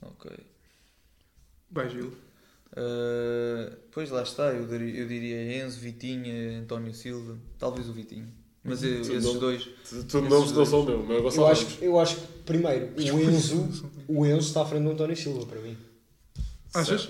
Ok. 0.00 0.30
Vai, 1.72 1.90
Gil. 1.90 2.12
Uh, 2.72 3.76
pois 3.90 4.10
lá 4.10 4.22
está, 4.22 4.52
eu, 4.52 4.64
daria- 4.68 4.94
eu 5.00 5.08
diria 5.08 5.64
Enzo, 5.64 5.80
Vitinha, 5.80 6.60
António 6.60 6.94
Silva, 6.94 7.36
talvez 7.58 7.88
o 7.88 7.92
Vitinho. 7.92 8.28
Mas 8.62 8.84
eu- 8.84 9.02
Tu 9.02 9.12
esses 9.12 9.24
não- 9.24 9.38
dois. 9.40 9.64
Tu, 9.88 10.04
tu 10.04 10.20
não, 10.22 10.46
não 10.46 10.64
sou 10.66 10.82
o 10.82 10.86
meu, 10.86 11.00
o 11.00 11.06
meu 11.06 11.28
Eu 11.30 11.46
acho, 11.48 11.78
eu 11.82 11.98
acho 11.98 12.16
que, 12.16 12.26
primeiro, 12.44 12.90
o 12.96 13.20
Enzo, 13.20 13.68
o 14.06 14.24
Enzo 14.24 14.48
está 14.48 14.62
à 14.62 14.66
frente 14.66 14.84
do 14.84 14.90
António 14.90 15.16
Silva, 15.16 15.44
para 15.46 15.60
mim. 15.60 15.76
Achas? 16.74 17.08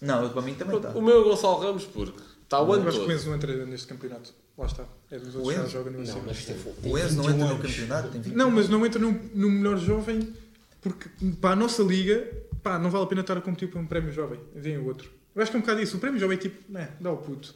Não, 0.00 0.22
eu 0.22 0.30
para 0.30 0.42
mim 0.42 0.54
também 0.54 0.76
está. 0.76 0.90
O 0.90 1.00
meu 1.02 1.16
é 1.16 1.20
o 1.20 1.24
Gonçalo 1.24 1.58
Ramos, 1.60 1.84
porque 1.84 2.20
está 2.42 2.60
o 2.60 2.66
Eu 2.68 2.72
ano 2.74 2.88
acho 2.88 3.00
que 3.00 3.06
o. 3.06 3.12
Enzo 3.12 3.28
não 3.28 3.34
entra 3.36 3.66
neste 3.66 3.86
campeonasto. 3.86 4.34
Lá 4.58 4.66
está. 4.66 4.84
É 5.10 5.18
dos 5.18 5.34
O 5.34 5.38
outros 5.40 5.54
que 5.56 5.62
já 5.62 5.68
joga 5.68 5.90
no 5.90 6.02
Não, 6.02 6.22
mas 6.26 6.44
tem, 6.44 6.56
O 6.84 6.98
Enzo 6.98 7.16
não 7.16 7.24
21 7.24 7.30
entra 7.34 7.48
no 7.54 7.58
campeonato, 7.62 8.08
tem 8.08 8.20
20 8.22 8.34
não, 8.34 8.50
mas 8.50 8.68
não 8.68 8.86
entra 8.86 8.98
no, 9.00 9.12
no 9.34 9.50
melhor 9.50 9.76
jovem 9.78 10.32
porque 10.80 11.08
para 11.40 11.50
a 11.50 11.56
nossa 11.56 11.82
liga 11.82 12.26
pá, 12.62 12.78
não 12.78 12.90
vale 12.90 13.04
a 13.04 13.06
pena 13.06 13.20
estar 13.22 13.36
a 13.36 13.40
competir 13.40 13.68
por 13.70 13.78
um 13.80 13.86
prémio 13.86 14.12
jovem. 14.12 14.38
Vem 14.54 14.78
o 14.78 14.86
outro. 14.86 15.10
Eu 15.34 15.42
acho 15.42 15.50
que 15.50 15.56
é 15.56 15.58
um 15.58 15.62
bocado 15.62 15.82
isso. 15.82 15.96
O 15.96 16.00
prémio 16.00 16.18
jovem 16.18 16.36
é 16.36 16.40
tipo, 16.40 16.72
né, 16.72 16.90
dá 17.00 17.10
o 17.12 17.16
puto. 17.18 17.54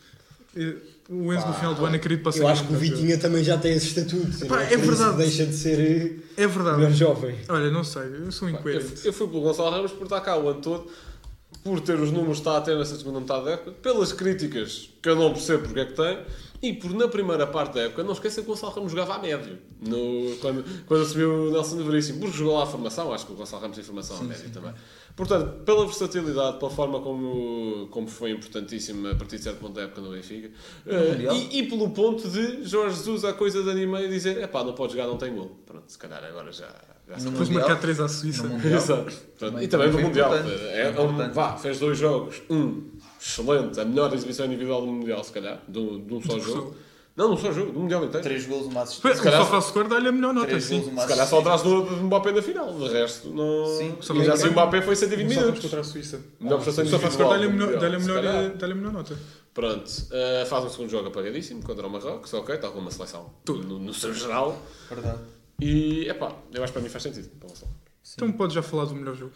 O 1.09 1.33
Enzo 1.33 1.47
no 1.47 1.55
final 1.55 1.75
do 1.75 1.85
ano 1.87 1.95
acredito 1.97 2.23
para 2.25 2.33
ser 2.33 2.41
Eu 2.43 2.49
acho 2.49 2.67
que 2.67 2.73
o 2.73 2.77
melhor. 2.77 2.97
Vitinha 2.97 3.19
também 3.19 3.43
já 3.45 3.57
tem 3.57 3.73
esse 3.73 3.87
estatuto. 3.89 4.47
Pá, 4.47 4.57
não 4.57 4.63
é 4.63 4.77
verdade. 4.77 5.17
Deixa 5.17 5.47
de 5.47 5.55
ser 5.55 6.25
É 6.37 6.47
melhor 6.47 6.65
verdade. 6.65 6.95
jovem. 6.95 7.39
Olha, 7.49 7.71
não 7.71 7.85
sei. 7.85 8.03
Eu 8.03 8.33
sou 8.33 8.49
Eu, 8.49 8.55
incoerente. 8.57 9.07
eu 9.07 9.13
fui 9.13 9.29
pelo 9.29 9.41
Gonçalo 9.43 9.71
Ramos 9.71 9.93
por 9.93 10.05
estar 10.05 10.21
cá 10.21 10.37
o 10.37 10.49
ano 10.49 10.61
todo, 10.61 10.91
por 11.63 11.81
ter 11.81 11.99
os 12.01 12.11
números 12.11 12.39
que 12.39 12.41
está 12.41 12.57
a 12.57 12.61
ter 12.61 12.77
nessa 12.77 12.97
segunda 12.97 13.21
metade 13.21 13.45
da 13.45 13.51
época, 13.53 13.73
pelas 13.73 14.13
críticas 14.13 14.91
que 15.03 15.09
eu 15.09 15.17
não 15.17 15.33
percebo 15.33 15.65
porque 15.65 15.81
é 15.81 15.85
que 15.85 15.93
tem, 15.93 16.19
e 16.63 16.73
por 16.75 16.93
na 16.93 17.09
primeira 17.09 17.47
parte 17.47 17.75
da 17.75 17.83
época, 17.83 18.03
não 18.03 18.13
esqueça 18.13 18.43
que 18.43 18.47
o 18.47 18.51
Gonçalo 18.51 18.73
Ramos 18.73 18.93
jogava 18.93 19.15
a 19.15 19.19
médio, 19.19 19.59
no, 19.81 20.37
quando, 20.41 20.65
quando 20.87 21.03
assumiu 21.03 21.49
o 21.49 21.51
Nelson 21.51 21.83
Veríssimo, 21.85 22.21
porque 22.21 22.37
jogou 22.37 22.57
lá 22.57 22.65
a 22.65 22.67
formação, 22.67 23.13
acho 23.13 23.27
que 23.27 23.33
o 23.33 23.35
Gonçalo 23.35 23.63
Ramos 23.63 23.77
tem 23.77 23.85
formação 23.85 24.19
a 24.19 24.23
médio 24.25 24.51
também. 24.51 24.75
Portanto, 25.21 25.65
pela 25.67 25.85
versatilidade, 25.85 26.59
pela 26.59 26.71
forma 26.71 26.99
como, 27.01 27.89
como 27.91 28.09
foi 28.09 28.31
importantíssimo 28.31 29.07
a 29.07 29.15
partir 29.15 29.37
de 29.37 29.43
certo 29.43 29.59
ponto 29.59 29.75
da 29.75 29.83
época 29.83 30.01
no 30.01 30.13
Benfica, 30.13 30.51
Mundial. 30.87 31.35
e, 31.37 31.59
e 31.59 31.69
pelo 31.69 31.91
ponto 31.91 32.27
de 32.27 32.65
Jorge 32.67 32.97
Jesus, 32.97 33.23
a 33.27 33.35
coisa 33.35 33.63
de 33.63 33.69
anime 33.69 34.03
e 34.03 34.09
dizer: 34.09 34.39
é 34.39 34.47
pá, 34.47 34.65
não 34.65 34.73
pode 34.73 34.93
jogar, 34.93 35.07
não 35.07 35.19
tem 35.19 35.35
gol. 35.35 35.59
Pronto, 35.67 35.85
se 35.87 35.99
calhar 35.99 36.25
agora 36.25 36.51
já. 36.51 36.75
já 37.07 37.19
se 37.19 37.29
Depois 37.29 37.51
marcar 37.51 37.79
3 37.79 38.01
à 38.01 38.09
Suíça. 38.09 38.45
Exato. 38.65 39.13
Também- 39.39 39.65
e 39.65 39.69
também 39.69 39.91
no 39.93 40.01
Mundial. 40.01 40.35
É, 40.35 40.93
é 40.97 41.01
um, 41.03 41.33
vá, 41.35 41.55
fez 41.59 41.79
dois 41.79 41.99
jogos. 41.99 42.41
Um, 42.49 42.85
excelente, 43.21 43.79
a 43.79 43.85
melhor 43.85 44.15
exibição 44.15 44.47
individual 44.47 44.81
do 44.81 44.87
Mundial, 44.87 45.23
se 45.23 45.33
calhar, 45.33 45.61
de 45.69 45.79
um 45.79 46.01
de 46.03 46.15
um 46.15 46.23
só 46.23 46.39
jogo. 46.39 46.75
Não, 47.21 47.33
um 47.35 47.37
só 47.37 47.53
jogo, 47.53 47.73
do 47.73 47.81
Mundial 47.81 48.05
inteiro. 48.05 48.23
3 48.25 48.47
gols, 48.47 48.67
uma 48.67 48.81
O 48.81 48.83
assistência. 48.83 49.23
calhar- 49.23 49.45
Sofá 49.45 49.61
Score 49.61 49.89
dá-lhe 49.89 50.09
a 50.09 50.13
melhor 50.13 50.33
nota, 50.33 50.47
3 50.47 50.65
sim. 50.65 50.79
gols, 50.81 50.93
uma 50.93 51.03
Se 51.03 51.09
calhar 51.09 51.27
só 51.27 51.41
atrás 51.41 51.63
do, 51.63 51.83
do 51.83 51.97
Mbappé 52.05 52.33
na 52.33 52.41
final, 52.43 52.73
de 52.73 52.89
resto 52.89 53.29
não. 53.29 53.67
Sim. 53.67 53.95
E 54.21 54.25
já 54.25 54.37
se 54.37 54.49
o 54.49 54.53
Mbappé 54.53 54.81
foi 54.81 54.97
120 54.97 55.29
Só 55.29 55.35
vamos 55.35 55.37
minutos. 55.49 55.63
contra 55.63 55.81
a 55.81 55.85
Suíça. 55.85 56.21
Melhor 56.41 56.57
prestação 56.57 56.85
O 56.85 56.87
Sofá 56.89 57.07
individual. 57.09 57.29
Score 57.29 57.41
dá-lhe 57.41 57.47
a 57.47 57.53
melhor, 57.55 57.71
se 58.01 58.93
nota. 58.93 59.19
Pronto, 59.53 59.91
eh, 60.13 60.45
faz 60.49 60.65
um 60.65 60.69
segundo 60.71 60.91
jogo 60.91 61.09
apagadíssimo 61.09 61.63
contra 61.63 61.87
o 61.87 61.91
Marrocos, 61.91 62.33
ok, 62.33 62.57
tal 62.57 62.71
como 62.71 62.83
uma 62.83 62.91
seleção 62.91 63.31
no, 63.47 63.79
no 63.79 63.93
seu 63.93 64.15
geral. 64.15 64.57
Verdade. 64.89 65.19
E, 65.61 66.09
epá, 66.09 66.33
eu 66.55 66.63
acho 66.65 66.73
que 66.73 66.79
para 66.79 66.83
mim 66.83 66.89
faz 66.89 67.03
sentido. 67.03 67.29
Então 68.15 68.33
podes 68.33 68.55
já 68.55 68.63
falar 68.63 68.87
do 68.87 68.95
melhor 68.95 69.15
jogo. 69.15 69.33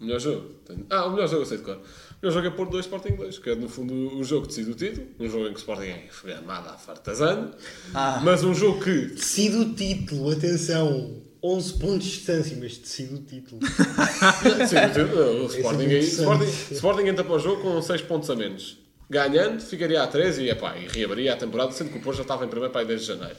Melhor 0.00 0.18
jogo? 0.20 0.46
Ah, 0.90 1.06
o 1.06 1.10
melhor 1.10 1.26
jogo 1.28 1.42
eu 1.42 1.46
sei 1.46 1.58
de 1.58 1.64
cor. 1.64 1.78
O 2.22 2.30
jogo 2.30 2.46
é 2.46 2.50
Porto 2.50 2.70
2 2.72 2.86
Sporting 2.86 3.14
2, 3.14 3.38
que 3.38 3.50
é 3.50 3.54
no 3.54 3.68
fundo 3.68 3.92
o 4.16 4.24
jogo 4.24 4.42
que 4.42 4.48
decide 4.48 4.70
o 4.70 4.74
título. 4.74 5.06
Um 5.20 5.28
jogo 5.28 5.46
em 5.46 5.50
que 5.50 5.56
o 5.56 5.58
Sporting 5.58 5.84
é 5.84 6.06
esfregado 6.10 6.50
à 6.50 6.72
fartazano. 6.72 7.52
Ah. 7.94 8.20
Mas 8.24 8.42
um 8.42 8.54
jogo 8.54 8.82
que. 8.82 9.06
Decide 9.14 9.56
o 9.56 9.74
título, 9.74 10.30
atenção. 10.30 11.22
11 11.42 11.74
pontos 11.74 12.06
de 12.06 12.12
distância, 12.12 12.56
mas 12.58 12.76
decide 12.78 13.14
o 13.14 13.18
título. 13.18 13.60
Sim, 14.66 14.76
o 14.76 15.06
título, 15.06 15.44
o 15.44 15.46
Sporting, 15.46 15.76
muito 15.76 15.90
aí, 15.90 15.98
interessante. 15.98 16.44
Sporting, 16.44 16.74
Sporting 16.74 17.02
entra 17.06 17.24
para 17.24 17.34
o 17.34 17.38
jogo 17.38 17.62
com 17.62 17.80
6 17.80 18.02
pontos 18.02 18.30
a 18.30 18.34
menos. 18.34 18.78
Ganhando, 19.08 19.60
ficaria 19.60 20.02
a 20.02 20.06
13 20.06 20.42
e, 20.42 20.50
epá, 20.50 20.76
e 20.76 20.88
reabriria 20.88 21.34
a 21.34 21.36
temporada, 21.36 21.70
sendo 21.70 21.90
que 21.90 21.98
o 21.98 22.00
Porto 22.00 22.16
já 22.16 22.22
estava 22.22 22.44
em 22.44 22.48
primeiro 22.48 22.72
para 22.72 22.80
aí 22.80 22.86
desde 22.86 23.06
janeiro. 23.06 23.36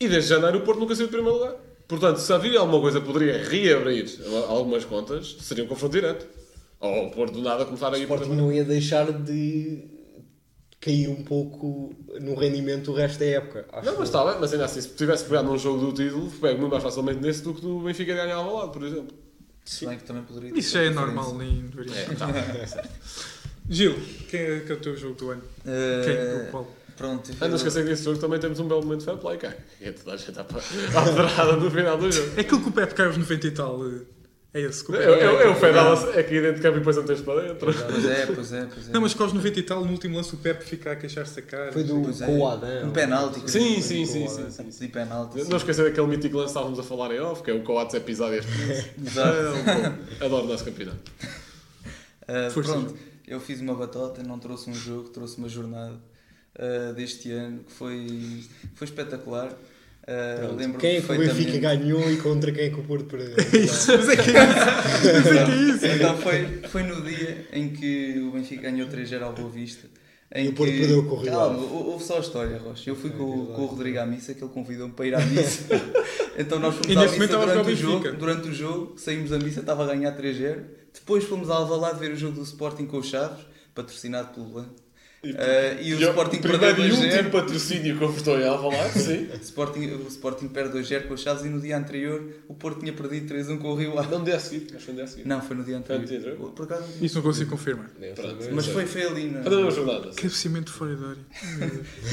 E 0.00 0.08
desde 0.08 0.30
janeiro 0.30 0.58
o 0.58 0.60
Porto 0.62 0.80
nunca 0.80 0.96
saiu 0.96 1.06
de 1.06 1.12
primeiro 1.12 1.38
lugar. 1.38 1.54
Portanto, 1.86 2.18
se 2.18 2.32
havia 2.32 2.58
alguma 2.58 2.80
coisa 2.80 3.00
que 3.00 3.06
poderia 3.06 3.42
reabrir 3.44 4.06
algumas 4.48 4.84
contas, 4.84 5.36
seria 5.40 5.62
um 5.62 5.68
confronto 5.68 5.92
direto. 5.92 6.26
Ou 6.80 7.06
o 7.06 7.10
Porto 7.10 7.32
do 7.34 7.42
nada 7.42 7.64
começar 7.64 7.92
a 7.92 7.98
ir 7.98 8.04
O 8.04 8.08
para 8.08 8.16
Sporting 8.22 8.36
não 8.40 8.52
ia 8.52 8.64
deixar 8.64 9.10
de 9.12 9.84
cair 10.80 11.08
um 11.08 11.24
pouco 11.24 11.92
no 12.20 12.34
rendimento 12.36 12.92
o 12.92 12.94
resto 12.94 13.18
da 13.18 13.26
época. 13.26 13.66
Acho 13.72 13.84
Não, 13.86 13.92
mas 13.98 14.10
que- 14.10 14.16
está 14.16 14.24
bem, 14.30 14.40
mas 14.40 14.52
ainda 14.52 14.64
assim, 14.64 14.80
se 14.80 14.88
tivesse 14.90 15.24
pegado 15.24 15.48
num 15.48 15.58
jogo 15.58 15.84
do 15.86 15.92
título, 15.92 16.30
pego 16.40 16.60
muito 16.60 16.70
mais 16.70 16.82
facilmente 16.84 17.20
nesse 17.20 17.42
do 17.42 17.52
que 17.52 17.60
do 17.60 17.80
Benfica 17.80 18.14
ganhar 18.14 18.36
ao 18.36 18.54
lado, 18.54 18.70
por 18.70 18.84
exemplo. 18.84 19.16
Se 19.64 19.86
bem 19.86 19.98
que 19.98 20.04
também 20.04 20.22
poderia 20.22 20.52
ter 20.52 20.58
Isso 20.60 20.72
já 20.74 20.82
é 20.84 20.90
normal, 20.90 21.34
nem 21.36 21.62
deveria. 21.66 21.94
É, 21.94 22.04
tá. 22.14 22.28
Gil, 23.68 23.94
quem 24.30 24.40
é, 24.40 24.60
que 24.60 24.72
é 24.72 24.74
o 24.74 24.80
teu 24.80 24.96
jogo 24.96 25.14
do 25.16 25.30
ano? 25.30 25.42
Eh, 25.66 26.02
Quem? 26.04 26.42
O 26.48 26.50
qual? 26.50 26.74
Pronto. 26.96 27.30
Ah, 27.40 27.48
não 27.48 27.56
esquecer 27.56 27.84
que 27.84 27.90
nesse 27.90 28.02
jogo 28.04 28.18
também 28.18 28.40
temos 28.40 28.58
um 28.60 28.66
belo 28.66 28.82
momento 28.82 29.00
de 29.00 29.04
fair 29.04 29.18
play, 29.18 29.36
cara. 29.36 29.58
E 29.80 29.92
toda 29.92 30.14
a 30.14 30.16
gente 30.16 30.30
está 30.30 30.42
para 30.44 30.58
a 30.58 31.04
pedrada 31.04 31.52
no 31.56 31.70
final 31.70 31.98
do 31.98 32.10
jogo. 32.10 32.32
É 32.36 32.40
aquilo 32.40 32.60
que 32.62 32.68
o 32.70 32.72
Pepe 32.72 32.94
cai 32.94 33.06
aos 33.06 33.16
90 33.18 33.46
e 33.46 33.50
tal. 33.50 33.86
eh, 33.86 34.00
É 34.54 34.62
esse 34.62 34.82
que 34.82 34.90
o 34.90 34.94
É, 34.96 34.98
Pepe 34.98 35.12
é, 35.12 35.18
cai. 35.18 35.42
é 35.42 35.48
o 35.50 35.54
Fedal 35.54 36.10
é 36.14 36.22
que 36.22 36.34
aí 36.34 36.40
dentro 36.40 36.56
de 36.56 36.62
campo 36.62 36.76
e 36.76 36.78
depois 36.78 36.96
não 36.96 37.04
tens 37.04 37.20
para 37.20 37.42
dentro. 37.42 37.58
Pois 37.58 38.04
é, 38.06 38.26
pois 38.26 38.52
é, 38.52 38.64
pois 38.64 38.88
é. 38.88 38.92
Não, 38.92 39.00
mas 39.02 39.12
com 39.12 39.22
aos 39.22 39.32
90 39.34 39.58
e 39.58 39.62
tal, 39.62 39.84
no 39.84 39.92
último 39.92 40.16
lance, 40.16 40.34
o 40.34 40.38
Pepe 40.38 40.64
fica 40.64 40.92
a 40.92 40.96
queixar-se 40.96 41.38
a 41.38 41.42
cara. 41.42 41.70
Foi 41.70 41.84
do 41.84 42.00
Pois 42.00 42.22
é. 42.22 42.26
com 42.26 42.38
o. 42.38 42.86
Um 42.86 42.90
penalti. 42.90 43.40
Sim, 43.50 43.82
sim, 43.82 44.06
sim, 44.06 44.26
sim, 44.26 44.70
sim. 44.70 44.86
De 44.86 44.88
penalti. 44.88 45.44
Não 45.44 45.58
esquecer 45.58 45.84
daquele 45.84 46.06
mítico 46.06 46.36
lance 46.38 46.46
que 46.46 46.58
estávamos 46.58 46.78
a 46.78 46.82
falar 46.82 47.14
em 47.14 47.20
off, 47.20 47.42
que 47.42 47.50
é 47.50 47.54
o 47.54 47.62
Coates 47.62 47.94
episódio 47.94 48.38
Exato. 49.04 50.24
Adoro 50.24 50.44
o 50.46 50.48
nosso 50.48 50.64
campeonato. 50.64 51.12
Uh, 52.22 52.48
Força, 52.52 52.72
pronto, 52.72 52.94
eu 53.26 53.40
fiz 53.40 53.60
uma 53.60 53.74
batota, 53.74 54.22
não 54.22 54.38
trouxe 54.38 54.70
um 54.70 54.74
jogo, 54.74 55.10
trouxe 55.10 55.36
uma 55.36 55.48
jornada 55.48 55.94
uh, 56.58 56.94
deste 56.94 57.30
ano 57.30 57.64
que 57.64 57.72
foi, 57.72 58.44
foi 58.74 58.86
espetacular. 58.86 59.52
Uh, 60.08 60.38
Pronto. 60.38 60.56
lembro 60.56 60.78
Quem 60.78 60.96
é 60.96 61.00
que 61.02 61.12
o 61.12 61.18
Benfica 61.18 61.58
ganhou 61.58 62.10
e 62.10 62.16
contra 62.16 62.50
quem 62.50 62.64
é 62.64 62.70
que 62.70 62.80
o 62.80 62.82
Porto 62.82 63.04
perdeu? 63.04 63.36
Mas 63.36 64.08
é 64.08 64.16
que 64.16 64.30
é 64.30 65.54
isso. 65.74 65.86
Então 65.86 66.16
foi, 66.16 66.62
foi 66.68 66.82
no 66.82 67.02
dia 67.02 67.46
em 67.52 67.68
que 67.68 68.18
o 68.26 68.30
Benfica 68.32 68.62
ganhou 68.70 68.88
3-0 68.88 69.20
ao 69.22 69.34
Boa 69.34 69.50
Vista. 69.50 69.86
Em 70.34 70.46
E 70.46 70.48
o 70.48 70.52
Porto 70.54 70.70
que- 70.72 70.78
perdeu 70.78 71.04
com 71.04 71.14
o 71.14 71.18
Rio 71.20 71.30
Calma, 71.32 71.58
houve 71.58 72.04
só 72.04 72.16
a 72.16 72.20
história, 72.20 72.56
Rocha. 72.58 72.88
Eu 72.88 72.96
fui 72.96 73.10
com, 73.10 73.22
o- 73.22 73.46
com 73.48 73.62
o 73.62 73.66
Rodrigo 73.66 73.98
à 73.98 74.06
missa, 74.06 74.32
que 74.32 74.42
ele 74.42 74.50
convidou-me 74.52 74.92
para 74.94 75.06
ir 75.06 75.14
à 75.14 75.20
missa. 75.20 75.64
então 76.38 76.58
nós 76.58 76.74
fomos 76.74 76.88
E 76.90 76.96
à 76.96 77.02
missa 77.02 77.26
durante 77.26 77.68
o, 77.68 77.72
o 77.72 77.76
jogo, 77.76 78.12
durante 78.12 78.48
o 78.48 78.54
jogo, 78.54 78.94
saímos 78.98 79.28
da 79.30 79.38
missa, 79.38 79.60
estava 79.60 79.84
a 79.84 79.86
ganhar 79.86 80.16
3-0. 80.16 80.56
Depois 80.94 81.24
fomos 81.24 81.50
a 81.50 81.54
Alvalade 81.54 81.98
ver 82.00 82.12
o 82.12 82.16
jogo 82.16 82.34
do 82.36 82.42
Sporting 82.42 82.86
com 82.86 82.98
os 82.98 83.06
Chaves, 83.08 83.44
patrocinado 83.74 84.28
pelo 84.34 84.46
Blanco. 84.46 84.74
Uh, 85.20 85.82
e 85.82 85.94
o 85.94 86.00
Sporting 86.00 86.38
perdeu 86.38 86.74
primeiro 86.74 86.94
e 86.94 86.96
2-0. 86.96 87.12
último 87.12 87.30
patrocínio 87.30 87.98
que 87.98 88.04
ofertou 88.04 88.38
em 88.38 88.46
Alvalade, 88.46 89.00
sim. 89.00 89.26
O 89.34 89.42
Sporting, 89.42 89.80
o 89.86 90.06
Sporting 90.06 90.46
perde 90.46 90.78
2-0 90.78 91.08
com 91.08 91.14
os 91.14 91.20
Chaves 91.20 91.44
e 91.44 91.48
no 91.48 91.60
dia 91.60 91.76
anterior 91.76 92.22
o 92.46 92.54
Porto 92.54 92.78
tinha 92.78 92.92
perdido 92.92 93.34
3-1 93.34 93.58
com 93.58 93.68
o 93.72 93.74
Rio 93.74 93.98
Ave. 93.98 94.12
Não 94.12 94.20
no 94.20 94.24
dia 94.24 94.36
a 94.36 94.38
seguir, 94.40 94.68
acho 94.68 94.76
que 94.76 94.84
foi 94.84 94.92
no 94.92 94.96
dia 94.98 95.04
a 95.04 95.08
seguir. 95.08 95.26
Não, 95.26 95.42
foi 95.42 95.56
no 95.56 95.64
dia 95.64 95.82
Foi 95.84 95.96
no 95.96 96.02
anterior. 96.02 96.22
dia 96.22 96.32
anterior? 96.32 96.50
Por 96.52 96.64
acaso 96.66 96.84
Isso 97.02 97.14
não 97.16 97.22
consigo 97.22 97.50
confirmar. 97.50 97.90
Pronto, 98.14 98.48
Mas 98.52 98.66
foi, 98.66 98.86
foi 98.86 99.02
ali, 99.02 99.24
na... 99.30 99.42
Foi 99.42 99.50
na 99.50 99.56
mesma 99.56 99.70
jornada. 99.72 100.10
Cabeceamento 100.14 100.72
fora 100.72 100.94
da 100.94 101.08
área. 101.08 101.24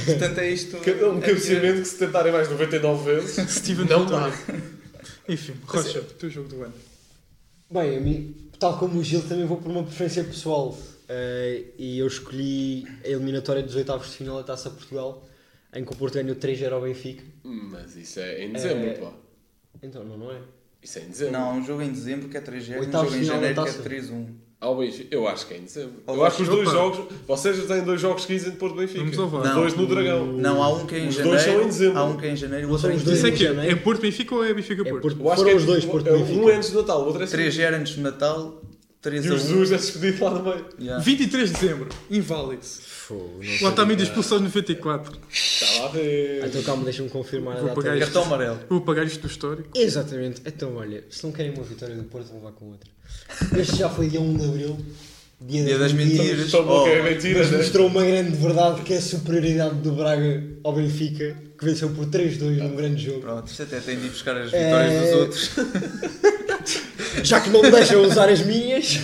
Portanto, 0.05 0.37
é 0.39 0.49
isto. 0.49 0.77
Um 0.77 1.19
cabeceamento 1.21 1.81
que 1.81 1.87
se 1.87 1.97
tentarem 1.99 2.33
mais 2.33 2.49
99 2.49 3.13
vezes, 3.15 3.35
Steven 3.53 3.85
não 3.87 4.05
dá. 4.07 4.31
Enfim, 5.29 5.53
Rocha, 5.67 5.99
o 5.99 6.03
teu 6.03 6.29
jogo 6.29 6.49
do 6.49 6.63
ano. 6.63 6.73
Bem, 7.69 7.97
a 7.97 7.99
mim, 7.99 8.35
tal 8.59 8.77
como 8.79 8.99
o 8.99 9.03
Gil, 9.03 9.21
também 9.21 9.45
vou 9.45 9.57
por 9.57 9.69
uma 9.71 9.83
preferência 9.83 10.23
pessoal. 10.23 10.75
Eh, 11.07 11.63
e 11.77 11.99
eu 11.99 12.07
escolhi 12.07 12.85
a 13.03 13.07
eliminatória 13.09 13.61
dos 13.61 13.75
oitavos 13.75 14.07
de 14.09 14.17
final 14.17 14.37
da 14.37 14.43
Taça 14.43 14.69
Portugal, 14.69 15.23
em 15.73 15.83
que 15.85 15.91
o 15.91 15.95
Porto 15.95 16.15
ganhou 16.15 16.35
3-0 16.35 16.71
ao 16.73 16.81
Benfica. 16.81 17.23
Mas 17.43 17.95
isso 17.95 18.19
é 18.19 18.43
em 18.43 18.51
dezembro, 18.53 18.87
É. 18.87 18.93
pá. 18.93 19.11
Então, 19.83 20.03
não, 20.03 20.17
não 20.17 20.31
é? 20.31 20.37
Isso 20.81 20.99
é 20.99 21.03
em 21.03 21.07
dezembro. 21.09 21.33
Não, 21.33 21.57
um 21.57 21.63
jogo 21.65 21.81
em 21.81 21.91
dezembro 21.91 22.29
que 22.29 22.37
é 22.37 22.41
3-0 22.41 22.73
e 22.73 22.77
um 22.77 22.79
Oitavos 22.81 23.11
jogo 23.11 23.17
em 23.17 23.19
de 23.19 23.25
final 23.25 23.41
da 23.41 23.47
janeiro 23.47 23.63
que 23.63 23.69
é 23.69 23.73
taça. 23.73 23.89
3-1. 23.89 24.25
Ao 24.61 24.77
Benfica, 24.77 25.13
eu 25.15 25.27
acho 25.27 25.47
que 25.47 25.53
é 25.53 25.57
em 25.57 25.63
dezembro. 25.63 25.93
Ao 26.07 26.15
eu 26.15 26.25
acho 26.25 26.37
que 26.37 26.43
os 26.43 26.49
dois 26.49 26.71
jogos, 26.71 27.13
vocês 27.27 27.57
já 27.57 27.65
têm 27.67 27.83
dois 27.83 28.01
jogos 28.01 28.25
que 28.25 28.33
dizem 28.33 28.51
de 28.51 28.57
Porto 28.57 28.75
Benfica. 28.77 29.03
Os 29.03 29.15
Não. 29.17 29.53
dois 29.53 29.75
no 29.75 29.85
Dragão. 29.85 30.25
Não, 30.33 30.63
há 30.63 30.69
um 30.73 30.87
que 30.87 30.95
é 30.95 30.99
em 30.99 31.07
Os 31.09 31.17
dois 31.17 31.41
janeiro. 31.41 31.51
são 31.51 31.61
em 31.61 31.67
dezembro. 31.67 31.99
Há 31.99 32.05
um 32.05 32.17
que 32.17 32.25
é 32.25 32.29
em 32.31 32.35
janeiro 32.35 32.69
outro 32.71 32.87
é 32.89 32.93
em 32.93 32.95
os 32.95 33.03
dois 33.03 33.17
Isso 33.17 33.27
é 33.27 33.31
dezembro. 33.31 33.53
que 33.53 33.57
janeiro. 33.61 33.77
é 33.79 33.83
Porto 33.83 34.01
Benfica 34.01 34.33
ou 34.35 34.43
é 34.45 34.53
Benfica 34.53 34.81
É 34.81 34.89
Porto? 34.89 35.01
Porto. 35.03 35.19
Eu 35.21 35.29
acho 35.31 35.35
Foram 35.43 35.49
que 35.51 35.57
os 35.57 35.63
é, 35.63 35.65
dois 35.67 35.85
Porto 35.85 36.07
é, 36.07 36.11
Benfica. 36.17 36.39
Um 36.39 36.47
antes 36.47 36.71
do 36.71 36.79
Natal, 36.79 37.01
o 37.01 37.05
outro 37.05 37.23
é 37.23 37.27
seguinte. 37.27 37.57
3-0 37.57 37.73
antes 37.75 37.95
do 37.95 38.01
Natal, 38.01 38.61
3 39.05 39.23
E 39.23 39.29
a 39.29 39.33
os 39.35 39.43
1. 39.45 39.53
dois 39.55 39.71
é 39.71 39.77
despedido 39.77 40.23
lá 40.25 40.31
no 40.31 40.43
meio. 40.43 40.65
Yeah. 40.79 41.03
23 41.03 41.49
de 41.51 41.55
dezembro, 41.59 41.89
inválido. 42.09 42.63
Fogo, 42.65 43.39
não 43.43 43.51
Lá 43.51 43.57
sei. 43.59 43.67
está 43.69 43.83
a 43.83 43.93
expulsões 43.93 44.41
no 44.41 44.47
94. 44.47 45.19
Está 45.31 45.79
lá 45.79 45.85
a 45.85 45.89
ver. 45.89 46.41
Ah, 46.43 46.47
Então 46.47 46.63
calma, 46.63 46.83
deixa-me 46.83 47.09
confirmar 47.09 47.57
Vou 47.61 47.69
pagar 47.75 47.93
isto. 47.95 48.05
Cartão 48.05 48.23
amarelo. 48.23 48.59
Vou 48.67 48.81
pagar 48.81 49.03
isto 49.05 49.21
do 49.21 49.27
histórico. 49.27 49.69
Exatamente. 49.75 50.41
Então, 50.43 50.75
olha, 50.75 51.03
se 51.09 51.23
não 51.23 51.31
querem 51.31 51.53
uma 51.53 51.63
vitória 51.63 51.95
do 51.95 52.03
Porto, 52.05 52.29
vão 52.31 52.43
lá 52.43 52.51
com 52.51 52.65
outra. 52.71 52.89
Este 53.59 53.75
já 53.77 53.89
foi 53.89 54.09
dia 54.09 54.19
1 54.19 54.37
de 54.37 54.45
Abril. 54.45 54.77
Dia, 55.39 55.65
Dia 55.65 55.77
das 55.77 55.93
mentiras. 55.93 56.49
Tão 56.49 56.65
bom 56.65 56.83
Oh, 56.85 56.87
é 56.87 57.03
mentira, 57.03 57.39
Mas 57.39 57.51
né? 57.51 57.57
mostrou 57.59 57.87
uma 57.87 58.03
grande 58.03 58.35
verdade 58.37 58.81
que 58.81 58.93
é 58.93 58.97
a 58.97 59.01
superioridade 59.01 59.75
do 59.75 59.91
Braga 59.91 60.43
ao 60.63 60.73
Benfica, 60.73 61.37
que 61.59 61.63
venceu 61.65 61.89
por 61.91 62.05
3-2 62.07 62.57
num 62.57 62.75
grande 62.75 63.03
jogo. 63.05 63.19
Pronto, 63.21 63.47
isto 63.51 63.61
até 63.61 63.79
tem 63.81 63.99
de 63.99 64.07
ir 64.07 64.09
buscar 64.09 64.35
as 64.37 64.51
É. 64.51 64.65
vitórias 64.65 65.03
dos 65.03 65.19
outros. 65.19 65.51
Já 67.23 67.41
que 67.41 67.49
não 67.49 67.61
me 67.61 67.71
deixam 67.71 68.01
usar 68.03 68.29
as 68.29 68.41
minhas. 68.45 68.99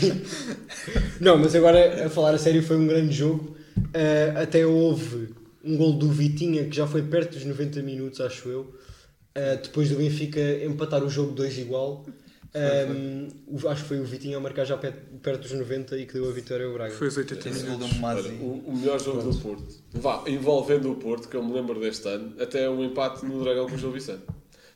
Não, 1.20 1.38
mas 1.38 1.54
agora 1.56 2.06
a 2.06 2.10
falar 2.10 2.34
a 2.34 2.38
sério 2.38 2.62
foi 2.64 2.78
um 2.78 2.88
grande 2.88 3.14
jogo. 3.14 3.56
Uh, 3.78 4.40
até 4.42 4.66
houve 4.66 5.30
um 5.64 5.78
gol 5.78 5.94
do 5.94 6.10
Vitinha 6.10 6.66
que 6.66 6.76
já 6.76 6.88
foi 6.88 7.02
perto 7.04 7.34
dos 7.36 7.46
90 7.46 7.82
minutos, 7.82 8.20
acho 8.22 8.50
eu. 8.50 8.62
Uh, 9.38 9.62
depois 9.62 9.90
do 9.90 9.96
Benfica 9.96 10.40
empatar 10.66 11.04
o 11.04 11.10
jogo 11.10 11.32
2 11.34 11.58
igual. 11.60 12.06
Um, 12.54 13.28
o- 13.48 13.68
acho 13.70 13.84
que 13.84 13.88
foi 13.88 14.00
o 14.02 14.04
Vitinha 14.04 14.36
a 14.36 14.40
marcar 14.42 14.66
já 14.66 14.76
perto, 14.76 14.98
perto 15.22 15.44
dos 15.44 15.54
90 15.54 15.98
e 15.98 16.06
que 16.06 16.14
deu 16.14 16.28
a 16.30 16.34
vitória 16.34 16.66
ao 16.66 16.74
Braga. 16.74 16.94
Foi 16.94 17.08
os 17.08 17.16
80 17.16 17.48
Esse 17.48 17.66
gol 17.66 17.78
minutos. 17.78 18.26
o, 18.42 18.46
o 18.72 18.76
melhor 18.78 19.00
jogo 19.02 19.22
do 19.22 19.38
Porto, 19.38 19.64
vá, 19.94 20.22
envolvendo 20.28 20.92
o 20.92 20.96
Porto, 20.96 21.30
que 21.30 21.38
eu 21.38 21.44
me 21.44 21.54
lembro 21.54 21.80
deste 21.80 22.10
ano, 22.10 22.34
até 22.42 22.70
um 22.70 22.84
empate 22.84 23.26
no 23.26 23.42
Dragão 23.42 23.70
com 23.70 23.76
o 23.76 23.78
Gil 23.78 23.92
Vicente. 23.94 24.24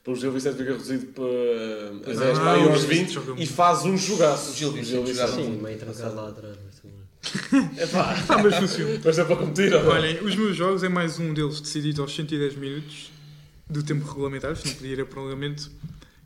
Porque 0.06 0.20
o 0.20 0.22
Gil 0.22 0.32
Vicente 0.32 0.58
fica 0.58 0.72
reduzido 0.72 1.08
para 1.08 2.12
a 2.12 2.16
10 2.16 2.20
Ah, 2.38 2.42
para 2.42 2.52
aos 2.52 2.62
Gil 2.62 2.72
20 2.72 2.88
Vicente 2.88 3.14
joga 3.14 3.42
e 3.42 3.46
faz 3.48 3.84
um 3.86 3.98
jogaço. 3.98 4.52
O 4.52 4.54
Gil 4.54 4.72
Vicente 4.72 5.08
jogava 5.14 5.34
Sim, 5.36 5.60
meio 5.62 5.78
trancado 5.80 6.16
lá 6.16 6.30
atrás. 6.30 6.56
bem. 6.84 7.70
Epá, 7.84 8.16
Ah, 8.30 8.38
mas 8.44 8.56
funciona. 8.56 9.02
mas 9.04 9.18
é 9.18 9.24
para 9.26 9.36
competir? 9.36 9.74
Olhem, 9.74 10.24
os 10.24 10.36
meus 10.36 10.56
jogos 10.56 10.84
é 10.84 10.90
mais 10.90 11.18
um 11.20 11.34
deles 11.34 11.60
decidido 11.60 12.04
aos 12.04 12.16
110 12.16 12.56
minutos 12.56 13.12
do 13.68 13.82
tempo 13.82 14.08
regulamentar, 14.08 14.56
se 14.56 14.68
não 14.68 14.76
podia 14.76 14.94
ir 14.94 15.02
a 15.02 15.06
prolongamento. 15.08 15.72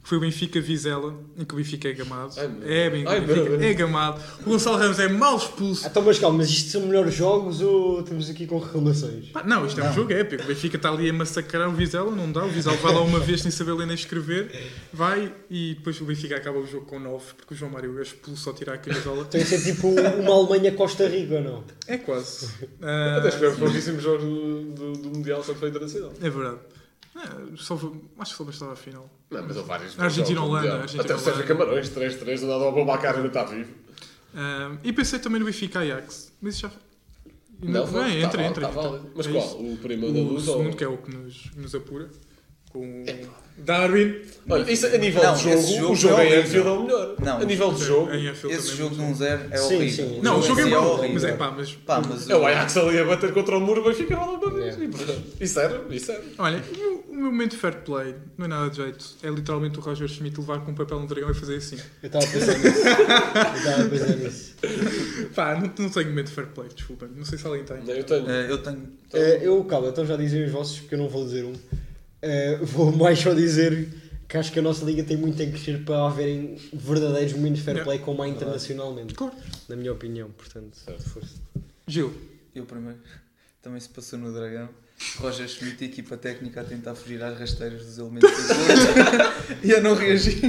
Que 0.01 0.07
Foi 0.09 0.17
o 0.17 0.21
Benfica 0.21 0.59
Vizela, 0.61 1.13
em 1.37 1.43
que 1.45 1.53
o 1.53 1.57
Benfica 1.57 1.87
é 1.89 1.93
gamado. 1.93 2.33
Ai, 2.37 2.49
é, 2.63 2.89
bem, 2.89 3.05
Ai, 3.05 3.19
Benfica 3.21 3.65
é 3.65 3.73
gamado. 3.73 4.21
O 4.41 4.49
Gonçalo 4.49 4.77
Ramos 4.77 4.97
é 4.97 5.07
mal 5.07 5.37
expulso. 5.37 5.85
Ah, 5.85 5.89
Então, 5.89 6.01
mas 6.01 6.17
calma, 6.17 6.37
mas 6.39 6.49
isto 6.49 6.69
são 6.71 6.81
melhores 6.81 7.13
jogos 7.13 7.61
ou 7.61 7.99
estamos 7.99 8.29
aqui 8.29 8.47
com 8.47 8.57
reclamações? 8.59 9.27
Pá, 9.29 9.43
não, 9.43 9.65
isto 9.65 9.79
é 9.79 9.89
um 9.89 9.93
jogo 9.93 10.11
épico. 10.13 10.43
O 10.43 10.47
Benfica 10.47 10.77
está 10.77 10.89
ali 10.89 11.09
a 11.09 11.13
massacrar 11.13 11.67
o 11.69 11.73
Vizela, 11.73 12.09
não 12.11 12.31
dá. 12.31 12.43
O 12.45 12.49
Vizela 12.49 12.75
vai 12.77 12.93
lá 12.93 13.01
uma 13.01 13.19
vez 13.19 13.41
sem 13.41 13.51
saber 13.51 13.73
ler 13.73 13.85
nem 13.85 13.95
escrever, 13.95 14.49
vai 14.93 15.31
e 15.49 15.75
depois 15.75 15.99
o 16.01 16.05
Benfica 16.05 16.35
acaba 16.37 16.57
o 16.57 16.65
jogo 16.65 16.85
com 16.85 16.97
9 16.97 17.25
porque 17.37 17.53
o 17.53 17.57
João 17.57 17.71
Mário 17.71 17.99
é 17.99 18.01
expulso 18.01 18.49
ao 18.49 18.55
tirar 18.55 18.73
a 18.75 18.77
camisola. 18.77 19.25
Tem 19.25 19.41
que 19.41 19.47
ser 19.47 19.61
tipo 19.61 19.89
uma 19.89 20.33
Alemanha-Costa 20.33 21.07
Rica 21.07 21.35
ou 21.35 21.41
não? 21.41 21.63
É 21.87 21.97
quase. 21.97 22.47
Ah, 22.81 23.17
Até 23.17 23.27
escreve 23.29 23.57
pouquíssimos 23.57 24.01
jogos 24.01 24.23
do, 24.23 24.61
do, 24.73 24.93
do 24.93 25.09
Mundial 25.09 25.43
quando 25.43 25.57
foi 25.57 25.69
internacional. 25.69 26.13
é 26.21 26.29
verdade. 26.29 26.57
Ah, 27.15 27.37
só, 27.57 27.75
acho 27.75 28.31
que 28.31 28.37
só 28.37 28.43
bastava 28.43 28.73
a 28.73 28.75
final. 28.75 29.09
Não, 29.29 29.43
mas 29.45 29.57
há 29.57 29.61
vários. 29.61 29.99
Argentina, 29.99 30.41
Holanda. 30.43 30.73
Argentina, 30.75 31.03
Até 31.03 31.15
o 31.15 31.19
Sérgio. 31.19 31.45
Camarões, 31.47 31.89
3-3, 31.89 32.39
do 32.41 32.47
nada 32.47 32.63
ao 32.63 32.71
Bombacar 32.71 33.15
ainda 33.15 33.27
está 33.27 33.43
vivo. 33.43 33.73
Ah, 34.33 34.77
e 34.83 34.93
pensei 34.93 35.19
também 35.19 35.39
no 35.39 35.45
Benfica 35.45 35.79
Ajax, 35.79 36.31
mas 36.41 36.53
isso 36.55 36.61
já. 36.63 36.71
Não, 37.61 37.81
Não, 37.81 37.87
foi- 37.87 37.99
é, 37.99 38.21
tá 38.21 38.27
entra, 38.27 38.41
válido, 38.43 38.61
entra. 38.61 38.67
tá 38.69 38.87
entra. 38.97 39.11
Mas 39.15 39.27
É 39.27 39.31
qual? 39.31 39.45
isso. 39.45 39.57
O 39.57 39.77
primeiro 39.77 40.13
da 40.13 40.19
O 40.21 40.23
luz 40.33 40.47
ou... 40.47 40.57
segundo, 40.57 40.77
que 40.77 40.83
é 40.83 40.87
o 40.87 40.97
que 40.97 41.13
nos, 41.13 41.51
nos 41.55 41.75
apura. 41.75 42.09
Com 42.69 43.03
Darwin. 43.57 44.15
Olha, 44.49 44.71
isso 44.71 44.85
a 44.87 44.97
nível 44.97 45.21
Não, 45.23 45.33
de 45.35 45.43
jogo, 45.43 45.55
esse 45.55 45.75
jogo 45.77 45.91
o 45.91 45.95
jogo 45.95 46.17
é 46.21 46.23
em 46.23 46.39
horrível. 46.39 46.43
Anfield 46.61 46.67
é 46.67 46.71
o 46.71 46.83
melhor. 46.83 47.15
Não, 47.19 47.37
a 47.37 47.43
nível 47.45 47.73
de 47.73 47.83
jogo, 47.83 48.11
Em 48.13 48.27
Esse 48.27 48.75
jogo 48.77 48.95
de 48.95 49.01
muito 49.01 49.17
bom. 49.17 49.25
1-0 49.25 49.39
é 49.51 49.57
Sim, 49.57 49.75
horrível. 49.75 50.07
sim. 50.09 50.19
Não, 50.23 50.39
o 50.39 50.41
jogo 50.41 50.59
é 50.61 50.63
em 50.63 50.69
mau, 50.69 50.89
horrível. 50.91 51.13
mas 51.13 51.23
é 51.25 51.31
pá, 51.33 51.51
mas. 51.51 51.71
Pá, 51.73 52.01
mas 52.07 52.29
é 52.29 52.35
o 52.35 52.45
Ajax 52.45 52.77
ali 52.77 52.99
a 52.99 53.03
bater 53.05 53.33
contra 53.33 53.57
o 53.57 53.59
muro, 53.59 53.83
vai 53.83 53.93
ficar 53.93 54.17
lá 54.17 54.31
uma 54.31 54.49
vez. 54.51 54.77
Isso 55.41 55.59
era, 55.59 55.81
isso 55.89 56.11
era. 56.11 56.23
Olha, 56.37 56.63
o 56.73 56.77
meu, 56.77 57.03
o 57.09 57.15
meu 57.15 57.25
momento 57.31 57.51
de 57.51 57.57
fair 57.57 57.75
play 57.81 58.15
não 58.37 58.45
é 58.45 58.49
nada 58.49 58.69
de 58.69 58.77
jeito. 58.77 59.05
É 59.23 59.29
literalmente 59.29 59.77
o 59.77 59.81
Roger 59.81 60.07
Schmidt 60.07 60.39
levar 60.39 60.59
com 60.63 60.71
um 60.71 60.75
papel 60.75 60.99
no 61.01 61.07
dragão 61.07 61.31
e 61.31 61.33
fazer 61.33 61.57
assim. 61.57 61.77
Eu 62.01 62.07
estava 62.07 62.23
a 62.23 62.27
pensar 62.29 62.57
nisso. 62.57 62.87
Eu 62.87 63.57
estava 63.57 63.83
a 63.83 63.89
pensar 63.89 64.15
nisso. 64.15 64.55
Pá, 65.35 65.55
não, 65.55 65.61
não 65.77 65.89
tenho 65.89 66.07
momento 66.07 66.27
de 66.27 66.33
fair 66.33 66.47
play, 66.47 66.69
desculpem. 66.73 67.09
Não 67.15 67.25
sei 67.25 67.37
se 67.37 67.45
alguém 67.45 67.63
tem. 67.65 67.77
Eu 67.87 68.03
tenho. 68.05 68.29
Eh, 68.29 68.47
Eu 68.51 68.57
tenho. 68.59 68.83
Eh, 69.13 69.39
eu, 69.43 69.63
calma, 69.65 69.89
então 69.89 70.05
já 70.05 70.15
dizem 70.15 70.45
os 70.45 70.51
vossos, 70.51 70.79
porque 70.79 70.95
eu 70.95 70.99
não 70.99 71.09
vou 71.09 71.25
dizer 71.25 71.43
um. 71.43 71.53
Eh, 72.21 72.57
vou 72.61 72.91
mais 72.91 73.19
só 73.19 73.33
dizer 73.33 73.87
que 74.27 74.37
acho 74.37 74.51
que 74.51 74.59
a 74.59 74.61
nossa 74.61 74.85
liga 74.85 75.03
tem 75.03 75.17
muito 75.17 75.41
a 75.41 75.45
crescer 75.45 75.83
para 75.83 76.05
haverem 76.05 76.57
verdadeiros 76.73 77.33
momentos 77.33 77.59
de 77.59 77.65
fair 77.65 77.83
play 77.83 77.99
como 77.99 78.21
há 78.21 78.27
internacionalmente. 78.27 79.13
Claro. 79.13 79.33
Na 79.67 79.75
minha 79.75 79.91
opinião, 79.91 80.29
portanto, 80.31 80.77
força. 80.99 81.35
Gil, 81.87 82.13
Eu 82.53 82.65
primeiro. 82.65 82.99
também 83.61 83.79
se 83.79 83.89
passou 83.89 84.19
no 84.19 84.31
Dragão. 84.33 84.69
Roger 85.17 85.47
Schmidt 85.47 85.81
e 85.81 85.87
a 85.87 85.89
equipa 85.89 86.17
técnica 86.17 86.59
a 86.59 86.63
tentar 86.65 86.93
fugir 86.93 87.23
às 87.23 87.39
rasteiras 87.39 87.85
dos 87.85 87.97
elementos 87.97 88.29
do 88.29 89.63
e 89.65 89.71
eu 89.71 89.81
não 89.81 89.95
reagi. 89.95 90.41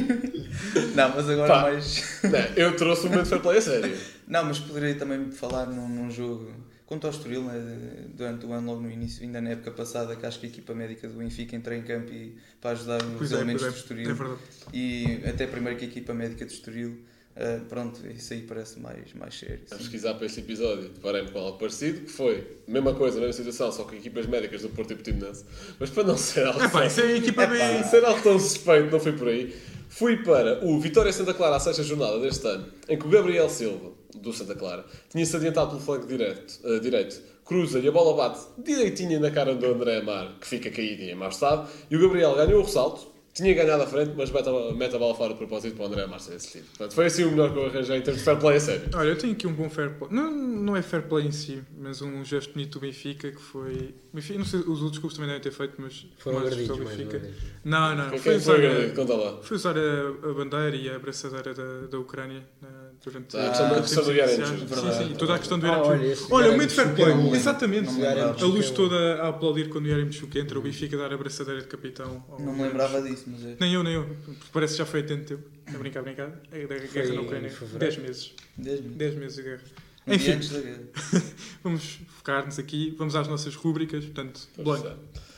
Não, 0.97 1.09
mas 1.15 1.31
agora 1.31 1.49
Pá. 1.49 1.63
mais. 1.63 2.21
Não, 2.25 2.39
eu 2.57 2.77
trouxe 2.77 3.07
um 3.07 3.11
momento 3.11 3.25
de 3.25 3.29
fair 3.31 3.43
play 3.43 3.59
a 3.59 3.63
sério. 3.63 3.97
Não, 4.27 4.45
mas 4.45 4.59
poderia 4.59 4.97
também 4.97 5.31
falar 5.31 5.67
num, 5.67 5.89
num 5.89 6.11
jogo 6.11 6.53
contra 6.91 7.09
o 7.09 7.13
Estoril, 7.13 7.45
né, 7.45 8.09
durante 8.17 8.45
o 8.45 8.53
ano, 8.53 8.67
logo 8.67 8.83
no 8.83 8.91
início, 8.91 9.23
ainda 9.23 9.41
na 9.41 9.51
época 9.51 9.71
passada, 9.71 10.17
que 10.17 10.27
acho 10.27 10.41
que 10.41 10.47
a 10.47 10.49
equipa 10.49 10.75
médica 10.75 11.07
do 11.09 11.15
Benfica 11.19 11.55
entrou 11.55 11.77
em 11.77 11.83
campo 11.83 12.13
e, 12.13 12.37
para 12.61 12.73
ajudar 12.73 13.01
os 13.03 13.17
Pois 13.17 13.31
é, 13.33 13.37
elementos 13.37 13.63
pois 13.63 13.73
do 13.73 13.77
é, 13.77 13.81
Estoril. 13.81 14.11
é 14.11 14.13
verdade. 14.13 14.41
E 14.75 15.21
até 15.25 15.47
primeiro 15.47 15.79
que 15.79 15.85
a 15.85 15.89
equipa 15.89 16.13
médica 16.13 16.45
do 16.45 16.51
Estoril, 16.51 16.99
ah, 17.37 17.61
pronto, 17.69 18.05
isso 18.09 18.33
aí 18.33 18.43
parece 18.43 18.81
mais, 18.81 19.15
mais 19.15 19.39
sério. 19.39 19.61
A 19.71 19.77
sim. 19.77 19.79
pesquisar 19.79 20.15
para 20.15 20.27
este 20.27 20.41
episódio, 20.41 20.89
deparei-me 20.89 21.31
com 21.31 21.39
algo 21.39 21.59
parecido, 21.59 22.01
que 22.01 22.11
foi 22.11 22.59
a 22.67 22.71
mesma 22.71 22.93
coisa, 22.93 23.19
a 23.19 23.21
mesma 23.21 23.35
situação, 23.35 23.71
só 23.71 23.85
com 23.85 23.95
equipas 23.95 24.27
médicas 24.27 24.63
do 24.63 24.69
Porto 24.71 24.91
e 24.93 24.97
Portimonense. 24.97 25.45
Mas 25.79 25.91
para 25.91 26.03
não 26.03 26.17
ser 26.17 26.45
algo, 26.45 26.61
É 26.61 26.69
pá, 26.69 26.85
isso 26.87 27.01
é 27.01 27.05
a 27.05 27.17
equipa 27.17 27.47
para 27.47 27.57
bem. 27.57 27.85
ser 27.85 28.05
algo 28.05 28.21
tão 28.21 28.37
suspeito, 28.39 28.91
não 28.91 28.99
foi 28.99 29.13
por 29.13 29.29
aí. 29.29 29.55
Fui 29.89 30.17
para 30.25 30.65
o 30.67 30.79
Vitória 30.81 31.13
Santa 31.13 31.33
Clara, 31.35 31.55
à 31.57 31.61
sexta 31.61 31.83
jornada 31.85 32.19
deste 32.21 32.47
ano, 32.49 32.67
em 32.89 32.99
que 32.99 33.07
o 33.07 33.09
Gabriel 33.09 33.49
Silva, 33.49 33.93
do 34.15 34.33
Santa 34.33 34.55
Clara, 34.55 34.85
tinha-se 35.11 35.35
adiantado 35.37 35.71
pelo 35.71 35.81
flanco 35.81 36.07
direto, 36.07 36.59
eh, 36.65 36.79
direito, 36.81 37.21
cruza 37.45 37.79
e 37.79 37.89
a 37.89 37.93
bola 37.93 38.17
bate 38.17 38.41
direitinha 38.59 39.19
na 39.19 39.31
cara 39.31 39.55
do 39.55 39.67
André 39.67 39.99
Amar, 39.99 40.37
que 40.41 40.47
fica 40.47 40.71
caído 40.71 41.03
e 41.03 41.11
em 41.11 41.15
mau 41.15 41.29
estado, 41.29 41.69
e 41.91 41.97
o 41.97 42.01
Gabriel 42.01 42.35
ganhou 42.37 42.61
o 42.61 42.65
ressalto, 42.65 43.09
tinha 43.33 43.55
ganhado 43.55 43.85
à 43.85 43.87
frente, 43.87 44.13
mas 44.17 44.29
mete 44.31 44.49
a, 44.49 44.73
mete 44.75 44.97
a 44.97 44.99
bola 44.99 45.15
fora 45.15 45.33
de 45.33 45.39
propósito 45.39 45.77
para 45.77 45.85
o 45.85 45.87
André 45.87 46.03
Amar 46.03 46.19
ser 46.21 46.35
assistido. 46.35 46.65
Portanto, 46.67 46.93
foi 46.95 47.07
assim 47.07 47.23
o 47.25 47.31
melhor 47.31 47.53
que 47.53 47.59
eu 47.61 47.67
arranjei 47.67 47.97
em 47.97 48.03
termos 48.03 48.19
de 48.21 48.25
fair 48.25 48.37
play 48.41 48.57
a 48.57 48.61
sério. 48.61 48.83
Olha, 48.93 49.09
eu 49.09 49.17
tenho 49.19 49.33
aqui 49.35 49.47
um 49.47 49.53
bom 49.53 49.71
fair 49.71 49.91
play. 49.95 50.11
Não, 50.13 50.31
não 50.33 50.77
é 50.77 50.83
fair 50.83 51.03
play 51.05 51.27
em 51.27 51.31
si, 51.31 51.63
mas 51.79 52.03
um 52.03 52.25
gesto 52.25 52.53
bonito 52.53 52.73
do 52.73 52.81
Benfica 52.81 53.31
que 53.31 53.41
foi. 53.41 53.95
Benfica, 54.13 54.37
não 54.37 54.45
sei, 54.45 54.59
os 54.61 54.83
outros 54.83 54.99
clubes 54.99 55.17
também 55.17 55.29
devem 55.29 55.43
ter 55.43 55.53
feito, 55.53 55.75
mas. 55.79 56.07
Foram 56.19 56.39
agredidos 56.41 56.77
mais 56.79 56.97
Benfica. 56.97 57.19
vez. 57.21 57.35
Não, 57.65 57.95
não, 57.95 58.11
Quem 58.11 58.19
foi 58.19 58.39
foi 58.41 58.67
usar, 58.67 58.83
a, 58.85 58.91
Conta 58.97 59.15
lá. 59.15 59.39
foi 59.43 59.57
usar 59.57 59.77
a, 59.79 60.29
a 60.29 60.35
bandeira 60.35 60.77
e 60.77 60.91
a 60.91 60.97
abraçadeira 60.97 61.55
da, 61.55 61.87
da 61.87 61.99
Ucrânia 62.01 62.43
na- 62.61 62.80
durante 63.03 63.37
Ah, 63.37 63.47
a 63.47 63.49
questão- 63.51 63.67
a 63.75 63.81
questão 63.81 64.05
do 64.05 64.11
iniciais. 64.13 64.49
Verdade. 64.61 64.97
Sim, 64.97 65.09
sim, 65.09 65.15
toda 65.15 65.35
a 65.35 65.39
questão 65.39 65.59
do 65.59 65.67
Ah, 65.67 65.69
Yaremchuk. 65.71 66.33
olha, 66.33 66.45
Olha, 66.45 66.49
o 66.49 66.53
momento 66.53 66.71
fair 66.75 66.89
é 66.89 66.93
play, 66.93 67.13
um- 67.15 67.35
exatamente. 67.35 67.89
A 68.05 68.45
luz 68.47 68.71
toda 68.71 69.23
a 69.23 69.29
aplaudir 69.29 69.69
quando 69.69 69.87
o 69.87 69.89
Yaremchuk 69.89 70.39
entra, 70.39 70.59
o 70.59 70.63
Benfica 70.63 70.97
dar 70.97 71.11
a 71.11 71.15
abraçadeira 71.15 71.61
de 71.63 71.67
capitão. 71.67 72.25
ao 72.29 72.41
Não 72.41 72.53
me 72.55 72.63
lembrava 72.63 73.01
disso, 73.03 73.25
mas 73.29 73.45
é. 73.45 73.57
Nem 73.59 73.75
eu, 73.75 73.83
nem 73.83 73.95
eu. 73.95 74.17
Parece 74.53 74.75
que 74.75 74.79
já 74.79 74.87
foi 74.87 75.01
há 75.01 75.05
tanto 75.05 75.25
tempo. 75.25 75.43
A 75.75 75.79
brincar, 75.79 76.01
a 76.01 76.03
brincar. 76.03 76.27
A 76.27 76.67
da 76.67 76.77
guerra 76.77 77.15
na 77.15 77.21
Ucrânia. 77.23 77.47
em 77.49 77.51
fevereiro. 77.51 77.79
10 77.79 77.97
meses. 77.99 78.33
10 78.57 78.81
mil. 78.81 78.91
10 78.97 79.15
meses 79.15 79.37
de 79.37 79.43
guerra. 79.43 79.63
Um 80.07 80.15
Enfim. 80.15 80.33
antes 80.33 80.51
da 80.51 80.61
guerra. 80.61 80.81
Vamos 81.63 82.01
focar-nos 82.17 82.59
aqui, 82.59 82.95
vamos 82.99 83.15
às 83.15 83.29
nossas 83.29 83.55
rúbricas. 83.55 84.05
Portanto, 84.05 84.41
blanco. 84.59 84.89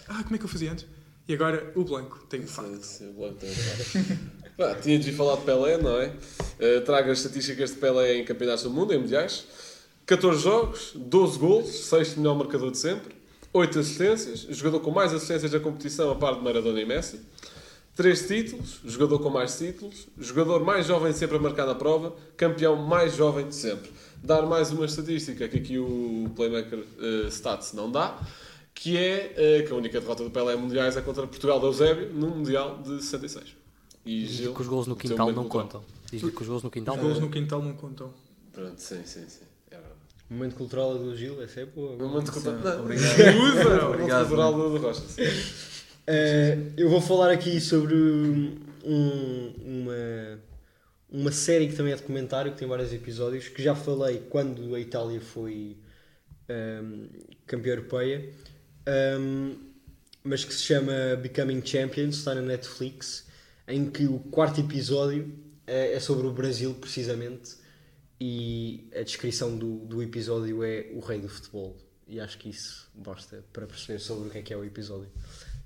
Ah, 0.09 0.23
como 0.23 0.35
é 0.37 0.39
que 0.39 0.45
eu 0.45 0.49
fazia 0.49 0.73
antes? 0.73 0.87
E 1.29 1.35
agora 1.35 1.73
o 1.77 1.85
blanco. 1.85 2.25
Tem 2.29 2.41
um 2.41 2.47
facto. 2.47 2.83
Sim, 2.83 3.11
o 3.11 3.13
Blanco 3.13 3.37
tem 3.37 3.51
razão. 3.51 4.19
Pá, 4.57 4.75
tinha 4.75 4.99
de 4.99 5.13
falar 5.13 5.37
de 5.37 5.43
Pelé, 5.43 5.79
não 5.79 5.99
é? 5.99 6.09
Uh, 6.09 6.81
trago 6.85 7.11
as 7.11 7.19
estatísticas 7.19 7.71
de 7.71 7.77
Pelé 7.77 8.19
em 8.19 8.25
campeonatos 8.25 8.65
do 8.65 8.71
mundo, 8.71 8.93
em 8.93 8.99
mundiais. 8.99 9.47
14 10.05 10.43
jogos, 10.43 10.93
12 10.95 11.39
golos, 11.39 11.69
6 11.69 12.17
melhor 12.17 12.35
marcador 12.35 12.71
de 12.71 12.79
sempre, 12.79 13.15
8 13.53 13.79
assistências, 13.79 14.41
jogador 14.51 14.81
com 14.81 14.91
mais 14.91 15.15
assistências 15.15 15.51
da 15.51 15.61
competição 15.61 16.11
a 16.11 16.17
par 16.17 16.35
de 16.35 16.43
Maradona 16.43 16.81
e 16.81 16.85
Messi. 16.85 17.21
3 17.95 18.27
títulos, 18.27 18.81
jogador 18.85 19.21
com 19.21 19.31
mais 19.31 19.57
títulos, 19.57 20.09
jogador 20.19 20.65
mais 20.65 20.87
jovem 20.87 21.13
sempre 21.13 21.37
a 21.37 21.41
marcar 21.41 21.67
na 21.67 21.75
prova, 21.75 22.15
campeão 22.37 22.75
mais 22.75 23.15
jovem 23.15 23.47
de 23.49 23.55
sempre. 23.55 23.91
Dar 24.23 24.43
mais 24.43 24.71
uma 24.71 24.87
estatística 24.87 25.49
que 25.49 25.59
aqui 25.59 25.79
o 25.79 26.31
Playmaker 26.35 26.79
uh, 26.79 27.29
Stats 27.29 27.73
não 27.73 27.91
dá, 27.91 28.19
que 28.75 28.97
é 28.97 29.35
uh, 29.63 29.67
que 29.67 29.73
a 29.73 29.77
única 29.77 30.01
derrota 30.01 30.25
do 30.25 30.31
Pelé 30.31 30.55
em 30.55 30.57
mundiais 30.59 30.97
é 30.97 31.01
contra 31.03 31.27
Portugal 31.27 31.59
de 31.61 31.67
Eusébio 31.67 32.13
no 32.13 32.29
Mundial 32.31 32.83
de 32.83 33.03
66. 33.03 33.55
E 34.05 34.23
Diz 34.23 34.31
Gil, 34.33 34.55
que 34.55 34.61
os 34.63 34.67
golos 34.67 34.87
no 34.87 34.97
quintal 34.97 35.27
não 35.33 35.45
cultural. 35.45 35.65
contam. 35.69 35.85
Diz 36.11 36.21
que 36.21 36.43
os 36.43 36.47
golos 36.49 36.63
no 36.63 36.71
quintal 36.71 36.95
Os 36.97 37.01
contam. 37.03 37.21
no 37.21 37.31
quintal 37.31 37.63
não 37.63 37.75
contam. 37.75 38.13
Pronto, 38.53 38.79
sim, 38.81 39.01
sim, 39.05 39.25
sim. 39.29 39.45
É 39.71 39.77
verdade. 39.77 39.95
O 40.31 40.35
momento 40.35 40.57
cultural 40.57 40.99
do 40.99 41.17
Gil, 41.17 41.41
essa 41.43 41.61
é 41.61 41.67
boa. 41.67 41.93
Um 41.93 42.09
momento 42.09 42.33
cultural. 42.33 42.59
Não, 42.59 42.81
Obrigado. 42.83 43.09
Usa! 43.13 43.87
Um 43.87 43.89
Obrigado, 43.91 44.21
cultural 44.29 44.53
do, 44.55 44.77
Rocha. 44.79 45.03
Eh, 46.07 46.59
eu 46.77 46.89
vou 46.91 47.01
falar 47.01 47.31
aqui 47.31 47.61
sobre 47.61 47.95
um- 48.85 49.55
uma, 49.65 50.41
uma 51.11 51.31
série 51.33 51.69
que 51.69 51.75
também 51.77 51.93
é 51.93 51.97
documentário, 51.97 52.53
que 52.53 52.59
tem 52.59 52.67
vários 52.67 52.93
episódios, 52.93 53.49
que 53.49 53.63
já 53.63 53.75
falei 53.75 54.19
quando 54.29 54.75
a 54.75 54.81
Itália 54.81 55.21
foi 55.21 55.77
ehm, 56.49 57.07
campeã 57.47 57.75
europeia, 57.75 58.33
ehm, 58.87 59.55
mas 60.25 60.45
que 60.45 60.55
se 60.55 60.63
chama 60.63 61.17
Becoming 61.21 61.65
Champions, 61.65 62.17
está 62.17 62.35
na 62.35 62.43
Netflix, 62.43 63.27
em 63.67 63.91
que 63.91 64.07
o 64.07 64.19
quarto 64.19 64.61
episódio 64.61 65.33
é, 65.67 65.95
é 65.95 66.01
sobre 66.01 66.27
o 66.27 66.33
Brasil, 66.33 66.75
precisamente, 66.75 67.57
e 68.21 68.89
a 68.95 69.03
descrição 69.03 69.57
do, 69.57 69.79
do 69.81 70.03
episódio 70.03 70.63
é 70.63 70.91
o 70.93 71.01
rei 71.01 71.21
do 71.21 71.29
futebol. 71.29 71.77
E 72.07 72.21
acho 72.21 72.39
que 72.39 72.51
isso 72.51 72.89
basta 72.95 73.45
para 73.53 73.67
perceber 73.67 73.99
sobre 73.99 74.29
o 74.29 74.31
que 74.31 74.39
é 74.39 74.43
que 74.43 74.53
é 74.53 74.57
o 74.57 74.65
episódio. 74.65 75.11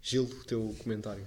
Gil, 0.01 0.25
o 0.25 0.45
teu 0.45 0.75
comentário. 0.79 1.27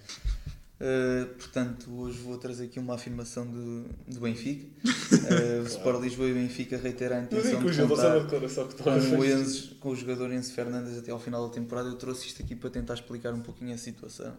Uh, 0.82 1.26
portanto, 1.36 1.92
hoje 1.94 2.20
vou 2.20 2.38
trazer 2.38 2.66
aqui 2.66 2.80
uma 2.80 2.96
afirmação 2.96 3.46
do, 3.46 3.84
do 4.08 4.20
Benfica. 4.22 4.66
Uh, 4.86 5.64
o 5.64 5.68
Sport 5.68 6.02
Lisboa 6.02 6.30
e 6.30 6.32
o 6.32 6.36
Benfica 6.36 6.78
reitera 6.78 7.18
a 7.18 7.22
intenção 7.24 7.60
o 7.60 7.70
de 7.70 7.78
contar 7.98 8.14
que 8.30 8.36
com 9.10 9.16
o. 9.18 9.26
Enzo, 9.42 9.76
com 9.76 9.90
o 9.90 9.96
jogador 9.96 10.32
Enzo 10.32 10.54
Fernandes 10.54 10.98
até 10.98 11.12
ao 11.12 11.20
final 11.20 11.48
da 11.48 11.54
temporada. 11.54 11.90
Eu 11.90 11.96
trouxe 11.96 12.28
isto 12.28 12.42
aqui 12.42 12.56
para 12.56 12.70
tentar 12.70 12.94
explicar 12.94 13.34
um 13.34 13.42
pouquinho 13.42 13.74
a 13.74 13.78
situação, 13.78 14.34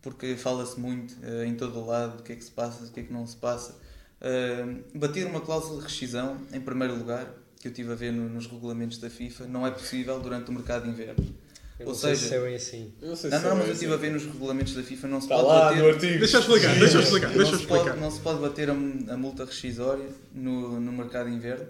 porque 0.00 0.34
fala-se 0.36 0.80
muito 0.80 1.12
uh, 1.16 1.44
em 1.44 1.54
todo 1.54 1.78
o 1.78 1.84
lado 1.86 2.16
do 2.16 2.22
que 2.22 2.32
é 2.32 2.36
que 2.36 2.44
se 2.44 2.50
passa, 2.50 2.84
do 2.86 2.90
que 2.90 3.00
é 3.00 3.02
que 3.02 3.12
não 3.12 3.26
se 3.26 3.36
passa. 3.36 3.76
Uh, 4.22 4.98
bater 4.98 5.26
uma 5.26 5.42
cláusula 5.42 5.76
de 5.78 5.84
rescisão, 5.88 6.38
em 6.54 6.60
primeiro 6.60 6.96
lugar, 6.96 7.26
que 7.60 7.68
eu 7.68 7.70
estive 7.70 7.92
a 7.92 7.94
ver 7.94 8.12
no- 8.12 8.30
nos 8.30 8.46
regulamentos 8.46 8.96
da 8.96 9.10
FIFA, 9.10 9.46
não 9.46 9.66
é 9.66 9.70
possível 9.70 10.18
durante 10.20 10.48
o 10.48 10.54
mercado 10.54 10.84
de 10.84 10.88
inverno. 10.90 11.34
Eu 11.82 11.88
Ou 11.88 11.92
não 11.92 12.00
sei 12.00 12.14
seja- 12.16 12.28
se 12.28 12.34
é 12.34 12.40
bem 12.40 12.54
assim. 12.54 12.92
Não 13.02 13.16
sei 13.16 13.30
Não, 13.30 13.38
se 13.38 13.44
não, 13.44 13.50
é 13.52 13.54
mas 13.54 13.66
eu 13.68 13.72
estive 13.74 13.92
a 13.92 13.94
assim. 13.96 14.02
ver 14.04 14.10
nos 14.12 14.24
regulamentos 14.24 14.74
da 14.74 14.82
FIFA, 14.82 15.08
não 15.08 15.20
se 15.20 15.26
Está 15.26 15.36
pode 15.36 15.48
lá 15.48 15.64
bater. 15.64 15.78
no 15.82 15.88
artigo. 15.88 16.18
Deixa 16.18 16.36
eu 16.36 16.40
explicar, 16.40 16.78
deixa 16.78 16.96
eu 16.96 17.00
explicar, 17.02 17.28
deixa 17.28 17.42
eu 17.42 17.52
não, 17.52 17.58
se 17.60 17.66
pode, 17.66 17.80
explicar. 17.80 18.00
não 18.00 18.10
se 18.10 18.20
pode 18.20 18.40
bater 18.40 18.70
a, 18.70 18.72
a 18.72 19.16
multa 19.16 19.44
rescisória 19.44 20.06
no, 20.34 20.80
no 20.80 20.92
mercado 20.92 21.28
de 21.30 21.36
inverno. 21.36 21.66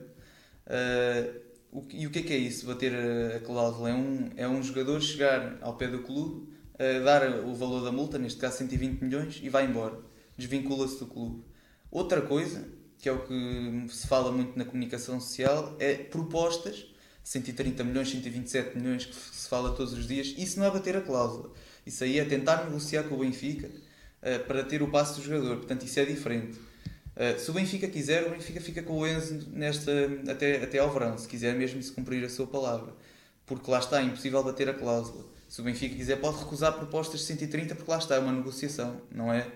Ah, 0.67 1.29
o 1.73 1.85
e 1.91 2.07
o 2.07 2.11
que 2.11 2.19
é 2.19 2.23
que 2.23 2.33
é 2.33 2.37
isso? 2.37 2.67
Bater 2.67 2.93
a, 2.95 3.37
a 3.37 3.41
cláusula? 3.41 3.91
É 3.91 3.95
um, 3.95 4.31
é 4.37 4.49
um 4.49 4.63
jogador 4.63 5.01
chegar 5.01 5.59
ao 5.61 5.75
pé 5.77 5.89
do 5.89 6.01
clube, 6.01 6.49
ah, 6.79 7.01
dar 7.05 7.45
o 7.45 7.55
valor 7.55 7.83
da 7.83 7.91
multa, 7.93 8.19
neste 8.19 8.39
caso 8.39 8.59
120 8.59 9.01
milhões, 9.03 9.41
e 9.43 9.49
vai 9.49 9.65
embora. 9.67 9.97
Desvincula-se 10.37 10.99
do 10.99 11.07
clube. 11.07 11.43
Outra 11.91 12.21
coisa, 12.23 12.65
que 12.99 13.09
é 13.09 13.13
o 13.13 13.21
que 13.21 13.85
se 13.91 14.07
fala 14.07 14.31
muito 14.33 14.59
na 14.59 14.65
comunicação 14.65 15.21
social, 15.21 15.77
é 15.79 15.95
propostas. 15.95 16.87
130 17.25 17.85
milhões, 17.85 18.11
127 18.11 18.77
milhões 18.77 19.07
que 19.07 19.15
se 19.15 19.49
fala 19.49 19.75
todos 19.75 19.93
os 19.93 20.07
dias, 20.07 20.35
isso 20.37 20.59
não 20.59 20.67
é 20.67 20.71
bater 20.71 20.97
a 20.97 21.01
cláusula. 21.01 21.53
Isso 21.87 22.05
aí 22.05 22.19
é 22.19 22.25
tentar 22.25 22.65
negociar 22.65 23.05
com 23.05 23.15
o 23.15 23.19
Benfica 23.19 23.71
eh, 24.23 24.39
para 24.39 24.63
ter 24.63 24.83
o 24.83 24.89
passo 24.89 25.21
do 25.21 25.27
jogador. 25.27 25.57
Portanto, 25.57 25.85
isso 25.85 25.99
é 26.01 26.05
diferente. 26.05 26.59
Eh, 27.17 27.37
se 27.39 27.51
o 27.51 27.55
Benfica 27.55 27.89
quiser, 27.89 28.27
o 28.27 28.31
Benfica 28.31 28.61
fica 28.61 28.83
com 28.83 28.99
o 28.99 29.07
Enzo 29.07 29.49
nesta, 29.53 29.93
até, 30.31 30.63
até 30.63 30.79
ao 30.79 30.91
verão, 30.93 31.19
se 31.19 31.29
quiser 31.29 31.55
mesmo 31.55 31.83
se 31.83 31.93
cumprir 31.93 32.25
a 32.25 32.29
sua 32.29 32.47
palavra. 32.47 32.93
Porque 33.47 33.71
lá 33.71 33.79
está, 33.79 34.01
é 34.01 34.05
impossível 34.05 34.43
bater 34.43 34.69
a 34.69 34.75
cláusula. 34.75 35.25
Se 35.49 35.61
o 35.61 35.65
Benfica 35.65 35.95
quiser, 35.95 36.17
pode 36.17 36.39
recusar 36.39 36.73
propostas 36.73 37.21
de 37.21 37.27
130, 37.27 37.75
porque 37.75 37.91
lá 37.91 37.99
está, 37.99 38.15
é 38.15 38.19
uma 38.19 38.33
negociação, 38.33 39.03
não 39.11 39.33
é, 39.33 39.47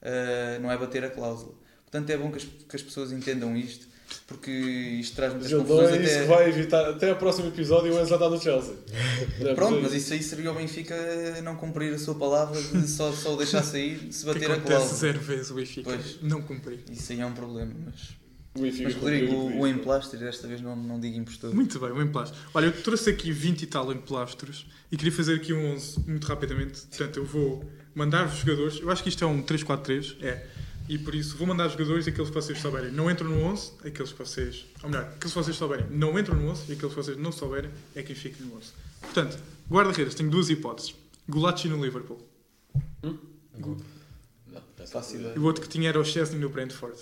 eh, 0.00 0.58
não 0.60 0.70
é 0.70 0.78
bater 0.78 1.04
a 1.04 1.10
cláusula. 1.10 1.54
Portanto, 1.82 2.08
é 2.10 2.16
bom 2.16 2.30
que 2.30 2.38
as, 2.38 2.44
que 2.44 2.76
as 2.76 2.82
pessoas 2.82 3.12
entendam 3.12 3.54
isto, 3.56 3.86
porque 4.26 4.50
isto 4.50 5.16
traz 5.16 5.32
muitas 5.32 5.52
confusões. 5.52 5.90
é 5.90 6.02
isso 6.02 6.12
até- 6.14 6.22
que 6.22 6.28
vai 6.28 6.48
evitar. 6.48 6.90
Até 6.90 7.10
ao 7.10 7.16
próximo 7.16 7.48
episódio 7.48 7.92
o 7.94 8.00
Enzo 8.00 8.14
está 8.14 8.28
no 8.28 8.40
Chelsea. 8.40 8.74
É 9.40 9.54
Pronto, 9.54 9.80
mas 9.82 9.92
isso 9.92 10.12
aí 10.12 10.22
seria 10.22 10.50
o 10.50 10.54
Benfica 10.54 10.94
não 11.42 11.56
cumprir 11.56 11.92
a 11.94 11.98
sua 11.98 12.14
palavra 12.14 12.60
de 12.60 12.86
só, 12.88 13.12
só 13.12 13.34
o 13.34 13.36
deixar 13.36 13.62
sair 13.62 14.08
se 14.12 14.20
Que 14.24 14.26
bater 14.32 14.50
a 14.50 14.60
cláusula. 14.60 14.94
zero 14.94 15.20
vezes 15.20 15.50
o 15.50 15.54
Benfica. 15.54 15.90
Pois. 15.90 16.18
Não 16.22 16.42
cumprir. 16.42 16.80
Isso 16.90 17.12
aí 17.12 17.20
é 17.20 17.26
um 17.26 17.32
problema, 17.32 17.72
mas. 17.86 18.20
O 18.54 18.60
Benfica 18.60 18.84
Mas 18.84 18.94
Rodrigo, 18.96 19.34
o, 19.34 19.48
isso. 19.50 19.58
o 19.60 19.66
emplastro 19.66 20.18
desta 20.18 20.46
vez 20.46 20.60
não, 20.60 20.76
não 20.76 21.00
digo 21.00 21.16
impostor. 21.16 21.54
Muito 21.54 21.80
bem, 21.80 21.90
um 21.90 22.02
emplastro. 22.02 22.38
Olha, 22.52 22.66
eu 22.66 22.72
trouxe 22.82 23.08
aqui 23.08 23.32
20 23.32 23.62
e 23.62 23.66
tal 23.66 23.90
emplastros 23.90 24.66
e 24.90 24.96
queria 24.98 25.10
fazer 25.12 25.36
aqui 25.36 25.54
um 25.54 25.72
11 25.72 26.00
muito 26.06 26.26
rapidamente. 26.26 26.82
Portanto, 26.82 27.16
eu 27.16 27.24
vou 27.24 27.64
mandar-vos 27.94 28.40
jogadores. 28.40 28.78
Eu 28.82 28.90
acho 28.90 29.02
que 29.02 29.08
isto 29.08 29.24
é 29.24 29.26
um 29.26 29.42
3-4-3. 29.42 30.16
É. 30.20 30.44
E 30.88 30.98
por 30.98 31.14
isso 31.14 31.36
vou 31.36 31.46
mandar 31.46 31.68
jogadores 31.68 32.06
aqueles 32.06 32.28
que 32.28 32.34
vocês 32.34 32.58
souberem. 32.58 32.90
Não 32.92 33.10
entram 33.10 33.28
no 33.28 33.42
11, 33.44 33.72
aqueles 33.84 34.12
que 34.12 34.18
vocês. 34.18 34.66
Ou 34.82 34.90
melhor, 34.90 35.04
aqueles 35.04 35.32
que 35.32 35.38
vocês 35.38 35.56
souberem 35.56 35.86
não 35.90 36.18
entram 36.18 36.36
no 36.36 36.48
11 36.50 36.70
e 36.70 36.72
aqueles 36.74 36.94
que 36.94 37.02
vocês 37.02 37.16
não 37.16 37.32
souberem 37.32 37.70
é 37.94 38.02
quem 38.02 38.14
fica 38.16 38.42
no 38.44 38.56
11. 38.56 38.72
Portanto, 39.00 39.38
guarda-redes, 39.70 40.14
tenho 40.14 40.30
duas 40.30 40.50
hipóteses. 40.50 40.94
Gulacci 41.28 41.68
no 41.68 41.82
Liverpool. 41.82 42.20
Não, 43.02 44.60
pensa 44.76 44.92
Fácil 44.92 45.14
que- 45.18 45.20
ideia. 45.24 45.36
E 45.36 45.38
o 45.38 45.44
outro 45.44 45.62
que 45.62 45.68
tinha 45.68 45.88
era 45.88 45.98
o 46.00 46.04
Chesney 46.04 46.38
no 46.38 46.48
Brentford. 46.48 46.98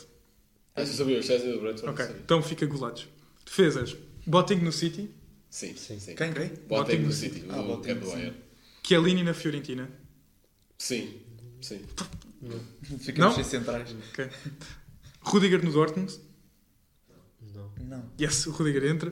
Ah, 0.77 0.85
você 0.85 0.93
sabia, 0.93 1.19
o 1.19 1.23
Chelsea 1.23 1.52
do 1.52 1.61
Brentford. 1.61 2.02
Ok, 2.02 2.16
então 2.24 2.43
fica 2.43 2.65
Gulacci. 2.66 3.07
Defesas. 3.44 3.97
Boting 4.27 4.57
no 4.57 4.70
City. 4.73 5.11
Sim, 5.48 5.74
sim. 5.77 5.98
sim. 5.98 6.15
Quem? 6.15 6.32
Quem? 6.32 6.48
Do 6.48 7.07
do 7.07 7.12
City, 7.12 7.44
Ah, 7.48 7.61
o 7.61 7.82
sim. 7.82 7.94
Bayern. 7.94 8.36
Chiellini 8.86 9.24
na 9.24 9.35
Fiorentina. 9.35 9.90
Sim, 10.78 11.16
sim. 11.61 11.81
Ficamos 12.98 13.18
Não? 13.18 13.32
sem 13.34 13.44
centrais. 13.44 13.94
Ok. 14.10 14.28
Rudiger 15.22 15.62
no 15.64 15.72
Dortmund. 15.72 16.18
Não. 17.80 18.10
Yes, 18.20 18.46
o 18.46 18.50
Rudiger 18.52 18.84
entra. 18.84 19.10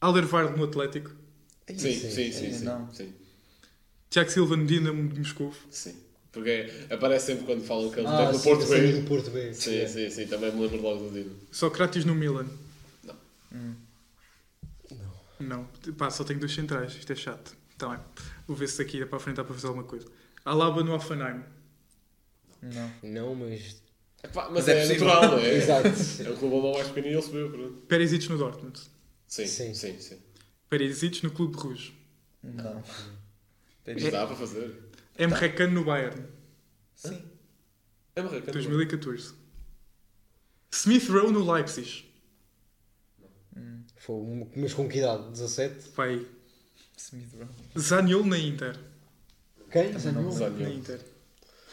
Alderweireld 0.00 0.58
no 0.58 0.64
Atlético. 0.64 1.10
Sim, 1.68 1.78
sim, 1.78 1.94
sim, 2.10 2.32
sim. 2.32 2.52
sim, 2.52 2.64
Não. 2.64 2.92
sim. 2.92 3.12
Tiago 4.10 4.30
Silva 4.30 4.56
no 4.56 4.66
Dinamo 4.66 5.08
de 5.08 5.18
Moscou. 5.18 5.52
Sim. 5.70 5.96
Porque 6.30 6.70
aparece 6.90 7.26
sempre 7.26 7.46
quando 7.46 7.64
falam 7.64 7.90
que 7.90 7.98
ele 7.98 8.06
Ah, 8.06 8.30
no 8.30 8.38
Porto 8.38 8.66
B. 8.68 8.92
do 8.92 9.08
Porto 9.08 9.30
B. 9.30 9.54
Sim, 9.54 9.86
sim, 9.88 10.10
sim. 10.10 10.26
Também 10.26 10.52
me 10.52 10.60
lembro 10.60 10.80
logo 10.82 11.08
do 11.08 11.10
Dino. 11.10 11.34
Socrates 11.50 12.04
no 12.04 12.14
Milan. 12.14 12.46
Não. 13.02 13.76
Não. 15.40 15.68
Pá, 15.96 16.10
só 16.10 16.24
tenho 16.24 16.38
dois 16.38 16.52
centrais. 16.54 16.94
Isto 16.94 17.12
é 17.12 17.16
chato. 17.16 17.56
Tá 17.78 17.88
bem. 17.88 17.98
Vou 18.46 18.56
ver 18.56 18.68
se 18.68 18.78
daqui 18.78 19.00
é 19.02 19.06
para 19.06 19.16
a 19.16 19.20
frente 19.20 19.36
dá 19.36 19.44
para 19.44 19.54
fazer 19.54 19.66
alguma 19.66 19.84
coisa. 19.86 20.06
Alaba 20.44 20.82
no 20.84 20.94
Offenheim. 20.94 21.42
Não. 22.62 22.92
Não, 23.02 23.34
mas. 23.34 23.82
Epá, 24.22 24.44
mas, 24.46 24.66
Mas 24.66 24.68
é 24.68 24.84
é, 24.84 24.88
natural, 24.88 25.22
não 25.22 25.38
é? 25.38 25.54
Exato. 25.54 25.88
É 25.88 26.30
o 26.30 26.36
clube 26.36 26.54
alemão 26.54 26.72
mais 26.74 26.88
pequeno 26.88 27.06
e 27.06 27.12
ele 27.12 27.22
subiu, 27.22 27.50
pronto. 27.50 27.82
Perisic 27.82 28.28
no 28.28 28.38
Dortmund. 28.38 28.80
Sim, 29.26 29.46
Sim. 29.46 29.74
sim, 29.74 30.00
sim. 30.00 30.18
Perisic 30.68 31.22
no 31.22 31.30
Clube 31.30 31.56
Rouge. 31.56 31.94
Não. 32.42 32.82
Isto 33.86 34.10
dá 34.10 34.26
para 34.26 34.36
fazer. 34.36 34.74
Emre 35.18 35.48
Can 35.52 35.68
no 35.68 35.84
Bayern. 35.84 36.24
Sim. 36.94 37.22
É 38.16 38.22
marreca. 38.22 38.50
2014. 38.52 39.34
Smith 40.72 41.08
Rowe 41.08 41.30
no 41.32 41.52
Leipzig. 41.52 42.04
Foi, 43.96 44.14
um- 44.16 44.50
mas 44.56 44.74
com 44.74 44.88
que 44.88 44.98
idade? 44.98 45.30
17? 45.30 45.90
Vai. 45.94 46.26
Smith 46.96 47.32
Rowe. 47.34 47.48
Zaniolo 47.78 48.26
na 48.26 48.38
Inter. 48.38 48.78
Quem? 49.70 49.96
Zaniolo? 49.98 50.34
Na. 50.50 50.70
Inter. 50.70 51.00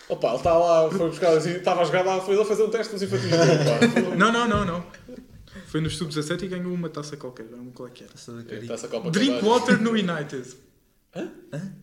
Opa, 0.09 0.27
ele 0.29 0.37
está 0.37 0.57
lá, 0.57 0.91
foi 0.91 1.09
buscar 1.09 1.37
estava 1.37 1.81
a 1.81 1.85
jogar 1.85 2.03
lá, 2.05 2.19
foi 2.19 2.35
ele 2.35 2.45
fazer 2.45 2.63
um 2.63 2.69
teste 2.69 2.93
nos 2.93 3.01
infantis 3.01 3.29
dele, 3.29 4.01
pá. 4.01 4.15
Não, 4.17 4.31
não, 4.31 4.47
não, 4.47 4.65
não. 4.65 4.85
Foi 5.67 5.81
no 5.81 5.89
Sub-17 5.89 6.43
e 6.43 6.47
ganhou 6.47 6.73
uma 6.73 6.89
taça 6.89 7.17
qualquer. 7.17 7.45
Não 7.45 7.71
qual 7.71 7.87
é 7.87 7.91
que 7.91 8.03
era. 8.03 8.11
Taça 8.11 8.33
da 8.33 8.43
Caribe. 8.43 8.63
Está-se 8.65 8.85
a 8.85 8.89
Copa 8.89 9.09
Drinkwater 9.09 9.81
no 9.81 9.91
United. 9.91 10.55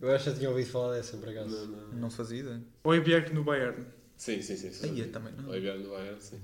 Eu 0.01 0.11
acho 0.11 0.25
que 0.25 0.29
já 0.29 0.35
tinha 0.35 0.49
ouvido 0.49 0.69
falar 0.69 0.95
dessa, 0.95 1.17
por 1.17 1.29
acaso. 1.29 1.49
Não, 1.49 1.67
não. 1.67 1.93
Não 1.93 2.09
fazia 2.09 2.39
ideia. 2.39 2.61
Oeberg 2.83 3.33
no 3.33 3.43
Bayern. 3.43 3.85
Sim, 4.17 4.41
sim, 4.41 4.55
sim. 4.55 4.71
sim. 4.71 4.89
Aí 4.89 4.99
eu 4.99 5.11
também 5.11 5.33
não. 5.33 5.45
Vai 5.45 5.59
ver 5.59 5.79
no 5.79 5.89
Bayern, 5.89 6.21
sim. 6.21 6.39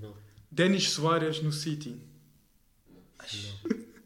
Denis 0.50 0.90
Soares 0.90 1.42
no 1.42 1.52
City. 1.52 2.02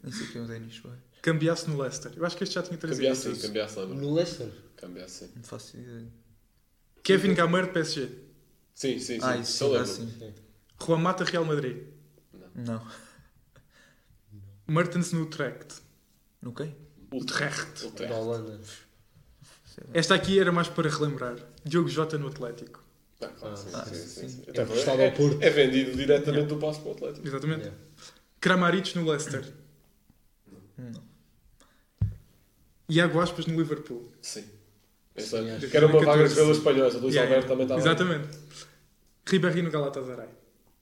Nem 0.02 0.12
sei 0.12 0.26
quem 0.28 0.40
é 0.40 0.44
o 0.44 0.48
Denis 0.48 0.74
Soares. 0.74 1.00
Cambiasse 1.22 1.70
no 1.70 1.80
Leicester. 1.80 2.12
Eu 2.16 2.26
acho 2.26 2.36
que 2.36 2.42
este 2.42 2.56
já 2.56 2.62
tinha 2.62 2.76
trazido 2.76 3.02
Cambiasse, 3.02 3.22
sim, 3.22 3.32
isso. 3.32 3.46
cambiasse, 3.46 3.78
lembra? 3.78 3.94
No 3.94 4.12
Leicester? 4.12 4.48
Cambiasse, 4.76 5.26
sim. 5.26 5.30
Não 5.36 5.42
faço 5.44 5.76
ideia. 5.76 6.06
Kevin 7.02 7.34
Gamer 7.34 7.72
PSG. 7.72 8.08
Sim, 8.74 8.98
sim, 8.98 9.00
sim. 9.00 9.18
Ah, 9.22 9.36
isso 9.36 9.52
Só 9.52 9.66
sim, 9.84 10.02
lembro. 10.02 10.26
assim. 10.26 10.34
Juan 10.84 10.98
Mata 10.98 11.24
Real 11.24 11.44
Madrid. 11.44 11.86
Não. 12.54 12.86
Mertens 14.66 15.12
no 15.12 15.22
Utrecht. 15.22 15.80
No 16.40 16.52
quem? 16.54 16.74
Utrecht. 17.12 17.84
Utrecht. 17.86 18.12
Da 18.12 18.18
Holanda. 18.18 18.60
Esta 19.94 20.14
aqui 20.14 20.38
era 20.38 20.52
mais 20.52 20.68
para 20.68 20.88
relembrar. 20.88 21.36
Diogo 21.64 21.88
Jota 21.88 22.18
no 22.18 22.28
Atlético. 22.28 22.82
Ah, 23.20 23.28
claro, 23.28 23.56
sim, 23.56 23.68
Ah, 23.72 23.84
sim, 23.86 23.94
sim, 23.94 24.06
sim. 24.06 24.28
sim. 24.28 24.42
É 24.46 24.50
Até 24.50 24.60
é, 25.02 25.06
ao 25.10 25.12
Porto. 25.16 25.42
é 25.42 25.50
vendido 25.50 25.96
diretamente 25.96 26.46
do 26.46 26.56
passo 26.56 26.80
para 26.80 26.88
o 26.90 26.92
Atlético. 26.92 27.26
Exatamente. 27.26 27.60
Yeah. 27.62 27.78
Kramaric 28.40 28.96
no 28.98 29.08
Leicester. 29.08 29.52
Não. 30.76 31.02
Iago 32.88 33.20
Aspas 33.20 33.46
no 33.46 33.56
Liverpool. 33.56 34.12
Sim. 34.20 34.44
Sim, 35.16 35.22
Essa- 35.22 35.56
acho 35.56 35.68
que 35.68 35.76
era 35.76 35.86
uma 35.86 35.92
2014. 35.92 36.04
vaga 36.06 36.22
de 36.24 36.30
jogadores 36.34 36.58
espanhóis. 36.58 36.94
O 36.94 36.98
Luís 36.98 37.14
Yeah, 37.14 37.30
Alberto 37.34 37.48
também 37.48 37.64
estava. 37.64 37.80
Exatamente. 37.80 38.28
Ribéry 39.26 39.62
no 39.62 39.70
Galatasaray. 39.70 40.28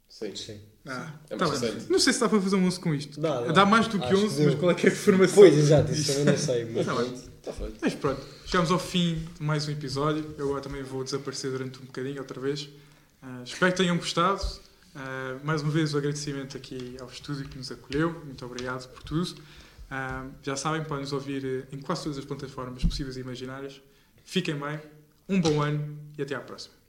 Sim. 0.09 0.35
Sim. 0.37 0.61
Ah, 0.87 1.13
É 1.29 1.37
tá. 1.37 1.47
Não 1.91 1.99
sei 1.99 2.13
se 2.13 2.21
dá 2.21 2.29
para 2.29 2.41
fazer 2.41 2.57
um 2.57 2.65
11 2.67 2.81
com 2.81 2.95
isto. 2.95 3.21
Dá, 3.21 3.43
dá. 3.53 3.67
mais 3.67 3.87
do 3.87 3.99
que 3.99 4.05
Acho 4.05 4.15
que 4.17 4.25
11, 4.25 4.37
deu. 4.37 4.47
mas 4.51 4.55
qual 4.61 4.71
é 4.71 4.75
que 4.75 4.87
é 4.87 4.91
a 4.91 4.95
formação? 4.95 5.35
Pois, 5.35 5.57
exato, 5.59 5.93
isso 5.93 6.11
também 6.13 6.25
não 6.25 6.37
sei. 6.39 6.65
Mas 6.73 6.87
Tá 6.87 6.95
bem. 6.95 7.15
Está 7.15 7.53
feito. 7.53 7.77
Mas 7.83 7.95
pronto, 7.95 8.21
chegamos 8.47 8.71
ao 8.71 8.79
fim 8.79 9.27
de 9.39 9.43
mais 9.43 9.69
um 9.69 9.73
episódio. 9.73 10.35
Eu 10.39 10.47
agora 10.49 10.63
também 10.63 10.83
vou 10.83 11.05
desaparecer 11.05 11.51
durante 11.51 11.79
um 11.81 11.85
bocadinho, 11.85 12.19
outra 12.19 12.41
vez. 12.41 12.69
Ah, 13.23 13.43
espero 13.45 13.73
que 13.73 13.79
tenham 13.79 13.97
gostado. 13.99 14.41
Ah, 14.95 15.37
mais 15.45 15.61
uma 15.63 15.71
vez 15.71 15.93
o 15.95 15.99
agradecimento 15.99 16.57
aqui 16.57 16.97
ao 16.99 17.09
estúdio 17.09 17.47
que 17.49 17.59
nos 17.59 17.71
acolheu. 17.71 18.13
Muito 18.25 18.45
obrigado 18.47 18.89
por 18.89 19.03
tudo. 19.03 19.35
Ah, 19.91 20.27
já 20.43 20.57
sabem, 20.57 20.83
podem 20.85 21.03
nos 21.05 21.13
ouvir 21.13 21.45
eh, 21.45 21.75
em 21.77 21.81
quase 21.81 22.05
todas 22.05 22.19
as 22.19 22.25
plataformas 22.25 22.83
possíveis 22.85 23.17
e 23.17 23.21
imaginárias. 23.21 23.81
Fiquem 24.25 24.59
bem, 24.59 24.81
um 25.29 25.41
bom 25.41 25.61
ano 25.61 25.99
e 26.17 26.23
até 26.23 26.35
à 26.35 26.41
próxima. 26.41 26.81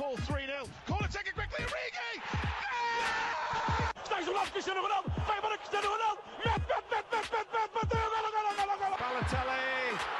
Liverpool 0.00 0.16
3 0.26 0.46
0. 0.46 0.68
Corner 0.86 1.08
taken 1.08 1.32
quickly. 1.34 1.64
Origi! 1.64 2.22
Está 4.02 4.20
isolado 4.20 4.50
Cristiano 4.50 4.82
Ronaldo. 4.82 5.10
Vai 5.26 5.40
para 5.40 5.58
Cristiano 5.58 5.88
Ronaldo. 5.88 6.22
Balotelli, 8.98 10.19